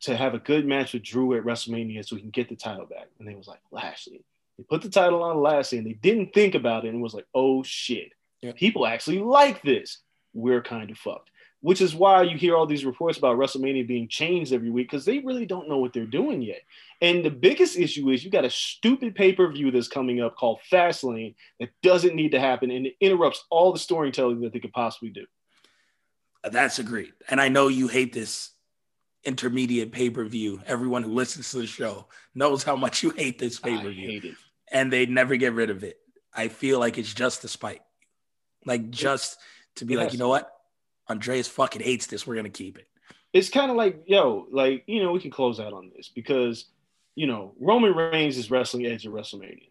to 0.00 0.16
have 0.16 0.34
a 0.34 0.38
good 0.38 0.66
match 0.66 0.92
with 0.92 1.02
Drew 1.02 1.36
at 1.36 1.44
WrestleMania 1.44 2.06
so 2.06 2.16
we 2.16 2.22
can 2.22 2.30
get 2.30 2.48
the 2.48 2.56
title 2.56 2.86
back? 2.86 3.08
And 3.18 3.28
they 3.28 3.34
was 3.34 3.48
like, 3.48 3.60
Lashley. 3.70 4.24
They 4.58 4.64
put 4.64 4.82
the 4.82 4.90
title 4.90 5.22
on 5.22 5.40
Lashley 5.40 5.78
and 5.78 5.86
they 5.86 5.94
didn't 5.94 6.34
think 6.34 6.54
about 6.54 6.84
it 6.84 6.88
and 6.88 7.02
was 7.02 7.14
like, 7.14 7.26
oh 7.34 7.62
shit. 7.62 8.12
Yeah. 8.42 8.52
People 8.52 8.86
actually 8.86 9.20
like 9.20 9.62
this. 9.62 9.98
We're 10.34 10.62
kind 10.62 10.90
of 10.90 10.98
fucked. 10.98 11.30
Which 11.62 11.80
is 11.80 11.94
why 11.94 12.22
you 12.22 12.36
hear 12.36 12.56
all 12.56 12.66
these 12.66 12.84
reports 12.84 13.18
about 13.18 13.38
WrestleMania 13.38 13.86
being 13.86 14.08
changed 14.08 14.52
every 14.52 14.68
week 14.68 14.90
because 14.90 15.04
they 15.04 15.20
really 15.20 15.46
don't 15.46 15.68
know 15.68 15.78
what 15.78 15.92
they're 15.92 16.06
doing 16.06 16.42
yet. 16.42 16.60
And 17.00 17.24
the 17.24 17.30
biggest 17.30 17.78
issue 17.78 18.10
is 18.10 18.24
you 18.24 18.30
got 18.30 18.44
a 18.44 18.50
stupid 18.50 19.14
pay 19.14 19.32
per 19.32 19.50
view 19.50 19.70
that's 19.70 19.88
coming 19.88 20.20
up 20.20 20.36
called 20.36 20.58
Fastlane 20.70 21.36
that 21.60 21.70
doesn't 21.82 22.16
need 22.16 22.32
to 22.32 22.40
happen 22.40 22.70
and 22.72 22.86
it 22.86 22.94
interrupts 23.00 23.44
all 23.48 23.72
the 23.72 23.78
storytelling 23.78 24.40
that 24.40 24.52
they 24.52 24.58
could 24.58 24.72
possibly 24.72 25.10
do. 25.10 25.24
That's 26.44 26.80
agreed. 26.80 27.12
And 27.30 27.40
I 27.40 27.48
know 27.48 27.68
you 27.68 27.86
hate 27.86 28.12
this 28.12 28.50
intermediate 29.24 29.92
pay 29.92 30.10
per 30.10 30.24
view. 30.24 30.60
Everyone 30.66 31.02
who 31.02 31.12
listens 31.12 31.50
to 31.52 31.58
the 31.58 31.66
show 31.66 32.08
knows 32.34 32.64
how 32.64 32.76
much 32.76 33.02
you 33.02 33.10
hate 33.10 33.38
this 33.38 33.60
pay 33.60 33.76
per 33.80 33.90
view. 33.90 34.34
And 34.70 34.92
they 34.92 35.06
never 35.06 35.36
get 35.36 35.52
rid 35.52 35.70
of 35.70 35.84
it. 35.84 35.98
I 36.34 36.48
feel 36.48 36.80
like 36.80 36.98
it's 36.98 37.12
just 37.12 37.44
a 37.44 37.48
spite. 37.48 37.82
Like 38.64 38.90
just 38.90 39.38
to 39.76 39.84
be 39.84 39.94
It 39.94 39.98
like, 39.98 40.12
you 40.12 40.18
know 40.18 40.28
what? 40.28 40.50
Andreas 41.10 41.48
fucking 41.48 41.82
hates 41.82 42.06
this. 42.06 42.26
We're 42.26 42.36
gonna 42.36 42.50
keep 42.50 42.78
it. 42.78 42.88
It's 43.32 43.48
kind 43.48 43.70
of 43.70 43.76
like, 43.76 44.02
yo, 44.06 44.46
like, 44.50 44.84
you 44.86 45.02
know, 45.02 45.12
we 45.12 45.20
can 45.20 45.30
close 45.30 45.58
out 45.58 45.72
on 45.72 45.90
this 45.96 46.08
because, 46.14 46.66
you 47.14 47.26
know, 47.26 47.54
Roman 47.58 47.94
Reigns 47.94 48.36
is 48.36 48.50
wrestling 48.50 48.86
Edge 48.86 49.06
at 49.06 49.12
WrestleMania. 49.12 49.68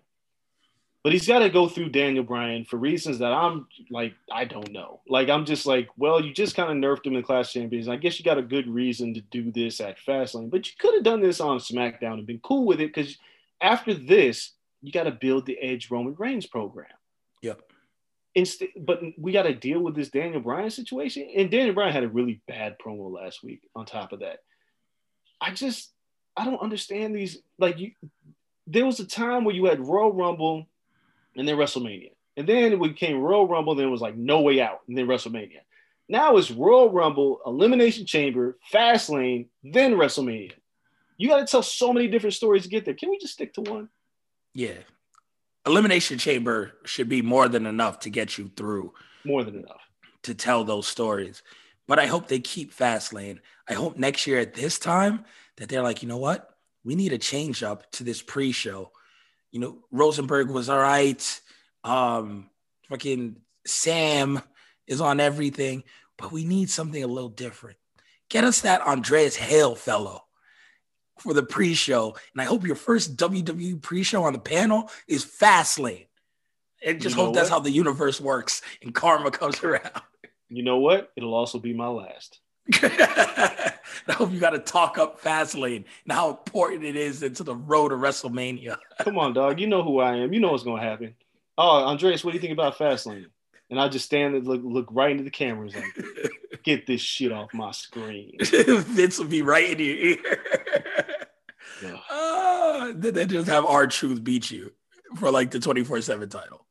But 1.04 1.14
he's 1.14 1.28
got 1.28 1.40
to 1.40 1.50
go 1.50 1.68
through 1.68 1.90
Daniel 1.90 2.24
Bryan 2.24 2.64
for 2.64 2.78
reasons 2.78 3.20
that 3.20 3.32
I'm 3.32 3.68
like, 3.90 4.14
I 4.32 4.46
don't 4.46 4.72
know. 4.72 5.02
Like, 5.08 5.30
I'm 5.30 5.46
just 5.46 5.66
like, 5.66 5.90
well, 5.98 6.24
you 6.24 6.32
just 6.32 6.56
kind 6.56 6.70
of 6.70 6.78
nerfed 6.78 7.08
him 7.08 7.16
in 7.16 7.24
Class 7.24 7.52
Champions. 7.52 7.88
I 7.88 7.96
guess 7.96 8.20
you 8.20 8.26
got 8.26 8.38
a 8.38 8.44
good 8.44 8.68
reason 8.68 9.16
to 9.16 9.22
do 9.22 9.52
this 9.52 9.82
at 9.82 9.98
Fastlane, 10.00 10.52
but 10.52 10.68
you 10.68 10.74
could 10.78 10.94
have 10.94 11.04
done 11.04 11.22
this 11.22 11.40
on 11.40 11.58
SmackDown 11.58 12.14
and 12.14 12.28
been 12.28 12.40
cool 12.40 12.66
with 12.66 12.80
it 12.82 12.94
because 12.94 13.18
after 13.60 13.96
this, 13.96 14.52
you 14.84 14.92
got 14.92 15.04
to 15.04 15.12
build 15.12 15.48
the 15.48 15.58
Edge 15.60 15.90
Roman 15.90 16.16
Reigns 16.16 16.46
program. 16.46 16.88
Yep. 17.42 17.62
Instead, 18.34 18.70
but 18.78 19.02
we 19.18 19.34
got 19.34 19.44
to 19.44 19.54
deal 19.54 19.82
with 19.82 19.96
this 19.96 20.10
Daniel 20.10 20.40
Bryan 20.40 20.70
situation. 20.70 21.30
And 21.36 21.52
Daniel 21.52 21.76
Bryan 21.76 21.92
had 21.92 22.04
a 22.04 22.10
really 22.10 22.42
bad 22.48 22.78
promo 22.80 23.12
last 23.12 23.44
week. 23.44 23.62
On 23.76 23.86
top 23.86 24.14
of 24.14 24.22
that, 24.22 24.40
I 25.42 25.52
just 25.52 25.92
I 26.38 26.46
don't 26.46 26.62
understand 26.62 27.16
these. 27.16 27.40
Like 27.60 27.80
you, 27.80 27.92
there 28.68 28.86
was 28.86 29.00
a 29.00 29.06
time 29.06 29.44
where 29.44 29.56
you 29.56 29.66
had 29.66 29.86
Royal 29.86 30.14
Rumble, 30.14 30.68
and 31.36 31.48
then 31.48 31.58
WrestleMania, 31.58 32.12
and 32.38 32.48
then 32.48 32.72
it 32.72 32.82
became 32.82 33.20
Royal 33.20 33.48
Rumble. 33.48 33.76
Then 33.76 33.88
it 33.88 33.92
was 33.92 34.02
like 34.02 34.16
No 34.16 34.42
Way 34.42 34.62
Out, 34.62 34.80
and 34.88 34.98
then 34.98 35.08
WrestleMania. 35.08 35.60
Now 36.08 36.38
it's 36.38 36.52
Royal 36.52 36.92
Rumble, 36.92 37.40
Elimination 37.46 38.06
Chamber, 38.06 38.58
Fastlane, 38.74 39.48
then 39.64 39.94
WrestleMania. 39.94 40.54
You 41.18 41.30
got 41.30 41.38
to 41.38 41.46
tell 41.46 41.64
so 41.64 41.94
many 41.94 42.08
different 42.08 42.34
stories 42.34 42.64
to 42.64 42.70
get 42.70 42.84
there. 42.84 42.94
Can 42.94 43.10
we 43.10 43.18
just 43.20 43.34
stick 43.34 43.54
to 43.54 43.62
one? 43.62 43.90
Yeah. 44.54 44.80
Elimination 45.66 46.18
Chamber 46.18 46.74
should 46.86 47.08
be 47.10 47.22
more 47.22 47.48
than 47.48 47.66
enough 47.66 48.00
to 48.00 48.10
get 48.10 48.38
you 48.38 48.50
through 48.56 48.94
More 49.26 49.44
than 49.44 49.56
enough. 49.60 49.82
to 50.24 50.34
tell 50.34 50.64
those 50.64 50.88
stories. 50.88 51.44
But 51.88 52.00
I 52.00 52.06
hope 52.08 52.28
they 52.28 52.40
keep 52.40 52.74
Fastlane. 52.76 53.40
I 53.68 53.74
hope 53.74 53.98
next 53.98 54.26
year 54.28 54.40
at 54.40 54.54
this 54.54 54.80
time 54.80 55.26
that 55.58 55.70
they're 55.70 55.84
like, 55.84 56.02
you 56.02 56.08
know 56.10 56.18
what? 56.18 56.50
We 56.84 56.96
need 56.96 57.14
a 57.14 57.18
change 57.18 57.62
up 57.64 57.92
to 57.94 58.04
this 58.04 58.22
pre-show. 58.22 58.92
You 59.52 59.60
know, 59.60 59.78
Rosenberg 59.92 60.50
was 60.50 60.70
all 60.70 60.80
right. 60.80 61.42
Um, 61.84 62.50
fucking 62.90 63.36
Sam 63.68 64.42
is 64.88 65.02
on 65.02 65.20
everything, 65.20 65.84
but 66.18 66.32
we 66.32 66.44
need 66.46 66.70
something 66.70 67.04
a 67.04 67.08
little 67.08 67.30
different. 67.30 67.78
Get 68.30 68.44
us 68.46 68.62
that 68.62 68.82
Andreas 68.82 69.36
Hale 69.36 69.76
fellow 69.76 70.24
for 71.22 71.34
the 71.34 71.44
pre-show. 71.44 72.16
And 72.34 72.42
I 72.42 72.46
hope 72.46 72.66
your 72.66 72.76
first 72.76 73.16
WWE 73.18 73.82
pre-show 73.82 74.24
on 74.24 74.34
the 74.34 74.40
panel 74.40 74.90
is 75.08 75.26
Fastlane. 75.26 76.08
And 76.84 77.00
just 77.00 77.16
You 77.16 77.22
know 77.22 77.26
hope 77.28 77.36
that's 77.36 77.50
what? 77.50 77.58
how 77.58 77.64
the 77.64 77.72
universe 77.72 78.20
works 78.20 78.62
and 78.82 78.94
karma 78.94 79.32
comes 79.32 79.64
around. 79.64 80.02
You 80.50 80.64
know 80.64 80.78
what? 80.78 81.12
It'll 81.16 81.34
also 81.34 81.60
be 81.60 81.74
my 81.74 81.88
last. 81.88 82.40
I 84.08 84.14
hope 84.14 84.32
you 84.32 84.40
got 84.40 84.52
to 84.52 84.60
talk 84.60 84.98
up 84.98 85.22
Fastlane 85.22 85.86
and 86.04 86.12
how 86.12 86.30
important 86.30 86.84
it 86.84 86.96
is 86.96 87.24
into 87.24 87.44
the 87.44 87.56
road 87.56 87.90
to 87.90 87.96
WrestleMania. 87.96 88.78
Come 89.00 89.18
on, 89.18 89.34
dog. 89.34 89.60
You 89.60 89.68
know 89.68 89.84
who 89.84 90.00
I 90.00 90.18
am. 90.18 90.34
You 90.34 90.40
know 90.40 90.52
what's 90.52 90.64
gonna 90.64 90.82
happen. 90.82 91.16
Oh, 91.58 91.84
Andreas, 91.86 92.24
what 92.24 92.32
do 92.32 92.38
you 92.38 92.42
think 92.42 92.54
about 92.54 92.78
Fastlane? 92.78 93.26
And 93.70 93.80
I 93.80 93.88
just 93.88 94.06
stand 94.06 94.36
and 94.36 94.46
look, 94.48 94.62
look 94.64 94.88
right 94.92 95.12
into 95.12 95.24
the 95.24 95.30
cameras 95.30 95.74
like, 95.76 95.86
get 96.64 96.86
this 96.88 97.02
shit 97.02 97.32
off 97.32 97.54
my 97.54 97.72
screen. 97.72 98.36
Vince 98.42 99.18
will 99.18 99.26
be 99.28 99.42
right 99.42 99.70
in 99.72 99.80
your 99.80 99.96
ear. 99.96 100.18
Yeah. 101.82 101.98
Ah, 102.10 102.92
then 102.96 103.14
they 103.14 103.26
just 103.26 103.48
have 103.48 103.66
R-Truth 103.66 104.24
beat 104.24 104.52
you 104.52 104.72
for 105.18 105.32
like 105.32 105.52
the 105.52 105.60
24 105.60 106.02
7 106.02 106.30
title. 106.30 106.66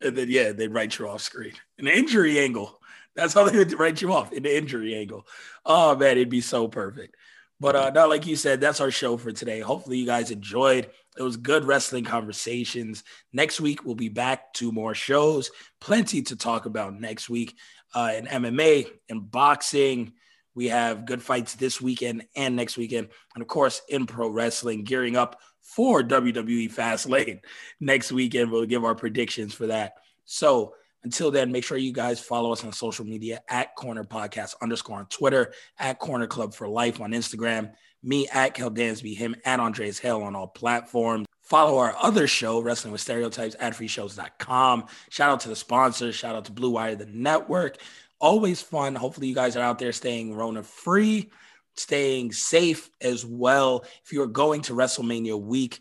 And 0.00 0.16
then, 0.16 0.28
yeah, 0.28 0.52
they'd 0.52 0.72
write 0.72 0.98
you 0.98 1.08
off 1.08 1.22
screen. 1.22 1.52
An 1.78 1.86
injury 1.86 2.38
angle. 2.38 2.80
That's 3.14 3.34
how 3.34 3.44
they 3.44 3.56
would 3.56 3.72
write 3.78 4.02
you 4.02 4.12
off 4.12 4.32
in 4.32 4.42
the 4.42 4.56
injury 4.56 4.94
angle. 4.94 5.26
Oh, 5.64 5.96
man, 5.96 6.12
it'd 6.12 6.28
be 6.28 6.40
so 6.40 6.68
perfect. 6.68 7.16
But 7.58 7.76
uh, 7.76 7.90
now, 7.90 8.08
like 8.08 8.26
you 8.26 8.36
said, 8.36 8.60
that's 8.60 8.80
our 8.80 8.90
show 8.90 9.16
for 9.16 9.32
today. 9.32 9.60
Hopefully, 9.60 9.98
you 9.98 10.06
guys 10.06 10.30
enjoyed. 10.30 10.90
It 11.16 11.22
was 11.22 11.38
good 11.38 11.64
wrestling 11.64 12.04
conversations. 12.04 13.02
Next 13.32 13.60
week, 13.60 13.84
we'll 13.84 13.94
be 13.94 14.10
back 14.10 14.52
to 14.54 14.72
more 14.72 14.94
shows. 14.94 15.50
Plenty 15.80 16.20
to 16.22 16.36
talk 16.36 16.66
about 16.66 17.00
next 17.00 17.30
week 17.30 17.56
uh, 17.94 18.12
in 18.14 18.26
MMA 18.26 18.88
and 19.08 19.30
boxing. 19.30 20.12
We 20.56 20.68
have 20.68 21.04
good 21.04 21.22
fights 21.22 21.54
this 21.54 21.80
weekend 21.80 22.24
and 22.34 22.56
next 22.56 22.76
weekend. 22.76 23.08
And 23.34 23.42
of 23.42 23.46
course, 23.46 23.82
in 23.88 24.06
pro 24.06 24.28
wrestling, 24.28 24.82
gearing 24.82 25.14
up 25.14 25.40
for 25.60 26.02
WWE 26.02 26.72
Fastlane 26.72 27.40
next 27.80 28.10
weekend. 28.10 28.50
We'll 28.50 28.66
give 28.66 28.84
our 28.84 28.94
predictions 28.94 29.52
for 29.52 29.66
that. 29.66 29.92
So 30.24 30.74
until 31.04 31.30
then, 31.30 31.52
make 31.52 31.62
sure 31.62 31.76
you 31.76 31.92
guys 31.92 32.18
follow 32.18 32.52
us 32.52 32.64
on 32.64 32.72
social 32.72 33.04
media 33.04 33.42
at 33.48 33.76
Corner 33.76 34.02
Podcast 34.02 34.54
underscore 34.62 34.98
on 34.98 35.06
Twitter, 35.06 35.52
at 35.78 35.98
Corner 35.98 36.26
Club 36.26 36.54
for 36.54 36.68
Life 36.68 37.00
on 37.00 37.12
Instagram, 37.12 37.72
me 38.02 38.26
at 38.32 38.54
Kel 38.54 38.70
Dansby, 38.70 39.16
him 39.16 39.36
at 39.44 39.60
Andreas 39.60 39.98
Hale 39.98 40.22
on 40.22 40.34
all 40.34 40.48
platforms. 40.48 41.26
Follow 41.42 41.78
our 41.78 41.94
other 42.02 42.26
show, 42.26 42.60
Wrestling 42.60 42.90
with 42.90 43.00
Stereotypes, 43.00 43.54
at 43.60 43.74
freeshows.com. 43.74 44.86
Shout 45.10 45.30
out 45.30 45.40
to 45.40 45.48
the 45.48 45.54
sponsors. 45.54 46.16
Shout 46.16 46.34
out 46.34 46.46
to 46.46 46.52
Blue 46.52 46.70
Wire, 46.70 46.96
the 46.96 47.06
network. 47.06 47.76
Always 48.18 48.62
fun. 48.62 48.94
Hopefully, 48.94 49.28
you 49.28 49.34
guys 49.34 49.56
are 49.56 49.62
out 49.62 49.78
there 49.78 49.92
staying 49.92 50.34
Rona 50.34 50.62
free, 50.62 51.30
staying 51.76 52.32
safe 52.32 52.90
as 53.00 53.24
well. 53.26 53.84
If 54.04 54.12
you 54.12 54.22
are 54.22 54.26
going 54.26 54.62
to 54.62 54.72
WrestleMania 54.72 55.40
week, 55.40 55.80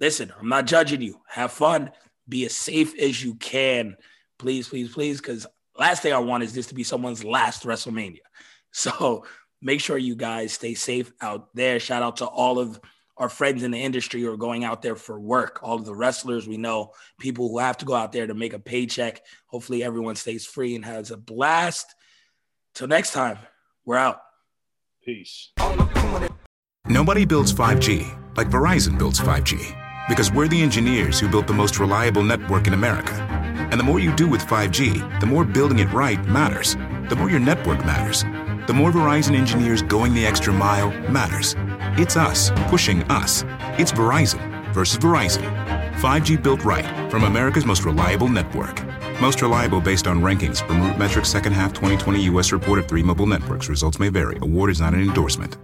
listen, 0.00 0.32
I'm 0.38 0.48
not 0.48 0.66
judging 0.66 1.02
you. 1.02 1.20
Have 1.28 1.52
fun. 1.52 1.90
Be 2.28 2.46
as 2.46 2.56
safe 2.56 2.98
as 2.98 3.22
you 3.22 3.34
can. 3.34 3.96
Please, 4.38 4.68
please, 4.68 4.92
please. 4.92 5.20
Because 5.20 5.46
last 5.78 6.02
thing 6.02 6.12
I 6.12 6.18
want 6.18 6.42
is 6.42 6.54
this 6.54 6.66
to 6.68 6.74
be 6.74 6.84
someone's 6.84 7.24
last 7.24 7.64
WrestleMania. 7.64 8.20
So 8.72 9.24
make 9.62 9.80
sure 9.80 9.96
you 9.96 10.16
guys 10.16 10.52
stay 10.52 10.74
safe 10.74 11.10
out 11.22 11.54
there. 11.54 11.80
Shout 11.80 12.02
out 12.02 12.16
to 12.18 12.26
all 12.26 12.58
of 12.58 12.78
our 13.18 13.28
friends 13.28 13.62
in 13.62 13.70
the 13.70 13.82
industry 13.82 14.20
who 14.20 14.32
are 14.32 14.36
going 14.36 14.64
out 14.64 14.82
there 14.82 14.96
for 14.96 15.18
work. 15.18 15.60
All 15.62 15.76
of 15.76 15.84
the 15.84 15.94
wrestlers 15.94 16.46
we 16.46 16.56
know, 16.56 16.92
people 17.18 17.48
who 17.48 17.58
have 17.58 17.78
to 17.78 17.84
go 17.84 17.94
out 17.94 18.12
there 18.12 18.26
to 18.26 18.34
make 18.34 18.52
a 18.52 18.58
paycheck. 18.58 19.22
Hopefully, 19.46 19.82
everyone 19.82 20.16
stays 20.16 20.44
free 20.44 20.74
and 20.74 20.84
has 20.84 21.10
a 21.10 21.16
blast. 21.16 21.94
Till 22.74 22.88
next 22.88 23.12
time, 23.12 23.38
we're 23.84 23.96
out. 23.96 24.20
Peace. 25.04 25.52
Nobody 26.86 27.24
builds 27.24 27.52
5G 27.52 28.36
like 28.36 28.50
Verizon 28.50 28.98
builds 28.98 29.18
5G 29.18 30.08
because 30.08 30.30
we're 30.30 30.48
the 30.48 30.60
engineers 30.60 31.18
who 31.18 31.28
built 31.28 31.46
the 31.46 31.52
most 31.52 31.78
reliable 31.78 32.22
network 32.22 32.66
in 32.66 32.74
America. 32.74 33.14
And 33.70 33.80
the 33.80 33.84
more 33.84 33.98
you 33.98 34.14
do 34.14 34.28
with 34.28 34.42
5G, 34.42 35.20
the 35.20 35.26
more 35.26 35.44
building 35.44 35.78
it 35.78 35.92
right 35.92 36.22
matters. 36.26 36.76
The 37.08 37.16
more 37.16 37.30
your 37.30 37.40
network 37.40 37.84
matters. 37.84 38.24
The 38.66 38.74
more 38.74 38.90
Verizon 38.90 39.36
engineers 39.36 39.80
going 39.80 40.12
the 40.12 40.26
extra 40.26 40.52
mile 40.52 40.90
matters. 41.08 41.54
It's 41.96 42.16
us 42.16 42.50
pushing 42.66 43.04
us. 43.04 43.44
It's 43.78 43.92
Verizon 43.92 44.40
versus 44.72 44.98
Verizon. 44.98 45.44
5G 46.00 46.42
built 46.42 46.64
right 46.64 46.84
from 47.08 47.22
America's 47.22 47.64
most 47.64 47.84
reliable 47.84 48.28
network. 48.28 48.82
Most 49.20 49.40
reliable 49.40 49.80
based 49.80 50.08
on 50.08 50.20
rankings 50.20 50.66
from 50.66 50.80
RootMetrics 50.80 51.26
second 51.26 51.52
half 51.52 51.74
2020 51.74 52.22
U.S. 52.24 52.50
report 52.50 52.80
of 52.80 52.88
three 52.88 53.04
mobile 53.04 53.26
networks. 53.26 53.68
Results 53.68 54.00
may 54.00 54.08
vary. 54.08 54.36
Award 54.42 54.70
is 54.70 54.80
not 54.80 54.94
an 54.94 55.00
endorsement. 55.00 55.56